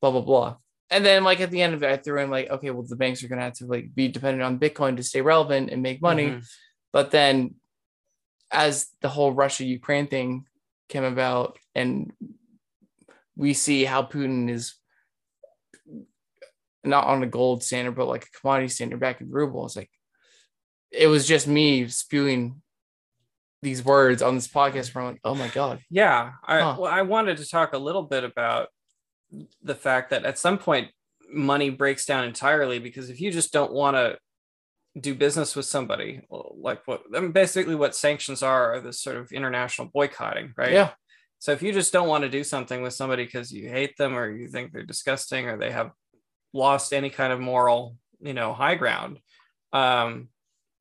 blah 0.00 0.10
blah 0.10 0.20
blah 0.20 0.56
and 0.90 1.04
then 1.04 1.22
like 1.24 1.40
at 1.40 1.50
the 1.50 1.62
end 1.62 1.74
of 1.74 1.82
it 1.82 1.90
I 1.90 1.96
threw 1.96 2.20
in 2.20 2.30
like 2.30 2.48
okay 2.50 2.70
well 2.70 2.82
the 2.86 2.96
banks 2.96 3.22
are 3.22 3.28
gonna 3.28 3.42
have 3.42 3.54
to 3.54 3.66
like 3.66 3.94
be 3.94 4.08
dependent 4.08 4.42
on 4.42 4.58
Bitcoin 4.58 4.96
to 4.96 5.02
stay 5.02 5.20
relevant 5.20 5.70
and 5.70 5.82
make 5.82 6.00
money 6.02 6.28
Mhm. 6.30 6.44
but 6.92 7.10
then 7.12 7.54
as 8.50 8.88
the 9.02 9.08
whole 9.08 9.32
Russia 9.32 9.64
Ukraine 9.64 10.06
thing 10.08 10.46
came 10.88 11.04
about 11.04 11.58
and 11.74 12.12
we 13.36 13.52
see 13.54 13.84
how 13.84 14.02
Putin 14.02 14.50
is 14.50 14.74
not 16.84 17.04
on 17.04 17.22
a 17.22 17.26
gold 17.26 17.62
standard, 17.62 17.94
but 17.94 18.08
like 18.08 18.24
a 18.24 18.38
commodity 18.40 18.68
standard 18.68 19.00
back 19.00 19.20
in 19.20 19.30
ruble. 19.30 19.66
It's 19.66 19.76
like 19.76 19.90
it 20.90 21.08
was 21.08 21.26
just 21.26 21.46
me 21.46 21.88
spewing 21.88 22.62
these 23.62 23.84
words 23.84 24.22
on 24.22 24.34
this 24.34 24.48
podcast 24.48 24.94
where 24.94 25.04
I'm 25.04 25.12
like, 25.12 25.20
oh 25.24 25.34
my 25.34 25.48
God. 25.48 25.80
Yeah, 25.90 26.32
I 26.44 26.60
Huh. 26.60 26.76
well, 26.78 26.92
I 26.92 27.02
wanted 27.02 27.38
to 27.38 27.48
talk 27.48 27.72
a 27.72 27.78
little 27.78 28.02
bit 28.02 28.24
about 28.24 28.68
the 29.62 29.74
fact 29.74 30.10
that 30.10 30.24
at 30.24 30.38
some 30.38 30.58
point 30.58 30.90
money 31.30 31.70
breaks 31.70 32.06
down 32.06 32.24
entirely 32.24 32.78
because 32.78 33.10
if 33.10 33.20
you 33.20 33.32
just 33.32 33.52
don't 33.52 33.72
want 33.72 33.96
to 33.96 34.16
do 34.98 35.14
business 35.14 35.56
with 35.56 35.66
somebody, 35.66 36.22
like 36.30 36.86
what 36.86 37.02
I 37.14 37.20
mean, 37.20 37.32
basically 37.32 37.74
what 37.74 37.94
sanctions 37.94 38.42
are 38.42 38.74
are 38.74 38.80
this 38.80 39.00
sort 39.00 39.16
of 39.16 39.32
international 39.32 39.88
boycotting, 39.92 40.54
right? 40.56 40.72
Yeah. 40.72 40.90
So 41.38 41.52
if 41.52 41.62
you 41.62 41.72
just 41.72 41.92
don't 41.92 42.08
want 42.08 42.22
to 42.24 42.30
do 42.30 42.42
something 42.44 42.82
with 42.82 42.94
somebody 42.94 43.24
because 43.24 43.52
you 43.52 43.68
hate 43.68 43.96
them 43.96 44.16
or 44.16 44.30
you 44.30 44.48
think 44.48 44.72
they're 44.72 44.82
disgusting 44.82 45.46
or 45.46 45.56
they 45.56 45.70
have 45.70 45.90
lost 46.52 46.92
any 46.92 47.10
kind 47.10 47.32
of 47.32 47.40
moral, 47.40 47.96
you 48.20 48.32
know, 48.34 48.52
high 48.54 48.74
ground, 48.74 49.18
um, 49.72 50.28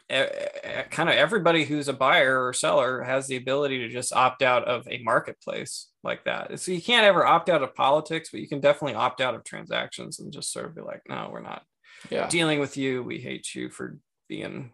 kind 0.09 1.09
of 1.09 1.15
everybody 1.15 1.65
who's 1.65 1.87
a 1.87 1.93
buyer 1.93 2.45
or 2.45 2.53
seller 2.53 3.01
has 3.01 3.27
the 3.27 3.35
ability 3.35 3.79
to 3.79 3.89
just 3.89 4.13
opt 4.13 4.43
out 4.43 4.63
of 4.65 4.87
a 4.87 5.01
marketplace 5.03 5.89
like 6.03 6.23
that. 6.25 6.59
So 6.59 6.71
you 6.71 6.81
can't 6.81 7.05
ever 7.05 7.25
opt 7.25 7.49
out 7.49 7.63
of 7.63 7.75
politics, 7.75 8.29
but 8.31 8.39
you 8.39 8.47
can 8.47 8.59
definitely 8.59 8.95
opt 8.95 9.19
out 9.19 9.33
of 9.35 9.43
transactions 9.43 10.19
and 10.19 10.31
just 10.31 10.53
sort 10.53 10.67
of 10.67 10.75
be 10.75 10.81
like, 10.81 11.01
no, 11.09 11.29
we're 11.31 11.41
not 11.41 11.63
Yeah. 12.09 12.27
dealing 12.27 12.59
with 12.59 12.77
you. 12.77 13.01
We 13.03 13.19
hate 13.19 13.55
you 13.55 13.69
for 13.69 13.97
being, 14.29 14.73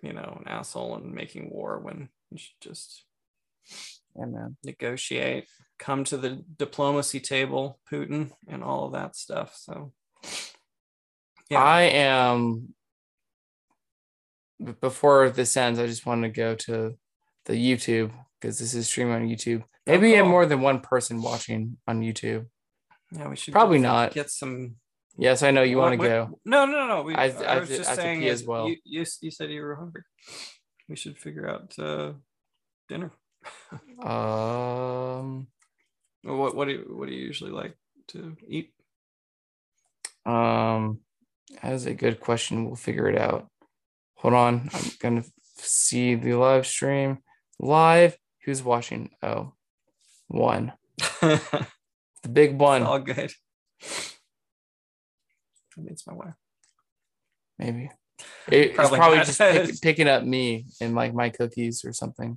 you 0.00 0.12
know, 0.12 0.38
an 0.40 0.48
asshole 0.48 0.94
and 0.94 1.12
making 1.12 1.50
war 1.50 1.80
when 1.80 2.08
you 2.30 2.38
should 2.38 2.60
just 2.60 3.04
Yeah, 4.16 4.26
man. 4.26 4.56
negotiate, 4.64 5.46
come 5.78 6.04
to 6.04 6.16
the 6.16 6.42
diplomacy 6.56 7.20
table, 7.20 7.78
Putin, 7.90 8.32
and 8.48 8.62
all 8.64 8.86
of 8.86 8.92
that 8.92 9.16
stuff. 9.16 9.56
So, 9.56 9.92
yeah, 11.48 11.62
I 11.62 11.82
am 11.82 12.74
before 14.80 15.30
this 15.30 15.56
ends, 15.56 15.78
I 15.78 15.86
just 15.86 16.06
want 16.06 16.22
to 16.22 16.28
go 16.28 16.54
to 16.54 16.96
the 17.44 17.52
YouTube 17.52 18.10
because 18.40 18.58
this 18.58 18.74
is 18.74 18.86
streaming 18.86 19.14
on 19.14 19.28
YouTube. 19.28 19.64
Maybe 19.86 20.10
you 20.10 20.16
have 20.16 20.26
more 20.26 20.46
than 20.46 20.60
one 20.60 20.80
person 20.80 21.22
watching 21.22 21.78
on 21.86 22.00
YouTube. 22.00 22.46
yeah, 23.12 23.28
we 23.28 23.36
should 23.36 23.52
probably 23.52 23.78
not. 23.78 24.12
get 24.12 24.30
some. 24.30 24.76
Yes, 25.16 25.42
I 25.42 25.50
know 25.50 25.62
you 25.62 25.78
want 25.78 26.00
to 26.00 26.06
go. 26.08 26.38
No, 26.44 26.64
no, 26.66 26.86
no. 26.86 27.02
We, 27.02 27.14
I- 27.14 27.26
I, 27.26 27.56
I 27.56 27.58
was 27.60 27.68
just 27.68 27.90
I 27.90 27.96
saying 27.96 28.20
pee 28.20 28.28
as 28.28 28.44
well. 28.44 28.68
You, 28.68 28.76
you, 28.84 29.04
you 29.20 29.30
said 29.30 29.50
you 29.50 29.62
were 29.62 29.76
hungry. 29.76 30.02
We 30.88 30.96
should 30.96 31.18
figure 31.18 31.48
out 31.48 31.76
uh, 31.78 32.12
dinner. 32.88 33.12
Um, 34.02 35.48
What 36.22 36.54
what 36.54 36.66
do 36.68 36.74
you, 36.74 36.94
what 36.96 37.08
do 37.08 37.14
you 37.14 37.24
usually 37.26 37.50
like 37.50 37.76
to 38.08 38.36
eat? 38.46 38.72
um, 40.24 41.00
that 41.62 41.72
is 41.72 41.86
a 41.86 41.94
good 41.94 42.20
question. 42.20 42.64
We'll 42.64 42.76
figure 42.76 43.08
it 43.08 43.18
out. 43.18 43.48
Hold 44.18 44.34
on. 44.34 44.68
I'm 44.72 44.90
gonna 45.00 45.24
see 45.56 46.14
the 46.14 46.34
live 46.34 46.66
stream. 46.66 47.18
Live. 47.58 48.16
Who's 48.44 48.62
watching? 48.62 49.10
Oh, 49.22 49.52
one. 50.28 50.72
The 52.24 52.28
big 52.32 52.58
one. 52.60 52.82
all 52.82 52.98
good. 52.98 53.32
Mean, 55.76 55.86
it's 55.92 56.06
my 56.06 56.14
wife. 56.14 56.34
Maybe. 57.58 57.90
It- 58.50 58.70
it's 58.70 58.74
Probably 58.76 58.98
probably 58.98 59.18
just 59.18 59.38
pick, 59.38 59.80
picking 59.80 60.08
up 60.08 60.24
me 60.24 60.66
and 60.80 60.94
like 60.96 61.14
my 61.14 61.28
cookies 61.30 61.84
or 61.84 61.92
something. 61.92 62.36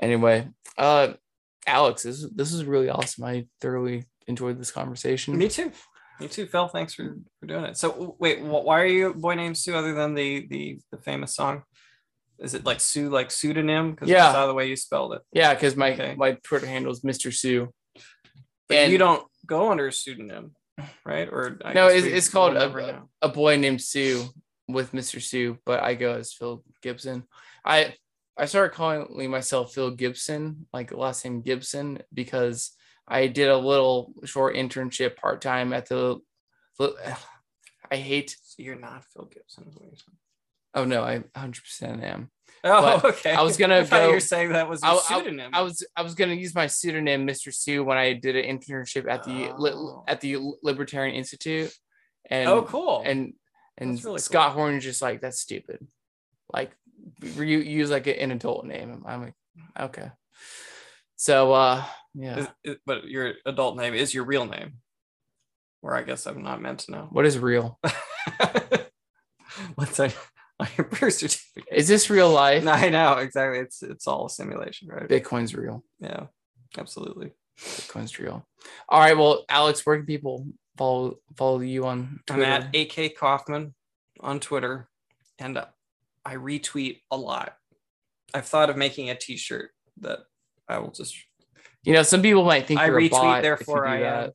Anyway, 0.00 0.48
uh, 0.76 1.14
Alex, 1.66 2.02
this 2.02 2.22
is 2.22 2.30
this 2.30 2.52
is 2.52 2.64
really 2.64 2.88
awesome. 2.90 3.24
I 3.24 3.46
thoroughly 3.60 4.04
enjoyed 4.26 4.58
this 4.58 4.70
conversation. 4.70 5.36
Me 5.36 5.48
too. 5.48 5.72
Me 6.20 6.28
too, 6.28 6.46
Phil. 6.46 6.68
Thanks 6.68 6.94
for, 6.94 7.14
for 7.40 7.46
doing 7.46 7.64
it. 7.64 7.76
So 7.76 8.16
wait, 8.18 8.40
wh- 8.40 8.64
why 8.64 8.80
are 8.80 8.86
you 8.86 9.10
a 9.10 9.14
boy 9.14 9.34
named 9.34 9.56
Pseu 9.56 9.74
other 9.74 9.94
than 9.94 10.14
the 10.14 10.46
the 10.48 10.78
the 10.92 10.98
famous 10.98 11.34
song? 11.34 11.62
Is 12.38 12.52
it 12.54 12.64
like 12.66 12.78
Pseu 12.78 13.10
like 13.10 13.30
pseudonym? 13.30 13.92
Because 13.92 14.08
Yeah. 14.08 14.28
I 14.28 14.32
saw 14.32 14.46
the 14.46 14.54
way 14.54 14.68
you 14.68 14.76
spelled 14.76 15.14
it. 15.14 15.22
Yeah, 15.32 15.54
because 15.54 15.76
my 15.76 15.92
Okay. 15.92 16.14
my 16.16 16.32
Twitter 16.44 16.66
handle 16.66 16.92
is 16.92 17.00
Mr. 17.00 17.30
Pseu. 17.30 17.68
But 18.68 18.76
And- 18.78 18.92
you 18.92 18.98
don't 18.98 19.26
go 19.46 19.70
under 19.70 19.86
a 19.86 19.92
pseudonym, 19.92 20.54
right? 21.04 21.28
Or 21.28 21.58
I 21.64 21.72
No, 21.72 21.86
it's, 21.88 22.06
it's 22.06 22.28
called 22.28 22.56
a, 22.56 23.02
a 23.22 23.28
boy 23.28 23.56
named 23.56 23.78
Pseu 23.80 24.28
with 24.68 24.92
Mr. 24.92 25.20
Pseu, 25.20 25.56
but 25.64 25.82
I 25.82 25.94
go 25.94 26.14
as 26.14 26.32
Phil 26.32 26.62
Gibson. 26.82 27.24
I 27.64 27.94
I 28.38 28.44
started 28.44 28.74
calling 28.74 29.30
myself 29.30 29.72
Phil 29.72 29.90
Gibson, 29.92 30.66
like 30.72 30.92
last 30.92 31.24
name 31.24 31.40
Gibson, 31.40 32.00
because 32.12 32.72
I 33.08 33.28
did 33.28 33.48
a 33.48 33.56
little 33.56 34.12
short 34.24 34.56
internship 34.56 35.16
part 35.16 35.40
time 35.40 35.72
at 35.72 35.88
the. 35.88 36.18
I 37.90 37.96
hate 37.96 38.36
So 38.42 38.62
you're 38.62 38.78
not 38.78 39.04
Phil 39.04 39.26
Gibson. 39.32 39.64
Is 39.68 39.74
what 39.74 39.84
you're 39.84 39.94
saying. 39.96 40.18
Oh 40.74 40.84
no, 40.84 41.02
I 41.04 41.20
100% 41.34 42.02
am. 42.02 42.30
Oh, 42.64 43.00
But 43.00 43.04
okay. 43.14 43.32
I 43.32 43.42
was 43.42 43.56
gonna 43.56 43.76
I 43.76 43.84
go- 43.84 44.06
You 44.08 44.14
were 44.14 44.20
saying 44.20 44.50
that 44.52 44.68
was 44.68 44.82
a 44.82 44.86
I, 44.86 44.92
I- 44.92 44.98
pseudonym. 44.98 45.50
I 45.54 45.62
was 45.62 45.86
I 45.96 46.02
was 46.02 46.14
gonna 46.14 46.34
use 46.34 46.54
my 46.54 46.66
pseudonym, 46.66 47.26
Mr. 47.26 47.48
Pseu, 47.48 47.84
when 47.84 47.96
I 47.96 48.12
did 48.12 48.36
an 48.36 48.58
internship 48.58 49.08
at 49.10 49.22
the 49.24 49.50
oh. 49.50 49.56
li- 49.56 49.72
Oh. 49.74 50.04
at 50.06 50.20
the 50.20 50.36
Libertarian 50.62 51.14
Institute. 51.14 51.72
And 52.28 52.48
oh, 52.48 52.62
cool. 52.64 53.02
and 53.06 53.34
and 53.78 54.02
really 54.04 54.18
Scott 54.18 54.52
Horn 54.52 54.74
is 54.76 54.84
just 54.84 55.00
like 55.00 55.20
that's 55.20 55.40
stupid. 55.40 55.86
Like 56.52 56.72
you 57.22 57.58
use 57.58 57.90
like 57.90 58.06
an 58.06 58.30
adult 58.30 58.64
name. 58.66 59.02
I'm 59.06 59.22
like 59.22 59.34
okay. 59.78 60.10
So 61.16 61.52
uh 61.52 61.84
yeah. 62.14 62.38
Is- 62.38 62.48
is- 62.64 62.76
but 62.86 63.04
your 63.08 63.34
adult 63.44 63.76
name 63.76 63.94
is 63.94 64.12
your 64.14 64.24
real 64.24 64.46
name. 64.46 64.74
Or 65.82 65.94
I 65.96 66.02
guess 66.02 66.26
I'm 66.26 66.42
not 66.42 66.60
meant 66.60 66.80
to 66.80 66.90
know. 66.92 67.08
What 67.10 67.26
is 67.26 67.38
real? 67.38 67.78
What's 69.76 69.98
on, 70.00 70.10
on 70.60 70.68
your 70.76 70.86
birth 70.86 71.14
certificate? 71.14 71.72
Is 71.72 71.88
this 71.88 72.10
real 72.10 72.30
life? 72.30 72.64
No, 72.64 72.72
I 72.72 72.88
know 72.88 73.14
exactly. 73.14 73.60
It's 73.60 73.82
it's 73.82 74.06
all 74.06 74.26
a 74.26 74.30
simulation, 74.30 74.88
right? 74.88 75.08
Bitcoin's 75.08 75.54
real. 75.54 75.84
Yeah, 76.00 76.26
absolutely. 76.76 77.32
Bitcoin's 77.58 78.18
real. 78.18 78.46
All 78.88 79.00
right. 79.00 79.16
Well, 79.16 79.44
Alex, 79.48 79.84
where 79.86 79.96
can 79.96 80.06
people 80.06 80.46
follow 80.76 81.18
follow 81.36 81.60
you 81.60 81.86
on 81.86 82.20
I'm 82.28 82.42
at 82.42 82.74
AK 82.74 83.16
Kaufman 83.16 83.74
on 84.20 84.40
Twitter, 84.40 84.88
and 85.38 85.56
uh, 85.58 85.66
I 86.26 86.34
retweet 86.34 87.02
a 87.10 87.16
lot. 87.16 87.54
I've 88.34 88.46
thought 88.46 88.68
of 88.68 88.76
making 88.76 89.10
a 89.10 89.14
T-shirt 89.14 89.70
that 90.00 90.18
I 90.68 90.78
will 90.78 90.90
just. 90.90 91.16
You 91.84 91.92
know, 91.92 92.02
some 92.02 92.20
people 92.20 92.44
might 92.44 92.66
think 92.66 92.80
I 92.80 92.86
you're 92.86 92.98
a 92.98 93.02
retweet, 93.02 93.10
bot 93.10 93.42
therefore 93.42 93.86
if 93.86 93.92
you 93.92 93.98
do 93.98 94.04
I 94.04 94.08
uh, 94.08 94.30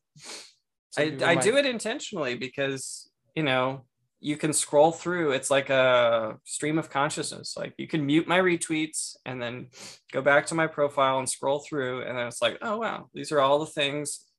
that. 0.95 1.22
I, 1.23 1.31
I 1.31 1.35
might- 1.35 1.43
do 1.43 1.57
it 1.57 1.65
intentionally 1.65 2.35
because 2.35 3.09
you 3.35 3.43
know 3.43 3.85
you 4.22 4.38
can 4.38 4.53
scroll 4.53 4.93
through. 4.93 5.31
It's 5.31 5.51
like 5.51 5.69
a 5.69 6.38
stream 6.45 6.77
of 6.77 6.89
consciousness. 6.89 7.55
Like 7.57 7.73
you 7.77 7.88
can 7.88 8.05
mute 8.05 8.27
my 8.27 8.39
retweets 8.39 9.18
and 9.26 9.41
then 9.41 9.68
go 10.13 10.22
back 10.22 10.45
to 10.47 10.55
my 10.55 10.68
profile 10.68 11.19
and 11.19 11.27
scroll 11.27 11.59
through, 11.59 12.03
and 12.03 12.18
then 12.18 12.27
it's 12.27 12.41
like, 12.41 12.57
oh 12.61 12.77
wow, 12.77 13.09
these 13.13 13.34
are 13.34 13.41
all 13.41 13.59
the 13.59 13.65
things 13.65 14.30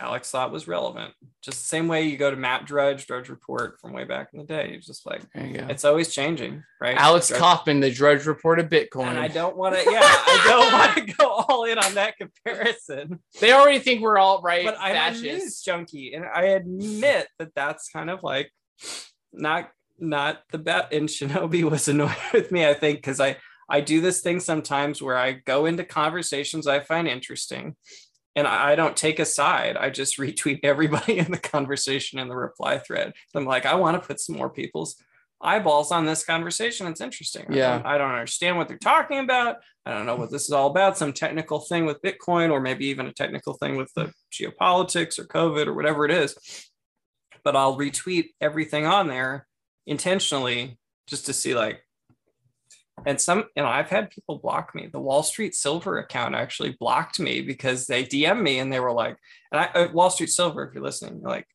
Alex 0.00 0.30
thought 0.30 0.50
was 0.50 0.66
relevant. 0.66 1.12
Just 1.42 1.58
the 1.58 1.64
same 1.66 1.86
way 1.86 2.04
you 2.04 2.16
go 2.16 2.30
to 2.30 2.36
Matt 2.36 2.64
Drudge, 2.64 3.06
Drudge 3.06 3.28
Report 3.28 3.78
from 3.80 3.92
way 3.92 4.04
back 4.04 4.30
in 4.32 4.38
the 4.38 4.46
day. 4.46 4.72
It's 4.74 4.86
just 4.86 5.04
like 5.04 5.22
There 5.34 5.46
you 5.46 5.58
go. 5.58 5.66
it's 5.68 5.84
always 5.84 6.12
changing, 6.12 6.64
right? 6.80 6.96
Alex 6.96 7.28
Drudge- 7.28 7.40
Kaufman, 7.40 7.80
the 7.80 7.90
Drudge 7.90 8.24
Report 8.26 8.58
of 8.60 8.68
Bitcoin. 8.70 9.08
And 9.08 9.18
I 9.18 9.28
don't 9.28 9.56
want 9.56 9.74
to, 9.76 9.82
yeah, 9.90 10.00
I 10.02 10.42
don't 10.46 10.72
want 10.96 11.08
to 11.08 11.14
go 11.16 11.28
all 11.28 11.64
in 11.64 11.78
on 11.78 11.94
that 11.94 12.14
comparison. 12.16 13.20
they 13.40 13.52
already 13.52 13.78
think 13.78 14.00
we're 14.00 14.18
all 14.18 14.40
right. 14.40 14.64
but 14.64 14.76
I'm 14.80 15.14
a 15.14 15.18
news 15.18 15.60
junkie, 15.60 16.14
and 16.14 16.24
I 16.24 16.44
admit 16.44 17.28
that 17.38 17.54
that's 17.54 17.90
kind 17.90 18.08
of 18.10 18.22
like 18.22 18.50
not 19.32 19.70
not 19.98 20.40
the 20.50 20.58
bet. 20.58 20.92
And 20.92 21.08
Shinobi 21.08 21.62
was 21.70 21.88
annoyed 21.88 22.16
with 22.32 22.50
me, 22.50 22.66
I 22.66 22.72
think, 22.74 22.98
because 22.98 23.20
I 23.20 23.36
I 23.68 23.80
do 23.80 24.00
this 24.00 24.20
thing 24.20 24.40
sometimes 24.40 25.00
where 25.02 25.16
I 25.16 25.32
go 25.32 25.66
into 25.66 25.84
conversations 25.84 26.66
I 26.66 26.80
find 26.80 27.06
interesting, 27.06 27.76
and 28.36 28.46
I, 28.46 28.72
I 28.72 28.74
don't 28.76 28.96
take 28.96 29.18
a 29.18 29.24
side. 29.24 29.76
I 29.76 29.90
just 29.90 30.18
retweet 30.18 30.60
everybody 30.62 31.18
in 31.18 31.30
the 31.30 31.38
conversation 31.38 32.18
in 32.18 32.28
the 32.28 32.36
reply 32.36 32.78
thread. 32.78 33.12
I'm 33.34 33.44
like, 33.46 33.66
I 33.66 33.74
want 33.74 34.00
to 34.00 34.06
put 34.06 34.20
some 34.20 34.36
more 34.36 34.50
people's 34.50 34.96
eyeballs 35.42 35.90
on 35.90 36.04
this 36.04 36.22
conversation. 36.24 36.86
It's 36.86 37.00
interesting. 37.00 37.46
I 37.48 37.54
Yeah. 37.54 37.76
don't- 37.78 37.86
I 37.86 37.98
don't 37.98 38.10
understand 38.12 38.58
what 38.58 38.68
they're 38.68 38.76
talking 38.78 39.18
about. 39.20 39.56
I 39.86 39.92
don't 39.92 40.04
know 40.04 40.16
what 40.16 40.30
this 40.30 40.44
is 40.44 40.52
all 40.52 40.70
about. 40.70 40.98
Some 40.98 41.14
technical 41.14 41.60
thing 41.60 41.86
with 41.86 42.02
Bitcoin, 42.02 42.50
or 42.50 42.60
maybe 42.60 42.86
even 42.86 43.06
a 43.06 43.12
technical 43.12 43.54
thing 43.54 43.76
with 43.76 43.90
the 43.94 44.12
geopolitics 44.30 45.18
or 45.18 45.24
COVID 45.24 45.66
or 45.66 45.72
whatever 45.74 46.04
it 46.04 46.10
is. 46.10 46.36
But 47.42 47.56
I'll 47.56 47.78
retweet 47.78 48.26
everything 48.42 48.84
on 48.84 49.08
there 49.08 49.46
intentionally 49.86 50.78
just 51.06 51.24
to 51.26 51.32
see 51.32 51.54
like 51.54 51.82
and 53.06 53.20
some 53.20 53.44
and 53.56 53.66
I've 53.66 53.88
had 53.88 54.10
people 54.10 54.38
block 54.38 54.74
me. 54.74 54.88
The 54.92 55.00
Wall 55.00 55.22
Street 55.22 55.54
Silver 55.54 55.98
account 55.98 56.34
actually 56.34 56.76
blocked 56.78 57.20
me 57.20 57.40
because 57.40 57.86
they 57.86 58.04
DM 58.04 58.42
me 58.42 58.58
and 58.58 58.72
they 58.72 58.80
were 58.80 58.92
like, 58.92 59.16
and 59.52 59.60
I 59.60 59.64
uh, 59.66 59.92
Wall 59.92 60.10
Street 60.10 60.30
Silver, 60.30 60.64
if 60.64 60.74
you're 60.74 60.82
listening, 60.82 61.22
like 61.22 61.46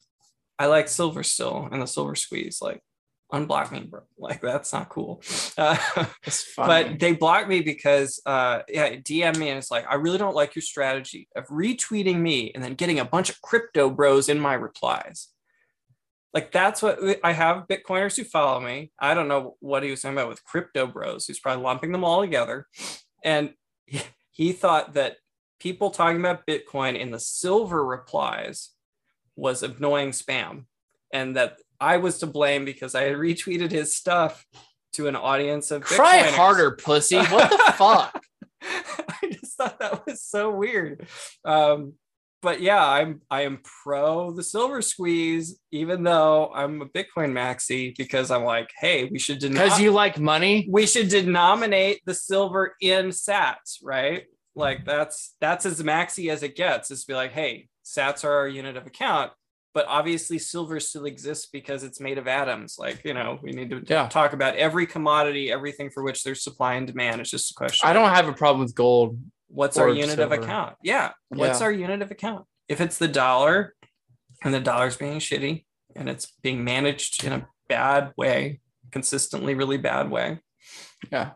I 0.57 0.67
like 0.67 0.87
silver 0.87 1.23
still 1.23 1.67
and 1.71 1.81
the 1.81 1.87
silver 1.87 2.15
squeeze, 2.15 2.59
like 2.61 2.81
unblock 3.33 3.71
me, 3.71 3.81
bro. 3.81 4.01
Like 4.17 4.41
that's 4.41 4.73
not 4.73 4.89
cool. 4.89 5.21
Uh, 5.57 5.77
but 6.57 6.99
they 6.99 7.13
blocked 7.13 7.47
me 7.47 7.61
because 7.61 8.19
uh 8.25 8.59
yeah 8.67 8.95
dm 8.95 9.37
me 9.37 9.47
and 9.47 9.57
it's 9.57 9.71
like 9.71 9.85
i 9.89 9.95
really 9.95 10.17
don't 10.17 10.35
like 10.35 10.53
your 10.53 10.61
strategy 10.61 11.29
of 11.33 11.47
retweeting 11.47 12.19
me 12.19 12.51
and 12.53 12.61
then 12.61 12.73
getting 12.73 12.99
a 12.99 13.05
bunch 13.05 13.29
of 13.29 13.41
crypto 13.41 13.89
bros 13.89 14.27
in 14.27 14.37
my 14.37 14.53
replies 14.53 15.29
like 16.35 16.51
that's 16.51 16.83
what 16.83 16.99
i 17.23 17.31
have 17.31 17.67
bitcoiners 17.67 18.15
who 18.15 18.23
follow 18.23 18.59
me 18.59 18.91
i 18.99 19.15
don't 19.15 19.27
know 19.27 19.55
what 19.59 19.81
he 19.81 19.89
was 19.89 20.01
talking 20.01 20.15
about 20.15 20.29
with 20.29 20.43
crypto 20.43 20.85
bros 20.85 21.25
he's 21.25 21.39
probably 21.39 21.63
lumping 21.63 21.91
them 21.91 22.03
all 22.03 22.21
together 22.21 22.67
and 23.23 23.51
he, 23.85 24.01
he 24.29 24.51
thought 24.51 24.93
that 24.93 25.17
people 25.59 25.89
talking 25.89 26.19
about 26.19 26.45
bitcoin 26.45 26.99
in 26.99 27.09
the 27.09 27.19
silver 27.19 27.83
replies 27.83 28.69
was 29.35 29.63
annoying 29.63 30.11
spam 30.11 30.65
and 31.11 31.35
that 31.35 31.57
i 31.79 31.97
was 31.97 32.19
to 32.19 32.27
blame 32.27 32.65
because 32.65 32.93
i 32.93 33.01
had 33.03 33.15
retweeted 33.15 33.71
his 33.71 33.95
stuff 33.95 34.45
to 34.95 35.07
an 35.07 35.15
audience 35.15 35.71
of 35.71 35.83
Try 35.83 36.19
Bitcoiners. 36.19 36.35
harder, 36.35 36.71
pussy. 36.71 37.17
What 37.17 37.49
the 37.49 37.73
fuck? 37.77 38.23
I 38.61 39.29
just 39.29 39.57
thought 39.57 39.77
that 39.79 40.05
was 40.05 40.21
so 40.21 40.51
weird. 40.51 41.05
Um, 41.43 41.93
but 42.45 42.61
yeah, 42.61 42.87
I'm 42.87 43.21
I 43.29 43.41
am 43.41 43.59
pro 43.83 44.31
the 44.31 44.43
silver 44.43 44.81
squeeze, 44.83 45.59
even 45.71 46.03
though 46.03 46.51
I'm 46.53 46.81
a 46.83 46.85
Bitcoin 46.85 47.31
maxi 47.33 47.97
because 47.97 48.29
I'm 48.29 48.43
like, 48.43 48.69
hey, 48.79 49.05
we 49.11 49.17
should 49.19 49.39
Because 49.39 49.79
you 49.81 49.91
like 49.91 50.19
money. 50.19 50.67
we 50.71 50.85
should 50.85 51.09
denominate 51.09 52.01
the 52.05 52.13
silver 52.13 52.75
in 52.79 53.07
sats, 53.07 53.79
right? 53.83 54.25
Like 54.55 54.85
that's 54.85 55.35
that's 55.41 55.65
as 55.65 55.81
maxi 55.81 56.29
as 56.31 56.43
it 56.43 56.55
gets. 56.55 56.91
Is 56.91 57.01
to 57.01 57.07
be 57.07 57.15
like, 57.15 57.31
hey, 57.31 57.67
sats 57.83 58.23
are 58.23 58.31
our 58.31 58.47
unit 58.47 58.77
of 58.77 58.85
account, 58.85 59.31
but 59.73 59.87
obviously 59.87 60.37
silver 60.37 60.79
still 60.79 61.05
exists 61.05 61.47
because 61.51 61.83
it's 61.83 61.99
made 61.99 62.19
of 62.19 62.27
atoms. 62.27 62.75
Like 62.77 63.03
you 63.03 63.15
know, 63.15 63.39
we 63.41 63.51
need 63.53 63.71
to 63.71 63.83
Yeah. 63.87 64.07
talk 64.07 64.33
about 64.33 64.55
every 64.55 64.85
commodity, 64.85 65.51
everything 65.51 65.89
for 65.89 66.03
which 66.03 66.23
there's 66.23 66.43
supply 66.43 66.75
and 66.75 66.85
demand. 66.85 67.21
It's 67.21 67.31
just 67.31 67.49
a 67.51 67.55
question. 67.55 67.89
I 67.89 67.93
don't 67.93 68.11
have 68.13 68.27
a 68.29 68.33
problem 68.33 68.61
with 68.63 68.75
gold. 68.75 69.17
What's 69.55 69.77
our 69.77 69.89
unit 69.89 70.19
of 70.19 70.31
account? 70.31 70.75
Yeah, 70.83 71.11
what's 71.29 71.59
Yeah. 71.59 71.65
our 71.65 71.71
unit 71.71 72.01
of 72.01 72.11
account? 72.11 72.45
If 72.67 72.81
it's 72.81 72.97
the 72.97 73.07
dollar, 73.07 73.73
and 74.43 74.53
the 74.53 74.59
dollar's 74.59 74.97
being 74.97 75.19
shitty, 75.19 75.65
and 75.95 76.09
it's 76.09 76.33
being 76.43 76.63
managed 76.63 77.23
in 77.23 77.31
a 77.31 77.47
bad 77.69 78.11
way, 78.17 78.59
consistently 78.91 79.53
really 79.55 79.77
bad 79.77 80.09
way, 80.11 80.39
Yeah. 81.11 81.31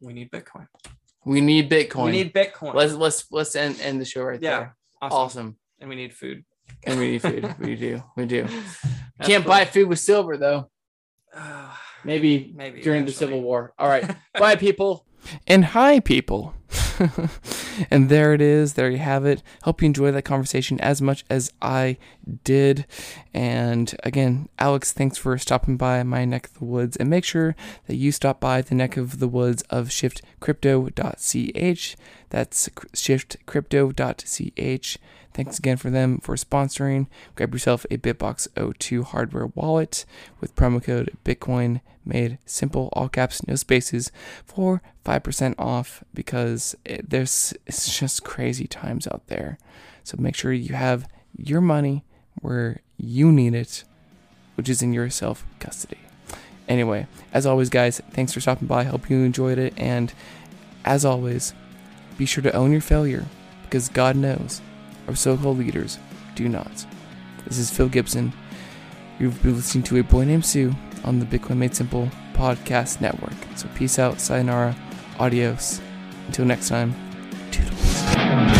we 0.00 0.12
need 0.12 0.30
Bitcoin. 0.30 0.66
We 1.24 1.40
need 1.40 1.70
Bitcoin. 1.70 2.04
We 2.06 2.10
need 2.12 2.34
Bitcoin. 2.34 2.74
let's 2.74 2.92
let's 2.94 3.30
let's 3.30 3.56
end, 3.56 3.80
end 3.80 4.00
the 4.00 4.04
show 4.04 4.22
right 4.24 4.40
Yeah. 4.42 4.58
there. 4.58 4.76
awesome. 5.02 5.18
Awesome. 5.18 5.56
And 5.80 5.88
we 5.90 5.96
need 5.96 6.14
food. 6.14 6.44
And 6.84 6.98
we 6.98 7.12
need 7.12 7.22
food. 7.22 7.54
we 7.58 7.76
do. 7.76 8.02
We 8.16 8.26
do. 8.26 8.42
That's 8.44 8.86
Can't 9.28 9.44
cool. 9.44 9.52
buy 9.52 9.64
food 9.64 9.88
with 9.88 9.98
silver 10.00 10.36
though. 10.36 10.70
Maybe 12.04 12.52
Maybe 12.54 12.80
during 12.82 13.04
the. 13.06 13.12
Civil 13.12 13.40
War. 13.40 13.72
All 13.78 13.88
right. 13.88 14.16
Bye, 14.38 14.56
people. 14.56 15.06
And 15.46 15.64
hi, 15.64 16.00
people. 16.00 16.54
and 17.90 18.08
there 18.08 18.32
it 18.34 18.40
is. 18.40 18.74
There 18.74 18.90
you 18.90 18.98
have 18.98 19.26
it. 19.26 19.42
Hope 19.62 19.82
you 19.82 19.86
enjoyed 19.86 20.14
that 20.14 20.22
conversation 20.22 20.78
as 20.80 21.02
much 21.02 21.24
as 21.28 21.52
I 21.60 21.96
did. 22.44 22.86
And 23.32 23.92
again, 24.02 24.48
Alex, 24.58 24.92
thanks 24.92 25.16
for 25.18 25.36
stopping 25.38 25.76
by 25.76 26.02
my 26.02 26.24
neck 26.24 26.46
of 26.46 26.54
the 26.54 26.64
woods. 26.64 26.96
And 26.96 27.10
make 27.10 27.24
sure 27.24 27.54
that 27.86 27.96
you 27.96 28.10
stop 28.12 28.40
by 28.40 28.62
the 28.62 28.74
neck 28.74 28.96
of 28.96 29.18
the 29.18 29.28
woods 29.28 29.62
of 29.70 29.88
shiftcrypto.ch. 29.88 31.96
That's 32.30 32.68
shiftcrypto.ch. 32.68 34.98
Thanks 35.34 35.58
again 35.58 35.76
for 35.76 35.90
them 35.90 36.18
for 36.18 36.36
sponsoring. 36.36 37.08
Grab 37.34 37.52
yourself 37.52 37.84
a 37.90 37.98
BitBox02 37.98 39.02
hardware 39.02 39.48
wallet 39.48 40.04
with 40.40 40.54
promo 40.54 40.82
code 40.82 41.16
Bitcoin 41.24 41.80
made 42.04 42.38
simple, 42.46 42.88
all 42.92 43.08
caps, 43.08 43.44
no 43.48 43.56
spaces, 43.56 44.12
for 44.44 44.80
5% 45.04 45.54
off 45.58 46.04
because 46.14 46.76
it, 46.84 47.10
there's 47.10 47.52
it's 47.66 47.98
just 47.98 48.22
crazy 48.22 48.68
times 48.68 49.08
out 49.08 49.26
there. 49.26 49.58
So 50.04 50.16
make 50.20 50.36
sure 50.36 50.52
you 50.52 50.74
have 50.74 51.08
your 51.36 51.60
money 51.60 52.04
where 52.40 52.80
you 52.96 53.32
need 53.32 53.54
it, 53.54 53.82
which 54.54 54.68
is 54.68 54.82
in 54.82 54.92
your 54.92 55.10
self 55.10 55.44
custody. 55.58 55.98
Anyway, 56.68 57.08
as 57.32 57.44
always, 57.44 57.70
guys, 57.70 58.00
thanks 58.12 58.32
for 58.32 58.40
stopping 58.40 58.68
by. 58.68 58.84
Hope 58.84 59.10
you 59.10 59.24
enjoyed 59.24 59.58
it. 59.58 59.74
And 59.76 60.12
as 60.84 61.04
always, 61.04 61.54
be 62.16 62.24
sure 62.24 62.42
to 62.42 62.54
own 62.54 62.70
your 62.70 62.80
failure 62.80 63.26
because 63.64 63.88
God 63.88 64.14
knows 64.14 64.60
our 65.08 65.14
so 65.14 65.36
called 65.36 65.58
leaders 65.58 65.98
do 66.34 66.48
not. 66.48 66.86
This 67.46 67.58
is 67.58 67.70
Phil 67.70 67.88
Gibson. 67.88 68.32
You've 69.18 69.42
been 69.42 69.56
listening 69.56 69.84
to 69.84 69.98
A 69.98 70.02
Boy 70.02 70.24
Named 70.24 70.42
Pseu 70.42 70.74
on 71.04 71.20
the 71.20 71.26
Bitcoin 71.26 71.58
Made 71.58 71.74
Simple 71.74 72.08
podcast 72.32 73.00
network. 73.00 73.34
So 73.56 73.68
peace 73.74 73.98
out, 73.98 74.20
sayonara, 74.20 74.74
adios. 75.18 75.80
Until 76.26 76.46
next 76.46 76.68
time, 76.68 76.94
toodles. 77.50 78.53